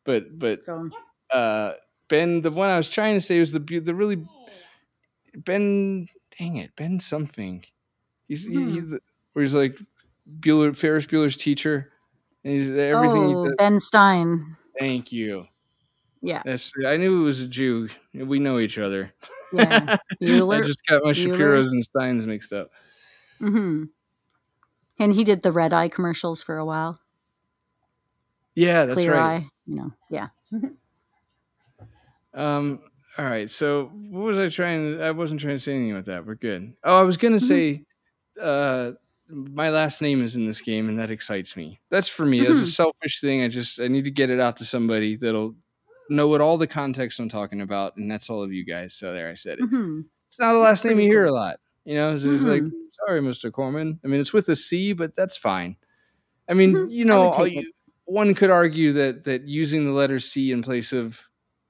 But 0.05 0.39
but 0.39 0.61
uh, 1.37 1.73
Ben, 2.09 2.43
the 2.43 2.53
one 2.53 2.71
I 2.71 2.77
was 2.77 2.89
trying 2.89 3.17
to 3.17 3.21
say 3.21 3.41
was 3.41 3.51
the 3.51 3.81
the 3.81 3.93
really 3.93 4.25
Ben, 5.35 6.07
dang 6.39 6.57
it, 6.57 6.71
Ben 6.77 7.01
something. 7.01 7.65
He's, 8.29 8.47
hmm. 8.47 8.73
he, 8.73 8.81
where 9.33 9.43
he's 9.43 9.55
like 9.55 9.79
Bueller, 10.41 10.77
Ferris 10.77 11.07
Bueller's 11.07 11.37
teacher, 11.37 11.93
and 12.45 12.53
he's 12.53 12.69
everything. 12.69 13.37
Oh, 13.37 13.45
he 13.45 13.51
Ben 13.57 13.81
Stein. 13.81 14.57
Thank 14.79 15.13
you. 15.13 15.47
Yeah, 16.21 16.43
that's. 16.45 16.73
I 16.87 16.97
knew 16.97 17.23
it 17.23 17.25
was 17.25 17.41
a 17.41 17.47
Jew. 17.47 17.89
We 18.13 18.39
know 18.39 18.59
each 18.59 18.79
other. 18.79 19.13
Yeah, 19.53 19.97
Bueller. 20.23 20.63
I 20.63 20.67
just 20.67 20.85
got 20.87 21.05
my 21.05 21.13
Bueller. 21.13 21.15
Shapiro's 21.15 21.73
and 21.73 21.85
Steins 21.85 22.27
mixed 22.27 22.53
up. 22.53 22.71
Hmm. 23.39 23.85
And 24.99 25.13
he 25.13 25.23
did 25.23 25.43
the 25.43 25.53
red 25.53 25.73
eye 25.73 25.89
commercials 25.89 26.43
for 26.43 26.59
a 26.59 26.65
while. 26.65 26.99
Yeah, 28.55 28.83
that's 28.83 28.95
Clear 28.95 29.15
right. 29.15 29.43
Eye, 29.43 29.47
you 29.67 29.77
know. 29.77 29.93
Yeah. 30.11 30.29
um. 32.35 32.81
All 33.19 33.25
right. 33.25 33.51
So 33.51 33.91
what 34.11 34.21
was 34.21 34.39
I 34.39 34.49
trying? 34.49 35.01
I 35.03 35.11
wasn't 35.11 35.41
trying 35.41 35.57
to 35.57 35.63
say 35.63 35.75
anything 35.75 35.95
with 35.95 36.07
that. 36.07 36.25
We're 36.25 36.37
good. 36.37 36.75
Oh, 36.85 36.97
I 36.97 37.03
was 37.03 37.17
gonna 37.17 37.37
mm-hmm. 37.37 37.47
say, 37.47 37.85
uh, 38.41 38.93
my 39.29 39.71
last 39.71 40.01
name 40.01 40.23
is 40.23 40.37
in 40.37 40.47
this 40.47 40.61
game, 40.61 40.89
and 40.89 40.99
that 41.01 41.11
excites 41.11 41.57
me. 41.57 41.81
That's 41.91 42.09
for 42.09 42.25
me. 42.25 42.41
Mm-hmm. 42.41 42.53
As 42.53 42.61
a 42.61 42.67
selfish 42.67 43.21
thing, 43.21 43.43
I 43.43 43.49
just 43.49 43.81
I 43.81 43.89
need 43.89 44.05
to 44.05 44.13
get 44.13 44.31
it 44.31 44.39
out 44.39 44.57
to 44.59 44.65
somebody 44.65 45.17
that'll 45.17 45.57
know 46.09 46.29
what 46.29 46.41
all 46.41 46.59
the 46.59 46.69
context 46.69 47.19
I'm 47.19 47.29
talking 47.29 47.61
about, 47.61 47.97
and 47.97 48.09
that's 48.09 48.31
all 48.31 48.43
of 48.43 48.53
you 48.53 48.65
guys. 48.65 48.95
So 48.95 49.13
there, 49.13 49.29
I 49.29 49.35
said 49.35 49.59
it. 49.59 49.65
Mm-hmm. 49.65 50.03
It's 50.29 50.39
not 50.39 50.55
a 50.55 50.59
last 50.59 50.85
name 50.85 51.01
you 51.01 51.09
hear 51.09 51.27
a 51.27 51.33
lot. 51.33 51.59
You 51.85 51.97
know, 51.97 52.15
it's, 52.15 52.23
it's 52.23 52.45
like 52.45 52.63
mm-hmm. 52.63 52.77
sorry, 53.05 53.21
Mr. 53.21 53.51
Corman. 53.51 53.99
I 54.05 54.07
mean, 54.07 54.21
it's 54.21 54.33
with 54.33 54.49
a 54.49 54.57
C, 54.57 54.93
but 54.93 55.17
that's 55.17 55.37
fine. 55.37 55.77
I 56.49 56.55
mean, 56.55 56.73
mm-hmm. 56.73 56.91
you 56.91 57.05
know, 57.05 57.33
you, 57.45 57.73
one 58.05 58.35
could 58.35 58.51
argue 58.51 58.93
that 58.93 59.25
that 59.25 59.49
using 59.49 59.87
the 59.87 59.93
letter 59.93 60.21
C 60.21 60.53
in 60.53 60.63
place 60.63 60.93
of 60.93 61.28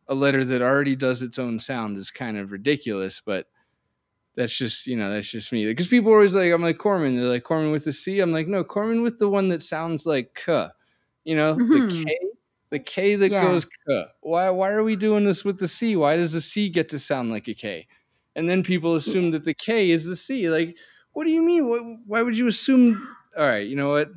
a 0.08 0.14
letter 0.14 0.44
that 0.44 0.62
already 0.62 0.96
does 0.96 1.22
its 1.22 1.38
own 1.38 1.58
sound 1.58 1.96
is 1.96 2.10
kind 2.10 2.38
of 2.38 2.50
ridiculous, 2.50 3.20
but 3.24 3.46
that's 4.38 4.56
just 4.56 4.86
you 4.86 4.96
know 4.96 5.12
that's 5.12 5.28
just 5.28 5.52
me. 5.52 5.66
Because 5.66 5.88
people 5.88 6.12
are 6.12 6.16
always 6.16 6.34
like 6.34 6.52
I'm 6.52 6.62
like 6.62 6.78
Corman. 6.78 7.16
They're 7.16 7.26
like 7.26 7.42
Corman 7.42 7.72
with 7.72 7.84
the 7.84 7.92
C? 7.92 8.20
I'm 8.20 8.32
like 8.32 8.46
no 8.46 8.64
Corman 8.64 9.02
with 9.02 9.18
the 9.18 9.28
one 9.28 9.48
that 9.48 9.62
sounds 9.62 10.06
like 10.06 10.40
K 10.44 10.68
you 11.24 11.36
know 11.36 11.56
mm-hmm. 11.56 11.88
the 11.88 12.04
K 12.04 12.18
the 12.70 12.78
K 12.78 13.16
that 13.16 13.30
yeah. 13.30 13.42
goes 13.42 13.64
K. 13.64 14.04
Why 14.20 14.48
why 14.50 14.70
are 14.70 14.84
we 14.84 14.96
doing 14.96 15.24
this 15.24 15.44
with 15.44 15.58
the 15.58 15.68
C? 15.68 15.96
Why 15.96 16.16
does 16.16 16.32
the 16.32 16.40
C 16.40 16.70
get 16.70 16.88
to 16.90 16.98
sound 16.98 17.30
like 17.30 17.48
a 17.48 17.54
K? 17.54 17.88
And 18.36 18.48
then 18.48 18.62
people 18.62 18.94
assume 18.94 19.32
that 19.32 19.42
the 19.44 19.54
K 19.54 19.90
is 19.90 20.06
the 20.06 20.16
C. 20.16 20.48
Like 20.48 20.76
what 21.12 21.24
do 21.24 21.30
you 21.30 21.42
mean? 21.42 21.68
Why, 21.68 21.96
why 22.06 22.22
would 22.22 22.38
you 22.38 22.46
assume 22.46 23.08
all 23.36 23.46
right 23.46 23.66
you 23.66 23.74
know 23.74 23.90
what? 23.90 24.10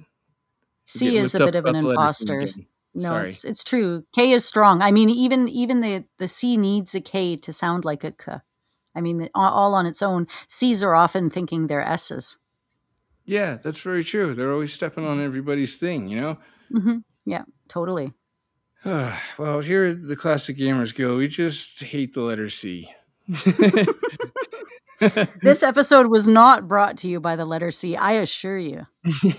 C 0.85 1.17
is 1.17 1.33
a 1.33 1.39
bit 1.39 1.55
of 1.55 1.65
an 1.65 1.75
imposter 1.75 2.47
no, 2.93 3.09
Sorry. 3.09 3.29
it's 3.29 3.45
it's 3.45 3.63
true. 3.63 4.03
K 4.13 4.31
is 4.31 4.45
strong. 4.45 4.81
I 4.81 4.91
mean, 4.91 5.09
even 5.09 5.47
even 5.47 5.81
the 5.81 6.03
the 6.17 6.27
C 6.27 6.57
needs 6.57 6.93
a 6.93 7.01
K 7.01 7.37
to 7.37 7.53
sound 7.53 7.85
like 7.85 8.03
a 8.03 8.11
K. 8.11 8.37
I 8.93 9.01
mean, 9.01 9.29
all 9.33 9.73
on 9.73 9.85
its 9.85 10.01
own. 10.01 10.27
C's 10.49 10.83
are 10.83 10.93
often 10.93 11.29
thinking 11.29 11.67
they're 11.67 11.81
S's. 11.81 12.39
Yeah, 13.23 13.57
that's 13.63 13.79
very 13.79 14.03
true. 14.03 14.33
They're 14.33 14.51
always 14.51 14.73
stepping 14.73 15.07
on 15.07 15.21
everybody's 15.21 15.77
thing, 15.77 16.07
you 16.07 16.19
know. 16.19 16.37
Mm-hmm. 16.73 16.97
Yeah, 17.25 17.43
totally. 17.69 18.11
well, 18.85 19.61
here 19.61 19.93
the 19.93 20.17
Classic 20.17 20.57
Gamers 20.57 20.93
go 20.93 21.15
we 21.15 21.27
just 21.27 21.79
hate 21.81 22.13
the 22.13 22.21
letter 22.21 22.49
C. 22.49 22.93
this 25.41 25.63
episode 25.63 26.07
was 26.07 26.27
not 26.27 26.67
brought 26.67 26.97
to 26.97 27.07
you 27.07 27.19
by 27.19 27.35
the 27.35 27.45
letter 27.45 27.71
C, 27.71 27.95
I 27.95 28.13
assure 28.13 28.57
you. 28.57 28.85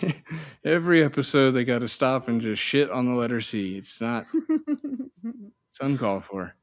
Every 0.65 1.05
episode, 1.05 1.53
they 1.53 1.65
got 1.65 1.81
to 1.81 1.89
stop 1.89 2.29
and 2.29 2.41
just 2.41 2.61
shit 2.61 2.91
on 2.91 3.07
the 3.07 3.15
letter 3.15 3.41
C. 3.41 3.77
It's 3.77 4.01
not, 4.01 4.25
it's 5.25 5.81
uncalled 5.81 6.25
for. 6.25 6.55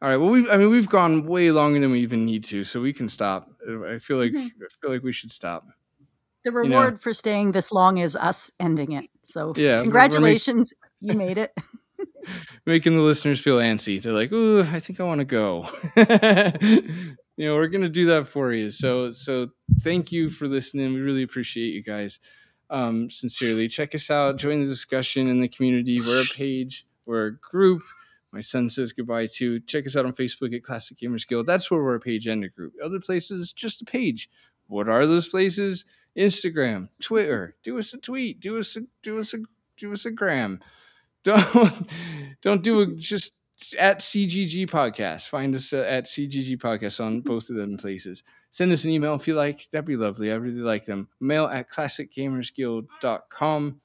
All 0.00 0.08
right. 0.08 0.16
Well, 0.16 0.28
we've. 0.28 0.48
I 0.50 0.56
mean, 0.56 0.70
we've 0.70 0.88
gone 0.88 1.26
way 1.26 1.50
longer 1.50 1.80
than 1.80 1.90
we 1.90 2.00
even 2.00 2.26
need 2.26 2.44
to, 2.44 2.62
so 2.62 2.80
we 2.80 2.92
can 2.92 3.08
stop. 3.08 3.48
I 3.62 3.98
feel 3.98 4.18
like 4.18 4.32
mm-hmm. 4.32 4.46
I 4.46 4.66
feel 4.80 4.92
like 4.92 5.02
we 5.02 5.12
should 5.12 5.32
stop. 5.32 5.66
The 6.44 6.52
reward 6.52 6.84
you 6.84 6.90
know? 6.92 6.96
for 6.98 7.14
staying 7.14 7.52
this 7.52 7.72
long 7.72 7.98
is 7.98 8.14
us 8.14 8.50
ending 8.60 8.92
it. 8.92 9.06
So, 9.24 9.54
yeah, 9.56 9.80
congratulations, 9.80 10.74
make- 11.00 11.12
you 11.12 11.18
made 11.18 11.38
it. 11.38 11.52
making 12.66 12.94
the 12.94 13.00
listeners 13.00 13.40
feel 13.40 13.56
antsy. 13.56 14.00
They're 14.00 14.12
like, 14.12 14.30
"Ooh, 14.30 14.62
I 14.62 14.78
think 14.78 15.00
I 15.00 15.04
want 15.04 15.20
to 15.20 15.24
go." 15.24 15.68
You 17.36 17.46
know, 17.46 17.56
we're 17.56 17.68
gonna 17.68 17.88
do 17.88 18.06
that 18.06 18.28
for 18.28 18.52
you. 18.52 18.70
So 18.70 19.10
so 19.10 19.48
thank 19.80 20.12
you 20.12 20.28
for 20.28 20.46
listening. 20.46 20.94
We 20.94 21.00
really 21.00 21.22
appreciate 21.22 21.74
you 21.74 21.82
guys. 21.82 22.20
Um, 22.70 23.10
sincerely, 23.10 23.68
check 23.68 23.94
us 23.94 24.10
out. 24.10 24.36
Join 24.38 24.60
the 24.60 24.66
discussion 24.66 25.28
in 25.28 25.40
the 25.40 25.48
community. 25.48 25.98
We're 26.00 26.22
a 26.22 26.34
page. 26.34 26.86
We're 27.06 27.26
a 27.26 27.36
group. 27.36 27.82
My 28.32 28.40
son 28.40 28.68
says 28.68 28.92
goodbye 28.92 29.28
to. 29.34 29.60
Check 29.60 29.86
us 29.86 29.94
out 29.96 30.06
on 30.06 30.12
Facebook 30.12 30.54
at 30.54 30.64
Classic 30.64 30.96
Gamers 30.96 31.26
Guild. 31.26 31.46
That's 31.46 31.70
where 31.70 31.82
we're 31.82 31.94
a 31.94 32.00
page 32.00 32.26
and 32.26 32.42
a 32.42 32.48
group. 32.48 32.72
Other 32.82 32.98
places, 32.98 33.52
just 33.52 33.82
a 33.82 33.84
page. 33.84 34.28
What 34.66 34.88
are 34.88 35.06
those 35.06 35.28
places? 35.28 35.84
Instagram, 36.16 36.88
Twitter. 37.00 37.56
Do 37.62 37.78
us 37.78 37.92
a 37.92 37.98
tweet. 37.98 38.40
Do 38.40 38.58
us 38.58 38.76
a 38.76 38.80
do 39.02 39.18
us 39.18 39.34
a 39.34 39.38
do 39.76 39.92
us 39.92 40.04
a 40.04 40.10
gram. 40.10 40.60
Don't 41.24 41.88
don't 42.42 42.62
do 42.62 42.80
a 42.80 42.86
just 42.86 43.32
at 43.78 44.00
CGG 44.00 44.68
Podcast. 44.68 45.28
Find 45.28 45.54
us 45.54 45.72
uh, 45.72 45.86
at 45.88 46.06
CGG 46.06 46.58
Podcast 46.58 47.04
on 47.04 47.20
both 47.22 47.50
of 47.50 47.56
them 47.56 47.76
places. 47.76 48.22
Send 48.50 48.72
us 48.72 48.84
an 48.84 48.90
email 48.90 49.14
if 49.14 49.26
you 49.26 49.34
like. 49.34 49.68
That'd 49.72 49.84
be 49.84 49.96
lovely. 49.96 50.30
I 50.30 50.36
really 50.36 50.60
like 50.60 50.84
them. 50.84 51.08
Mail 51.20 51.46
at 51.46 51.70
classicgamersguild.com. 51.70 53.80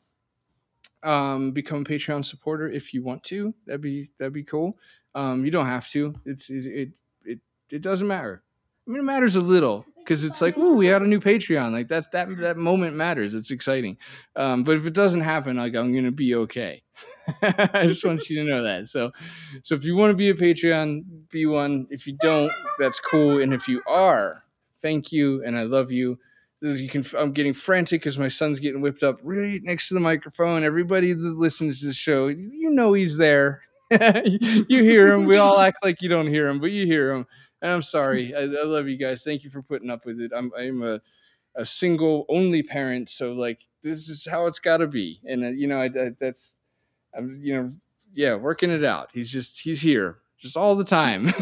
um, 1.03 1.51
become 1.51 1.81
a 1.81 1.85
Patreon 1.85 2.25
supporter 2.25 2.69
if 2.69 2.93
you 2.93 3.03
want 3.03 3.23
to. 3.25 3.53
That'd 3.65 3.81
be 3.81 4.09
that'd 4.17 4.33
be 4.33 4.43
cool. 4.43 4.77
Um, 5.15 5.45
you 5.45 5.51
don't 5.51 5.65
have 5.65 5.89
to. 5.89 6.13
It's 6.25 6.49
it 6.49 6.65
it 6.65 6.89
it, 7.25 7.39
it 7.71 7.81
doesn't 7.81 8.07
matter. 8.07 8.43
I 8.87 8.91
mean, 8.91 9.01
it 9.01 9.05
matters 9.05 9.35
a 9.35 9.41
little 9.41 9.85
because 10.09 10.23
it's 10.23 10.41
like, 10.41 10.55
oh, 10.57 10.73
we 10.73 10.87
had 10.87 11.03
a 11.03 11.07
new 11.07 11.19
Patreon. 11.19 11.71
Like 11.71 11.87
that 11.89 12.11
that 12.13 12.35
that 12.37 12.57
moment 12.57 12.95
matters. 12.95 13.35
It's 13.35 13.51
exciting. 13.51 13.97
Um, 14.35 14.63
but 14.63 14.75
if 14.75 14.87
it 14.87 14.93
doesn't 14.95 15.21
happen, 15.21 15.57
like 15.57 15.75
I'm 15.75 15.93
gonna 15.93 16.09
be 16.09 16.33
okay. 16.33 16.81
I 17.43 17.85
just 17.85 18.03
want 18.03 18.27
you 18.27 18.43
to 18.43 18.49
know 18.49 18.63
that. 18.63 18.87
So, 18.87 19.11
so 19.61 19.75
if 19.75 19.85
you 19.85 19.95
want 19.95 20.09
to 20.09 20.15
be 20.15 20.31
a 20.31 20.33
Patreon, 20.33 21.03
be 21.29 21.45
one. 21.45 21.85
If 21.91 22.07
you 22.07 22.17
don't, 22.19 22.51
that's 22.79 22.99
cool. 22.99 23.39
And 23.39 23.53
if 23.53 23.67
you 23.67 23.83
are, 23.87 24.43
thank 24.81 25.11
you, 25.11 25.43
and 25.45 25.55
I 25.55 25.63
love 25.63 25.91
you. 25.91 26.17
You 26.61 26.89
can. 26.89 27.05
I'm 27.15 27.31
getting 27.31 27.53
frantic 27.53 28.01
because 28.01 28.17
my 28.17 28.29
son's 28.29 28.59
getting 28.59 28.81
whipped 28.81 29.03
up 29.03 29.19
right 29.21 29.61
next 29.63 29.89
to 29.89 29.93
the 29.93 29.99
microphone. 29.99 30.63
Everybody 30.63 31.13
that 31.13 31.37
listens 31.37 31.81
to 31.81 31.87
the 31.87 31.93
show, 31.93 32.27
you 32.27 32.71
know 32.71 32.93
he's 32.93 33.17
there. 33.17 33.61
you 33.91 34.83
hear 34.83 35.13
him. 35.13 35.25
We 35.25 35.37
all 35.37 35.59
act 35.59 35.83
like 35.83 36.01
you 36.01 36.09
don't 36.09 36.27
hear 36.27 36.47
him, 36.47 36.59
but 36.59 36.71
you 36.71 36.87
hear 36.87 37.11
him. 37.11 37.27
And 37.61 37.71
I'm 37.71 37.81
sorry. 37.81 38.33
I, 38.33 38.41
I 38.41 38.63
love 38.63 38.87
you 38.87 38.97
guys. 38.97 39.23
Thank 39.23 39.43
you 39.43 39.49
for 39.49 39.61
putting 39.61 39.89
up 39.89 40.05
with 40.05 40.19
it. 40.19 40.31
I'm 40.35 40.51
I'm 40.57 40.83
a 40.83 41.01
a 41.55 41.65
single 41.65 42.25
only 42.29 42.63
parent, 42.63 43.09
so 43.09 43.33
like 43.33 43.59
this 43.81 44.07
is 44.09 44.25
how 44.25 44.45
it's 44.45 44.59
got 44.59 44.77
to 44.77 44.87
be. 44.87 45.19
And 45.25 45.43
uh, 45.43 45.47
you 45.49 45.67
know, 45.67 45.79
I, 45.79 45.85
I, 45.85 46.11
that's 46.19 46.57
I'm 47.15 47.39
you 47.41 47.55
know, 47.55 47.71
yeah, 48.13 48.35
working 48.35 48.71
it 48.71 48.83
out. 48.83 49.09
He's 49.13 49.31
just 49.31 49.59
he's 49.59 49.81
here 49.81 50.19
just 50.39 50.55
all 50.57 50.75
the 50.75 50.83
time. 50.83 51.27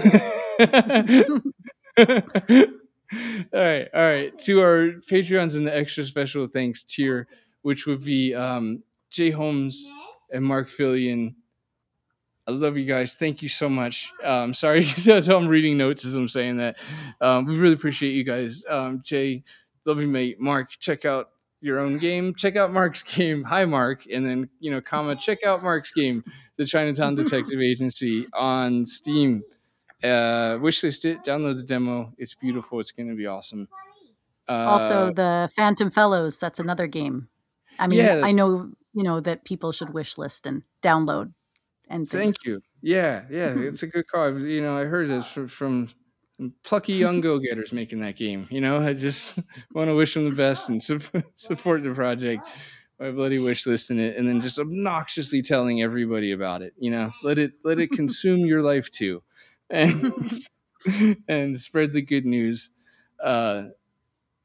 all 1.97 3.61
right, 3.61 3.88
all 3.93 4.01
right. 4.01 4.39
To 4.39 4.59
our 4.61 4.88
Patreons 5.09 5.55
and 5.55 5.68
the 5.68 5.76
extra 5.76 6.03
special 6.05 6.47
thanks 6.47 6.84
tier, 6.84 7.28
which 7.61 7.86
would 7.86 8.03
be 8.03 8.34
um, 8.34 8.84
Jay 9.09 9.32
Holmes 9.32 9.88
and 10.34 10.43
Mark 10.43 10.68
Fillion. 10.68 11.36
I 12.47 12.51
love 12.51 12.77
you 12.77 12.85
guys. 12.85 13.15
Thank 13.15 13.41
you 13.41 13.49
so 13.49 13.67
much. 13.67 14.13
Um, 14.23 14.53
sorry, 14.53 14.83
so 14.83 15.37
I'm 15.37 15.47
reading 15.47 15.77
notes 15.77 16.05
as 16.05 16.15
I'm 16.15 16.29
saying 16.29 16.57
that. 16.57 16.77
Um, 17.19 17.45
we 17.45 17.57
really 17.57 17.73
appreciate 17.73 18.11
you 18.11 18.23
guys. 18.23 18.63
Um, 18.69 19.01
Jay, 19.03 19.43
love 19.85 19.99
you, 19.99 20.07
mate. 20.07 20.39
Mark, 20.39 20.71
check 20.79 21.03
out 21.03 21.29
your 21.59 21.79
own 21.79 21.97
game. 21.97 22.33
Check 22.35 22.55
out 22.55 22.71
Mark's 22.71 23.03
game. 23.15 23.43
Hi, 23.43 23.65
Mark. 23.65 24.05
And 24.11 24.25
then, 24.25 24.49
you 24.59 24.71
know, 24.71 24.79
comma, 24.79 25.17
check 25.17 25.43
out 25.43 25.61
Mark's 25.61 25.91
game, 25.91 26.23
The 26.55 26.65
Chinatown 26.65 27.15
Detective 27.15 27.59
Agency 27.59 28.25
on 28.33 28.85
Steam. 28.85 29.43
Uh, 30.01 30.57
wishlist 30.59 31.03
it, 31.03 31.23
download 31.23 31.57
the 31.57 31.63
demo. 31.63 32.13
It's 32.17 32.35
beautiful. 32.35 32.79
It's 32.79 32.91
going 32.91 33.09
to 33.09 33.15
be 33.15 33.25
awesome. 33.25 33.67
Uh, 34.47 34.53
also, 34.53 35.11
the 35.11 35.49
Phantom 35.53 35.89
Fellows. 35.89 36.39
That's 36.39 36.59
another 36.59 36.87
game. 36.87 37.27
I 37.77 37.87
mean, 37.87 37.99
yeah, 37.99 38.21
I 38.23 38.31
know, 38.31 38.71
you 38.93 39.03
know, 39.03 39.19
that 39.19 39.43
people 39.43 39.71
should 39.73 39.89
wishlist 39.89 40.45
and 40.45 40.63
download 40.81 41.33
and 41.89 42.09
things. 42.09 42.35
Thank 42.38 42.45
you. 42.45 42.61
Yeah, 42.81 43.23
yeah, 43.29 43.53
it's 43.57 43.83
a 43.83 43.88
good 43.88 44.07
call. 44.07 44.39
You 44.39 44.61
know, 44.61 44.77
I 44.77 44.85
heard 44.85 45.09
this 45.09 45.27
from, 45.27 45.47
from 45.47 45.89
plucky 46.63 46.93
young 46.93 47.21
go-getters 47.21 47.73
making 47.73 47.99
that 48.01 48.15
game. 48.15 48.47
You 48.49 48.61
know, 48.61 48.81
I 48.81 48.93
just 48.93 49.38
want 49.73 49.89
to 49.89 49.95
wish 49.95 50.13
them 50.13 50.29
the 50.29 50.35
best 50.35 50.69
and 50.69 50.81
su- 50.81 50.99
support 51.33 51.83
the 51.83 51.93
project 51.93 52.47
My 52.99 53.11
bloody 53.11 53.39
wish 53.39 53.65
listing 53.65 53.99
it, 53.99 54.17
and 54.17 54.27
then 54.27 54.41
just 54.41 54.59
obnoxiously 54.59 55.41
telling 55.41 55.81
everybody 55.81 56.31
about 56.31 56.61
it. 56.61 56.73
You 56.77 56.91
know, 56.91 57.11
let 57.23 57.38
it 57.39 57.53
let 57.63 57.79
it 57.79 57.91
consume 57.91 58.45
your 58.45 58.61
life 58.61 58.89
too, 58.89 59.23
and 59.69 60.13
and 61.27 61.59
spread 61.59 61.93
the 61.93 62.01
good 62.01 62.25
news, 62.25 62.69
uh, 63.23 63.63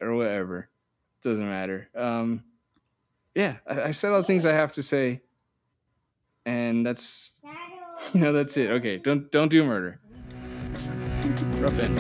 or 0.01 0.15
whatever. 0.15 0.69
Doesn't 1.23 1.49
matter. 1.49 1.89
Um, 1.95 2.45
yeah, 3.35 3.57
I, 3.67 3.83
I 3.83 3.91
said 3.93 4.13
all 4.13 4.21
the 4.21 4.27
things 4.27 4.45
I 4.45 4.53
have 4.53 4.73
to 4.73 4.83
say, 4.83 5.21
and 6.47 6.85
that's 6.85 7.35
you 8.15 8.21
know 8.21 8.33
that's 8.33 8.57
it. 8.57 8.71
Okay, 8.71 8.99
don't 8.99 9.31
don't 9.31 9.49
do 9.49 9.65
murder. 9.65 10.01
Rough 11.61 11.79
end. 11.79 11.99